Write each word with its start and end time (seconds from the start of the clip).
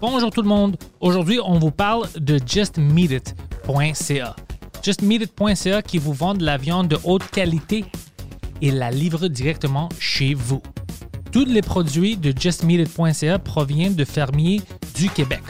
Bonjour 0.00 0.30
tout 0.30 0.42
le 0.42 0.48
monde. 0.48 0.76
Aujourd'hui, 1.00 1.40
on 1.44 1.58
vous 1.58 1.72
parle 1.72 2.06
de 2.20 2.38
justmeatit.ca. 2.46 4.36
Justmeatit.ca 4.80 5.82
qui 5.82 5.98
vous 5.98 6.12
vend 6.12 6.34
de 6.34 6.44
la 6.44 6.56
viande 6.56 6.86
de 6.86 6.96
haute 7.02 7.28
qualité 7.32 7.84
et 8.62 8.70
la 8.70 8.92
livre 8.92 9.26
directement 9.26 9.88
chez 9.98 10.34
vous. 10.34 10.62
Tous 11.32 11.44
les 11.44 11.62
produits 11.62 12.16
de 12.16 12.32
justmeatit.ca 12.38 13.40
proviennent 13.40 13.96
de 13.96 14.04
fermiers 14.04 14.62
du 14.94 15.10
Québec. 15.10 15.42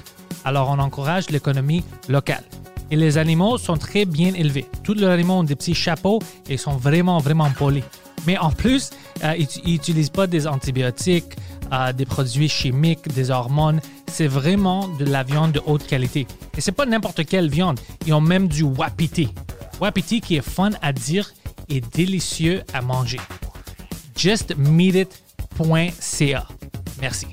Alors 0.46 0.70
on 0.70 0.78
encourage 0.78 1.28
l'économie 1.28 1.84
locale. 2.08 2.44
Et 2.90 2.96
les 2.96 3.18
animaux 3.18 3.58
sont 3.58 3.76
très 3.76 4.06
bien 4.06 4.32
élevés. 4.32 4.64
Tous 4.82 4.94
les 4.94 5.04
animaux 5.04 5.34
ont 5.34 5.44
des 5.44 5.56
petits 5.56 5.74
chapeaux 5.74 6.20
et 6.48 6.56
sont 6.56 6.78
vraiment, 6.78 7.18
vraiment 7.18 7.50
polis. 7.50 7.84
Mais 8.26 8.38
en 8.38 8.50
plus, 8.50 8.90
euh, 9.24 9.34
ils 9.36 9.72
n'utilisent 9.72 10.10
pas 10.10 10.26
des 10.26 10.46
antibiotiques, 10.46 11.36
des 11.94 12.06
produits 12.06 12.48
chimiques, 12.48 13.08
des 13.08 13.30
hormones. 13.30 13.80
C'est 14.06 14.26
vraiment 14.26 14.88
de 14.88 15.04
la 15.04 15.22
viande 15.22 15.52
de 15.52 15.60
haute 15.66 15.86
qualité. 15.86 16.26
Et 16.56 16.60
c'est 16.60 16.72
pas 16.72 16.86
n'importe 16.86 17.24
quelle 17.26 17.48
viande. 17.48 17.78
Ils 18.06 18.14
ont 18.14 18.20
même 18.20 18.48
du 18.48 18.62
wapiti. 18.62 19.28
Wapiti 19.80 20.20
qui 20.20 20.36
est 20.36 20.42
fun 20.42 20.70
à 20.82 20.92
dire 20.92 21.32
et 21.68 21.80
délicieux 21.80 22.62
à 22.72 22.82
manger. 22.82 23.20
JustMeatIt.ca. 24.16 26.46
Merci. 27.00 27.26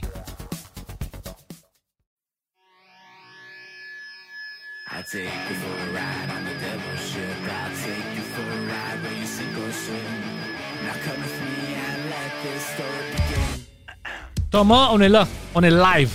Thomas, 14.56 14.88
on 14.94 15.02
est 15.02 15.10
là. 15.10 15.28
On 15.54 15.62
est 15.64 15.70
live. 15.70 16.12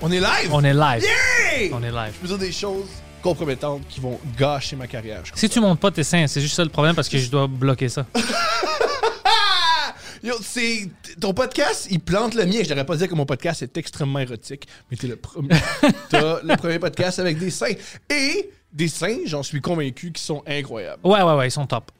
On 0.00 0.10
est 0.10 0.18
live? 0.18 0.50
On 0.50 0.64
est 0.64 0.72
live. 0.72 1.02
Yeah! 1.02 1.68
On 1.74 1.82
est 1.82 1.90
live. 1.90 2.14
Je 2.14 2.20
peux 2.22 2.26
dire 2.26 2.38
des 2.38 2.52
choses 2.52 2.88
compromettantes 3.20 3.86
qui 3.86 4.00
vont 4.00 4.18
gâcher 4.38 4.76
ma 4.76 4.86
carrière. 4.86 5.26
je. 5.26 5.32
Si 5.34 5.46
tu 5.46 5.60
montes 5.60 5.78
pas 5.78 5.90
tes 5.90 6.04
seins, 6.04 6.26
c'est 6.26 6.40
juste 6.40 6.54
ça 6.54 6.64
le 6.64 6.70
problème 6.70 6.94
parce 6.94 7.06
que 7.06 7.18
je 7.18 7.30
dois 7.30 7.46
bloquer 7.46 7.90
ça. 7.90 8.06
Yo, 10.22 10.36
c'est 10.40 10.88
ton 11.20 11.34
podcast, 11.34 11.88
il 11.90 12.00
plante 12.00 12.32
le 12.32 12.46
mien. 12.46 12.62
Je 12.64 12.70
n'aurais 12.70 12.86
pas 12.86 12.96
dire 12.96 13.08
que 13.08 13.14
mon 13.14 13.26
podcast 13.26 13.60
est 13.60 13.76
extrêmement 13.76 14.20
érotique, 14.20 14.66
mais 14.90 14.96
t'es 14.96 15.06
le 15.06 15.16
premier. 15.16 15.50
T'as 16.08 16.40
le 16.42 16.56
premier 16.56 16.78
podcast 16.78 17.18
avec 17.18 17.38
des 17.38 17.50
seins 17.50 17.74
et 18.08 18.48
des 18.72 18.88
seins, 18.88 19.18
j'en 19.26 19.42
suis 19.42 19.60
convaincu, 19.60 20.12
qui 20.12 20.22
sont 20.22 20.42
incroyables. 20.46 21.06
Ouais, 21.06 21.20
ouais, 21.20 21.34
ouais, 21.34 21.48
ils 21.48 21.50
sont 21.50 21.66
top. 21.66 21.90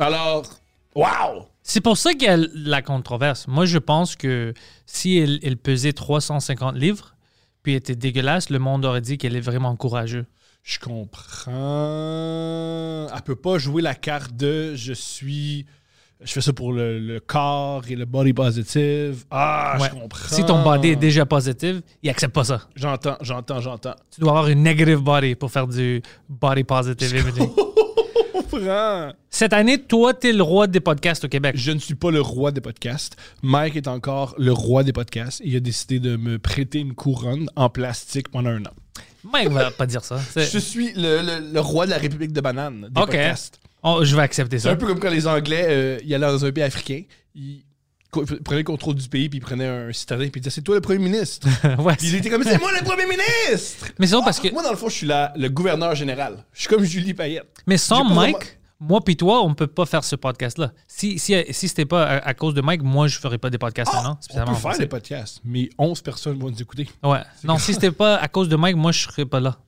Alors, 0.00 0.44
wow! 0.94 1.46
C'est 1.70 1.82
pour 1.82 1.98
ça 1.98 2.12
qu'il 2.14 2.22
y 2.22 2.28
a 2.28 2.38
la 2.54 2.80
controverse. 2.80 3.46
Moi, 3.46 3.66
je 3.66 3.76
pense 3.76 4.16
que 4.16 4.54
si 4.86 5.18
elle, 5.18 5.38
elle 5.42 5.58
pesait 5.58 5.92
350 5.92 6.74
livres, 6.76 7.14
puis 7.62 7.74
était 7.74 7.94
dégueulasse, 7.94 8.48
le 8.48 8.58
monde 8.58 8.86
aurait 8.86 9.02
dit 9.02 9.18
qu'elle 9.18 9.36
est 9.36 9.40
vraiment 9.40 9.76
courageuse. 9.76 10.24
Je 10.62 10.78
comprends. 10.78 11.50
Elle 13.14 13.22
peut 13.22 13.36
pas 13.36 13.58
jouer 13.58 13.82
la 13.82 13.94
carte 13.94 14.34
de 14.34 14.74
je 14.74 14.94
suis. 14.94 15.66
Je 16.22 16.32
fais 16.32 16.40
ça 16.40 16.52
pour 16.54 16.72
le, 16.72 16.98
le 16.98 17.20
corps 17.20 17.82
et 17.88 17.94
le 17.96 18.06
body 18.06 18.32
positive. 18.32 19.24
Ah, 19.30 19.76
Ouais. 19.78 19.88
je 19.88 19.94
comprends. 20.00 20.34
Si 20.34 20.44
ton 20.46 20.62
body 20.64 20.88
est 20.88 20.96
déjà 20.96 21.26
positif, 21.26 21.76
il 22.02 22.08
accepte 22.10 22.34
pas 22.34 22.44
ça. 22.44 22.62
J'entends, 22.76 23.16
j'entends, 23.20 23.60
j'entends. 23.60 23.94
Tu 24.10 24.20
dois 24.20 24.30
avoir 24.30 24.48
une 24.48 24.62
negative 24.62 24.98
body 25.00 25.34
pour 25.36 25.52
faire 25.52 25.66
du 25.68 26.02
body 26.28 26.64
positive 26.64 27.14
comprends. 28.42 29.12
Cette 29.30 29.52
année, 29.52 29.78
toi, 29.80 30.14
t'es 30.14 30.32
le 30.32 30.42
roi 30.42 30.66
des 30.66 30.80
podcasts 30.80 31.24
au 31.24 31.28
Québec. 31.28 31.54
Je 31.58 31.70
ne 31.72 31.78
suis 31.78 31.94
pas 31.94 32.10
le 32.10 32.20
roi 32.20 32.50
des 32.50 32.60
podcasts. 32.60 33.16
Mike 33.42 33.76
est 33.76 33.88
encore 33.88 34.34
le 34.38 34.52
roi 34.52 34.82
des 34.84 34.92
podcasts. 34.92 35.40
Il 35.44 35.54
a 35.56 35.60
décidé 35.60 36.00
de 36.00 36.16
me 36.16 36.38
prêter 36.38 36.78
une 36.80 36.94
couronne 36.94 37.48
en 37.56 37.68
plastique 37.68 38.28
pendant 38.30 38.50
un 38.50 38.64
an. 38.64 38.72
Mike 39.30 39.50
va 39.50 39.70
pas 39.70 39.86
dire 39.86 40.04
ça. 40.04 40.18
C'est- 40.32 40.50
Je 40.52 40.58
suis 40.58 40.92
le, 40.94 41.20
le- 41.22 41.52
le 41.52 41.60
roi 41.60 41.86
de 41.86 41.90
la 41.90 41.98
République 41.98 42.32
de 42.32 42.40
banane 42.40 42.88
des 42.90 43.00
Ok. 43.00 43.06
podcasts. 43.10 43.58
Oh, 43.82 44.00
je 44.02 44.16
vais 44.16 44.22
accepter 44.22 44.58
C'est 44.58 44.68
un 44.68 44.72
ça. 44.72 44.76
peu 44.76 44.86
comme 44.86 44.98
quand 44.98 45.10
les 45.10 45.26
Anglais 45.26 45.66
euh, 45.68 45.98
ils 46.04 46.14
allaient 46.14 46.26
dans 46.26 46.44
un 46.44 46.50
pays 46.52 46.64
africain, 46.64 47.02
ils 47.34 47.62
prenaient 48.10 48.60
le 48.60 48.64
contrôle 48.64 48.94
du 48.94 49.08
pays, 49.08 49.28
puis 49.28 49.38
ils 49.38 49.42
prenaient 49.42 49.66
un 49.66 49.92
citadin, 49.92 50.28
puis 50.28 50.40
ils 50.40 50.40
disaient 50.40 50.50
C'est 50.54 50.62
toi 50.62 50.74
le 50.74 50.80
premier 50.80 50.98
ministre. 51.08 51.46
ouais, 51.82 51.96
Puis 51.96 52.08
il 52.08 52.14
était 52.16 52.30
comme 52.30 52.42
C'est 52.42 52.58
moi 52.58 52.70
le 52.72 52.84
premier 52.84 53.04
ministre 53.06 53.86
Mais 53.98 54.06
c'est 54.06 54.12
drôle 54.12 54.24
parce 54.24 54.40
que- 54.40 54.52
Moi, 54.52 54.62
dans 54.62 54.70
le 54.70 54.76
fond, 54.76 54.88
je 54.88 54.94
suis 54.94 55.06
la- 55.06 55.32
le 55.36 55.48
gouverneur 55.48 55.94
général. 55.94 56.44
Je 56.52 56.60
suis 56.60 56.68
comme 56.68 56.84
Julie 56.84 57.14
Payette. 57.14 57.46
Mais 57.66 57.76
sans 57.76 58.04
Mike, 58.04 58.36
vraiment- 58.36 58.50
moi 58.80 59.00
puis 59.04 59.16
toi, 59.16 59.42
on 59.44 59.52
peut 59.54 59.66
pas 59.66 59.84
faire 59.86 60.04
ce 60.04 60.16
podcast-là. 60.16 60.72
Si, 60.86 61.18
si, 61.18 61.34
si 61.50 61.68
c'était 61.68 61.84
pas 61.84 62.04
à, 62.06 62.28
à 62.28 62.34
cause 62.34 62.54
de 62.54 62.60
Mike, 62.62 62.82
moi, 62.82 63.08
je 63.08 63.18
ferais 63.18 63.38
pas 63.38 63.50
des 63.50 63.58
podcasts 63.58 63.92
maintenant. 63.92 64.12
Ah, 64.14 64.18
on 64.18 64.22
spécialement 64.22 64.54
peut 64.54 64.58
faire 64.60 64.78
des 64.78 64.86
podcasts, 64.86 65.40
mais 65.44 65.68
11 65.78 66.00
personnes 66.00 66.38
vont 66.38 66.50
nous 66.50 66.62
écouter. 66.62 66.88
Ouais. 67.02 67.20
Non, 67.44 67.58
si 67.58 67.74
c'était 67.74 67.90
pas 67.90 68.16
à 68.16 68.28
cause 68.28 68.48
de 68.48 68.56
Mike, 68.56 68.76
moi, 68.76 68.92
je 68.92 69.00
serais 69.00 69.26
pas 69.26 69.40
là. 69.40 69.58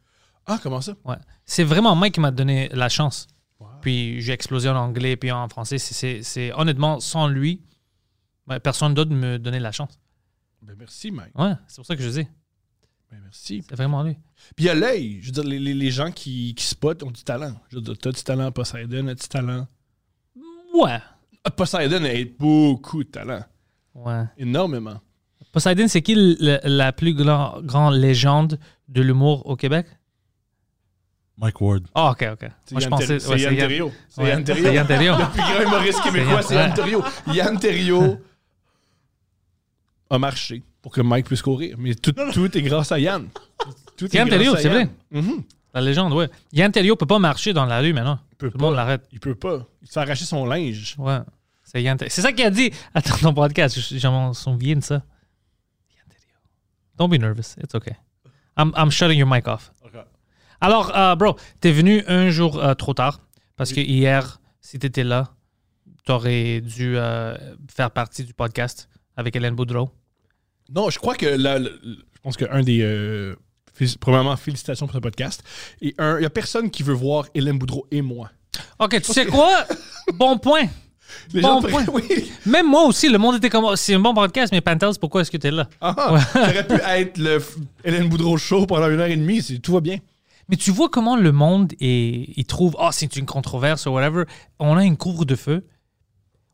Ah, 0.46 0.58
comment 0.62 0.80
ça? 0.80 0.94
Ouais. 1.04 1.16
C'est 1.44 1.64
vraiment 1.64 1.94
Mike 1.94 2.14
qui 2.14 2.20
m'a 2.20 2.30
donné 2.30 2.70
la 2.72 2.88
chance. 2.88 3.26
Puis 3.82 4.20
j'ai 4.20 4.32
explosé 4.32 4.68
en 4.68 4.76
anglais 4.76 5.16
puis 5.16 5.30
en 5.30 5.48
français. 5.48 5.78
C'est- 5.78 6.52
honnêtement, 6.54 7.00
sans 7.00 7.28
lui, 7.28 7.60
ben, 8.50 8.58
personne 8.60 8.92
d'autre 8.94 9.12
me 9.12 9.38
donnait 9.38 9.60
la 9.60 9.70
chance. 9.72 9.98
Ben, 10.60 10.74
merci, 10.78 11.10
Mike. 11.12 11.38
Ouais, 11.38 11.52
c'est 11.68 11.76
pour 11.76 11.86
ça 11.86 11.94
que 11.96 12.02
je 12.02 12.08
dis. 12.10 12.26
Ben, 13.10 13.18
merci. 13.22 13.64
C'est 13.68 13.76
vraiment 13.76 14.02
lui. 14.02 14.14
Puis 14.56 14.64
il 14.64 14.66
y 14.66 14.68
a 14.68 14.74
l'œil. 14.74 15.20
Je 15.22 15.26
veux 15.26 15.32
dire, 15.32 15.44
les, 15.44 15.58
les- 15.58 15.72
les 15.74 15.90
gens 15.90 16.10
qui, 16.10 16.54
qui 16.56 16.64
spotent 16.64 17.02
ont 17.04 17.10
du 17.10 17.22
talent. 17.22 17.54
Je 17.70 17.76
veux 17.76 17.82
dire, 17.82 17.96
t'as 17.96 18.10
du 18.12 18.22
talent, 18.22 18.50
Poseidon 18.52 19.06
a 19.08 19.14
du 19.14 19.28
talent. 19.28 19.66
Ouais. 20.74 20.98
Ah, 21.44 21.50
Poseidon 21.50 22.04
a 22.04 22.24
beaucoup 22.38 23.02
de 23.04 23.08
talent. 23.08 23.44
Ouais. 23.94 24.24
Énormément. 24.36 25.00
Poseidon, 25.52 25.86
c'est 25.88 26.02
qui 26.02 26.14
le- 26.16 26.58
la 26.64 26.92
plus 26.92 27.14
grand, 27.14 27.60
grande 27.62 27.94
légende 27.94 28.58
de 28.88 29.02
l'humour 29.02 29.46
au 29.46 29.56
Québec? 29.56 29.86
Mike 31.36 31.60
Ward. 31.60 31.84
Ah, 31.94 32.10
ok, 32.10 32.28
ok. 32.32 32.50
C'est 32.66 32.72
Moi, 32.72 32.80
je 32.80 32.84
Yann, 32.84 32.90
pensais. 32.90 33.12
Ouais, 33.14 33.18
c'est 33.18 33.26
c'est 33.28 33.40
Yann 33.40 33.54
Yann- 33.54 33.58
Terriot. 33.68 33.92
C'est 34.10 34.22
Ouais, 34.22 34.28
Yann 34.28 34.44
c'est. 34.46 34.54
Le 34.54 35.30
plus 35.32 35.40
grand 35.40 35.62
humoriste 35.62 36.02
québécois, 36.02 36.42
C'est 36.42 36.48
c'est 36.48 36.54
Yann- 36.56 36.74
Terriot. 36.74 37.04
Yann 37.32 37.58
Terriot 37.58 38.20
a 40.10 40.18
marché 40.18 40.62
pour 40.82 40.92
que 40.92 41.00
Mike 41.00 41.26
puisse 41.26 41.42
courir. 41.42 41.76
Mais 41.78 41.94
tout, 41.94 42.12
tout 42.12 42.58
est 42.58 42.62
grâce 42.62 42.92
à 42.92 42.98
Yann. 42.98 43.28
Tout 43.96 44.08
Yann 44.12 44.28
Terriot, 44.28 44.56
c'est 44.56 44.68
vrai. 44.68 44.88
Mhm. 45.10 45.42
La 45.72 45.80
légende, 45.80 46.12
ouais. 46.12 46.28
Yann 46.52 46.72
Terriot 46.72 46.96
peut 46.96 47.06
pas 47.06 47.18
marcher 47.18 47.52
dans 47.52 47.64
la 47.64 47.80
rue 47.80 47.92
maintenant. 47.92 48.18
Il 48.32 48.36
peut 48.36 48.50
Tout 48.50 48.58
le 48.58 48.62
monde 48.62 48.74
pas. 48.74 48.76
l'arrête. 48.76 49.06
Il 49.12 49.20
peut 49.20 49.34
pas. 49.34 49.66
Il 49.82 49.88
se 49.88 49.92
fait 49.92 50.00
arracher 50.00 50.24
son 50.24 50.44
linge. 50.46 50.96
Ouais. 50.98 51.18
C'est 51.62 51.82
Yann. 51.82 51.96
C'est 52.00 52.22
ça 52.22 52.32
qu'il 52.32 52.44
a 52.44 52.50
dit. 52.50 52.72
Attends, 52.94 53.16
ton 53.18 53.34
podcast, 53.34 53.78
je, 53.78 54.08
m'en 54.08 54.32
souviens 54.32 54.76
de 54.76 54.80
ça. 54.82 55.02
Yann 55.94 56.06
Terriot. 56.08 56.38
Don't 56.96 57.08
be 57.08 57.20
nervous. 57.20 57.56
It's 57.62 57.74
okay. 57.74 57.94
I'm, 58.56 58.72
I'm 58.76 58.90
shutting 58.90 59.18
your 59.18 59.28
mic 59.28 59.46
off. 59.46 59.70
Alors, 60.62 60.94
euh, 60.94 61.16
bro, 61.16 61.36
t'es 61.60 61.72
venu 61.72 62.04
un 62.06 62.28
jour 62.28 62.62
euh, 62.62 62.74
trop 62.74 62.92
tard 62.92 63.20
parce 63.56 63.72
que 63.72 63.80
hier, 63.80 64.40
si 64.60 64.78
t'étais 64.78 65.04
là, 65.04 65.30
t'aurais 66.04 66.60
dû 66.60 66.98
euh, 66.98 67.34
faire 67.74 67.90
partie 67.90 68.24
du 68.24 68.34
podcast 68.34 68.90
avec 69.16 69.36
Hélène 69.36 69.54
Boudreau. 69.54 69.90
Non, 70.74 70.90
je 70.90 70.98
crois 70.98 71.14
que 71.14 71.26
le- 71.26 71.80
je 71.82 72.20
pense 72.22 72.36
qu'un 72.36 72.62
des. 72.62 72.80
euh, 72.82 73.34
félic- 73.78 73.98
premièrement, 73.98 74.36
félicitations 74.36 74.86
pour 74.86 74.94
ce 74.94 75.00
podcast. 75.00 75.42
Et 75.82 75.94
un, 75.98 76.18
il 76.18 76.22
y 76.22 76.26
a 76.26 76.30
personne 76.30 76.70
qui 76.70 76.82
veut 76.82 76.94
voir 76.94 77.26
Hélène 77.34 77.58
Boudreau 77.58 77.86
et 77.90 78.02
moi. 78.02 78.30
Ok, 78.78 79.00
tu 79.02 79.12
sais 79.12 79.26
quoi? 79.26 79.64
bon 80.14 80.38
point. 80.38 80.64
Les 81.34 81.40
Bon 81.40 81.60
gens 81.60 81.68
point. 81.68 81.84
oui. 81.92 82.30
Même 82.46 82.66
moi 82.68 82.84
aussi, 82.84 83.08
le 83.08 83.18
monde 83.18 83.36
était 83.36 83.50
comme. 83.50 83.64
oh, 83.64 83.74
C'est 83.74 83.94
un 83.94 83.98
bon 84.00 84.14
podcast, 84.14 84.52
mais 84.52 84.60
Pantelis, 84.60 84.96
pourquoi 85.00 85.22
est-ce 85.22 85.30
que 85.30 85.36
t'es 85.38 85.50
là? 85.50 85.68
Ah, 85.80 86.18
Ça 86.32 86.42
aurait 86.42 86.66
pu 86.66 86.74
être 86.74 87.18
le 87.18 87.38
Hélène 87.84 88.08
Boudreau 88.08 88.36
show 88.36 88.64
pendant 88.66 88.88
une 88.88 89.00
heure 89.00 89.08
et 89.08 89.16
demie. 89.16 89.42
Tout 89.60 89.72
va 89.72 89.80
bien. 89.80 89.98
Mais 90.48 90.56
tu 90.56 90.70
vois 90.70 90.88
comment 90.88 91.16
le 91.16 91.32
monde 91.32 91.72
est, 91.80 92.28
il 92.36 92.44
trouve, 92.44 92.76
ah, 92.78 92.90
c'est 92.92 93.16
une 93.16 93.26
controverse 93.26 93.86
ou 93.86 93.90
whatever. 93.90 94.24
On 94.60 94.76
a 94.76 94.84
une 94.84 94.96
couvre-de-feu. 94.96 95.64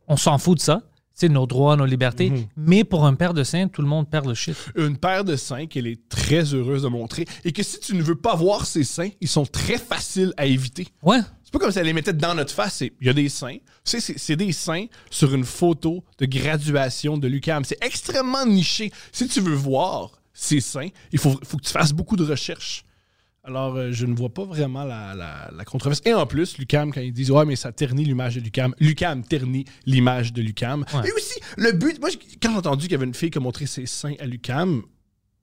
On 0.09 0.17
s'en 0.17 0.39
fout 0.39 0.57
de 0.59 0.63
ça. 0.63 0.83
C'est 1.19 1.31
nos 1.31 1.47
droits, 1.47 1.77
nos 1.77 1.87
libertés. 1.87 2.29
Mhm. 2.29 2.47
Mais 2.59 2.85
pour 2.85 3.07
un 3.07 3.15
père 3.15 3.33
de 3.33 3.43
saint, 3.43 3.69
tout 3.69 3.81
le 3.81 3.89
monde 3.89 4.09
perd 4.09 4.27
le 4.27 4.35
shit. 4.35 4.55
Une 4.77 4.99
paire 4.99 5.25
de 5.25 5.35
seins 5.35 5.67
qu'elle 5.67 5.87
est 5.87 6.11
très 6.11 6.53
heureuse 6.53 6.83
de 6.83 6.89
montrer. 6.89 7.25
Et 7.43 7.53
que 7.53 7.63
si 7.63 7.81
tu 7.81 7.95
ne 7.95 8.03
veux 8.03 8.17
pas 8.17 8.35
voir 8.35 8.67
ses 8.67 8.85
seins, 8.85 9.09
ils 9.23 9.29
sont 9.29 9.47
très 9.47 9.79
faciles 9.79 10.35
à 10.37 10.45
éviter. 10.45 10.89
Ouais. 11.03 11.21
C'est 11.43 11.53
pas 11.53 11.59
comme 11.59 11.73
si 11.73 11.79
elle 11.79 11.87
les 11.87 11.95
mettait 11.95 12.13
dans 12.13 12.35
notre 12.35 12.53
face. 12.53 12.83
Il 12.83 13.07
y 13.07 13.09
a 13.09 13.15
des 13.15 13.31
seins. 13.31 13.57
C'est, 13.83 14.37
des 14.37 14.53
seins 14.53 14.87
sur 15.11 15.35
une 15.35 15.45
photo 15.45 16.05
de 16.19 16.27
graduation 16.27 17.17
de 17.17 17.29
l'UCAM. 17.29 17.65
C'est 17.65 17.83
extrêmement 17.83 18.45
niché. 18.45 18.93
Si 19.11 19.27
tu 19.27 19.41
veux 19.41 19.55
voir 19.55 20.21
ces 20.35 20.61
seins, 20.61 20.89
il 21.13 21.19
faut, 21.19 21.41
faut 21.45 21.57
que 21.57 21.65
tu 21.65 21.73
fasses 21.73 21.95
beaucoup 21.95 22.17
de 22.17 22.25
recherches. 22.25 22.85
Alors, 23.47 23.77
euh, 23.77 23.93
je 23.93 24.07
ne 24.07 24.15
vois 24.17 24.29
pas 24.29 24.45
vraiment 24.45 24.83
la, 24.85 25.15
la- 25.15 25.51
la 25.57 25.65
controverse. 25.65 26.03
Et 26.05 26.13
en 26.13 26.27
plus, 26.27 26.59
Lucam, 26.59 26.93
quand 26.93 27.01
ils 27.01 27.13
disent 27.13 27.31
Ouais, 27.31 27.45
mais 27.45 27.55
ça 27.55 27.71
ternit 27.71 28.05
l'image 28.05 28.35
de 28.35 28.41
Lucam, 28.41 28.75
Lucam 28.81 29.23
ternit 29.23 29.65
l'image 29.87 30.33
de 30.33 30.43
Lucam. 30.43 30.85
Ouais. 30.93 31.09
Et 31.09 31.13
aussi, 31.13 31.39
le 31.57 31.71
but, 31.73 32.01
moi, 32.01 32.11
quand 32.43 32.51
j'ai 32.51 32.57
entendu 32.59 32.83
qu'il 32.87 32.93
y 32.93 32.95
avait 32.97 33.07
une 33.07 33.15
fille 33.15 33.31
qui 33.31 33.39
a 33.39 33.41
montré 33.41 33.67
ses 33.67 33.87
seins 33.87 34.15
à 34.19 34.27
Lucam, 34.27 34.83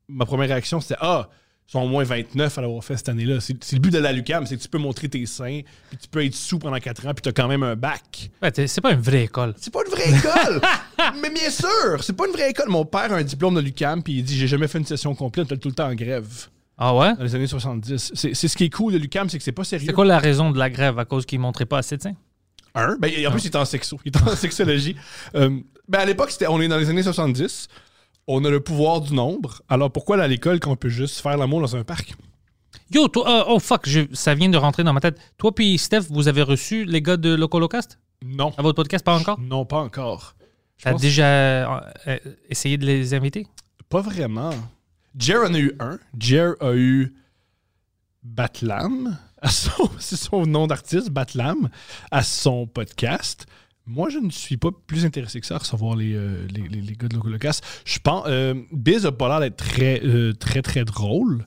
ma 0.10 0.26
première 0.26 0.50
réaction, 0.50 0.82
c'était 0.82 1.00
Ah, 1.00 1.30
ils 1.70 1.72
sont 1.72 1.80
au 1.80 1.88
moins 1.88 2.04
29 2.04 2.58
à 2.58 2.62
l'avoir 2.62 2.84
fait 2.84 2.98
cette 2.98 3.08
année-là. 3.08 3.40
C'est 3.40 3.54
le 3.72 3.80
but 3.80 3.92
de 3.92 4.00
la 4.00 4.12
Lucam, 4.12 4.46
c'est 4.46 4.58
que 4.58 4.62
tu 4.62 4.68
peux 4.68 4.78
montrer 4.80 5.08
tes 5.08 5.26
seins, 5.26 5.62
puis 5.90 5.98
tu 5.98 6.10
peux 6.10 6.26
être 6.26 6.36
sous 6.36 6.60
pendant 6.60 6.78
4 6.78 7.08
ans, 7.08 7.14
puis 7.14 7.22
tu 7.22 7.30
as 7.30 7.32
quand 7.32 7.48
même 7.48 7.64
un 7.64 7.78
bac. 7.78 8.30
Ouais, 8.42 8.52
c'est 8.68 8.82
pas 8.82 8.92
une 8.92 9.00
vraie 9.00 9.24
école. 9.24 9.54
C'est 9.58 9.72
pas 9.72 9.80
une 9.86 9.92
vraie 9.92 10.10
école! 10.10 10.62
mais 11.22 11.30
bien 11.30 11.50
sûr, 11.50 12.04
c'est 12.04 12.12
pas 12.18 12.28
une 12.28 12.34
vraie 12.34 12.50
école. 12.50 12.68
Mon 12.68 12.84
père 12.84 13.14
a 13.14 13.16
un 13.16 13.24
diplôme 13.24 13.56
de 13.56 13.62
Lucam, 13.62 14.04
puis 14.04 14.16
il 14.16 14.24
dit 14.26 14.38
J'ai 14.38 14.48
jamais 14.48 14.68
fait 14.68 14.78
une 14.80 14.86
session 14.86 15.16
complète, 15.16 15.48
on 15.52 15.56
est 15.56 15.58
tout 15.58 15.70
le 15.70 15.74
temps 15.76 15.88
en 15.88 15.96
grève. 15.96 16.28
Ah 16.78 16.96
ouais? 16.96 17.16
Dans 17.16 17.24
les 17.24 17.36
années 17.36 17.48
70. 17.48 18.12
C'est 18.16 18.34
c'est 18.34 18.48
ce 18.48 18.58
qui 18.58 18.66
est 18.66 18.70
cool 18.70 18.94
de 18.94 18.98
Lucam, 18.98 19.30
c'est 19.30 19.38
que 19.38 19.44
c'est 19.44 19.52
pas 19.52 19.64
sérieux. 19.64 19.86
C'est 19.88 19.94
quoi 19.94 20.06
la 20.06 20.20
raison 20.20 20.52
de 20.52 20.58
la 20.58 20.70
grève 20.70 20.98
à 21.00 21.06
cause 21.06 21.26
qu'ils 21.26 21.40
montraient 21.40 21.66
pas 21.68 21.78
assez 21.80 21.98
de 21.98 22.02
seins? 22.02 22.16
Un. 22.76 22.98
Ben, 22.98 23.12
en 23.28 23.32
plus, 23.32 23.44
il 23.46 23.48
est 23.48 23.56
en 23.56 23.66
sexo. 23.66 24.00
Il 24.06 24.12
est 24.16 24.22
en 24.22 24.36
sexologie. 24.36 24.96
Euh, 25.36 25.60
ben, 25.88 26.00
à 26.00 26.06
l'époque, 26.06 26.32
c'était, 26.32 26.48
on 26.48 26.60
est 26.60 26.68
dans 26.68 26.78
les 26.78 26.90
années 26.90 27.04
70. 27.04 27.68
On 28.28 28.44
a 28.46 28.50
le 28.50 28.60
pouvoir 28.62 29.02
du 29.02 29.14
nombre. 29.14 29.62
Alors, 29.70 29.92
pourquoi 29.92 30.16
aller 30.16 30.24
à 30.24 30.28
l'école 30.28 30.60
quand 30.60 30.72
on 30.72 30.76
peut 30.76 30.90
juste 30.90 31.20
faire 31.20 31.38
l'amour 31.38 31.62
dans 31.62 31.76
un 31.76 31.84
parc? 31.84 32.16
Yo, 32.92 33.08
toi, 33.08 33.30
euh, 33.30 33.44
oh 33.50 33.60
fuck, 33.60 33.88
je- 33.88 34.02
ça 34.14 34.34
vient 34.34 34.50
de 34.50 34.58
rentrer 34.58 34.84
dans 34.84 34.94
ma 34.94 35.00
tête. 35.02 35.20
Toi 35.38 35.54
puis 35.54 35.78
Steph, 35.78 36.08
vous 36.10 36.28
avez 36.28 36.42
reçu 36.42 36.86
les 36.86 37.02
gars 37.02 37.18
de 37.18 37.34
Locolocast 37.36 38.00
Non. 38.26 38.52
à 38.58 38.62
votre 38.64 38.76
podcast, 38.78 39.04
pas 39.06 39.16
encore? 39.18 39.40
Non, 39.40 39.66
pas 39.66 39.78
encore. 39.80 40.34
Je 40.78 40.86
T'as 40.86 40.92
pense- 40.94 41.02
déjà 41.02 41.26
euh, 41.26 41.80
euh, 42.08 42.18
essayé 42.50 42.78
de 42.78 42.86
les 42.86 43.14
inviter? 43.14 43.46
Pas 43.90 44.02
vraiment. 44.02 44.52
Jer 45.18 45.38
en 45.44 45.54
a 45.54 45.60
eu 45.60 45.74
un. 45.80 46.00
Jer 46.20 46.54
a 46.60 46.74
eu 46.74 47.14
Batlam. 48.24 49.18
C'est 50.00 50.16
son 50.16 50.46
nom 50.46 50.68
d'artiste, 50.68 51.10
Batlam, 51.10 51.70
à 52.12 52.24
son 52.24 52.66
podcast. 52.68 53.46
Moi, 53.86 54.10
je 54.10 54.18
ne 54.20 54.30
suis 54.30 54.56
pas 54.56 54.70
plus 54.88 55.06
intéressé 55.06 55.42
que 55.42 55.46
ça 55.46 55.56
à 55.56 55.58
recevoir 55.58 55.96
les, 55.98 56.14
euh, 56.14 56.48
les, 56.50 56.68
les- 56.70 56.82
les 56.82 56.94
gars 56.96 57.10
de 57.10 57.16
Locolocast. 57.16 57.64
Je 57.86 58.00
pense. 58.00 58.24
euh, 58.28 58.54
Biz 58.72 59.06
a 59.06 59.12
pas 59.12 59.28
l'air 59.28 59.40
d'être 59.42 59.58
très, 59.58 60.02
euh, 60.06 60.32
très, 60.34 60.62
très 60.62 60.86
drôle. 60.86 61.44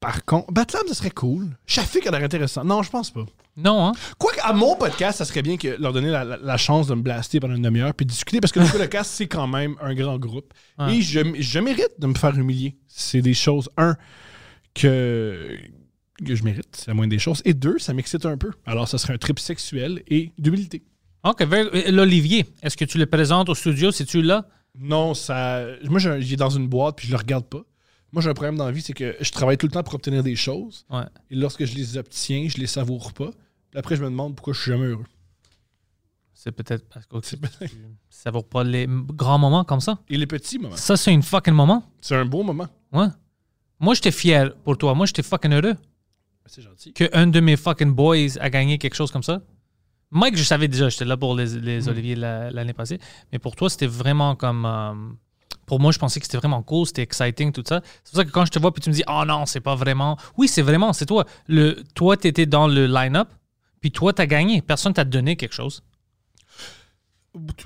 Par 0.00 0.24
contre, 0.24 0.50
Batlam, 0.52 0.82
ça 0.88 0.94
serait 0.94 1.10
cool. 1.10 1.56
Shafik 1.66 2.06
a 2.06 2.10
l'air 2.10 2.22
intéressant. 2.22 2.64
Non, 2.64 2.82
je 2.82 2.90
pense 2.90 3.10
pas. 3.10 3.26
Non, 3.56 3.86
hein? 3.86 3.92
Quoique, 4.18 4.40
à 4.42 4.52
mon 4.52 4.74
podcast, 4.76 5.18
ça 5.18 5.24
serait 5.24 5.42
bien 5.42 5.56
que 5.56 5.68
leur 5.80 5.92
donner 5.92 6.10
la, 6.10 6.24
la- 6.24 6.36
la 6.38 6.56
chance 6.56 6.88
de 6.88 6.94
me 6.94 7.02
blaster 7.02 7.38
pendant 7.40 7.54
une 7.54 7.62
demi-heure 7.62 7.94
puis 7.94 8.04
discuter 8.04 8.40
parce 8.40 8.52
que 8.52 8.60
le 8.60 8.66
podcast, 8.78 9.10
c'est 9.14 9.28
quand 9.28 9.46
même 9.46 9.76
un 9.80 9.94
grand 9.94 10.18
groupe. 10.18 10.52
Et 10.90 11.02
je, 11.02 11.20
je 11.38 11.58
mérite 11.60 11.92
de 11.98 12.06
me 12.08 12.14
faire 12.14 12.36
humilier. 12.36 12.76
C'est 12.88 13.22
des 13.22 13.34
choses, 13.34 13.68
un, 13.76 13.96
que, 14.74 15.56
que 16.24 16.34
je 16.34 16.44
mérite, 16.44 16.68
c'est 16.72 16.88
la 16.88 16.94
moindre 16.94 17.10
des 17.10 17.18
choses. 17.18 17.42
Et 17.44 17.54
deux, 17.54 17.78
ça 17.78 17.94
m'excite 17.94 18.26
un 18.26 18.36
peu. 18.36 18.50
Alors, 18.66 18.88
ça 18.88 18.98
serait 18.98 19.14
un 19.14 19.18
trip 19.18 19.38
sexuel 19.38 20.02
et 20.08 20.32
d'humilité. 20.38 20.82
OK, 21.24 21.42
l'Olivier, 21.90 22.44
est-ce 22.62 22.76
que 22.76 22.84
tu 22.84 22.98
le 22.98 23.06
présentes 23.06 23.48
au 23.48 23.54
studio? 23.54 23.90
C'est-tu 23.92 24.20
là? 24.20 24.46
Non, 24.78 25.14
ça. 25.14 25.64
Moi, 25.84 25.98
j'ai 26.00 26.10
un- 26.10 26.18
il 26.18 26.32
est 26.32 26.36
dans 26.36 26.50
une 26.50 26.66
boîte 26.68 26.96
puis 26.96 27.06
je 27.06 27.12
le 27.12 27.18
regarde 27.18 27.46
pas. 27.46 27.62
Moi, 28.12 28.22
j'ai 28.22 28.28
un 28.30 28.34
problème 28.34 28.56
dans 28.56 28.66
la 28.66 28.72
vie, 28.72 28.82
c'est 28.82 28.92
que 28.92 29.16
je 29.20 29.30
travaille 29.30 29.56
tout 29.56 29.66
le 29.66 29.72
temps 29.72 29.82
pour 29.82 29.94
obtenir 29.94 30.22
des 30.22 30.36
choses. 30.36 30.84
Ouais. 30.90 31.02
Et 31.30 31.34
lorsque 31.36 31.64
je 31.64 31.74
les 31.74 31.96
obtiens, 31.96 32.46
je 32.48 32.58
les 32.58 32.66
savoure 32.66 33.12
pas. 33.12 33.30
Après, 33.74 33.96
je 33.96 34.02
me 34.04 34.10
demande 34.10 34.34
pourquoi 34.36 34.52
je 34.54 34.60
suis 34.60 34.70
jamais 34.70 34.86
heureux. 34.86 35.04
C'est 36.32 36.52
peut-être 36.52 36.86
parce 36.88 37.06
que 37.06 37.18
tu 37.20 37.36
savoures 38.10 38.46
pas 38.46 38.64
les 38.64 38.86
grands 38.88 39.38
moments 39.38 39.64
comme 39.64 39.80
ça. 39.80 39.98
Et 40.08 40.16
les 40.16 40.26
petits 40.26 40.58
moments. 40.58 40.76
Ça, 40.76 40.96
c'est 40.96 41.12
une 41.12 41.22
fucking 41.22 41.54
moment. 41.54 41.84
C'est 42.00 42.16
un 42.16 42.24
beau 42.24 42.42
moment. 42.42 42.66
Ouais. 42.92 43.06
Moi, 43.80 43.94
j'étais 43.94 44.10
fier 44.10 44.54
pour 44.64 44.76
toi. 44.76 44.94
Moi, 44.94 45.06
j'étais 45.06 45.22
fucking 45.22 45.52
heureux 45.52 45.74
C'est 46.46 46.62
gentil. 46.62 46.92
qu'un 46.92 47.26
de 47.28 47.40
mes 47.40 47.56
fucking 47.56 47.92
boys 47.94 48.36
a 48.40 48.50
gagné 48.50 48.78
quelque 48.78 48.94
chose 48.94 49.10
comme 49.10 49.22
ça. 49.22 49.40
Mike, 50.10 50.36
je 50.36 50.42
savais 50.44 50.68
déjà, 50.68 50.88
j'étais 50.90 51.04
là 51.06 51.16
pour 51.16 51.34
les, 51.34 51.46
les 51.60 51.80
Mm. 51.82 51.88
Oliviers 51.88 52.14
la- 52.14 52.50
l'année 52.50 52.72
passée. 52.74 52.98
Mais 53.32 53.38
pour 53.38 53.56
toi, 53.56 53.70
c'était 53.70 53.86
vraiment 53.86 54.36
comme. 54.36 54.64
euh, 54.66 54.92
pour 55.66 55.80
moi, 55.80 55.92
je 55.92 55.98
pensais 55.98 56.20
que 56.20 56.26
c'était 56.26 56.36
vraiment 56.36 56.62
cool, 56.62 56.86
c'était 56.86 57.02
exciting, 57.02 57.50
tout 57.52 57.64
ça. 57.66 57.80
C'est 58.04 58.10
pour 58.12 58.16
ça 58.20 58.24
que 58.26 58.30
quand 58.30 58.44
je 58.44 58.50
te 58.50 58.58
vois, 58.58 58.70
puis 58.72 58.82
tu 58.82 58.90
me 58.90 58.94
dis, 58.94 59.02
oh 59.08 59.22
non, 59.26 59.46
c'est 59.46 59.60
pas 59.60 59.74
vraiment. 59.74 60.18
Oui, 60.36 60.46
c'est 60.46 60.60
vraiment, 60.62 60.92
c'est 60.92 61.06
toi. 61.06 61.24
Le, 61.48 61.82
toi, 61.94 62.16
tu 62.18 62.28
étais 62.28 62.44
dans 62.46 62.68
le 62.68 62.86
line-up, 62.86 63.28
puis 63.84 63.92
toi, 63.92 64.14
tu 64.14 64.22
as 64.22 64.26
gagné. 64.26 64.62
Personne 64.62 64.94
t'a 64.94 65.04
donné 65.04 65.36
quelque 65.36 65.52
chose. 65.52 65.82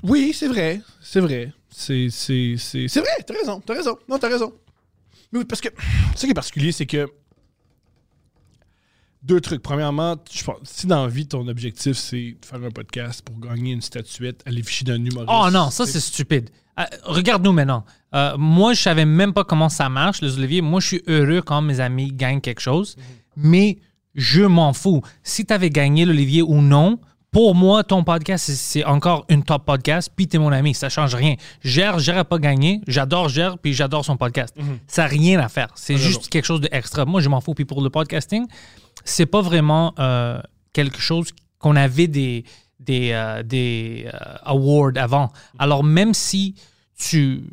Oui, 0.03 0.33
c'est 0.33 0.49
vrai. 0.49 0.81
C'est 0.99 1.21
vrai. 1.21 1.53
C'est, 1.69 2.09
c'est, 2.11 2.55
c'est, 2.57 2.89
c'est 2.89 2.99
vrai. 2.99 3.23
T'as 3.25 3.35
raison. 3.35 3.61
T'as 3.65 3.75
raison. 3.75 3.97
Non, 4.09 4.19
t'as 4.19 4.27
raison. 4.27 4.53
Mais 5.31 5.39
oui, 5.39 5.45
parce 5.45 5.61
que 5.61 5.69
ce 6.17 6.25
qui 6.25 6.31
est 6.31 6.33
particulier, 6.33 6.73
c'est 6.73 6.85
que 6.85 7.07
deux 9.23 9.39
trucs. 9.39 9.63
Premièrement, 9.63 10.17
je 10.29 10.43
pense, 10.43 10.57
si 10.65 10.87
dans 10.87 11.03
la 11.03 11.07
vie, 11.09 11.25
ton 11.25 11.47
objectif, 11.47 11.95
c'est 11.95 12.35
de 12.41 12.45
faire 12.45 12.61
un 12.61 12.71
podcast 12.71 13.21
pour 13.21 13.39
gagner 13.39 13.71
une 13.71 13.81
statuette 13.81 14.43
à 14.45 14.51
l'effigie 14.51 14.83
d'un 14.83 15.01
humoriste. 15.01 15.31
Oh 15.33 15.49
non, 15.49 15.69
ça 15.69 15.85
c'est 15.85 16.01
stupide. 16.01 16.49
Euh, 16.77 16.83
Regarde-nous 17.03 17.53
maintenant. 17.53 17.85
Euh, 18.13 18.35
moi, 18.37 18.73
je 18.73 18.81
savais 18.81 19.05
même 19.05 19.31
pas 19.31 19.45
comment 19.45 19.69
ça 19.69 19.87
marche, 19.87 20.19
les 20.19 20.37
Olivier. 20.37 20.59
Moi, 20.59 20.81
je 20.81 20.87
suis 20.87 21.03
heureux 21.07 21.41
quand 21.41 21.61
mes 21.61 21.79
amis 21.79 22.11
gagnent 22.11 22.41
quelque 22.41 22.59
chose, 22.59 22.97
mais 23.37 23.77
je 24.15 24.41
m'en 24.43 24.73
fous. 24.73 25.01
Si 25.23 25.45
tu 25.45 25.53
avais 25.53 25.69
gagné 25.69 26.05
l'Olivier 26.05 26.41
ou 26.41 26.61
non, 26.61 26.99
pour 27.31 27.53
moi, 27.53 27.83
ton 27.83 28.03
podcast, 28.03 28.49
c'est- 28.51 28.83
encore 28.85 29.25
une 29.29 29.43
top 29.43 29.63
podcast, 29.65 30.09
puis 30.15 30.27
t'es 30.27 30.39
mon 30.39 30.51
ami, 30.51 30.73
ça 30.73 30.89
change 30.89 31.13
rien. 31.13 31.35
Gère, 31.63 31.99
Gère 31.99 32.17
a 32.17 32.25
pas 32.25 32.39
gagné, 32.39 32.81
j'adore 32.87 33.29
Gère, 33.29 33.59
puis 33.59 33.73
j'adore 33.73 34.03
son 34.03 34.17
podcast. 34.17 34.55
Ça 34.87 35.03
n'a 35.03 35.07
rien 35.09 35.39
à 35.39 35.47
faire. 35.47 35.67
C'est 35.75 35.95
juste 35.97 36.27
quelque 36.29 36.45
chose 36.45 36.61
d'extra. 36.61 37.05
Moi, 37.05 37.21
je 37.21 37.29
m'en 37.29 37.39
fous. 37.39 37.53
Puis 37.53 37.65
pour 37.65 37.81
le 37.83 37.91
podcasting, 37.91 38.47
c'est 39.05 39.27
pas 39.27 39.41
vraiment 39.41 39.93
euh, 39.99 40.41
quelque 40.73 40.99
chose 40.99 41.29
qu'on 41.59 41.75
avait 41.75 42.07
des, 42.07 42.45
des, 42.79 43.11
euh, 43.11 43.43
des 43.43 44.07
euh, 44.11 44.17
awards 44.43 44.93
avant. 44.95 45.31
Alors, 45.59 45.83
même 45.83 46.15
si 46.15 46.55
tu, 46.97 47.43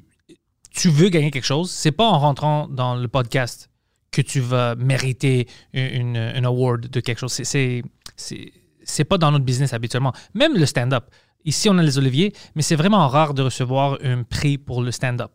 tu 0.71 0.89
veux 0.89 1.11
gagner 1.11 1.31
quelque 1.31 1.45
chose, 1.45 1.71
c'est 1.71 1.93
pas 1.93 2.07
en 2.09 2.19
rentrant 2.19 2.67
dans 2.69 2.95
le 2.95 3.09
podcast 3.09 3.69
que 4.17 4.23
tu 4.23 4.41
vas 4.41 4.75
mériter 4.77 5.47
une, 5.73 6.17
une, 6.37 6.45
award 6.47 6.89
de 6.89 7.01
quelque 7.01 7.19
chose. 7.21 7.33
C'est- 7.33 7.45
C'est 7.45 7.83
c'est- 8.17 8.53
c'est 8.85 9.05
pas 9.05 9.19
dans 9.19 9.31
notre 9.33 9.45
business 9.45 9.73
habituellement. 9.73 10.13
Même 10.35 10.55
le 10.57 10.65
stand-up. 10.65 11.05
Ici, 11.45 11.69
on 11.69 11.77
a 11.79 11.83
les 11.83 11.97
Oliviers, 11.99 12.33
mais 12.55 12.63
c'est 12.63 12.75
vraiment 12.83 13.07
rare 13.09 13.33
de 13.35 13.43
recevoir 13.43 13.99
un 14.03 14.23
prix 14.25 14.59
pour 14.59 14.83
le 14.83 14.91
stand-up. 14.91 15.33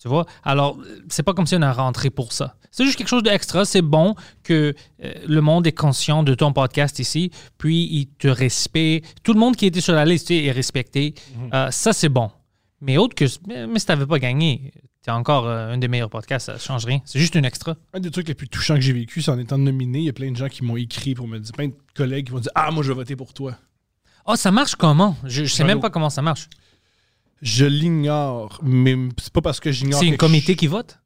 Tu 0.00 0.08
vois? 0.08 0.24
Alors, 0.44 0.78
c'est 1.08 1.22
pas 1.22 1.34
comme 1.34 1.46
si 1.46 1.54
on 1.56 1.62
a 1.62 1.72
rentré 1.72 2.08
pour 2.10 2.32
ça. 2.32 2.54
C'est 2.70 2.84
juste 2.84 2.96
quelque 2.98 3.08
chose 3.14 3.22
d'extra. 3.22 3.64
C'est 3.64 3.82
bon 3.82 4.14
que 4.42 4.74
euh, 5.04 5.12
le 5.26 5.40
monde 5.40 5.66
est 5.66 5.72
conscient 5.86 6.22
de 6.22 6.34
ton 6.34 6.52
podcast 6.52 6.98
ici, 6.98 7.30
puis 7.58 7.88
il 7.98 8.06
te 8.06 8.28
respecte. 8.28 9.16
Tout 9.22 9.32
le 9.34 9.40
monde 9.40 9.56
qui 9.56 9.66
était 9.66 9.80
sur 9.82 9.94
la 9.94 10.04
liste 10.06 10.30
est 10.30 10.50
respecté. 10.52 11.14
Euh, 11.52 11.70
ça, 11.70 11.92
c'est 11.92 12.08
bon. 12.08 12.30
Mais 12.80 12.96
autre 12.96 13.14
que. 13.14 13.24
Mais, 13.46 13.78
si 13.78 13.86
t'avais 13.86 14.06
pas 14.06 14.18
gagné, 14.18 14.72
t'es 15.02 15.10
encore 15.10 15.46
euh, 15.46 15.72
un 15.72 15.78
des 15.78 15.88
meilleurs 15.88 16.10
podcasts, 16.10 16.46
ça 16.46 16.58
change 16.58 16.86
rien. 16.86 17.00
C'est 17.04 17.18
juste 17.18 17.34
une 17.34 17.44
extra. 17.44 17.76
Un 17.92 18.00
des 18.00 18.10
trucs 18.10 18.28
les 18.28 18.34
plus 18.34 18.48
touchants 18.48 18.74
que 18.74 18.80
j'ai 18.80 18.92
vécu, 18.92 19.22
c'est 19.22 19.30
en 19.30 19.38
étant 19.38 19.58
nominé. 19.58 19.98
Il 19.98 20.04
y 20.04 20.08
a 20.08 20.12
plein 20.12 20.30
de 20.30 20.36
gens 20.36 20.48
qui 20.48 20.64
m'ont 20.64 20.76
écrit 20.76 21.14
pour 21.14 21.28
me 21.28 21.38
dire, 21.38 21.52
plein 21.52 21.68
de 21.68 21.74
collègues 21.94 22.26
qui 22.26 22.32
m'ont 22.32 22.40
dit 22.40 22.48
Ah, 22.54 22.70
moi, 22.70 22.82
je 22.82 22.88
vais 22.88 22.94
voter 22.94 23.16
pour 23.16 23.34
toi. 23.34 23.56
Oh, 24.26 24.36
ça 24.36 24.50
marche 24.50 24.74
comment? 24.76 25.16
Je, 25.24 25.44
je 25.44 25.52
sais 25.52 25.64
même 25.64 25.80
pas 25.80 25.90
comment 25.90 26.10
ça 26.10 26.22
marche. 26.22 26.48
Je 27.42 27.64
l'ignore, 27.64 28.60
mais 28.62 28.96
c'est 29.18 29.32
pas 29.32 29.40
parce 29.40 29.60
que 29.60 29.72
j'ignore. 29.72 29.98
C'est 29.98 30.06
un 30.06 30.10
quelque 30.10 30.20
comité 30.20 30.56
qui 30.56 30.66
vote? 30.66 30.99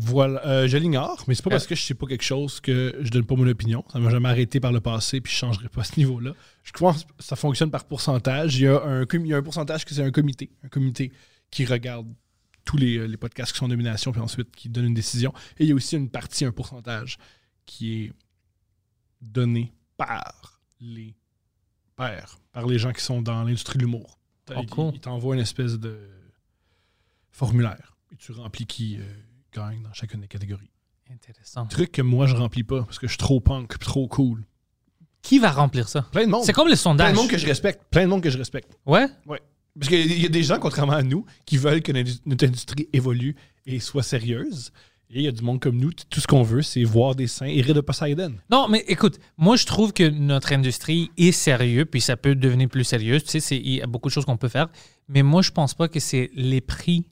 Voilà, 0.00 0.44
euh, 0.46 0.68
je 0.68 0.76
l'ignore, 0.76 1.22
mais 1.28 1.34
c'est 1.34 1.42
pas 1.42 1.50
Euh. 1.50 1.54
parce 1.54 1.66
que 1.66 1.74
je 1.74 1.82
sais 1.82 1.94
pas 1.94 2.06
quelque 2.06 2.24
chose 2.24 2.60
que 2.60 2.96
je 3.00 3.10
donne 3.10 3.24
pas 3.26 3.36
mon 3.36 3.46
opinion. 3.46 3.84
Ça 3.92 3.98
m'a 3.98 4.10
jamais 4.10 4.28
arrêté 4.28 4.58
par 4.60 4.72
le 4.72 4.80
passé, 4.80 5.20
puis 5.20 5.32
je 5.32 5.36
changerai 5.38 5.68
pas 5.68 5.82
à 5.82 5.84
ce 5.84 5.96
niveau-là. 5.98 6.32
Je 6.62 6.72
pense 6.72 7.04
que 7.04 7.10
ça 7.18 7.36
fonctionne 7.36 7.70
par 7.70 7.84
pourcentage. 7.84 8.56
Il 8.56 8.62
y 8.62 8.66
a 8.66 8.82
un, 8.82 9.06
com- 9.06 9.24
il 9.24 9.28
y 9.28 9.34
a 9.34 9.36
un 9.36 9.42
pourcentage 9.42 9.84
que 9.84 9.94
c'est 9.94 10.02
un 10.02 10.10
comité, 10.10 10.50
un 10.62 10.68
comité 10.68 11.12
qui 11.50 11.64
regarde 11.64 12.06
tous 12.64 12.76
les, 12.78 12.96
euh, 12.96 13.04
les 13.06 13.16
podcasts 13.18 13.52
qui 13.52 13.58
sont 13.58 13.66
en 13.66 13.68
nomination, 13.68 14.10
puis 14.10 14.20
ensuite 14.22 14.50
qui 14.56 14.68
donne 14.68 14.86
une 14.86 14.94
décision. 14.94 15.32
Et 15.58 15.64
il 15.64 15.68
y 15.68 15.72
a 15.72 15.74
aussi 15.74 15.96
une 15.96 16.08
partie, 16.08 16.44
un 16.44 16.52
pourcentage, 16.52 17.18
qui 17.66 18.04
est 18.04 18.12
donné 19.20 19.72
par 19.96 20.60
les 20.80 21.14
pairs, 21.96 22.38
par 22.52 22.66
les 22.66 22.78
gens 22.78 22.92
qui 22.92 23.02
sont 23.02 23.22
dans 23.22 23.42
l'industrie 23.44 23.76
de 23.78 23.84
l'humour. 23.84 24.18
Oh, 24.50 24.54
Ils- 24.62 24.66
cool. 24.68 24.92
Ils 24.94 25.00
t'envoient 25.00 25.34
une 25.34 25.40
espèce 25.42 25.78
de 25.78 25.98
formulaire, 27.30 27.96
et 28.12 28.16
tu 28.16 28.32
remplis 28.32 28.66
qui 28.66 28.96
euh, 28.98 29.02
gagne 29.54 29.82
dans 29.82 29.92
chacune 29.92 30.20
des 30.20 30.28
catégories. 30.28 30.70
Intéressant. 31.12 31.66
Truc 31.66 31.92
que 31.92 32.02
moi, 32.02 32.26
je 32.26 32.34
remplis 32.34 32.64
pas, 32.64 32.82
parce 32.82 32.98
que 32.98 33.06
je 33.06 33.12
suis 33.12 33.18
trop 33.18 33.40
punk, 33.40 33.78
trop 33.78 34.08
cool. 34.08 34.44
Qui 35.22 35.38
va 35.38 35.50
remplir 35.50 35.88
ça? 35.88 36.02
Plein 36.12 36.24
de 36.26 36.30
monde. 36.30 36.44
C'est 36.44 36.52
comme 36.52 36.68
les 36.68 36.72
Plein 36.74 36.82
sondages. 36.82 37.12
de 37.12 37.16
monde 37.16 37.28
que 37.28 37.38
je 37.38 37.46
respecte. 37.46 37.82
Plein 37.90 38.02
de 38.02 38.08
monde 38.08 38.22
que 38.22 38.30
je 38.30 38.38
respecte. 38.38 38.76
Ouais? 38.86 39.06
Parce 39.26 39.88
qu'il 39.88 40.20
y 40.20 40.26
a 40.26 40.28
des 40.28 40.42
gens, 40.42 40.58
contrairement 40.58 40.92
à 40.92 41.02
nous, 41.02 41.24
qui 41.46 41.56
veulent 41.56 41.82
que 41.82 41.92
notre 42.26 42.46
industrie 42.46 42.88
évolue 42.92 43.34
et 43.66 43.80
soit 43.80 44.02
sérieuse. 44.02 44.70
Et 45.10 45.18
il 45.20 45.22
y 45.22 45.28
a 45.28 45.32
du 45.32 45.42
monde 45.42 45.60
comme 45.60 45.76
nous, 45.78 45.92
tout 45.92 46.20
ce 46.20 46.26
qu'on 46.26 46.42
veut, 46.42 46.62
c'est 46.62 46.82
voir 46.84 47.14
des 47.14 47.26
seins 47.26 47.46
et 47.46 47.60
rire 47.60 47.74
de 47.74 47.80
Poseidon. 47.80 48.34
Non, 48.50 48.68
mais 48.68 48.84
écoute, 48.88 49.18
moi, 49.36 49.56
je 49.56 49.64
trouve 49.66 49.92
que 49.92 50.08
notre 50.08 50.52
industrie 50.52 51.10
est 51.16 51.32
sérieuse, 51.32 51.86
puis 51.90 52.00
ça 52.00 52.16
peut 52.16 52.34
devenir 52.34 52.68
plus 52.68 52.84
sérieux. 52.84 53.20
Tu 53.20 53.40
sais, 53.40 53.56
il 53.56 53.74
y 53.74 53.82
a 53.82 53.86
beaucoup 53.86 54.08
de 54.08 54.14
choses 54.14 54.24
qu'on 54.24 54.36
peut 54.36 54.48
faire. 54.48 54.68
Mais 55.08 55.22
moi, 55.22 55.42
je 55.42 55.50
pense 55.50 55.74
pas 55.74 55.88
que 55.88 56.00
c'est 56.00 56.30
les 56.34 56.60
prix 56.60 57.06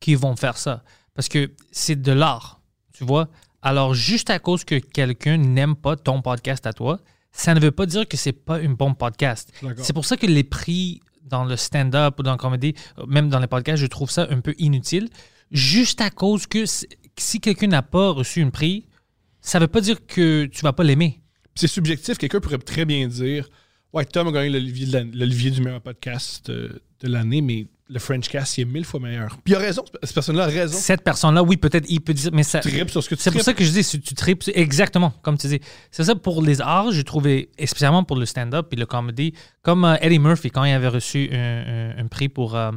qui 0.00 0.14
vont 0.14 0.36
faire 0.36 0.56
ça. 0.58 0.84
Parce 1.14 1.28
que 1.28 1.52
c'est 1.70 2.00
de 2.00 2.12
l'art, 2.12 2.60
tu 2.92 3.04
vois. 3.04 3.28
Alors, 3.60 3.94
juste 3.94 4.30
à 4.30 4.38
cause 4.38 4.64
que 4.64 4.76
quelqu'un 4.76 5.36
n'aime 5.36 5.76
pas 5.76 5.96
ton 5.96 6.22
podcast 6.22 6.66
à 6.66 6.72
toi, 6.72 7.00
ça 7.32 7.54
ne 7.54 7.60
veut 7.60 7.70
pas 7.70 7.86
dire 7.86 8.06
que 8.08 8.16
c'est 8.16 8.32
pas 8.32 8.58
un 8.58 8.70
bon 8.70 8.94
podcast. 8.94 9.52
C'est 9.78 9.92
pour 9.92 10.04
ça 10.04 10.16
que 10.16 10.26
les 10.26 10.44
prix 10.44 11.00
dans 11.24 11.44
le 11.44 11.56
stand-up 11.56 12.18
ou 12.18 12.22
dans 12.22 12.32
la 12.32 12.36
comédie, 12.36 12.74
même 13.06 13.28
dans 13.28 13.38
les 13.38 13.46
podcasts, 13.46 13.80
je 13.80 13.86
trouve 13.86 14.10
ça 14.10 14.26
un 14.30 14.40
peu 14.40 14.54
inutile. 14.58 15.08
Juste 15.50 16.00
à 16.00 16.10
cause 16.10 16.46
que 16.46 16.64
si 16.66 17.40
quelqu'un 17.40 17.68
n'a 17.68 17.82
pas 17.82 18.10
reçu 18.10 18.42
un 18.42 18.50
prix, 18.50 18.86
ça 19.40 19.58
veut 19.58 19.68
pas 19.68 19.80
dire 19.80 20.04
que 20.06 20.46
tu 20.46 20.62
vas 20.62 20.72
pas 20.72 20.84
l'aimer. 20.84 21.20
c'est 21.54 21.68
subjectif. 21.68 22.18
Quelqu'un 22.18 22.40
pourrait 22.40 22.58
très 22.58 22.84
bien 22.84 23.06
dire 23.06 23.48
Ouais, 23.92 24.06
Tom 24.06 24.28
a 24.28 24.32
gagné 24.32 24.48
l'Olivier 24.48 25.50
du 25.50 25.60
meilleur 25.60 25.82
podcast 25.82 26.48
euh, 26.48 26.80
de 27.00 27.08
l'année, 27.08 27.42
mais 27.42 27.66
le 27.92 27.98
Frenchcast, 27.98 28.56
il 28.58 28.62
est 28.62 28.64
mille 28.64 28.84
fois 28.84 28.98
meilleur. 29.00 29.36
Puis 29.44 29.52
il 29.52 29.56
a 29.56 29.58
raison, 29.58 29.84
cette 30.02 30.14
personne-là 30.14 30.44
a 30.44 30.46
raison. 30.46 30.76
Cette 30.78 31.02
personne-là, 31.04 31.42
oui, 31.42 31.56
peut-être, 31.56 31.84
il 31.88 32.00
peut 32.00 32.14
dire, 32.14 32.30
mais 32.32 32.42
ça. 32.42 32.60
Tripe 32.60 32.90
sur 32.90 33.02
ce 33.02 33.08
que 33.10 33.14
tu 33.14 33.20
C'est 33.22 33.30
pour 33.30 33.42
ça 33.42 33.52
que 33.52 33.62
je 33.64 33.70
dis, 33.70 33.84
si 33.84 34.00
tu 34.00 34.14
tripes, 34.14 34.42
exactement, 34.54 35.10
comme 35.22 35.36
tu 35.36 35.46
dis. 35.48 35.60
C'est 35.90 36.04
ça 36.04 36.14
pour 36.14 36.42
les 36.42 36.60
arts, 36.60 36.90
j'ai 36.92 37.04
trouvé, 37.04 37.50
spécialement 37.64 38.02
pour 38.04 38.16
le 38.16 38.24
stand-up 38.26 38.72
et 38.72 38.76
le 38.76 38.86
comedy, 38.86 39.34
comme 39.62 39.84
euh, 39.84 39.96
Eddie 40.00 40.18
Murphy, 40.18 40.50
quand 40.50 40.64
il 40.64 40.72
avait 40.72 40.88
reçu 40.88 41.28
un, 41.32 41.36
un- 41.96 41.98
un 42.04 42.06
prix 42.08 42.28
pour, 42.28 42.56
euh, 42.56 42.72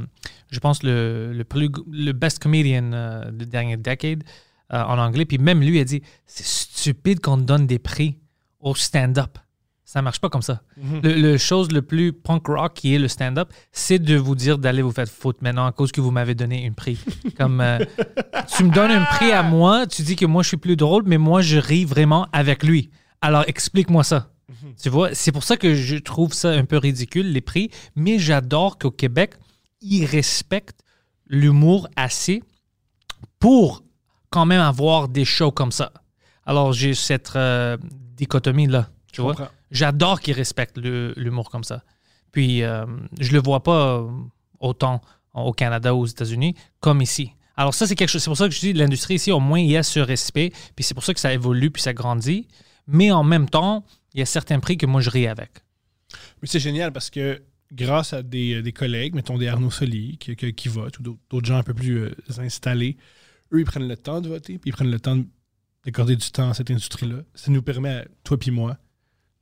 je 0.51 0.59
pense, 0.59 0.83
le, 0.83 1.31
le, 1.33 1.43
plus, 1.43 1.69
le 1.91 2.11
best 2.11 2.39
comedian 2.39 2.91
euh, 2.93 3.31
de 3.31 3.45
dernière 3.45 3.77
decade 3.77 4.23
euh, 4.73 4.81
en 4.83 4.97
anglais. 4.97 5.25
Puis 5.25 5.37
même 5.37 5.61
lui 5.61 5.79
a 5.79 5.83
dit, 5.85 6.01
c'est 6.25 6.45
stupide 6.45 7.19
qu'on 7.21 7.37
donne 7.37 7.67
des 7.67 7.79
prix 7.79 8.17
au 8.59 8.75
stand-up. 8.75 9.37
Ça 9.95 10.01
marche 10.01 10.19
pas 10.19 10.27
comme 10.27 10.41
ça. 10.41 10.61
le, 11.03 11.13
le 11.13 11.37
chose 11.37 11.71
le 11.71 11.81
plus 11.81 12.11
punk 12.11 12.47
rock 12.47 12.73
qui 12.73 12.93
est 12.93 12.99
le 12.99 13.07
stand-up, 13.07 13.53
c'est 13.71 13.97
de 13.97 14.17
vous 14.17 14.35
dire 14.35 14.57
d'aller 14.57 14.81
vous 14.81 14.91
faire 14.91 15.07
foutre 15.07 15.39
maintenant 15.41 15.65
à 15.65 15.71
cause 15.71 15.93
que 15.93 16.01
vous 16.01 16.11
m'avez 16.11 16.35
donné 16.35 16.67
un 16.67 16.73
prix. 16.73 16.99
Comme 17.37 17.61
euh, 17.61 17.79
tu 18.57 18.65
me 18.65 18.73
donnes 18.73 18.91
un 18.91 19.05
prix 19.05 19.31
à 19.31 19.41
moi, 19.41 19.87
tu 19.87 20.01
dis 20.01 20.17
que 20.17 20.25
moi 20.25 20.43
je 20.43 20.49
suis 20.49 20.57
plus 20.57 20.75
drôle, 20.75 21.03
mais 21.05 21.17
moi 21.17 21.39
je 21.41 21.57
ris 21.57 21.85
vraiment 21.85 22.27
avec 22.33 22.63
lui. 22.63 22.89
Alors 23.21 23.45
explique-moi 23.47 24.03
ça. 24.03 24.31
Tu 24.83 24.89
vois, 24.89 25.15
c'est 25.15 25.31
pour 25.31 25.45
ça 25.45 25.55
que 25.55 25.73
je 25.75 25.95
trouve 25.95 26.33
ça 26.33 26.49
un 26.49 26.65
peu 26.65 26.75
ridicule 26.77 27.31
les 27.31 27.39
prix, 27.39 27.71
mais 27.95 28.19
j'adore 28.19 28.77
qu'au 28.77 28.91
Québec 28.91 29.35
ils 29.79 30.03
respectent 30.03 30.83
l'humour 31.25 31.87
assez 31.95 32.43
pour 33.39 33.81
quand 34.29 34.45
même 34.45 34.59
avoir 34.59 35.07
des 35.07 35.23
shows 35.23 35.51
comme 35.51 35.71
ça. 35.71 35.93
Alors 36.45 36.73
j'ai 36.73 36.93
cette 36.93 37.31
euh, 37.37 37.77
dichotomie 38.17 38.67
là, 38.67 38.89
tu 39.13 39.21
vois. 39.21 39.35
comprends. 39.35 39.51
J'adore 39.75 40.19
qu'ils 40.21 40.33
respectent 40.33 40.77
l'humour 40.77 41.49
comme 41.49 41.63
ça. 41.63 41.83
Puis 42.31 42.63
euh, 42.63 42.85
je 43.19 43.31
le 43.33 43.39
vois 43.41 43.61
pas 43.63 43.97
euh, 43.99 44.09
autant 44.59 45.01
au 45.33 45.51
Canada 45.51 45.93
ou 45.93 45.99
aux 45.99 46.05
États-Unis 46.05 46.55
comme 46.79 47.01
ici. 47.01 47.31
Alors 47.57 47.73
ça 47.73 47.85
c'est 47.87 47.95
quelque 47.95 48.09
chose. 48.09 48.23
C'est 48.23 48.29
pour 48.29 48.37
ça 48.37 48.47
que 48.47 48.53
je 48.53 48.59
dis 48.59 48.73
l'industrie 48.73 49.15
ici 49.15 49.31
au 49.31 49.39
moins 49.39 49.59
il 49.59 49.69
y 49.69 49.77
a 49.77 49.83
ce 49.83 49.99
respect. 49.99 50.51
Puis 50.75 50.83
c'est 50.83 50.93
pour 50.93 51.03
ça 51.03 51.13
que 51.13 51.19
ça 51.19 51.33
évolue 51.33 51.71
puis 51.71 51.81
ça 51.81 51.93
grandit. 51.93 52.47
Mais 52.87 53.11
en 53.11 53.23
même 53.23 53.49
temps 53.49 53.85
il 54.13 54.19
y 54.19 54.21
a 54.23 54.25
certains 54.25 54.59
prix 54.59 54.77
que 54.77 54.85
moi 54.85 55.01
je 55.01 55.09
ris 55.09 55.27
avec. 55.27 55.51
Mais 56.41 56.47
c'est 56.47 56.59
génial 56.59 56.91
parce 56.93 57.09
que 57.09 57.41
grâce 57.73 58.13
à 58.13 58.23
des, 58.23 58.61
des 58.61 58.71
collègues, 58.71 59.15
mettons 59.15 59.37
des 59.37 59.47
Arnaud 59.47 59.71
Soli 59.71 60.17
qui, 60.17 60.67
votent 60.69 60.99
ou 60.99 61.17
d'autres- 61.29 61.45
gens 61.47 61.57
un 61.57 61.63
peu 61.63 61.73
plus 61.73 61.97
euh, 62.03 62.15
installés, 62.37 62.95
eux, 63.51 63.59
ils 63.59 63.65
prennent 63.65 63.87
le 63.87 63.97
temps 63.97 64.21
de 64.21 64.29
voter, 64.29 64.57
puis 64.59 64.69
ils 64.69 64.73
prennent 64.73 64.91
le 64.91 64.99
temps 64.99 65.15
de- 65.17 65.25
d'accorder 65.83 66.15
du 66.15 66.29
temps 66.31 66.49
à 66.51 66.53
cette 66.53 66.71
industrie-là. 66.71 67.17
Ça 67.33 67.51
nous 67.51 67.61
permet, 67.61 68.05
toi 68.23 68.37
puis 68.37 68.51
moi, 68.51 68.77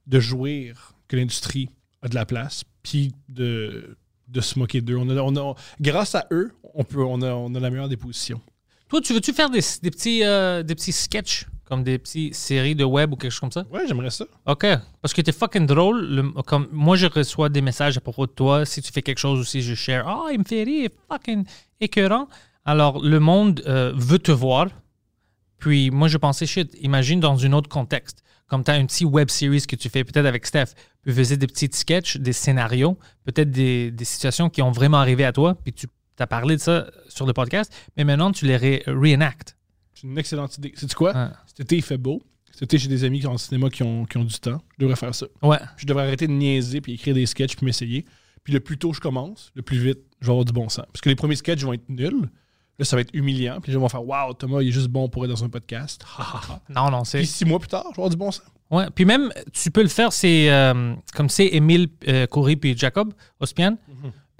de 0.08 0.20
jouir 0.20 0.94
que 1.08 1.16
l'industrie 1.16 1.70
a 2.02 2.08
de 2.10 2.16
la 2.16 2.26
place, 2.26 2.64
puis 2.82 3.14
de, 3.30 3.98
de 4.28 4.42
se 4.42 4.60
moquer 4.60 4.82
d'eux. 4.82 4.98
On 4.98 5.10
a, 5.10 5.22
on 5.22 5.36
a- 5.38 5.56
grâce 5.80 6.16
à 6.16 6.26
eux, 6.32 6.52
on, 6.74 6.84
peut, 6.84 7.04
on, 7.04 7.22
a, 7.22 7.32
on 7.34 7.54
a 7.56 7.60
la 7.60 7.70
meilleure 7.70 7.90
des 7.90 7.98
positions. 7.98 8.42
Toi 8.90 9.02
tu 9.02 9.14
veux-tu 9.14 9.34
faire 9.34 9.50
des, 9.50 9.62
des 9.82 9.90
petits 9.92 10.24
euh, 10.24 10.62
des 10.62 10.76
petits 10.76 10.92
sketchs 10.92 11.48
comme 11.66 11.84
des 11.84 11.98
petites 11.98 12.36
séries 12.36 12.76
de 12.76 12.84
web 12.84 13.14
ou 13.14 13.16
quelque 13.16 13.32
chose 13.32 13.40
comme 13.40 13.52
ça? 13.52 13.66
Ouais, 13.72 13.88
j'aimerais 13.88 14.10
ça. 14.12 14.26
OK. 14.46 14.66
Parce 15.02 15.14
que 15.14 15.22
t'es 15.22 15.32
fucking 15.32 15.66
drôle. 15.66 16.06
Le- 16.06 16.32
comme, 16.44 16.68
moi, 16.72 16.98
je 16.98 17.08
reçois 17.08 17.48
des 17.50 17.62
messages 17.62 17.98
à 17.98 18.02
propos 18.02 18.28
de 18.28 18.32
toi. 18.34 18.66
Si 18.66 18.82
tu 18.82 18.92
fais 18.92 19.02
quelque 19.02 19.18
chose 19.18 19.40
aussi, 19.40 19.62
je 19.62 19.74
share. 19.74 20.06
Ah, 20.08 20.26
il 20.34 20.40
me 20.40 20.44
fait 20.44 20.64
rire. 20.64 20.90
Fucking 21.10 21.46
écœurant. 21.80 22.28
Alors, 22.66 23.02
le 23.02 23.18
monde 23.20 23.64
euh, 23.66 23.94
veut 23.96 24.20
te 24.20 24.32
voir. 24.32 24.68
Puis, 25.58 25.90
moi, 25.90 26.10
je 26.10 26.18
pensais, 26.18 26.46
shit, 26.46 26.76
imagine 26.82 27.20
dans 27.22 27.44
un 27.44 27.54
autre 27.54 27.70
contexte. 27.70 28.24
Comme 28.54 28.64
tu 28.64 28.70
as 28.70 28.78
une 28.78 28.86
petite 28.86 29.08
web 29.08 29.32
series 29.32 29.66
que 29.66 29.76
tu 29.76 29.90
fais 29.90 30.04
peut-être 30.04 30.28
avec 30.28 30.46
Steph. 30.46 30.76
Puis, 31.02 31.12
faisais 31.12 31.38
des 31.38 31.48
petits 31.48 31.70
sketchs, 31.72 32.18
des 32.18 32.34
scénarios, 32.34 33.00
peut-être 33.24 33.50
des, 33.50 33.90
des 33.90 34.06
situations 34.06 34.48
qui 34.52 34.62
ont 34.62 34.70
vraiment 34.70 35.00
arrivé 35.00 35.26
à 35.26 35.32
toi. 35.32 35.56
Puis, 35.56 35.74
tu 35.74 35.88
as 36.20 36.28
parlé 36.28 36.58
de 36.58 36.62
ça 36.62 36.86
sur 37.10 37.26
le 37.26 37.34
podcast. 37.34 37.74
Mais 37.98 38.04
maintenant, 38.04 38.32
tu 38.32 38.46
les 38.46 38.84
reenactes. 38.86 39.58
C'est 39.96 40.06
une 40.06 40.20
excellente 40.20 40.56
idée. 40.60 40.72
C'est 40.76 40.94
quoi? 40.94 41.32
Cet 41.48 41.62
été, 41.62 41.78
il 41.78 41.82
fait 41.82 41.98
beau. 41.98 42.22
Cet 42.52 42.62
été, 42.62 42.78
j'ai 42.78 42.90
des 42.90 43.04
amis 43.06 43.22
qui 43.22 43.26
ont 43.26 43.32
en 43.32 43.40
cinéma 43.40 43.72
qui 43.72 43.82
ont, 43.82 44.06
qui 44.06 44.18
ont 44.18 44.24
du 44.24 44.40
temps. 44.40 44.62
Je 44.78 44.84
devrais 44.84 44.98
faire 44.98 45.16
ça. 45.16 45.26
Ouais. 45.42 45.58
Je 45.78 45.88
devrais 45.88 46.04
arrêter 46.04 46.28
de 46.28 46.34
niaiser 46.34 46.80
puis 46.80 46.94
écrire 46.94 47.16
des 47.16 47.26
sketchs 47.26 47.56
puis 47.56 47.66
m'essayer. 47.66 48.06
Puis 48.44 48.54
le 48.54 48.60
plus 48.60 48.78
tôt 48.78 48.94
je 48.94 49.00
commence, 49.00 49.52
le 49.56 49.64
plus 49.64 49.80
vite 49.80 50.02
je 50.22 50.28
vais 50.28 50.32
avoir 50.32 50.46
du 50.46 50.54
bon 50.54 50.70
sens. 50.70 50.86
Parce 50.94 51.02
que 51.02 51.10
les 51.10 51.16
premiers 51.16 51.38
sketchs 51.38 51.64
vont 51.64 51.74
être 51.74 51.90
nuls. 51.90 52.30
Là, 52.80 52.86
ça 52.86 52.96
va 52.96 53.02
être 53.02 53.14
humiliant. 53.14 53.60
Puis 53.62 53.70
les 53.72 53.74
gens 53.76 53.80
vont 53.82 53.90
faire 53.90 54.04
Waouh, 54.06 54.34
Thomas, 54.34 54.62
il 54.62 54.70
est 54.70 54.72
juste 54.72 54.88
bon 54.88 55.08
pour 55.08 55.24
être 55.26 55.32
dans 55.32 55.44
un 55.44 55.50
podcast. 55.50 56.04
Non, 56.70 56.90
non, 56.90 57.04
c'est. 57.04 57.20
Puis 57.20 57.28
six 57.28 57.46
mois 57.46 57.60
plus 57.60 57.68
tard, 57.70 57.84
je 57.86 57.90
vais 57.90 58.02
avoir 58.02 58.10
du 58.10 58.18
bon 58.18 58.32
sens. 58.32 58.44
Ouais, 58.72 58.86
puis 58.96 59.06
même, 59.06 59.32
tu 59.52 59.70
peux 59.70 59.84
le 59.84 59.90
faire, 59.90 60.12
c'est 60.12 60.50
euh, 60.52 60.96
comme 61.16 61.30
c'est 61.30 61.46
Émile 61.48 61.90
euh, 62.08 62.26
Coury 62.26 62.56
puis 62.56 62.76
Jacob 62.76 63.14
Ospian. 63.40 63.78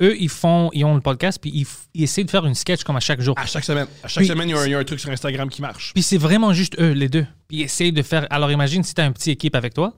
Eux, 0.02 0.16
ils 0.20 0.30
font, 0.30 0.72
ils 0.74 0.84
ont 0.86 0.96
le 0.96 1.02
podcast, 1.02 1.38
puis 1.40 1.52
ils, 1.54 1.68
ils 1.94 2.04
essaient 2.04 2.24
de 2.24 2.32
faire 2.32 2.44
une 2.48 2.56
sketch 2.56 2.84
comme 2.84 2.96
à 2.96 3.00
chaque 3.00 3.22
jour. 3.22 3.36
À 3.38 3.46
chaque 3.46 3.64
semaine. 3.64 3.86
À 4.02 4.08
chaque 4.08 4.22
Puis- 4.24 4.28
semaine, 4.28 4.50
il 4.50 4.54
y, 4.54 4.58
a 4.58 4.62
un, 4.62 4.66
il 4.66 4.72
y 4.72 4.76
a 4.76 4.80
un 4.80 4.84
truc 4.84 5.00
sur 5.00 5.12
Instagram 5.12 5.48
qui 5.50 5.62
marche. 5.62 5.94
Puis 5.94 6.02
c'est 6.02 6.18
vraiment 6.18 6.52
juste 6.52 6.80
eux, 6.82 6.94
les 6.94 7.10
deux. 7.10 7.28
Puis 7.48 7.58
ils 7.58 7.62
essayent 7.64 7.92
de 7.94 8.02
faire. 8.02 8.26
Alors 8.32 8.50
imagine 8.52 8.82
si 8.84 8.96
tu 8.96 9.02
as 9.02 9.06
une 9.06 9.14
petite 9.14 9.28
équipe 9.34 9.56
avec 9.56 9.76
toi. 9.76 9.94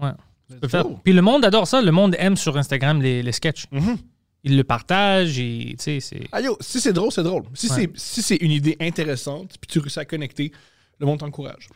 Ouais. 0.00 0.10
Tu 0.50 0.56
peux 0.58 0.66
faire. 0.68 0.84
Puis 1.04 1.12
le 1.12 1.22
monde 1.22 1.44
adore 1.44 1.68
ça. 1.68 1.80
Le 1.80 1.92
monde 1.92 2.16
aime 2.18 2.36
sur 2.36 2.56
Instagram 2.56 3.00
les, 3.00 3.22
les 3.22 3.32
sketchs. 3.32 3.66
Mhm. 3.70 3.96
Ils 4.42 4.56
le 4.56 4.64
partagent 4.64 5.38
et 5.38 5.74
tu 5.78 5.84
sais, 5.84 6.00
c'est. 6.00 6.26
Ah 6.32 6.40
yo, 6.40 6.56
si 6.60 6.80
c'est 6.80 6.92
drôle, 6.94 7.12
c'est 7.12 7.22
drôle. 7.22 7.42
Si 7.54 7.68
Ouais. 7.70 7.90
c'est 7.94 7.98
si 7.98 8.22
c'est 8.22 8.36
une 8.36 8.52
idée 8.52 8.76
intéressante, 8.80 9.56
puis 9.60 9.68
tu 9.70 9.78
réussis 9.80 9.98
à 9.98 10.04
connecter, 10.06 10.50
le 10.98 11.06
monde 11.06 11.18
t'encourage. 11.20 11.68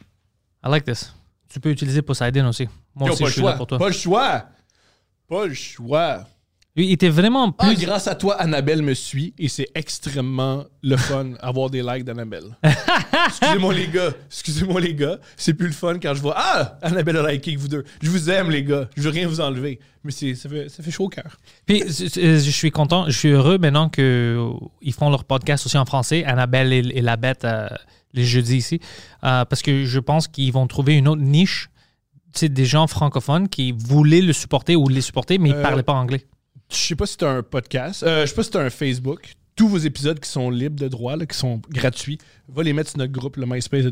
I 0.64 0.71
like 0.71 0.85
this. 0.85 1.12
Tu 1.49 1.61
peux 1.61 1.71
utiliser 1.71 2.00
Poseidon 2.00 2.49
aussi. 2.49 2.66
Moi 2.94 3.09
Yo, 3.09 3.12
aussi, 3.12 3.23
pas 3.23 3.28
je 3.28 3.33
suis 3.35 3.42
là 3.42 3.49
choix. 3.49 3.56
pour 3.59 3.66
toi. 3.66 3.78
Pas 3.78 3.87
le 3.88 3.92
choix. 3.92 4.44
Pas 5.28 5.47
le 5.47 5.54
choix. 5.54 6.26
Il 6.76 6.90
était 6.90 7.09
vraiment 7.09 7.52
plus. 7.52 7.69
Ah, 7.71 7.75
grâce 7.75 8.09
à 8.09 8.16
toi, 8.16 8.35
Annabelle 8.35 8.83
me 8.83 8.95
suit 8.95 9.33
et 9.38 9.49
c'est 9.49 9.69
extrêmement 9.76 10.64
le 10.83 10.97
fun 10.97 11.35
avoir 11.40 11.71
des 11.71 11.83
likes 11.83 12.02
d'Annabelle. 12.04 12.57
Excusez-moi 13.28 13.73
les 13.75 13.87
gars, 13.88 14.11
excusez-moi 14.28 14.81
les 14.81 14.95
gars, 14.95 15.19
c'est 15.37 15.54
plus 15.54 15.69
le 15.69 15.73
fun 15.73 15.99
quand 16.00 16.14
je 16.14 16.21
vois 16.21 16.35
Ah, 16.37 16.78
Annabelle 16.83 17.16
a 17.19 17.31
liké 17.33 17.54
que 17.54 17.61
vous 17.61 17.69
deux. 17.69 17.85
Je 18.02 18.11
vous 18.11 18.28
aime 18.28 18.50
les 18.50 18.64
gars, 18.64 18.88
je 18.97 19.02
veux 19.02 19.11
rien 19.11 19.28
vous 19.28 19.40
enlever, 19.40 19.78
mais 20.02 20.11
c'est 20.11 20.35
ça 20.35 20.49
fait, 20.49 20.69
ça 20.69 20.83
fait 20.83 20.90
chaud 20.90 21.04
au 21.04 21.09
cœur. 21.09 21.38
Puis 21.66 21.81
c- 21.93 22.09
je 22.14 22.50
suis 22.50 22.71
content, 22.73 23.07
je 23.09 23.16
suis 23.16 23.31
heureux 23.31 23.59
maintenant 23.59 23.88
qu'ils 23.88 24.93
font 24.93 25.11
leur 25.11 25.25
podcast 25.25 25.64
aussi 25.66 25.78
en 25.78 25.85
français, 25.85 26.25
Annabelle 26.25 26.73
et, 26.73 26.78
et 26.95 27.02
la 27.02 27.16
bête, 27.16 27.45
euh, 27.45 27.69
les 28.14 28.25
jeudis 28.25 28.57
ici, 28.57 28.81
euh, 29.23 29.45
parce 29.45 29.62
que 29.62 29.85
je 29.85 30.00
pense 30.00 30.26
qu'ils 30.28 30.52
vont 30.52 30.66
trouver 30.66 30.95
une 30.97 31.07
autre 31.09 31.23
niche. 31.23 31.71
C'est 32.37 32.49
des 32.52 32.64
gens 32.66 32.88
francophones 32.88 33.49
qui 33.49 33.71
voulaient 33.71 34.21
le 34.21 34.33
supporter 34.33 34.75
ou 34.75 34.88
les 34.88 35.00
supporter, 35.02 35.38
mais 35.38 35.50
ils 35.50 35.54
ne 35.54 35.59
Euh, 35.59 35.62
parlaient 35.62 35.83
pas 35.85 35.93
anglais. 35.93 36.26
Je 36.75 36.81
sais 36.81 36.97
pas 36.97 37.07
si 37.07 37.16
c'est 37.19 37.26
un 37.26 37.43
podcast, 37.43 38.02
euh, 38.02 38.23
je 38.23 38.26
sais 38.31 38.35
pas 38.35 38.43
si 38.43 38.50
c'est 38.52 38.59
un 38.59 38.71
Facebook. 38.71 39.35
Tous 39.57 39.69
vos 39.69 39.78
épisodes 39.78 40.19
qui 40.19 40.28
sont 40.28 40.50
libres 40.50 40.81
de 40.81 40.88
droit, 40.88 41.16
là, 41.16 41.26
qui 41.26 41.37
sont 41.38 41.61
gratuits, 41.71 42.19
va 42.49 42.62
les 42.64 42.73
mettre 42.73 42.90
sur 42.90 42.99
notre 42.99 43.12
groupe, 43.12 43.37
le 43.37 43.47
MySpace 43.47 43.85
de. 43.85 43.90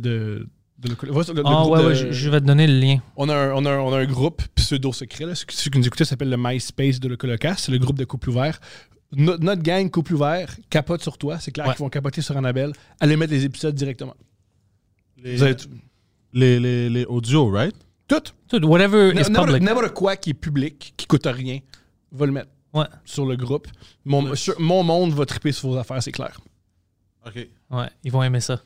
de 0.79 0.89
le- 0.89 0.97
Ah 1.45 1.67
ouais, 1.69 1.81
de- 1.83 1.87
ouais, 1.87 1.95
je, 1.95 2.11
je 2.11 2.31
vais 2.31 2.41
te 2.41 2.47
donner 2.47 2.67
le 2.67 2.79
lien. 2.81 2.99
On 3.17 3.29
a, 3.29 3.37
un, 3.37 3.53
on, 3.53 3.65
a 3.65 3.71
un, 3.71 3.79
on 3.79 3.93
a 3.93 3.99
un 3.99 4.05
groupe 4.07 4.43
pseudo-secret. 4.57 5.25
là. 5.27 5.35
Ceux 5.37 5.71
qui 5.71 5.79
nous 5.79 5.87
écoutaient 5.87 6.05
s'appelle 6.05 6.31
le 6.31 6.37
MySpace 6.37 6.99
de 6.99 7.07
Locolocast. 7.09 7.67
C'est 7.67 7.73
le 7.73 7.79
groupe 7.79 7.97
de 7.97 8.05
couple 8.05 8.31
ouvert. 8.31 8.59
No- 9.15 9.37
notre 9.39 9.63
gang 9.63 9.89
couple 9.91 10.15
ouvert 10.15 10.57
capote 10.71 11.03
sur 11.03 11.17
toi. 11.19 11.39
C'est 11.39 11.53
clair 11.53 11.67
Ouais. 11.69 11.75
qu'ils 11.75 11.85
vont 11.85 11.91
capoter 11.91 12.23
sur 12.23 12.37
Annabelle. 12.37 12.73
Allez 12.99 13.17
mettre 13.17 13.33
les 13.33 13.45
épisodes 13.45 13.75
directement. 13.75 14.15
Les, 15.23 15.37
Vous 15.37 15.43
avez 15.45 15.55
tout. 15.57 15.69
les, 16.33 16.59
les, 16.59 16.89
les 16.91 17.05
audios, 17.05 17.49
right? 17.51 17.75
Tout. 18.09 18.23
Tout, 18.49 18.67
whatever 18.67 19.11
is 19.15 19.25
public. 19.31 19.63
n'importe 19.63 19.95
quoi 19.95 20.17
qui 20.17 20.31
est 20.31 20.35
public, 20.35 20.95
qui 20.97 21.07
coûte 21.07 21.27
rien, 21.27 21.61
va 22.11 22.27
le 22.27 22.33
mettre 22.33 22.51
Ouais, 22.75 22.87
sur 23.05 23.27
le 23.27 23.37
groupe. 23.37 23.67
Mon, 24.05 24.35
sur- 24.35 24.59
mon 24.61 24.83
monde 24.83 25.13
va 25.13 25.27
triper 25.27 25.53
sur 25.53 25.69
vos 25.71 25.77
affaires, 25.77 26.03
c'est 26.03 26.13
clair. 26.13 26.41
OK. 27.27 27.35
ouais, 27.71 27.87
ils 28.05 28.11
vont 28.13 28.23
aimer 28.23 28.41
ça. 28.41 28.61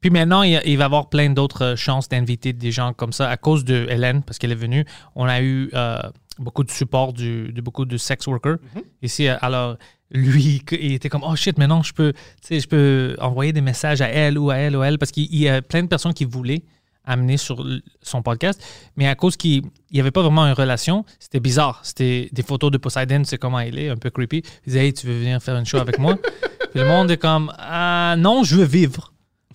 Puis 0.00 0.10
maintenant, 0.10 0.42
il, 0.42 0.60
il 0.64 0.76
va 0.78 0.84
y 0.84 0.86
avoir 0.86 1.08
plein 1.08 1.30
d'autres 1.30 1.62
euh, 1.64 1.76
chances 1.76 2.08
d'inviter 2.08 2.52
des 2.52 2.72
gens 2.72 2.92
comme 2.92 3.12
ça 3.12 3.28
à 3.30 3.36
cause 3.36 3.64
de 3.64 3.86
Hélène, 3.88 4.22
parce 4.22 4.38
qu'elle 4.38 4.50
est 4.52 4.56
venue. 4.56 4.84
On 5.14 5.26
a 5.26 5.40
eu 5.40 5.70
euh, 5.74 5.98
beaucoup 6.38 6.64
de 6.64 6.70
support 6.70 7.12
du- 7.12 7.52
de 7.52 7.60
beaucoup 7.60 7.84
de 7.84 7.96
sex 7.96 8.26
workers 8.26 8.56
ici. 9.02 9.28
euh, 9.28 9.36
Alors, 9.42 9.76
lui, 10.10 10.62
il 10.72 10.92
était 10.94 11.08
comme, 11.08 11.22
oh 11.24 11.36
shit, 11.36 11.56
maintenant, 11.58 11.82
je 11.82 11.92
peux, 11.92 12.12
tu 12.12 12.20
sais, 12.42 12.60
je 12.60 12.66
peux 12.68 13.16
envoyer 13.20 13.52
des 13.52 13.60
messages 13.60 14.00
à 14.00 14.08
elle 14.08 14.38
ou 14.38 14.50
à 14.50 14.56
elle 14.56 14.76
ou 14.76 14.80
à 14.82 14.88
elle, 14.88 14.98
parce 14.98 15.12
qu'il 15.12 15.24
il 15.32 15.38
y 15.40 15.48
a 15.48 15.62
plein 15.62 15.82
de 15.82 15.88
personnes 15.88 16.14
qui 16.14 16.24
voulaient 16.24 16.62
amener 17.04 17.36
sur 17.36 17.66
son 18.02 18.22
podcast, 18.22 18.62
mais 18.96 19.08
à 19.08 19.14
cause 19.14 19.36
qu'il 19.36 19.62
n'y 19.92 20.00
avait 20.00 20.10
pas 20.10 20.22
vraiment 20.22 20.46
une 20.46 20.52
relation, 20.52 21.04
c'était 21.18 21.40
bizarre. 21.40 21.80
C'était 21.82 22.28
des 22.32 22.42
photos 22.42 22.70
de 22.70 22.78
Poseidon, 22.78 23.22
c'est 23.24 23.38
comment 23.38 23.60
il 23.60 23.78
est, 23.78 23.88
un 23.88 23.96
peu 23.96 24.10
creepy. 24.10 24.38
Il 24.38 24.66
disait, 24.66 24.86
hey, 24.86 24.92
tu 24.92 25.06
veux 25.06 25.18
venir 25.18 25.42
faire 25.42 25.56
une 25.56 25.66
show 25.66 25.78
avec 25.78 25.98
moi? 25.98 26.16
Puis 26.70 26.80
le 26.80 26.86
monde 26.86 27.10
est 27.10 27.18
comme, 27.18 27.52
ah 27.58 28.14
non, 28.16 28.44
je 28.44 28.56
veux 28.56 28.64
vivre. 28.64 29.12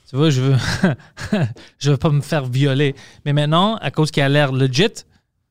Tu 0.09 0.15
vois, 0.15 0.29
je 0.29 0.41
veux, 0.41 0.55
je 1.79 1.91
veux 1.91 1.97
pas 1.97 2.09
me 2.09 2.21
faire 2.21 2.45
violer. 2.45 2.95
Mais 3.25 3.33
maintenant, 3.33 3.75
à 3.77 3.91
cause 3.91 4.11
qu'il 4.11 4.23
a 4.23 4.29
l'air 4.29 4.51
legit, 4.51 5.03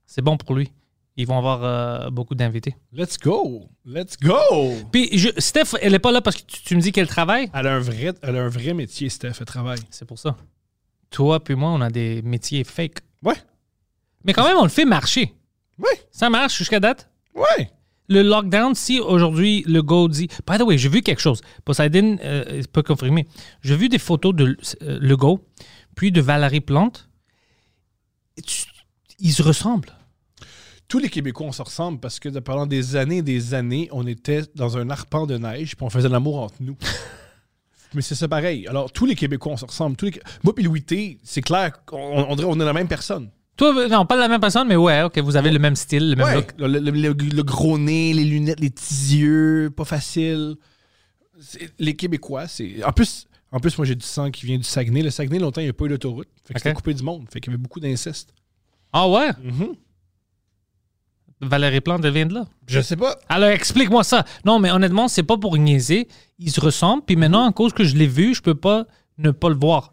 c'est 0.07 0.23
bon 0.23 0.37
pour 0.37 0.55
lui. 0.55 0.73
Ils 1.19 1.27
vont 1.27 1.39
avoir 1.39 1.65
euh, 1.65 2.11
beaucoup 2.11 2.35
d'invités. 2.35 2.77
Let's 2.93 3.19
go! 3.19 3.69
Let's 3.87 4.19
go! 4.19 4.37
Puis, 4.93 5.09
je- 5.17 5.31
Steph, 5.39 5.77
elle 5.81 5.95
est 5.95 5.99
pas 5.99 6.13
là 6.13 6.21
parce 6.21 6.37
que 6.37 6.43
tu, 6.43 6.63
tu 6.63 6.77
me 6.77 6.81
dis 6.81 6.93
qu'elle 6.93 7.07
travaille. 7.07 7.51
Elle 7.55 7.67
a 7.67 7.75
un 7.75 7.81
vrai, 7.81 8.13
elle 8.23 8.37
a 8.37 8.43
un 8.43 8.49
vrai 8.49 8.75
métier, 8.75 9.09
Steph, 9.09 9.33
elle 9.41 9.47
travaille. 9.47 9.81
C'est 9.91 10.05
pour 10.05 10.19
ça. 10.19 10.37
Toi 11.11 11.43
puis 11.43 11.55
moi, 11.55 11.71
on 11.71 11.81
a 11.81 11.91
des 11.91 12.23
métiers 12.23 12.65
fake. 12.65 12.99
Ouais. 13.23 13.37
Mais 14.25 14.33
quand 14.33 14.45
même, 14.45 14.57
on 14.57 14.65
le 14.65 14.69
fait 14.69 14.85
marcher. 14.85 15.35
Ouais. 15.79 16.07
Ça 16.11 16.31
marche 16.31 16.59
jusqu'à 16.59 16.81
date? 16.81 17.09
Ouais. 17.35 17.71
Le 18.09 18.23
lockdown, 18.23 18.75
si 18.75 19.01
aujourd'hui 19.01 19.65
le 19.67 19.83
go 19.83 20.09
dit. 20.09 20.29
By 20.47 20.59
the 20.59 20.63
way, 20.63 20.79
j'ai 20.79 20.89
vu 20.89 21.03
quelque 21.03 21.21
chose. 21.21 21.41
Poseidon 21.65 22.19
euh, 22.23 22.63
peut 22.73 22.83
confirmer. 22.83 23.27
J'ai 23.63 23.77
vu 23.77 23.89
des 23.89 23.99
photos 23.99 24.35
de 24.35 24.57
euh, 24.83 24.99
Legault, 25.01 25.45
puis 25.95 26.13
de 26.13 26.21
Valérie 26.21 26.61
Plante. 26.61 27.09
Ils 29.19 29.33
se 29.33 29.43
ressemblent. 29.43 29.93
Tous 30.89 31.01
les 31.01 31.09
Québécois, 31.09 31.47
on 31.47 31.53
se 31.53 31.63
ressemble 31.63 31.99
parce 31.99 32.21
que 32.21 32.29
pendant 32.39 32.67
des 32.67 32.95
années 32.95 33.19
et 33.19 33.23
des 33.23 33.55
années, 33.55 33.89
on 33.91 34.07
était 34.07 34.43
dans 34.55 34.79
un 34.79 34.89
arpent 34.91 35.27
de 35.27 35.37
neige 35.37 35.77
puis 35.77 35.85
on 35.85 35.91
faisait 35.91 36.09
l'amour 36.09 36.39
entre 36.39 36.57
nous. 36.61 36.77
Mais 37.95 38.03
c'est 38.03 38.15
ça 38.15 38.29
pareil. 38.29 38.67
Alors, 38.69 38.93
tous 38.93 39.07
les 39.07 39.15
Québécois, 39.15 39.53
on 39.53 39.57
se 39.57 39.65
ressemble. 39.65 39.97
Tous 39.97 40.07
les... 40.07 40.21
Moi 40.45 40.55
puis 40.55 40.65
Louis 40.65 40.83
T, 40.83 41.19
c'est 41.23 41.43
clair 41.43 41.85
qu'on 41.85 41.97
on 42.29 42.37
dirait 42.37 42.49
qu'on 42.49 42.61
est 42.61 42.65
la 42.65 42.73
même 42.73 42.89
personne. 42.89 43.31
Toi, 43.57 43.89
non, 43.89 44.05
pas 44.05 44.17
la 44.17 44.29
même 44.29 44.41
personne, 44.41 44.69
mais 44.69 44.77
ouais, 44.77 45.03
ok, 45.03 45.19
vous 45.21 45.35
avez 45.37 45.51
le 45.51 45.59
même 45.59 45.77
style, 45.77 46.11
le 46.11 46.17
même 46.17 46.27
Ouais. 46.27 46.35
look. 46.35 46.53
Le, 46.59 46.67
le- 46.69 46.91
le- 46.91 47.13
le 47.13 47.43
gros 47.43 47.79
nez, 47.79 48.13
les 48.13 48.25
lunettes, 48.25 48.61
les 48.61 48.69
petits 48.69 49.17
yeux, 49.17 49.71
pas 49.75 49.85
facile. 49.87 50.57
C'est- 51.41 51.73
Les 51.79 51.97
Québécois, 51.97 52.49
c'est. 52.49 52.85
En 52.85 52.93
plus, 52.93 53.27
en 53.53 53.59
plus, 53.61 53.79
moi, 53.79 53.87
j'ai 53.87 53.95
du 53.95 54.05
sang 54.05 54.31
qui 54.31 54.45
vient 54.45 54.59
du 54.59 54.65
Saguenay. 54.65 55.03
Le 55.03 55.11
Saguenay, 55.11 55.39
longtemps, 55.39 55.63
il 55.63 55.65
n'y 55.65 55.71
a 55.71 55.73
pas 55.73 55.87
eu 55.87 55.89
d'autoroute. 55.89 56.29
Fait 56.45 56.53
que 56.53 56.59
Ok. 56.59 56.63
c'était 56.65 56.75
coupé 56.75 56.93
du 56.93 57.03
monde. 57.03 57.27
Fait 57.33 57.41
qu'il 57.41 57.51
y 57.51 57.55
avait 57.55 57.63
beaucoup 57.63 57.81
d'inceste. 57.81 58.35
Ah 58.93 59.09
ouais? 59.09 59.31
Valérie 61.41 61.81
Plante, 61.81 62.05
elle 62.05 62.13
vient 62.13 62.27
de 62.27 62.35
là. 62.35 62.47
Je 62.67 62.81
sais 62.81 62.97
pas. 62.97 63.17
Alors, 63.29 63.51
explique-moi 63.51 64.05
ça. 64.05 64.25
Non, 64.45 64.59
mais 64.59 64.71
honnêtement, 64.71 65.09
c'est 65.09 65.23
pas 65.23 65.37
pour 65.37 65.59
niaiser. 65.59 66.09
Ils 66.39 66.51
se 66.51 66.61
ressemblent, 66.61 67.05
puis 67.05 67.17
maintenant, 67.17 67.49
à 67.49 67.53
cause 67.53 67.73
que 67.73 67.85
je 67.85 67.97
l'ai 67.97 68.07
vu, 68.07 68.35
je 68.35 68.43
peux 68.43 68.55
pas 68.55 68.87
ne 69.19 69.31
pas 69.31 69.49
le 69.49 69.57
voir. 69.57 69.93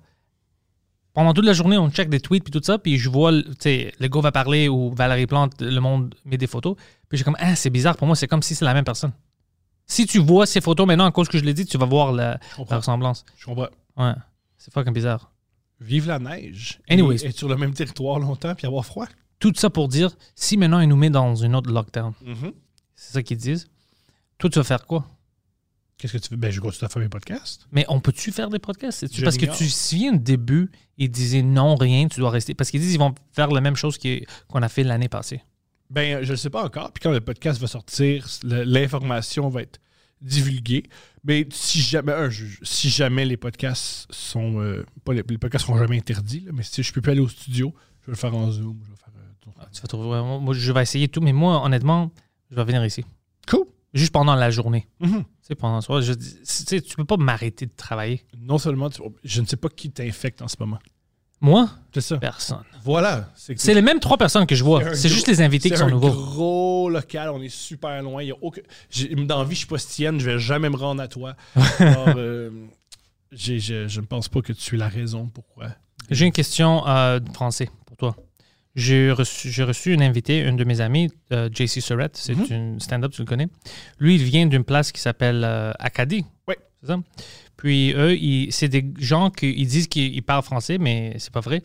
Pendant 1.13 1.33
toute 1.33 1.45
la 1.45 1.53
journée, 1.53 1.77
on 1.77 1.89
check 1.91 2.09
des 2.09 2.19
tweets, 2.19 2.43
puis 2.43 2.51
tout 2.51 2.61
ça, 2.63 2.79
puis 2.79 2.97
je 2.97 3.09
vois, 3.09 3.31
tu 3.31 3.53
sais, 3.59 3.93
le 3.99 4.07
gars 4.07 4.21
va 4.21 4.31
parler 4.31 4.67
ou 4.67 4.91
Valérie 4.93 5.27
Plante, 5.27 5.61
le 5.61 5.79
monde 5.79 6.15
met 6.25 6.37
des 6.37 6.47
photos, 6.47 6.75
puis 7.07 7.17
j'ai 7.17 7.23
comme, 7.23 7.37
ah, 7.39 7.55
c'est 7.55 7.69
bizarre 7.69 7.97
pour 7.97 8.07
moi, 8.07 8.15
c'est 8.15 8.27
comme 8.27 8.41
si 8.41 8.55
c'est 8.55 8.65
la 8.65 8.73
même 8.73 8.83
personne. 8.83 9.11
Si 9.85 10.07
tu 10.07 10.19
vois 10.19 10.45
ces 10.45 10.61
photos 10.61 10.87
maintenant, 10.87 11.05
à 11.05 11.11
cause 11.11 11.27
que 11.27 11.37
je 11.37 11.43
l'ai 11.43 11.53
dit, 11.53 11.65
tu 11.65 11.77
vas 11.77 11.85
voir 11.85 12.13
la, 12.13 12.39
ressemblance. 12.57 13.25
Je 13.37 13.45
comprends. 13.45 13.67
Ouais. 13.97 14.13
C'est 14.57 14.73
fucking 14.73 14.93
bizarre. 14.93 15.31
Vive 15.79 16.07
la 16.07 16.19
neige. 16.19 16.79
Anyways. 16.89 17.23
Et 17.23 17.27
être 17.27 17.37
sur 17.37 17.49
le 17.49 17.57
même 17.57 17.73
territoire 17.73 18.17
longtemps 18.17 18.55
puis 18.55 18.65
avoir 18.65 18.85
froid. 18.85 19.07
Tout 19.43 19.51
ça 19.57 19.69
pour 19.69 19.89
dire, 19.89 20.15
si 20.35 20.55
maintenant 20.55 20.79
ils 20.79 20.87
nous 20.87 20.95
mettent 20.95 21.11
dans 21.11 21.35
une 21.35 21.53
autre 21.53 21.69
lockdown, 21.69 22.13
Mhm. 22.23 22.53
c'est 22.95 23.11
ça 23.11 23.21
qu'ils 23.21 23.35
disent, 23.35 23.67
toi, 24.37 24.49
tu 24.49 24.57
vas 24.57 24.63
faire 24.63 24.85
quoi? 24.85 25.05
Qu'est-ce 25.97 26.13
que 26.13 26.17
tu 26.17 26.29
fais? 26.29 26.37
Ben, 26.37 26.49
je 26.49 26.61
continue 26.61 26.85
à 26.85 26.89
faire 26.89 27.01
mes 27.01 27.09
podcasts. 27.09 27.67
Mais 27.73 27.85
on 27.89 27.99
peut-tu 27.99 28.31
faire 28.31 28.49
des 28.49 28.59
podcasts? 28.59 29.13
Je 29.13 29.21
Parce 29.21 29.35
que 29.35 29.45
tu 29.45 29.65
te 29.65 29.69
souviens 29.69 30.13
au 30.13 30.17
début, 30.17 30.71
ils 30.97 31.09
disaient 31.11 31.41
non, 31.41 31.75
rien, 31.75 32.07
tu 32.07 32.21
dois 32.21 32.29
rester. 32.29 32.53
Parce 32.53 32.71
qu'ils 32.71 32.79
disent 32.79 32.91
qu'ils 32.91 32.99
vont 32.99 33.13
faire 33.33 33.49
la 33.51 33.59
même 33.59 33.75
chose 33.75 33.97
qu'on 34.47 34.61
a 34.61 34.69
fait 34.69 34.83
l'année 34.83 35.09
passée. 35.09 35.41
Ben, 35.89 36.23
je 36.23 36.31
ne 36.31 36.35
sais 36.37 36.49
pas 36.49 36.63
encore. 36.63 36.93
Puis 36.93 37.01
quand 37.01 37.11
le 37.11 37.19
podcast 37.19 37.59
va 37.59 37.67
sortir, 37.67 38.25
l'information 38.43 39.49
va 39.49 39.63
être 39.63 39.79
divulguée. 40.21 40.83
Mais 41.25 41.47
si 41.51 41.81
jamais, 41.81 42.31
je- 42.31 42.45
si 42.63 42.89
jamais 42.89 43.25
les 43.25 43.37
podcasts 43.37 44.07
sont. 44.09 44.61
euh, 44.61 44.85
pas 45.03 45.13
les, 45.13 45.23
les 45.27 45.37
podcasts 45.37 45.65
seront 45.65 45.77
jamais 45.77 45.97
interdits, 45.97 46.41
là, 46.45 46.51
mais 46.53 46.63
si 46.63 46.81
je 46.81 46.93
peux 46.93 47.01
plus 47.01 47.11
aller 47.11 47.19
au 47.21 47.27
studio, 47.27 47.73
je 48.01 48.07
vais 48.07 48.11
le 48.13 48.17
faire 48.17 48.35
en 48.35 48.49
Zoom. 48.51 48.79
Je 48.85 48.89
vais 48.91 48.97
euh. 49.59 49.63
Tu 49.73 49.81
vas 49.81 49.87
trouver, 49.87 50.07
vraiment- 50.09 50.39
moi, 50.39 50.53
je 50.53 50.71
vais 50.71 50.81
essayer 50.81 51.07
tout, 51.07 51.21
mais 51.21 51.33
moi, 51.33 51.63
honnêtement, 51.63 52.11
je 52.51 52.55
vais 52.55 52.63
venir 52.63 52.83
ici. 52.85 53.03
Cool. 53.47 53.65
Juste 53.93 54.11
pendant 54.13 54.35
la 54.35 54.49
journée. 54.49 54.87
Mhm. 54.99 55.23
Tu 55.23 55.29
sais, 55.41 55.55
pendant 55.55 55.75
le 55.75 55.81
soir, 55.81 56.01
je 56.01 56.13
dis- 56.13 56.35
tu 56.35 56.39
sais, 56.45 56.81
tu 56.81 56.95
peux 56.95 57.05
pas 57.05 57.17
m'arrêter 57.17 57.65
de 57.65 57.73
travailler. 57.75 58.25
Non 58.37 58.57
seulement, 58.57 58.89
tu- 58.89 59.01
je 59.23 59.41
ne 59.41 59.45
sais 59.45 59.57
pas 59.57 59.69
qui 59.69 59.91
t'infecte 59.91 60.41
en 60.41 60.47
ce 60.47 60.55
moment. 60.59 60.79
Moi, 61.41 61.69
C'est 61.93 61.99
ça. 61.99 62.17
personne. 62.17 62.63
Voilà. 62.85 63.29
C'est 63.35 63.73
les 63.73 63.81
mêmes 63.81 63.99
trois 63.99 64.17
personnes 64.17 64.45
que 64.47 64.55
je 64.55 64.63
vois. 64.63 64.81
un 64.81 64.93
C'est 64.95 65.09
juste 65.09 65.27
les 65.27 65.41
invités 65.41 65.69
qui 65.69 65.75
c'est 65.75 65.81
sont 65.81 65.87
un 65.87 65.91
nouveaux. 65.91 66.09
gros 66.09 66.89
local, 66.89 67.29
on 67.31 67.41
est 67.41 67.49
super 67.49 68.01
loin. 68.01 68.23
Il 68.23 68.29
y 68.29 68.31
a 68.31 68.35
aucun... 68.41 68.61
Dans 69.25 69.39
la 69.39 69.43
vie, 69.43 69.51
je 69.55 69.59
suis 69.59 69.67
pas 69.67 69.77
stienne, 69.77 70.19
je 70.21 70.29
vais 70.31 70.39
jamais 70.39 70.69
me 70.69 70.77
rendre 70.77 71.01
à 71.01 71.07
toi. 71.09 71.35
Alors, 71.79 72.13
euh, 72.15 72.49
je, 73.31 73.57
je 73.87 73.99
ne 73.99 74.05
pense 74.05 74.29
pas 74.29 74.41
que 74.41 74.53
tu 74.53 74.75
es 74.75 74.77
la 74.77 74.87
raison 74.87 75.27
pourquoi. 75.27 75.67
J'ai 76.09 76.25
une 76.25 76.31
question 76.31 76.87
euh, 76.87 77.19
de 77.19 77.29
français 77.33 77.69
pour 77.85 77.97
toi. 77.97 78.15
J'ai 78.75 79.11
reçu, 79.11 79.51
j'ai 79.51 79.63
reçu 79.63 79.93
une 79.93 80.01
invitée, 80.01 80.39
une 80.41 80.55
de 80.57 80.63
mes 80.63 80.81
amies, 80.81 81.09
euh, 81.31 81.47
JC 81.53 81.79
Surratt, 81.79 82.15
c'est 82.17 82.33
Mhm. 82.35 82.45
une 82.49 82.79
stand-up, 82.79 83.11
tu 83.11 83.21
le 83.21 83.27
connais. 83.27 83.47
Lui, 83.99 84.15
il 84.15 84.23
vient 84.23 84.47
d'une 84.47 84.63
place 84.63 84.91
qui 84.91 84.99
s'appelle 84.99 85.43
euh, 85.45 85.71
Acadie. 85.77 86.25
Oui. 86.47 86.55
C'est 86.81 86.87
ça? 86.87 86.97
Puis 87.55 87.93
eux, 87.95 88.15
ils- 88.17 88.51
c'est 88.51 88.69
des 88.69 88.83
gens 88.97 89.29
qui 89.29 89.51
ils 89.55 89.67
disent 89.67 89.87
qu'ils 89.87 90.23
parlent 90.23 90.41
français, 90.43 90.79
mais 90.79 91.13
c'est 91.19 91.31
pas 91.31 91.39
vrai. 91.39 91.61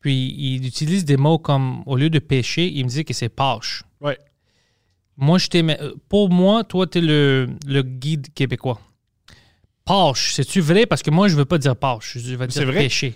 Puis 0.00 0.34
ils 0.36 0.66
utilisent 0.66 1.06
des 1.06 1.16
mots 1.16 1.38
comme, 1.38 1.82
au 1.86 1.96
lieu 1.96 2.10
de 2.10 2.18
pêcher, 2.18 2.66
ils 2.70 2.84
me 2.84 2.88
disent 2.90 3.04
que 3.04 3.14
c'est 3.14 3.30
pâche. 3.30 3.82
Ouais. 4.00 4.18
Moi, 5.16 5.38
je 5.38 5.48
euh, 5.54 5.94
pour 6.08 6.28
moi, 6.28 6.64
toi, 6.64 6.86
tu 6.86 6.98
es 6.98 7.00
le, 7.00 7.48
le 7.66 7.82
guide 7.82 8.28
québécois. 8.34 8.80
Pâche, 9.84 10.34
c'est-tu 10.34 10.60
vrai? 10.60 10.86
Parce 10.86 11.02
que 11.02 11.10
moi, 11.10 11.28
je 11.28 11.36
veux 11.36 11.44
pas 11.44 11.58
dire 11.58 11.76
pâche, 11.76 12.18
je 12.18 12.36
veux 12.36 12.46
dire 12.46 12.66
vrai? 12.66 12.78
pêcher. 12.78 13.14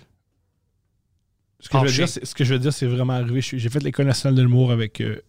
Ce 1.59 1.69
que, 1.69 1.73
je 1.79 1.83
veux 1.85 1.91
dire, 2.05 2.09
c'est- 2.09 2.25
ce 2.25 2.35
que 2.35 2.43
je 2.43 2.53
veux 2.53 2.59
dire, 2.59 2.73
c'est 2.73 2.85
vraiment 2.85 3.13
arrivé. 3.13 3.41
J'ai 3.41 3.69
fait 3.69 3.83
l'école 3.83 4.05
nationale 4.05 4.35
de 4.35 4.41
l'humour 4.43 4.71
avec 4.71 5.01
euh, 5.01 5.21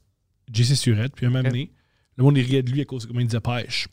JC 0.52 0.74
Surette, 0.76 1.12
puis 1.14 1.26
un 1.26 1.30
moment 1.30 1.42
donné, 1.50 1.72
le 2.16 2.24
monde 2.24 2.36
riait 2.36 2.62
de 2.62 2.70
lui 2.70 2.80
à 2.80 2.84
cause 2.84 3.02
de 3.02 3.08
comment 3.08 3.20
il 3.20 3.26
disait 3.26 3.40
pêche. 3.40 3.88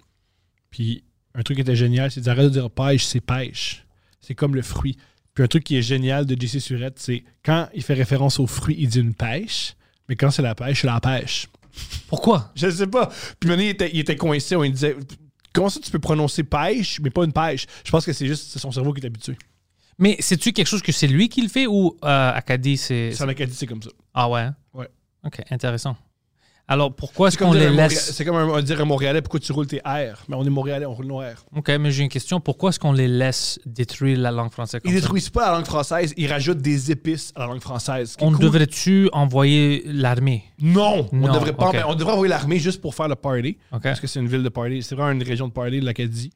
Puis 0.69 1.03
un 1.33 1.41
truc 1.43 1.55
qui 1.57 1.61
était 1.61 1.75
génial, 1.75 2.11
c'est 2.11 2.21
d'arrêter 2.21 2.47
de 2.47 2.53
dire 2.53 2.69
pêche, 2.69 3.03
c'est 3.05 3.21
pêche. 3.21 3.85
C'est 4.19 4.35
comme 4.35 4.55
le 4.55 4.61
fruit. 4.61 4.97
Puis 5.33 5.43
un 5.43 5.47
truc 5.47 5.63
qui 5.63 5.75
est 5.77 5.81
génial 5.81 6.25
de 6.25 6.35
JC 6.39 6.59
Surette, 6.59 6.97
c'est 6.99 7.23
quand 7.43 7.67
il 7.73 7.83
fait 7.83 7.93
référence 7.93 8.39
au 8.39 8.47
fruit, 8.47 8.75
il 8.79 8.87
dit 8.89 8.99
une 8.99 9.13
pêche, 9.13 9.75
mais 10.09 10.15
quand 10.15 10.31
c'est 10.31 10.41
la 10.41 10.55
pêche, 10.55 10.81
c'est 10.81 10.87
la 10.87 10.99
pêche. 10.99 11.47
Pourquoi? 12.07 12.51
Je 12.55 12.69
sais 12.69 12.87
pas. 12.87 13.11
Puis 13.39 13.49
maintenant, 13.49 13.63
il 13.65 13.69
était, 13.69 13.89
il 13.93 13.99
était 13.99 14.15
coincé, 14.15 14.55
on 14.55 14.61
lui 14.63 14.71
disait 14.71 14.95
Comment 15.53 15.69
ça 15.69 15.79
tu 15.81 15.89
peux 15.91 15.99
prononcer 15.99 16.43
pêche, 16.43 16.99
mais 17.01 17.09
pas 17.09 17.23
une 17.23 17.31
pêche? 17.33 17.65
Je 17.85 17.91
pense 17.91 18.05
que 18.05 18.11
c'est 18.13 18.27
juste 18.27 18.49
c'est 18.51 18.59
son 18.59 18.71
cerveau 18.71 18.91
qui 18.93 19.01
est 19.01 19.05
habitué. 19.05 19.37
Mais 19.97 20.17
c'est-tu 20.19 20.51
quelque 20.51 20.67
chose 20.67 20.81
que 20.81 20.91
c'est 20.91 21.07
lui 21.07 21.29
qui 21.29 21.41
le 21.41 21.47
fait 21.49 21.67
ou 21.67 21.95
euh, 22.03 22.31
Acadie, 22.33 22.77
c'est. 22.77 23.11
C'est 23.13 23.23
en 23.23 23.29
Acadie, 23.29 23.53
c'est 23.55 23.67
comme 23.67 23.81
ça. 23.81 23.89
Ah 24.13 24.29
ouais? 24.29 24.41
hein? 24.41 24.55
Ouais. 24.73 24.89
OK, 25.25 25.41
intéressant. 25.49 25.95
Alors 26.67 26.91
pourquoi 26.95 27.27
est-ce 27.27 27.37
qu'on 27.37 27.53
les 27.53 27.69
laisse? 27.69 28.11
c'est 28.13 28.25
comme 28.25 28.35
un- 28.37 28.61
dire 28.63 28.81
un 28.81 28.85
Montréalais, 28.85 29.21
pourquoi 29.21 29.39
tu 29.39 29.51
roules 29.51 29.67
tes 29.67 29.77
R? 29.85 30.23
Mais 30.27 30.35
on 30.35 30.43
est 30.43 30.49
Montréalais, 30.49 30.87
on 30.87 30.95
roule 30.95 31.05
nos 31.05 31.19
R. 31.19 31.45
OK, 31.55 31.69
mais 31.79 31.91
j'ai 31.91 32.01
une 32.01 32.09
question. 32.09 32.39
Pourquoi 32.39 32.71
est-ce 32.71 32.79
qu'on 32.79 32.91
les 32.91 33.07
laisse 33.07 33.59
détruire 33.67 34.17
la 34.17 34.31
langue 34.31 34.49
française 34.51 34.81
comme 34.81 34.91
Ils 34.91 34.95
ça? 34.95 35.01
détruisent 35.01 35.29
pas 35.29 35.45
la 35.51 35.57
langue 35.57 35.67
française, 35.67 36.11
ils 36.17 36.27
rajoutent 36.27 36.63
des 36.63 36.89
épices 36.89 37.31
à 37.35 37.41
la 37.41 37.45
langue 37.45 37.61
française. 37.61 38.17
On 38.19 38.31
cool. 38.31 38.39
devrait-tu 38.39 39.09
envoyer 39.13 39.83
l'armée? 39.85 40.43
Non, 40.59 41.07
on 41.11 41.15
Non, 41.17 41.33
devrait 41.35 41.53
pas. 41.53 41.69
On 41.87 41.93
devrait 41.93 42.13
envoyer 42.13 42.31
l'armée 42.31 42.57
juste 42.57 42.81
pour 42.81 42.95
faire 42.95 43.07
le 43.09 43.15
party. 43.15 43.57
Parce 43.83 43.99
que 43.99 44.07
c'est 44.07 44.19
une 44.19 44.27
ville 44.27 44.41
de 44.43 44.49
party. 44.49 44.81
C'est 44.81 44.95
vraiment 44.95 45.11
une 45.11 45.21
région 45.23 45.47
de 45.47 45.53
party 45.53 45.81
de 45.81 45.85
l'Acadie. 45.85 46.31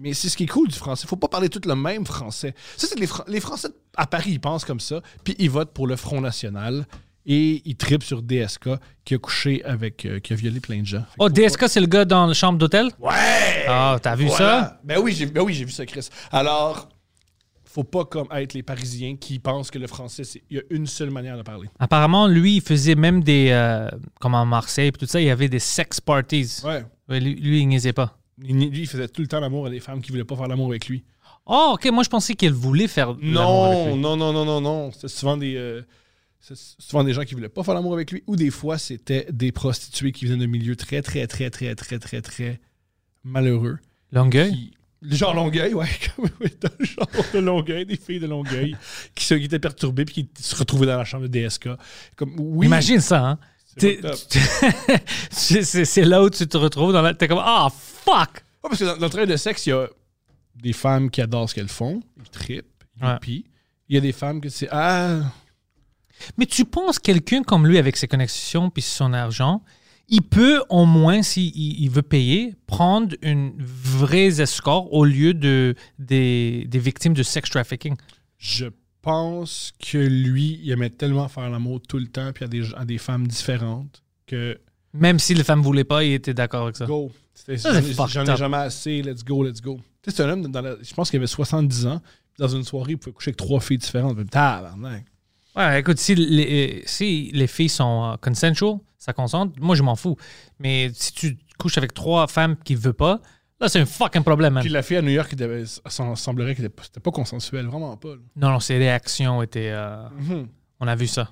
Mais 0.00 0.14
c'est 0.14 0.28
ce 0.30 0.36
qui 0.36 0.44
est 0.44 0.48
cool 0.48 0.68
du 0.68 0.74
français. 0.74 1.06
Faut 1.06 1.16
pas 1.16 1.28
parler 1.28 1.48
tout 1.50 1.60
le 1.66 1.74
même 1.76 2.06
français. 2.06 2.54
Ça, 2.76 2.86
c'est 2.88 2.98
les, 2.98 3.06
Fran- 3.06 3.24
les 3.28 3.40
Français 3.40 3.68
à 3.96 4.06
Paris, 4.06 4.30
ils 4.32 4.40
pensent 4.40 4.64
comme 4.64 4.80
ça. 4.80 5.00
Puis 5.24 5.36
ils 5.38 5.50
votent 5.50 5.72
pour 5.74 5.86
le 5.86 5.94
Front 5.96 6.20
National. 6.20 6.86
Et 7.26 7.60
ils 7.66 7.76
tripent 7.76 8.02
sur 8.02 8.22
DSK 8.22 8.70
qui 9.04 9.14
a 9.14 9.18
couché 9.18 9.62
avec. 9.64 10.06
euh, 10.06 10.20
qui 10.20 10.32
a 10.32 10.36
violé 10.36 10.58
plein 10.58 10.80
de 10.80 10.86
gens. 10.86 11.00
Fait 11.02 11.16
Oh, 11.18 11.28
DSK, 11.28 11.68
c'est 11.68 11.80
le 11.80 11.86
gars 11.86 12.06
dans 12.06 12.26
la 12.26 12.32
chambre 12.32 12.58
d'hôtel? 12.58 12.86
Ouais! 12.98 13.12
Ah, 13.68 13.98
t'as 14.02 14.16
vu 14.16 14.24
Voilà. 14.24 14.38
ça? 14.62 14.80
Ben 14.82 14.98
oui, 14.98 15.12
j'ai 15.12 15.26
ben 15.26 15.42
oui, 15.42 15.52
vu 15.52 15.70
ça, 15.70 15.84
Chris. 15.84 16.08
Alors, 16.32 16.88
faut 17.66 17.84
pas 17.84 18.06
comme 18.06 18.26
être 18.32 18.54
les 18.54 18.62
Parisiens 18.62 19.16
qui 19.16 19.38
pensent 19.38 19.70
que 19.70 19.78
le 19.78 19.86
français, 19.86 20.22
il 20.50 20.56
y 20.56 20.60
a 20.60 20.62
une 20.70 20.86
seule 20.86 21.10
manière 21.10 21.36
de 21.36 21.42
parler. 21.42 21.68
Apparemment, 21.78 22.26
lui, 22.26 22.56
il 22.56 22.62
faisait 22.62 22.94
même 22.94 23.22
des. 23.22 23.48
euh, 23.50 23.88
comme 24.18 24.34
à 24.34 24.44
Marseille, 24.46 24.90
puis 24.90 25.06
tout 25.06 25.10
ça, 25.10 25.20
il 25.20 25.26
y 25.26 25.30
avait 25.30 25.50
des 25.50 25.58
sex 25.60 26.00
parties. 26.00 26.62
Ouais. 26.64 26.84
Ouais, 27.08 27.20
lui, 27.20 27.34
lui, 27.34 27.60
il 27.60 27.66
niaisait 27.66 27.92
pas. 27.92 28.16
Il- 28.42 28.70
Lui, 28.70 28.80
il 28.80 28.86
faisait 28.86 29.08
tout 29.08 29.20
le 29.22 29.28
temps 29.28 29.40
l'amour 29.40 29.66
à 29.66 29.70
des 29.70 29.80
femmes 29.80 30.00
qui 30.00 30.10
voulaient 30.10 30.24
pas 30.24 30.36
faire 30.36 30.48
l'amour 30.48 30.68
avec 30.68 30.86
lui. 30.88 31.04
Oh, 31.46 31.72
ok, 31.74 31.90
moi 31.92 32.02
je 32.04 32.08
pensais 32.08 32.34
qu'elle 32.34 32.52
voulait 32.52 32.86
faire 32.88 33.08
l'amour 33.08 33.64
avec 33.66 33.78
Non, 33.78 33.94
lui. 33.94 34.00
non, 34.00 34.16
non, 34.16 34.32
non, 34.32 34.44
non, 34.44 34.60
non. 34.60 34.90
C'est 34.92 35.08
souvent 35.08 35.36
des. 35.36 35.56
euh, 35.56 35.82
c'est 36.40 36.56
souvent 36.78 37.04
des 37.04 37.12
gens 37.12 37.22
qui 37.24 37.34
voulaient 37.34 37.48
pas 37.50 37.62
faire 37.62 37.74
l'amour 37.74 37.92
avec 37.92 38.10
lui, 38.12 38.22
ou 38.26 38.36
des 38.36 38.50
fois 38.50 38.78
c'était 38.78 39.26
des 39.30 39.52
prostituées 39.52 40.12
qui 40.12 40.26
venaient 40.26 40.38
de 40.42 40.46
milieux 40.46 40.76
très, 40.76 41.02
très, 41.02 41.26
très, 41.26 41.50
très, 41.50 41.74
très, 41.74 41.98
très, 41.98 42.22
très 42.22 42.60
malheureux. 43.24 43.78
Longueuil? 44.12 44.52
Qui- 44.52 44.72
Genre 45.16 45.34
Longueuil, 45.34 45.72
ouais. 45.72 45.88
comme- 46.16 46.28
genre 46.86 47.08
de 47.32 47.38
Longueuil, 47.38 47.86
des 47.86 47.96
filles 47.96 48.20
de 48.20 48.26
Longueuil 48.26 48.76
qui, 49.14 49.24
se, 49.24 49.32
qui 49.34 49.44
étaient 49.46 49.58
perturbées 49.58 50.04
puis 50.04 50.28
qui 50.28 50.42
se 50.42 50.54
retrouvaient 50.54 50.86
dans 50.86 50.98
la 50.98 51.04
chambre 51.06 51.26
de 51.26 51.28
DSK. 51.46 51.70
Comme, 52.16 52.34
oui, 52.38 52.66
Imagine 52.66 53.00
ça, 53.00 53.24
hein? 53.26 53.38
c'est 55.30 56.04
là 56.04 56.22
où 56.22 56.30
tu 56.30 56.46
te 56.46 56.56
retrouves 56.56 56.92
dans 56.92 57.02
la. 57.02 57.14
T'es 57.14 57.28
comme, 57.28 57.40
ah, 57.42 57.68
fuck! 57.72 58.06
Ouais, 58.62 58.68
parce 58.68 58.78
que 58.78 58.84
dans, 58.84 58.96
dans 58.96 59.06
le 59.06 59.10
travail 59.10 59.26
de 59.28 59.36
sexe, 59.36 59.66
il 59.66 59.70
y 59.70 59.72
a 59.72 59.88
des 60.56 60.72
femmes 60.72 61.10
qui 61.10 61.20
adorent 61.20 61.48
ce 61.48 61.54
qu'elles 61.54 61.68
font, 61.68 62.00
ils 62.18 62.30
trippent, 62.30 62.84
ils 63.00 63.04
Ouais. 63.06 63.18
pient. 63.20 63.40
Il 63.88 63.94
y 63.94 63.98
a 63.98 64.00
des 64.00 64.12
femmes 64.12 64.40
que 64.40 64.48
c'est 64.48 64.68
Ah, 64.70 65.20
Mais 66.36 66.46
tu 66.46 66.64
penses 66.64 66.98
quelqu'un 66.98 67.42
comme 67.42 67.66
lui, 67.66 67.78
avec 67.78 67.96
ses 67.96 68.06
connexions 68.06 68.70
puis 68.70 68.82
son 68.82 69.12
argent, 69.12 69.62
il 70.08 70.22
peut 70.22 70.62
au 70.68 70.84
moins, 70.86 71.22
s'il 71.22 71.50
il 71.56 71.88
veut 71.88 72.02
payer, 72.02 72.54
prendre 72.66 73.14
une 73.22 73.52
vraie 73.58 74.40
escort 74.40 74.92
au 74.92 75.04
lieu 75.04 75.34
de, 75.34 75.74
des, 75.98 76.64
des 76.68 76.78
victimes 76.78 77.14
de 77.14 77.22
sex 77.22 77.48
trafficking? 77.50 77.96
je 78.36 78.66
pense 79.02 79.72
que 79.78 79.98
lui, 79.98 80.60
il 80.62 80.70
aimait 80.70 80.90
tellement 80.90 81.28
faire 81.28 81.48
l'amour 81.50 81.80
tout 81.86 81.98
le 81.98 82.06
temps, 82.06 82.32
puis 82.32 82.44
à 82.44 82.48
des, 82.48 82.74
à 82.74 82.84
des 82.84 82.98
femmes 82.98 83.26
différentes, 83.26 84.02
que 84.26 84.58
Même 84.92 85.18
si 85.18 85.34
les 85.34 85.44
femmes 85.44 85.60
ne 85.60 85.64
voulaient 85.64 85.84
pas, 85.84 86.04
il 86.04 86.12
était 86.12 86.34
d'accord 86.34 86.64
avec 86.64 86.76
ça. 86.76 86.86
go. 86.86 87.10
J'en 87.48 88.24
ai- 88.24 88.36
jamais 88.36 88.56
assez, 88.58 89.02
let's 89.02 89.24
go, 89.24 89.42
let's 89.42 89.60
go. 89.60 89.76
Tu 90.02 90.10
sais, 90.10 90.16
c'est 90.16 90.22
un 90.24 90.30
homme, 90.30 90.46
dans 90.48 90.60
la- 90.60 90.76
je 90.82 90.94
pense 90.94 91.10
qu'il 91.10 91.18
avait 91.18 91.26
70 91.26 91.86
ans, 91.86 92.00
dans 92.38 92.48
une 92.48 92.64
soirée, 92.64 92.92
il 92.92 92.98
pouvait 92.98 93.12
coucher 93.12 93.30
avec 93.30 93.36
trois 93.36 93.60
filles 93.60 93.78
différentes. 93.78 94.16
Tabarnak. 94.30 95.04
Ouais, 95.56 95.80
écoute, 95.80 95.98
si 95.98 96.14
les, 96.14 96.78
euh, 96.78 96.82
si 96.86 97.30
les 97.32 97.46
filles 97.46 97.68
sont 97.68 98.12
euh, 98.12 98.16
consensual, 98.20 98.76
ça 98.98 99.12
consente, 99.12 99.58
moi 99.58 99.74
je 99.74 99.82
m'en 99.82 99.96
fous. 99.96 100.16
Mais 100.58 100.90
si 100.94 101.12
tu 101.12 101.38
couches 101.58 101.76
avec 101.78 101.92
trois 101.94 102.26
femmes 102.28 102.56
qui 102.64 102.74
ne 102.74 102.78
veulent 102.78 102.94
pas, 102.94 103.20
là 103.60 103.68
c'est 103.68 103.80
un 103.80 103.86
fucking 103.86 104.22
problème, 104.22 104.54
man. 104.54 104.62
Puis 104.62 104.70
la 104.72 104.82
fille 104.82 104.96
à 104.96 105.02
New 105.02 105.10
York, 105.10 105.28
il 105.32 105.36
devait- 105.36 105.64
semblerait 106.16 106.54
que 106.54 106.62
c'était 106.82 107.00
pas 107.00 107.10
consensuel, 107.10 107.66
vraiment 107.66 107.96
pas. 107.96 108.10
là. 108.10 108.20
Non, 108.36 108.50
non, 108.50 108.60
ses 108.60 108.78
réactions 108.78 109.42
étaient. 109.42 109.70
euh, 109.72 110.08
Mhm. 110.18 110.48
On 110.80 110.88
a 110.88 110.94
vu 110.96 111.06
ça. 111.06 111.30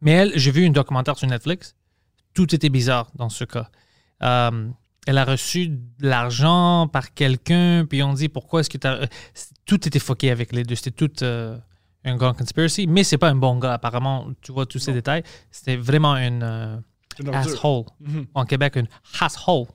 Mais 0.00 0.12
elle, 0.12 0.32
j'ai 0.36 0.50
vu 0.50 0.66
un 0.66 0.70
documentaire 0.70 1.16
sur 1.18 1.28
Netflix. 1.28 1.74
Tout 2.34 2.54
était 2.54 2.68
bizarre 2.68 3.08
dans 3.14 3.28
ce 3.28 3.44
cas. 3.44 3.68
Euh, 4.22 4.68
elle 5.06 5.18
a 5.18 5.24
reçu 5.24 5.68
de 5.68 5.78
l'argent 6.00 6.88
par 6.92 7.14
quelqu'un, 7.14 7.86
puis 7.88 8.02
on 8.02 8.12
dit 8.12 8.28
pourquoi 8.28 8.60
est-ce 8.60 8.70
que 8.70 8.78
tu 8.78 8.88
Tout 9.64 9.86
était 9.86 9.98
foqué 9.98 10.30
avec 10.30 10.52
les 10.52 10.64
deux. 10.64 10.74
C'était 10.74 10.90
tout 10.90 11.22
euh, 11.24 11.56
un 12.04 12.16
grand 12.16 12.34
conspiracy. 12.34 12.86
Mais 12.86 13.04
c'est 13.04 13.18
pas 13.18 13.28
un 13.28 13.34
bon 13.36 13.58
gars, 13.58 13.74
apparemment. 13.74 14.28
Tu 14.40 14.52
vois 14.52 14.66
tous 14.66 14.78
ces 14.78 14.92
détails. 14.92 15.22
C'était 15.50 15.76
vraiment 15.76 16.16
une 16.16 16.82
asshole. 17.32 17.84
Mhm. 18.00 18.26
En 18.34 18.44
Québec, 18.44 18.76
une 18.76 18.88
asshole. 19.20 19.66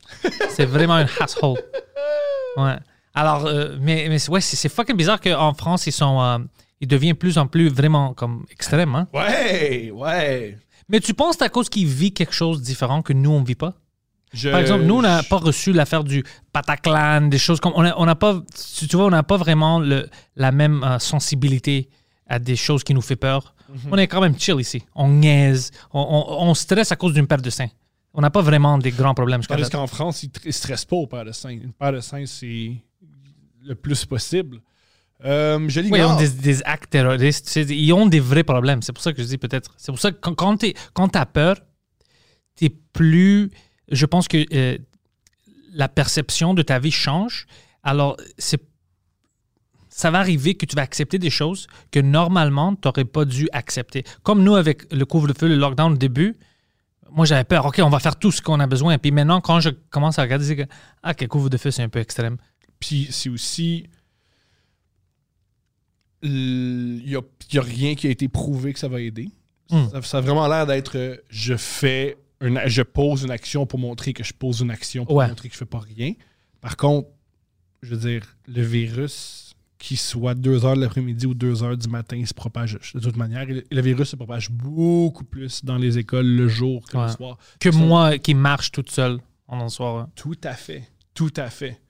c'est 0.50 0.66
vraiment 0.66 0.98
une 1.00 1.08
asshole. 1.20 1.58
Ouais. 2.58 2.76
Alors, 3.16 3.46
euh, 3.46 3.78
mais, 3.80 4.10
ouais, 4.30 4.42
c'est 4.42 4.70
fucking 4.70 4.96
bizarre 4.96 5.20
qu'en 5.22 5.54
France, 5.54 5.88
ils 5.88 5.92
sont. 5.92 6.20
euh, 6.22 6.40
ils 6.82 6.88
deviennent 6.88 7.16
plus 7.16 7.38
en 7.38 7.48
plus 7.48 7.70
vraiment 7.70 8.14
comme 8.14 8.46
extrêmes. 8.52 8.94
Hein? 8.96 9.08
Ouais, 9.14 9.90
ouais. 9.92 10.58
Mais 10.90 11.00
tu 11.00 11.14
penses 11.14 11.36
que 11.36 11.40
c'est 11.40 11.46
à 11.46 11.50
cause 11.50 11.70
qu'il 11.70 11.88
vit 11.88 12.12
quelque 12.14 12.34
chose 12.34 12.60
de 12.60 12.66
différent 12.66 13.02
que 13.02 13.14
nous, 13.14 13.32
on 13.32 13.40
ne 13.40 13.46
vit 13.46 13.56
pas? 13.56 13.74
Je- 14.34 14.50
Par 14.50 14.60
exemple, 14.60 14.84
nous, 14.84 14.96
on 14.98 15.02
n'a 15.02 15.24
pas 15.24 15.38
reçu 15.38 15.72
l'affaire 15.72 16.04
du 16.04 16.24
Pataclan, 16.52 17.22
des 17.28 17.38
choses 17.38 17.60
comme. 17.60 17.74
On 17.76 17.84
n'a 17.84 17.94
on 17.98 18.16
pas. 18.16 18.42
Tu 18.78 18.88
tu 18.88 18.96
vois, 18.98 19.06
on 19.06 19.12
n'a 19.12 19.24
pas 19.24 19.38
vraiment 19.38 19.80
le, 19.80 20.10
la 20.36 20.52
même 20.52 20.84
euh, 20.84 21.00
sensibilité 21.00 21.90
à 22.28 22.40
des 22.40 22.56
choses 22.56 22.84
qui 22.84 22.94
nous 22.94 23.02
fait 23.02 23.16
peur. 23.16 23.54
On 23.92 23.98
est 23.98 24.08
quand 24.08 24.22
même 24.22 24.38
chill 24.38 24.60
ici. 24.60 24.84
On 24.96 25.08
niaise. 25.10 25.72
On, 25.92 26.00
on- 26.02 26.50
on 26.50 26.54
stresse 26.54 26.92
à 26.92 26.96
cause 26.96 27.14
d'une 27.14 27.28
paire 27.28 27.42
de 27.42 27.50
seins. 27.50 27.70
On 28.14 28.22
n'a 28.22 28.30
pas 28.30 28.42
vraiment 28.42 28.78
des 28.78 28.92
grands 28.92 29.14
problèmes. 29.16 29.42
Tandis 29.44 29.64
date. 29.64 29.72
qu'en 29.72 29.88
France, 29.88 30.24
ils 30.24 30.32
ne 30.46 30.52
stressent 30.52 30.86
pas 30.86 30.96
aux 30.98 31.08
paires 31.08 31.26
de 31.26 31.32
seins. 31.32 31.50
Une 31.50 31.74
paire 31.74 31.94
de 31.94 32.00
seins, 32.00 32.26
c'est 32.28 32.72
le 33.66 33.76
plus 33.76 34.06
possible. 34.06 34.62
Euh, 35.26 35.68
je 35.70 35.80
Oui, 35.82 35.90
ils 35.96 36.04
ont 36.04 36.16
des, 36.18 36.30
des 36.30 36.62
actes 36.64 36.90
terroristes. 36.92 37.56
ils 37.56 37.94
ont 37.94 38.06
des 38.06 38.20
vrais 38.20 38.44
problèmes. 38.44 38.82
C'est 38.82 38.92
pour 38.94 39.02
ça 39.02 39.14
que 39.14 39.22
je 39.24 39.28
dis 39.28 39.38
peut-être. 39.38 39.74
C'est 39.78 39.92
pour 39.92 40.00
ça 40.00 40.12
que 40.12 40.18
quand, 40.20 40.36
quand 40.36 41.08
tu 41.10 41.18
as 41.18 41.26
peur, 41.26 41.56
tu 42.56 42.66
es 42.66 42.70
plus. 42.70 43.50
Je 43.90 44.06
pense 44.06 44.28
que 44.28 44.46
euh, 44.54 44.78
la 45.74 45.88
perception 45.90 46.54
de 46.54 46.62
ta 46.62 46.78
vie 46.80 46.92
change. 46.92 47.48
Alors, 47.84 48.18
c'est. 48.38 48.62
Ça 49.96 50.10
va 50.10 50.20
arriver 50.20 50.56
que 50.56 50.66
tu 50.66 50.76
vas 50.76 50.82
accepter 50.82 51.20
des 51.20 51.30
choses 51.30 51.68
que 51.92 52.00
normalement, 52.00 52.74
tu 52.76 52.88
n'aurais 52.88 53.06
pas 53.06 53.26
dû 53.26 53.48
accepter. 53.54 54.04
Comme 54.24 54.44
nous, 54.44 54.56
avec 54.56 54.92
le 54.92 55.06
couvre-feu, 55.06 55.48
le 55.48 55.56
lockdown 55.56 55.94
au 55.94 55.98
début, 55.98 56.36
moi, 57.12 57.28
j'avais 57.28 57.44
peur. 57.44 57.64
OK, 57.68 57.80
on 57.84 57.90
va 57.90 58.00
faire 58.00 58.16
tout 58.18 58.32
ce 58.32 58.42
qu'on 58.42 58.60
a 58.60 58.66
besoin. 58.66 58.98
Puis 58.98 59.12
maintenant, 59.12 59.40
quand 59.40 59.60
je 59.60 59.70
commence 59.92 60.18
à 60.18 60.24
regarder, 60.24 60.46
c'est 60.46 60.56
que, 60.56 60.64
ah, 61.04 61.12
OK, 61.12 61.28
couvre-feu, 61.28 61.70
c'est 61.70 61.84
un 61.84 61.90
peu 61.90 62.00
extrême. 62.00 62.38
Puis 62.80 63.08
c'est 63.12 63.30
aussi. 63.30 63.88
Il 66.24 67.04
n'y 67.06 67.16
a, 67.16 67.62
rien 67.62 67.96
qui 67.96 68.08
a 68.08 68.10
été 68.10 68.28
prouvé 68.30 68.74
que 68.74 68.80
ça 68.80 68.88
va 68.88 69.00
aider. 69.02 69.30
Hmm. 69.70 69.90
Ça, 69.92 70.02
ça 70.02 70.18
a 70.18 70.22
vraiment 70.22 70.48
l'air 70.48 70.66
d'être 70.66 70.98
euh, 70.98 71.18
je 71.30 71.56
fais 71.56 72.18
une, 72.42 72.62
je 72.66 72.82
pose 72.82 73.24
une 73.24 73.32
action 73.32 73.66
pour 73.66 73.78
montrer 73.78 74.14
que 74.14 74.24
je 74.24 74.34
pose 74.34 74.62
une 74.62 74.72
action 74.72 75.06
pour 75.06 75.16
Ouais. 75.18 75.28
montrer 75.28 75.50
que 75.50 75.54
je 75.54 75.60
fais 75.60 75.66
pas 75.66 75.80
rien. 75.80 76.14
Par 76.62 76.78
contre, 76.78 77.10
je 77.82 77.94
veux 77.94 78.10
dire, 78.10 78.36
le 78.48 78.62
virus, 78.64 79.53
qu'il 79.84 79.98
soit 79.98 80.34
2 80.34 80.64
heures 80.64 80.78
de 80.78 80.82
l'après-midi 80.82 81.26
ou 81.26 81.34
2 81.34 81.62
heures 81.62 81.76
du 81.76 81.90
matin, 81.90 82.16
il 82.16 82.26
se 82.26 82.34
propage 82.34 82.80
de 82.94 83.00
toute 83.02 83.18
manière. 83.18 83.42
Et 83.50 83.66
le, 83.70 83.82
virus 83.82 84.10
se 84.12 84.16
propage 84.16 84.50
beaucoup 84.50 85.26
plus 85.26 85.66
dans 85.66 85.76
les 85.76 85.98
écoles 85.98 86.26
le 86.26 86.48
jour 86.48 86.86
que 86.88 86.96
Ouais. 86.96 87.08
le 87.08 87.12
soir. 87.12 87.38
Que 87.60 87.68
moi 87.68 88.18
qui 88.18 88.34
marche 88.34 88.72
toute 88.72 88.90
seule 88.90 89.20
en 89.46 89.60
un 89.60 89.68
soir. 89.68 89.98
hein. 89.98 90.10
Tout 90.16 90.38
à 90.46 90.54
fait. 90.54 90.88
Tout 91.14 91.34
à 91.36 91.50
fait. 91.50 91.82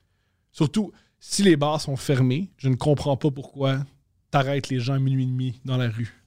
Surtout, 0.50 0.90
si 1.20 1.44
les 1.44 1.54
bars 1.56 1.80
sont 1.80 1.94
fermés, 1.94 2.50
je 2.56 2.68
ne 2.68 2.74
comprends 2.74 3.16
pas 3.16 3.30
pourquoi 3.30 3.84
t'arrêtes 4.32 4.70
les 4.70 4.80
gens 4.80 4.94
à 4.94 4.98
minuit 4.98 5.22
et 5.22 5.26
demi 5.26 5.60
dans 5.64 5.76
la 5.76 5.88
rue. 5.88 6.20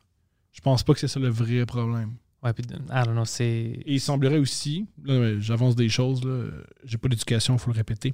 Je 0.53 0.61
pense 0.61 0.83
pas 0.83 0.93
que 0.93 1.01
c'est 1.01 1.09
ça 1.09 1.19
le 1.19 1.27
vrai 1.27 1.65
problème. 1.65 2.13
Ouais, 2.43 2.53
puis, 2.53 2.63
I 2.65 3.03
don't 3.03 3.11
know, 3.11 3.25
c'est. 3.25 3.45
Et 3.45 3.93
il 3.95 3.99
semblerait 3.99 4.37
aussi, 4.37 4.85
j'avance 5.39 5.75
des 5.75 5.89
choses, 5.89 6.23
là, 6.23 6.45
j'ai 6.85 6.97
pas 6.97 7.09
d'éducation, 7.09 7.55
il 7.55 7.59
faut 7.59 7.71
le 7.71 7.75
répéter. 7.75 8.13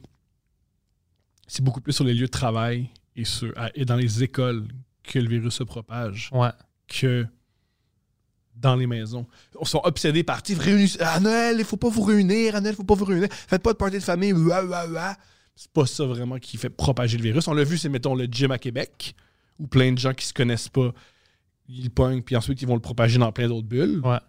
C'est 1.46 1.64
beaucoup 1.64 1.82
plus 1.82 1.94
sur 1.94 2.04
les 2.04 2.16
lieux 2.16 2.26
de 2.26 2.32
travail 2.32 2.90
et, 3.16 3.26
sur, 3.26 3.54
et 3.76 3.86
dans 3.86 3.96
les 3.96 4.24
écoles 4.24 4.68
que 5.04 5.20
le 5.20 5.28
virus 5.30 5.56
se 5.56 5.64
propage 5.64 6.30
Ouais. 6.32 6.50
que 6.88 7.26
dans 8.56 8.76
les 8.76 8.88
maisons. 8.88 9.26
On 9.60 9.66
sont 9.66 9.82
obsédés 9.84 10.24
par 10.24 10.42
réunis- 10.42 11.02
à 11.02 11.20
Noël, 11.20 11.56
il 11.60 11.66
faut 11.66 11.78
pas 11.78 11.90
vous 11.90 12.04
réunir, 12.04 12.56
à 12.56 12.62
Noël, 12.62 12.74
il 12.74 12.78
faut 12.78 12.84
pas 12.84 12.96
vous 12.96 13.06
réunir, 13.06 13.28
faites 13.32 13.62
pas 13.64 13.74
de 13.74 13.78
party 13.78 13.98
de 13.98 14.04
famille. 14.04 14.34
C'est 15.56 15.72
pas 15.72 15.86
ça 15.86 16.06
vraiment 16.06 16.38
qui 16.40 16.58
fait 16.58 16.70
propager 16.70 17.18
le 17.18 17.24
virus. 17.24 17.48
On 17.48 17.54
l'a 17.54 17.64
vu, 17.64 17.78
c'est 17.78 17.90
mettons 17.90 18.16
le 18.16 18.26
gym 18.26 18.52
à 18.52 18.58
Québec, 18.58 19.16
où 19.60 19.68
plein 19.68 19.92
de 19.92 19.98
gens 19.98 20.14
qui 20.14 20.26
se 20.26 20.34
connaissent 20.34 20.70
pas, 20.70 20.94
ils 21.68 21.90
pognent, 21.92 22.22
puis 22.22 22.36
ensuite 22.36 22.62
ils 22.62 22.68
vont 22.68 22.76
le 22.76 22.82
propager 22.82 23.18
dans 23.20 23.32
plein 23.32 23.48
d'autres 23.48 23.68
bulles. 23.68 24.02
Ouais. 24.04 24.20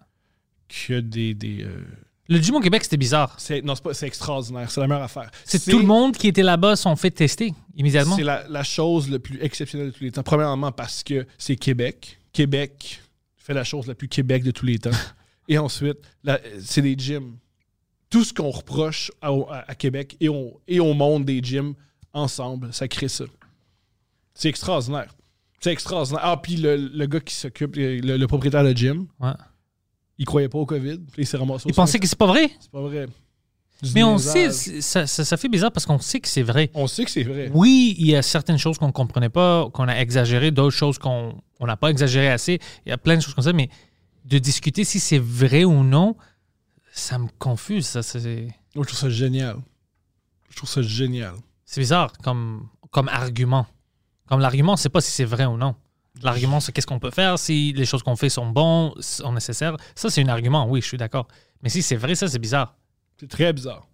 Que 0.69 1.01
des. 1.01 1.35
des 1.35 1.63
euh, 1.65 1.85
Le 2.29 2.41
gym 2.41 2.55
au 2.57 2.61
Québec, 2.61 2.83
c'était 2.85 2.97
bizarre. 2.97 3.35
c'est, 3.39 3.61
non, 3.63 3.75
c'est 3.75 3.85
pas, 3.85 3.93
c'est 3.95 4.07
extraordinaire, 4.07 4.71
c'est 4.71 4.81
la 4.81 4.87
meilleure 4.87 5.03
affaire. 5.05 5.31
C'est 5.45 5.63
tout 5.71 5.79
le 5.79 5.85
monde 5.85 6.17
qui 6.17 6.29
était 6.29 6.43
là-bas 6.43 6.75
sont 6.77 6.97
fait 6.97 7.11
tester 7.11 7.53
immédiatement. 7.77 8.17
C'est 8.17 8.23
la, 8.23 8.47
la 8.49 8.63
chose 8.63 9.11
le 9.11 9.19
plus 9.19 9.39
exceptionnelle 9.43 9.89
de 9.91 9.93
tous 9.97 10.05
les 10.05 10.11
temps. 10.13 10.23
Premièrement, 10.23 10.73
parce 10.73 11.03
que 11.03 11.27
c'est 11.37 11.57
Québec. 11.57 12.19
Québec 12.33 13.03
fait 13.37 13.53
la 13.55 13.65
chose 13.65 13.87
la 13.87 13.95
plus 13.95 14.09
Québec 14.09 14.43
de 14.43 14.51
tous 14.53 14.65
les 14.65 14.79
temps. 14.79 14.91
Et 15.49 15.59
ensuite, 15.59 15.99
la- 16.23 16.41
c'est 16.61 16.81
des 16.81 16.95
gyms. 16.97 17.37
Tout 18.09 18.25
ce 18.25 18.33
qu'on 18.33 18.51
reproche 18.51 19.11
à, 19.21 19.29
à- 19.29 19.65
à 19.69 19.75
Québec 19.75 20.17
et 20.21 20.29
on, 20.31 20.55
et 20.67 20.81
on 20.81 20.95
monte 20.95 21.25
des 21.27 21.41
gyms 21.43 21.75
ensemble, 22.15 22.73
ça 22.73 22.89
crée 22.89 23.09
ça. 23.09 23.25
C'est 24.35 24.49
extraordinaire. 24.49 25.15
C'est 25.61 25.73
extraordinaire. 25.73 26.21
Ah, 26.23 26.37
puis 26.43 26.57
le, 26.57 26.77
le 26.77 27.07
gars 27.07 27.21
qui 27.21 27.35
s'occupe, 27.35 27.77
le, 27.77 27.99
le 28.17 28.27
propriétaire 28.27 28.65
de 28.65 28.73
gym, 28.73 29.07
Ouais. 29.21 29.33
Il 30.19 30.25
croyait 30.27 30.49
pas 30.49 30.59
au 30.59 30.67
COVID. 30.67 30.99
Puis 31.13 31.23
il 31.23 31.27
s'est 31.27 31.37
ramassé 31.37 31.67
au 31.67 31.71
Ils 31.71 31.75
pensaient 31.75 31.93
centre. 31.93 32.03
que 32.03 32.09
c'est 32.09 32.19
pas 32.19 32.27
vrai? 32.27 32.51
C'est 32.61 32.71
pas 32.71 32.81
vrai. 32.83 33.07
Du 33.83 33.91
Mais 33.95 34.05
on 34.05 34.17
sait, 34.19 34.51
ça, 34.53 35.07
ça, 35.07 35.25
ça 35.25 35.37
fait 35.37 35.49
bizarre 35.49 35.73
parce 35.73 35.85
qu'on 35.85 35.99
sait 35.99 36.21
que 36.21 36.29
c'est 36.29 36.43
vrai. 36.43 36.71
On 36.75 36.87
sait 36.87 37.05
que 37.05 37.11
c'est 37.11 37.25
vrai. 37.25 37.51
Oui, 37.53 37.95
il 37.99 38.07
y 38.07 38.17
a 38.17 38.23
certaines 38.23 38.57
choses 38.57 38.79
qu'on 38.79 38.87
ne 38.87 38.93
comprenait 38.93 39.29
pas, 39.29 39.69
qu'on 39.71 39.89
a 39.89 39.95
exagérées, 39.97 40.51
d'autres 40.53 40.77
choses 40.77 40.97
qu'on 40.99 41.35
on 41.61 41.67
n'a 41.67 41.77
pas 41.77 41.89
exagéré 41.91 42.29
assez. 42.31 42.61
Il 42.87 42.91
y 42.91 42.93
a 42.93 42.99
plein 42.99 43.17
de 43.17 43.21
choses 43.21 43.35
comme 43.35 43.45
ça, 43.45 43.53
mais 43.53 43.69
de 44.25 44.39
discuter 44.39 44.85
si 44.85 45.01
c'est 45.01 45.19
vrai 45.19 45.65
ou 45.65 45.83
non, 45.83 46.17
ça 46.93 47.19
me 47.19 47.27
confuse. 47.39 47.87
Ça, 47.87 48.03
c'est, 48.03 48.47
Moi, 48.75 48.85
je 48.85 48.89
trouve 48.89 48.99
ça 49.01 49.11
génial. 49.11 49.57
Je 50.49 50.57
trouve 50.57 50.71
ça 50.71 50.81
génial. 50.83 51.35
c'est 51.65 51.81
bizarre 51.81 52.13
comme, 52.23 52.69
comme 52.91 53.09
argument. 53.09 53.67
Comme 54.29 54.41
l'argument, 54.41 54.77
c'est 54.77 54.89
pas 54.89 55.01
si 55.03 55.11
c'est 55.11 55.25
vrai 55.25 55.45
ou 55.45 55.57
non. 55.59 55.75
L'argument, 56.23 56.61
c'est 56.61 56.71
qu'est-ce 56.73 56.87
qu'on 56.87 57.01
peut 57.01 57.11
faire, 57.11 57.39
si 57.39 57.73
les 57.73 57.85
choses 57.85 58.03
qu'on 58.03 58.17
fait 58.17 58.29
sont 58.29 58.47
bonnes, 58.47 58.93
sont 59.01 59.33
nécessaires. 59.33 59.77
Ça, 59.95 60.11
c'est 60.11 60.23
un 60.23 60.29
argument, 60.29 60.69
oui, 60.69 60.81
je 60.81 60.87
suis 60.87 60.97
d'accord. 60.97 61.27
Mais 61.63 61.69
si 61.69 61.83
c'est 61.83 61.97
vrai, 61.97 62.15
ça, 62.15 62.29
c'est 62.29 62.39
bizarre. 62.39 62.77
C'est 63.19 63.29
très 63.29 63.53
bizarre. 63.53 63.89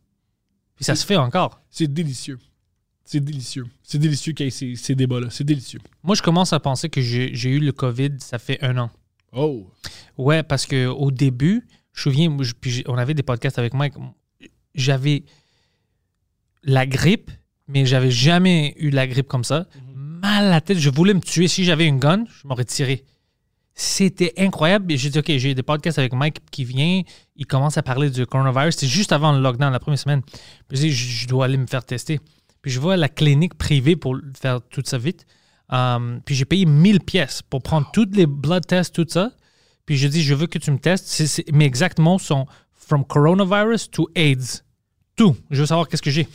Puis 0.77 0.85
ça 0.85 0.95
se 0.95 1.05
fait 1.07 1.17
encore. 1.17 1.61
C'est 1.71 1.93
délicieux. 1.93 2.39
C'est 3.05 3.21
délicieux. 3.21 3.67
C'est 3.83 3.99
délicieux 3.99 4.33
qu'il 4.35 4.47
y 4.47 4.49
ait 4.49 4.51
ces, 4.51 4.77
ces 4.77 4.95
débats-là. 4.95 5.29
C'est 5.31 5.45
délicieux. 5.45 5.81
Moi, 6.03 6.15
je 6.15 6.23
commence 6.23 6.53
à 6.53 6.61
penser 6.61 6.89
que 6.91 7.01
j'ai 7.01 7.35
j'ai 7.35 7.51
eu 7.51 7.59
le 7.59 7.73
COVID, 7.73 8.11
ça 8.19 8.39
fait 8.39 8.63
un 8.63 8.77
an. 8.79 8.91
Oh. 9.33 9.67
Ouais, 10.19 10.43
parce 10.43 10.67
que 10.67 10.87
au 10.87 11.11
début, 11.11 11.67
je 11.93 12.09
me 12.09 12.13
souviens, 12.15 12.29
moi, 12.31 12.45
je- 12.45 12.53
puis 12.53 12.71
j'ai- 12.71 12.85
on 12.89 12.97
avait 12.99 13.15
des 13.15 13.23
podcasts 13.23 13.59
avec 13.59 13.75
Mike, 13.75 13.95
j'avais 14.75 15.25
la 16.63 16.87
grippe, 16.87 17.31
mais 17.69 17.87
j'avais 17.87 18.11
jamais 18.11 18.75
eu 18.79 18.91
la 18.91 19.07
grippe 19.07 19.29
comme 19.29 19.45
ça. 19.45 19.67
Mal 20.21 20.47
à 20.47 20.51
la 20.51 20.61
tête, 20.61 20.79
je 20.79 20.91
voulais 20.91 21.15
me 21.15 21.21
tuer. 21.21 21.49
Si 21.49 21.65
j'avais 21.65 21.87
une 21.87 21.99
gun, 21.99 22.25
je 22.43 22.47
m'aurais 22.47 22.65
tiré. 22.65 23.05
C'était 23.75 24.33
incroyable. 24.37 24.95
J'ai 24.97 25.09
dit, 25.11 25.19
OK, 25.19 25.31
j'ai 25.37 25.55
des 25.55 25.63
podcasts 25.63 25.99
avec 25.99 26.13
Mike 26.13 26.41
qui 26.51 26.65
vient, 26.65 27.03
il 27.37 27.47
commence 27.47 27.79
à 27.79 27.83
parler 27.83 28.11
du 28.11 28.27
coronavirus. 28.27 28.75
C'était 28.75 28.87
juste 28.93 29.13
avant 29.13 29.33
le 29.33 29.41
lockdown, 29.41 29.73
la 29.73 29.79
première 29.79 29.99
semaine. 29.99 30.23
Puis 30.69 30.77
je 30.77 30.83
dis, 30.83 30.93
je 30.93 31.29
dois 31.29 31.47
aller 31.47 31.57
me 31.57 31.67
faire 31.67 31.85
tester. 31.85 32.21
Puis 32.61 32.71
je 32.71 32.81
vois 32.81 32.97
la 32.97 33.09
clinique 33.09 33.55
privée 33.55 33.97
pour 33.97 34.17
faire 34.39 34.61
tout 34.69 34.83
ça 34.85 34.99
vite. 34.99 35.25
Um, 35.73 36.21
puis 36.27 36.35
j'ai 36.35 36.45
payé 36.45 36.67
1000 36.67 37.01
pièces 37.01 37.43
pour 37.43 37.63
prendre 37.63 37.89
toutes 37.93 38.15
les 38.17 38.27
blood 38.27 38.67
tests, 38.67 38.95
tout 38.95 39.07
ça. 39.09 39.31
Puis 39.87 39.97
je 39.97 40.09
dis, 40.09 40.23
je 40.23 40.35
veux 40.35 40.47
que 40.49 40.59
tu 40.59 40.71
me 40.73 40.79
testes. 40.79 41.07
C'est- 41.07 41.27
c'est- 41.29 41.51
mes 41.53 41.65
exacts 41.65 41.99
mots 42.01 42.19
sont 42.19 42.47
from 42.75 43.05
coronavirus 43.05 43.91
to 43.91 44.09
AIDS. 44.17 44.63
Tout. 45.17 45.37
Je 45.51 45.61
veux 45.61 45.67
savoir 45.67 45.89
qu'est-ce 45.89 46.03
que 46.03 46.11
j'ai. 46.11 46.29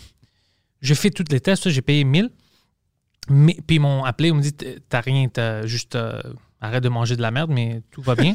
Je 0.82 0.94
fais 0.94 1.12
tous 1.12 1.26
les 1.30 1.40
tests, 1.42 1.70
j'ai 1.70 1.82
payé 1.82 2.04
1000. 2.06 2.30
Mais, 3.30 3.58
puis 3.66 3.78
ils 3.78 3.80
m'ont 3.80 4.04
appelé, 4.04 4.30
ils 4.30 4.34
m'ont 4.34 4.42
dit, 4.42 4.54
t'as 4.54 5.02
rien, 5.02 5.28
t'as 5.28 5.66
juste 5.66 5.96
euh, 5.96 6.22
arrête 6.62 6.84
de 6.84 6.90
manger 6.90 7.16
de 7.16 7.22
la 7.22 7.32
merde, 7.32 7.52
mais 7.52 7.82
tout 7.92 8.02
va 8.02 8.16
bien. 8.16 8.34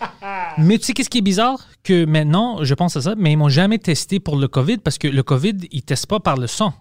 mais 0.58 0.78
tu 0.78 0.86
sais 0.86 0.92
qu'est-ce 0.94 1.10
qui 1.10 1.18
est 1.18 1.22
bizarre? 1.22 1.66
Que 1.82 2.04
maintenant, 2.04 2.64
je 2.64 2.74
pense 2.74 2.96
à 2.96 3.02
ça, 3.02 3.14
mais 3.16 3.32
ils 3.32 3.36
m'ont 3.36 3.48
jamais 3.48 3.78
testé 3.78 4.20
pour 4.20 4.36
le 4.36 4.48
COVID 4.48 4.78
parce 4.78 4.98
que 4.98 5.08
le 5.08 5.22
COVID, 5.22 5.56
ils 5.70 5.76
ne 5.76 5.82
testent 5.82 6.06
pas 6.06 6.20
par 6.20 6.36
le 6.36 6.46
sang. 6.46 6.72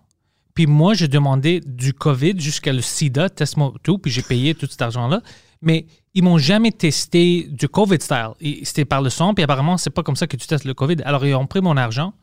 Puis 0.53 0.67
moi, 0.67 0.93
j'ai 0.93 1.07
demandé 1.07 1.61
du 1.65 1.93
COVID 1.93 2.39
jusqu'à 2.39 2.73
le 2.73 2.81
sida, 2.81 3.29
teste-moi 3.29 3.73
tout, 3.83 3.97
puis 3.97 4.11
j'ai 4.11 4.21
payé 4.21 4.53
tout 4.55 4.67
cet 4.69 4.81
argent-là. 4.81 5.21
Mais 5.61 5.85
ils 6.13 6.23
m'ont 6.23 6.37
jamais 6.37 6.71
testé 6.71 7.47
du 7.49 7.69
COVID 7.69 8.01
style. 8.01 8.31
C'était 8.63 8.85
par 8.85 9.01
le 9.01 9.09
sang, 9.09 9.33
puis 9.33 9.43
apparemment, 9.43 9.77
c'est 9.77 9.91
pas 9.91 10.03
comme 10.03 10.15
ça 10.15 10.27
que 10.27 10.35
tu 10.35 10.47
testes 10.47 10.65
le 10.65 10.73
COVID. 10.73 10.97
Alors, 11.05 11.25
ils 11.25 11.35
ont 11.35 11.47
pris 11.47 11.61
mon 11.61 11.77
argent, 11.77 12.13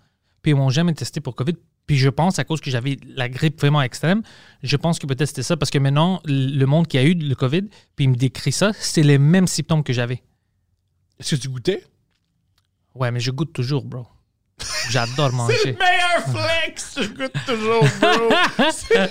puis 0.42 0.52
ils 0.52 0.54
m'ont 0.54 0.70
jamais 0.70 0.92
testé 0.92 1.20
pour 1.20 1.34
COVID. 1.34 1.54
Puis 1.88 1.96
je 1.96 2.08
pense, 2.10 2.38
à 2.38 2.44
cause 2.44 2.60
que 2.60 2.70
j'avais 2.70 2.96
la 3.16 3.28
grippe 3.28 3.58
vraiment 3.60 3.82
extrême, 3.82 4.22
je 4.62 4.76
pense 4.76 5.00
que 5.00 5.06
peut-être 5.06 5.26
c'était 5.26 5.42
ça, 5.42 5.56
parce 5.56 5.70
que 5.72 5.78
maintenant, 5.78 6.20
le 6.26 6.64
monde 6.66 6.86
qui 6.86 6.98
a 6.98 7.02
eu 7.02 7.14
le 7.14 7.34
COVID, 7.34 7.62
puis 7.96 8.04
il 8.04 8.10
me 8.10 8.14
décrit 8.14 8.52
ça, 8.52 8.70
c'est 8.78 9.02
les 9.02 9.18
mêmes 9.18 9.46
symptômes 9.48 9.82
que 9.82 9.92
j'avais. 9.92 10.22
Est-ce 11.18 11.34
que 11.34 11.40
tu 11.40 11.48
goûtais? 11.48 11.82
Ouais, 12.94 13.10
mais 13.10 13.18
je 13.20 13.30
goûte 13.32 13.52
toujours, 13.52 13.84
bro. 13.84 14.06
J'adore 14.90 15.32
manger. 15.34 15.76
Meilleur 15.78 16.22
flex! 16.30 16.98
Je 17.00 17.08
goûte 17.08 17.32
toujours, 17.46 17.82
bro. 18.00 18.28
C'est- 18.70 19.10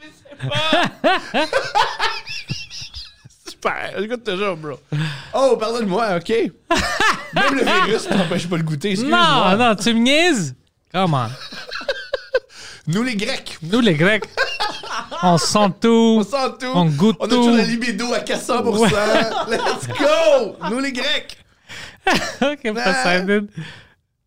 Mais 0.00 0.10
c'est 0.12 0.48
pas- 0.48 0.90
Super, 3.56 3.92
je 3.98 4.04
goûte 4.04 4.24
toujours, 4.24 4.56
bro. 4.56 4.78
Oh, 5.34 5.56
pardonne-moi, 5.58 6.16
OK. 6.16 6.28
Même 6.30 7.54
le 7.54 7.64
virus 7.64 8.06
t'empêche 8.08 8.46
pas 8.48 8.58
de 8.58 8.62
goûter, 8.62 8.90
excuse-moi. 8.90 9.56
non, 9.56 9.64
non, 9.68 9.74
tu 9.74 9.94
me 9.94 10.00
niaises? 10.00 10.54
Come 10.92 11.14
on. 11.14 11.28
Nous, 12.88 13.02
les 13.02 13.16
Grecs, 13.16 13.58
Nous, 13.62 13.80
les 13.80 13.94
Grecs, 13.94 14.24
on 15.22 15.38
sent 15.38 15.70
tout. 15.80 16.18
on 16.20 16.22
sent 16.24 16.52
tout. 16.60 16.66
On 16.74 16.84
goûte 16.86 17.16
On 17.18 17.24
a 17.24 17.28
tout. 17.28 17.36
toujours 17.36 17.56
la 17.56 17.62
libido 17.64 18.12
à 18.14 18.20
400%. 18.20 19.50
Let's 19.50 19.88
go! 19.88 20.56
Nous, 20.70 20.78
les 20.80 20.92
Grecs. 20.92 21.36
Ok, 22.40 22.72
Poseidon. 22.72 23.48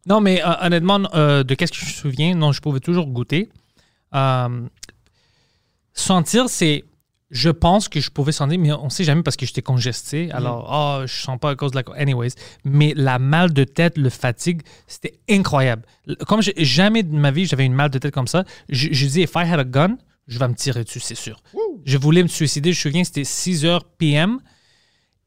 Non, 0.05 0.19
mais 0.19 0.43
euh, 0.43 0.49
honnêtement, 0.61 0.99
euh, 1.13 1.43
de 1.43 1.53
qu'est-ce 1.55 1.71
que 1.71 1.77
je 1.77 1.85
me 1.85 1.91
souviens, 1.91 2.35
non, 2.35 2.51
je 2.51 2.59
pouvais 2.59 2.81
toujours 2.81 3.05
goûter. 3.07 3.49
Euh, 4.13 4.61
sentir, 5.93 6.49
c'est. 6.49 6.83
Je 7.31 7.49
pense 7.49 7.87
que 7.89 7.99
je 7.99 8.09
pouvais 8.09 8.31
sentir, 8.31 8.57
mais 8.59 8.71
on 8.71 8.89
sait 8.89 9.03
jamais 9.03 9.21
parce 9.21 9.37
que 9.37 9.45
j'étais 9.45 9.61
congesté. 9.61 10.31
Alors, 10.31 10.67
oh, 10.71 11.05
je 11.05 11.13
sens 11.13 11.37
pas 11.39 11.51
à 11.51 11.55
cause 11.55 11.71
de 11.71 11.75
la. 11.77 11.83
Anyways. 11.95 12.31
Mais 12.63 12.93
la 12.95 13.19
mal 13.19 13.53
de 13.53 13.63
tête, 13.63 13.97
le 13.97 14.09
fatigue, 14.09 14.61
c'était 14.87 15.19
incroyable. 15.29 15.83
Comme 16.27 16.41
j'ai- 16.41 16.55
jamais 16.57 17.03
de 17.03 17.13
ma 17.15 17.29
vie, 17.29 17.45
j'avais 17.45 17.65
une 17.65 17.73
mal 17.73 17.91
de 17.91 17.99
tête 17.99 18.13
comme 18.13 18.27
ça, 18.27 18.45
je, 18.69 18.87
je 18.91 19.05
dis, 19.05 19.21
if 19.21 19.31
I 19.35 19.39
had 19.47 19.59
a 19.59 19.63
gun, 19.63 19.97
je 20.27 20.39
vais 20.39 20.47
me 20.47 20.55
tirer 20.55 20.83
dessus, 20.83 20.99
c'est 20.99 21.13
sûr. 21.15 21.41
Je 21.85 21.97
voulais 21.97 22.23
me 22.23 22.27
suicider, 22.27 22.73
je 22.73 22.79
me 22.79 22.81
souviens, 22.81 23.03
c'était 23.03 23.23
6 23.23 23.63
h 23.65 23.79
PM. 23.99 24.39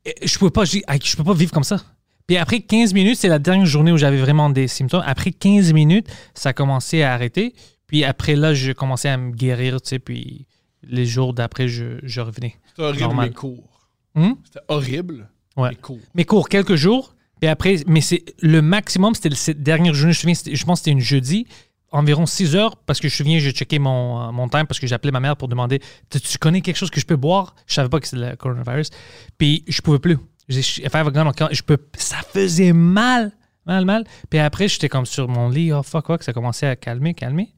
Et 0.04 0.14
je 0.26 0.36
pouvais 0.38 0.50
pas, 0.50 0.64
je 0.64 0.78
Hey, 0.88 0.98
je 1.04 1.16
peux 1.16 1.24
pas 1.24 1.34
vivre 1.34 1.52
comme 1.52 1.62
ça. 1.64 1.80
Puis 2.26 2.36
après 2.36 2.60
15 2.60 2.94
minutes, 2.94 3.18
c'est 3.18 3.28
la 3.28 3.38
dernière 3.38 3.66
journée 3.66 3.92
où 3.92 3.96
j'avais 3.96 4.16
vraiment 4.20 4.50
des 4.50 4.66
symptômes. 4.66 5.02
Après 5.06 5.30
15 5.30 5.72
minutes, 5.72 6.08
ça 6.34 6.48
a 6.48 6.52
commencé 6.52 7.02
à 7.02 7.12
arrêter. 7.14 7.54
Puis 7.86 8.04
après 8.04 8.34
là, 8.34 8.54
je 8.54 8.72
commençais 8.72 9.08
à 9.08 9.16
me 9.16 9.30
guérir, 9.32 9.80
tu 9.80 9.90
sais. 9.90 9.98
Puis 9.98 10.46
les 10.82 11.06
jours 11.06 11.34
d'après, 11.34 11.68
je, 11.68 11.98
je 12.02 12.20
revenais. 12.20 12.56
C'était 12.68 12.82
horrible, 12.82 13.02
Normal. 13.02 13.28
mais 13.28 13.34
court. 13.34 13.88
Hum? 14.14 14.36
C'était 14.44 14.60
horrible, 14.68 15.28
Ouais. 15.56 15.70
mais 15.70 15.76
court. 15.76 15.98
Mais 16.14 16.24
court, 16.24 16.48
quelques 16.48 16.74
jours. 16.76 17.14
Puis 17.40 17.48
après, 17.48 17.76
mais 17.86 18.00
c'est 18.00 18.24
le 18.40 18.62
maximum, 18.62 19.14
c'était 19.14 19.30
le- 19.30 19.34
cette 19.34 19.62
dernière 19.62 19.94
journée. 19.94 20.12
Je, 20.12 20.26
me 20.26 20.34
souviens, 20.34 20.54
je 20.54 20.64
pense 20.64 20.78
que 20.80 20.84
c'était 20.84 20.90
une 20.92 21.00
jeudi, 21.00 21.46
environ 21.90 22.24
6 22.26 22.54
heures, 22.56 22.76
parce 22.76 23.00
que 23.00 23.08
je 23.08 23.14
me 23.14 23.16
souviens, 23.16 23.38
j'ai 23.38 23.50
checké 23.52 23.78
mon, 23.78 24.28
euh, 24.28 24.32
mon 24.32 24.48
time 24.48 24.66
parce 24.66 24.78
que 24.80 24.86
j'ai 24.86 24.94
appelé 24.94 25.10
ma 25.12 25.20
mère 25.20 25.36
pour 25.36 25.48
demander 25.48 25.80
Tu 26.08 26.38
connais 26.38 26.60
quelque 26.60 26.76
chose 26.76 26.90
que 26.90 27.00
je 27.00 27.06
peux 27.06 27.16
boire? 27.16 27.54
Je 27.66 27.74
savais 27.74 27.88
pas 27.88 28.00
que 28.00 28.06
c'était 28.08 28.30
le 28.30 28.36
coronavirus. 28.36 28.90
Puis 29.38 29.64
je 29.68 29.80
pouvais 29.82 29.98
plus. 29.98 30.18
J'ai 30.48 30.60
okay, 30.86 31.44
je 31.52 31.62
peux, 31.62 31.78
ça 31.96 32.16
faisait 32.32 32.72
mal, 32.72 33.32
mal, 33.66 33.84
mal. 33.84 34.04
Puis 34.30 34.38
après, 34.38 34.68
j'étais 34.68 34.88
comme 34.88 35.06
sur 35.06 35.28
mon 35.28 35.48
lit, 35.48 35.72
oh 35.72 35.82
fuck, 35.82 36.06
fuck, 36.06 36.22
ça 36.22 36.32
commençait 36.32 36.66
à 36.66 36.76
calmer, 36.76 37.14
calmer. 37.14 37.52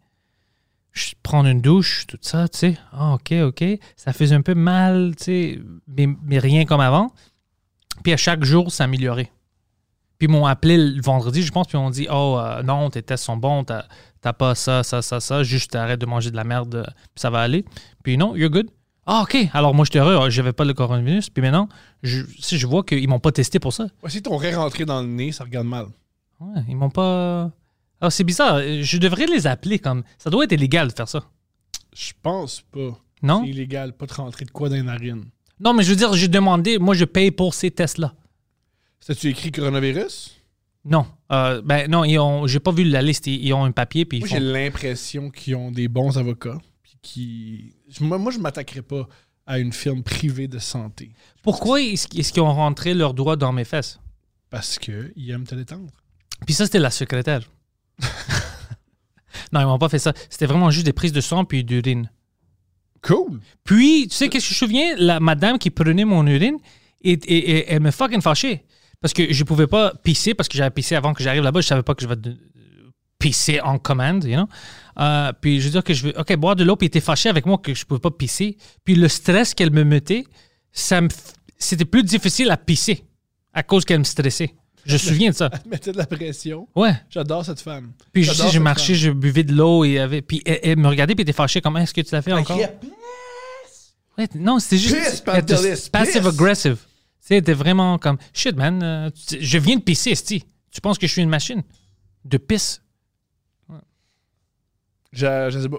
Je 0.94 1.12
prends 1.22 1.44
une 1.44 1.60
douche, 1.60 2.06
tout 2.06 2.18
ça, 2.20 2.48
tu 2.48 2.58
sais. 2.58 2.78
Ah, 2.92 3.14
ok, 3.14 3.32
ok. 3.42 3.64
Ça 3.96 4.12
faisait 4.12 4.34
un 4.34 4.42
peu 4.42 4.54
mal, 4.54 5.14
tu 5.16 5.24
sais, 5.24 5.60
mais, 5.88 6.08
mais 6.22 6.38
rien 6.38 6.64
comme 6.64 6.80
avant. 6.80 7.12
Puis 8.02 8.12
à 8.12 8.16
chaque 8.16 8.44
jour, 8.44 8.72
ça 8.72 8.84
améliorait. 8.84 9.30
Puis 10.18 10.28
ils 10.28 10.30
m'ont 10.30 10.46
appelé 10.46 10.76
le 10.76 11.02
vendredi, 11.02 11.42
je 11.42 11.50
pense, 11.50 11.66
puis 11.66 11.76
ils 11.76 11.80
m'ont 11.80 11.90
dit 11.90 12.06
Oh, 12.10 12.38
euh, 12.38 12.62
non, 12.62 12.88
tes 12.90 13.02
tests 13.02 13.24
sont 13.24 13.36
bons, 13.36 13.64
t'as 13.64 13.84
t'as 14.20 14.32
pas 14.32 14.54
ça, 14.54 14.82
ça, 14.82 15.02
ça, 15.02 15.20
ça, 15.20 15.42
juste 15.42 15.74
arrête 15.74 16.00
de 16.00 16.06
manger 16.06 16.30
de 16.30 16.36
la 16.36 16.44
merde, 16.44 16.74
euh, 16.76 16.84
puis 16.84 17.20
ça 17.20 17.28
va 17.28 17.40
aller. 17.40 17.64
Puis 18.02 18.16
non, 18.16 18.34
you're 18.36 18.48
good. 18.48 18.70
Ah, 19.06 19.22
OK. 19.22 19.36
Alors 19.52 19.74
moi, 19.74 19.84
j'étais 19.84 19.98
heureux, 19.98 20.16
ah, 20.18 20.30
j'avais 20.30 20.52
pas 20.52 20.64
le 20.64 20.72
coronavirus. 20.72 21.28
Puis 21.28 21.42
maintenant, 21.42 21.68
je, 22.02 22.22
si 22.38 22.56
je 22.56 22.66
vois 22.66 22.84
qu'ils 22.84 23.06
m'ont 23.08 23.18
pas 23.18 23.32
testé 23.32 23.58
pour 23.58 23.72
ça. 23.72 23.86
Ouais, 24.02 24.10
si 24.10 24.22
ton 24.22 24.36
ré 24.36 24.54
rentré 24.54 24.84
dans 24.84 25.02
le 25.02 25.08
nez, 25.08 25.32
ça 25.32 25.44
regarde 25.44 25.66
mal. 25.66 25.86
Ouais, 26.40 26.62
ils 26.68 26.76
m'ont 26.76 26.90
pas. 26.90 27.50
Alors 28.04 28.12
c'est 28.12 28.22
bizarre, 28.24 28.60
je 28.60 28.98
devrais 28.98 29.24
les 29.24 29.46
appeler 29.46 29.78
comme. 29.78 30.04
Ça 30.18 30.28
doit 30.28 30.44
être 30.44 30.52
illégal 30.52 30.88
de 30.88 30.92
faire 30.92 31.08
ça. 31.08 31.24
Je 31.96 32.12
pense 32.22 32.60
pas. 32.60 33.00
Non? 33.22 33.40
C'est 33.42 33.48
illégal, 33.48 33.96
pas 33.96 34.04
de 34.04 34.12
rentrer 34.12 34.44
de 34.44 34.50
quoi 34.50 34.68
dans 34.68 34.74
les 34.74 34.82
narines. 34.82 35.24
Non, 35.58 35.72
mais 35.72 35.84
je 35.84 35.88
veux 35.88 35.96
dire, 35.96 36.12
j'ai 36.12 36.28
demandé, 36.28 36.78
moi, 36.78 36.94
je 36.94 37.06
paye 37.06 37.30
pour 37.30 37.54
ces 37.54 37.70
tests-là. 37.70 38.14
C'était-tu 39.00 39.30
écrit 39.30 39.50
coronavirus? 39.52 40.36
Non. 40.84 41.06
Euh, 41.32 41.62
ben 41.62 41.90
non, 41.90 42.04
ils 42.04 42.18
ont. 42.18 42.46
J'ai 42.46 42.60
pas 42.60 42.72
vu 42.72 42.84
la 42.84 43.00
liste. 43.00 43.26
Ils, 43.26 43.42
ils 43.42 43.54
ont 43.54 43.64
un 43.64 43.72
papier, 43.72 44.04
puis 44.04 44.18
ils 44.18 44.20
Moi, 44.20 44.28
font- 44.28 44.34
j'ai 44.34 44.40
l'impression 44.42 45.30
qu'ils 45.30 45.56
ont 45.56 45.70
des 45.70 45.88
bons 45.88 46.18
avocats. 46.18 46.58
Puis 46.82 46.98
qui... 47.00 47.74
Moi, 48.02 48.18
moi, 48.18 48.32
je 48.32 48.38
m'attaquerais 48.38 48.82
pas 48.82 49.08
à 49.46 49.58
une 49.58 49.72
firme 49.72 50.02
privée 50.02 50.46
de 50.46 50.58
santé. 50.58 51.14
Pourquoi 51.42 51.80
est-ce 51.80 52.06
est-ce 52.18 52.34
qu'ils 52.34 52.42
ont 52.42 52.52
rentré 52.52 52.92
leurs 52.92 53.14
doigts 53.14 53.36
dans 53.36 53.54
mes 53.54 53.64
fesses? 53.64 53.98
Parce 54.50 54.78
qu'ils 54.78 55.30
aiment 55.30 55.46
te 55.46 55.54
détendre. 55.54 55.90
Puis 56.44 56.52
ça, 56.52 56.66
c'était 56.66 56.78
la 56.78 56.90
secrétaire. 56.90 57.40
non, 59.52 59.60
ils 59.60 59.66
m'ont 59.66 59.78
pas 59.78 59.88
fait 59.88 59.98
ça. 59.98 60.12
C'était 60.30 60.46
vraiment 60.46 60.70
juste 60.70 60.86
des 60.86 60.92
prises 60.92 61.12
de 61.12 61.20
sang 61.20 61.44
puis 61.44 61.64
d'urine. 61.64 62.10
Cool! 63.02 63.40
Puis, 63.64 64.08
tu 64.08 64.16
sais, 64.16 64.28
qu'est-ce 64.28 64.48
que 64.48 64.54
je 64.54 64.64
me 64.64 64.68
souviens? 64.68 64.94
La 64.96 65.20
madame 65.20 65.58
qui 65.58 65.70
prenait 65.70 66.04
mon 66.04 66.26
urine, 66.26 66.56
et, 67.02 67.12
et- 67.12 67.50
et- 67.50 67.70
elle 67.72 67.80
me 67.80 67.90
fucking 67.90 68.22
fâchait. 68.22 68.64
Parce 69.00 69.12
que 69.12 69.30
je 69.32 69.44
pouvais 69.44 69.66
pas 69.66 69.92
pisser, 70.02 70.32
parce 70.32 70.48
que 70.48 70.56
j'avais 70.56 70.70
pissé 70.70 70.94
avant 70.94 71.12
que 71.12 71.22
j'arrive 71.22 71.42
là-bas. 71.42 71.60
Je 71.60 71.66
savais 71.66 71.82
pas 71.82 71.94
que 71.94 72.02
je 72.02 72.08
vais 72.08 72.16
de- 72.16 72.36
pisser 73.18 73.60
en 73.60 73.78
commande, 73.78 74.24
you 74.24 74.34
know? 74.36 74.48
Euh, 74.98 75.32
puis 75.40 75.60
je 75.60 75.66
veux 75.66 75.70
dire 75.72 75.84
que 75.84 75.92
je 75.92 76.06
veux, 76.06 76.18
OK, 76.18 76.34
boire 76.36 76.56
de 76.56 76.64
l'eau, 76.64 76.76
puis 76.76 76.86
elle 76.86 76.88
était 76.88 77.00
fâchée 77.00 77.28
avec 77.28 77.44
moi 77.46 77.58
que 77.58 77.74
je 77.74 77.84
pouvais 77.84 78.00
pas 78.00 78.10
pisser. 78.10 78.56
Puis 78.84 78.94
le 78.94 79.08
stress 79.08 79.52
qu'elle 79.54 79.70
me 79.72 79.84
mettait, 79.84 80.24
ça 80.72 81.00
me, 81.00 81.08
c'était 81.58 81.84
plus 81.84 82.02
difficile 82.02 82.50
à 82.50 82.56
pisser 82.56 83.04
à 83.52 83.62
cause 83.62 83.84
qu'elle 83.84 83.98
me 84.00 84.04
stressait. 84.04 84.54
Je 84.86 84.92
me 84.92 84.98
souviens 84.98 85.30
de 85.30 85.34
ça. 85.34 85.50
Elle 85.52 85.70
mettait 85.70 85.92
de 85.92 85.96
la 85.98 86.06
pression. 86.06 86.68
Ouais. 86.74 86.92
J'adore 87.10 87.44
cette 87.44 87.60
femme. 87.60 87.92
Puis 88.12 88.24
je 88.24 88.32
sais, 88.32 88.50
j'ai 88.50 88.58
marché, 88.58 88.94
je 88.94 89.10
buvais 89.10 89.42
de 89.44 89.52
l'eau 89.54 89.84
et 89.84 89.98
avait, 89.98 90.22
puis 90.22 90.42
elle, 90.44 90.60
elle 90.62 90.78
me 90.78 90.88
regardait 90.88 91.14
puis 91.14 91.22
elle 91.22 91.28
était 91.30 91.36
fâchée. 91.36 91.60
Comment 91.60 91.78
est-ce 91.80 91.94
que 91.94 92.00
tu 92.00 92.14
l'as 92.14 92.22
fait 92.22 92.32
encore? 92.32 92.58
Ouais, 94.18 94.28
non, 94.34 94.58
c'était 94.58 94.78
juste 94.78 95.24
passive 95.90 96.26
aggressive. 96.26 96.76
Tu 96.76 97.28
sais, 97.28 97.34
elle 97.36 97.40
était 97.40 97.54
vraiment 97.54 97.98
comme 97.98 98.18
shit, 98.32 98.54
man. 98.54 98.82
euh, 98.82 99.10
je 99.40 99.58
viens 99.58 99.76
de 99.76 99.82
pisser, 99.82 100.10
esti. 100.10 100.44
Tu 100.70 100.80
penses 100.80 100.98
que 100.98 101.06
je 101.06 101.12
suis 101.12 101.22
une 101.22 101.30
machine 101.30 101.62
de 102.24 102.36
pisse? 102.36 102.82
Je, 105.12 105.48
je 105.50 105.58
sais 105.60 105.68
pas. 105.68 105.78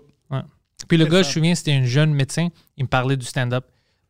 Puis 0.88 0.98
le 0.98 1.06
gars, 1.06 1.22
je 1.24 1.28
me 1.30 1.34
souviens, 1.34 1.56
c'était 1.56 1.74
un 1.74 1.86
jeune 1.86 2.14
médecin. 2.14 2.50
Il 2.78 2.84
me 2.84 2.90
parlait 2.90 3.18
du 3.18 3.26
stand-up. 3.26 3.66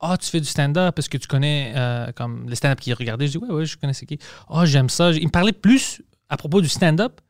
Ah, 0.08 0.18
tu 0.18 0.30
fais 0.30 0.40
du 0.40 0.48
stand-up 0.48 0.94
parce 0.96 1.08
que 1.08 1.18
tu 1.18 1.28
connais 1.28 1.74
euh, 1.76 2.12
comme 2.14 2.48
le 2.48 2.56
stand-up 2.56 2.80
qu'il 2.80 2.94
regardait. 2.94 3.28
Je 3.28 3.34
dis, 3.34 3.38
ouais, 3.38 3.50
ouais, 3.50 3.66
je 3.66 3.78
connais 3.78 3.94
c'est 3.94 4.06
qui. 4.06 4.20
Ah, 4.50 4.66
j'aime 4.66 4.90
ça. 4.90 5.12
Il 5.12 5.26
me 5.26 5.32
parlait 5.32 5.52
plus 5.52 6.02
à 6.30 6.38
propos 6.38 6.62
du 6.62 6.70
stand-up 6.70 7.22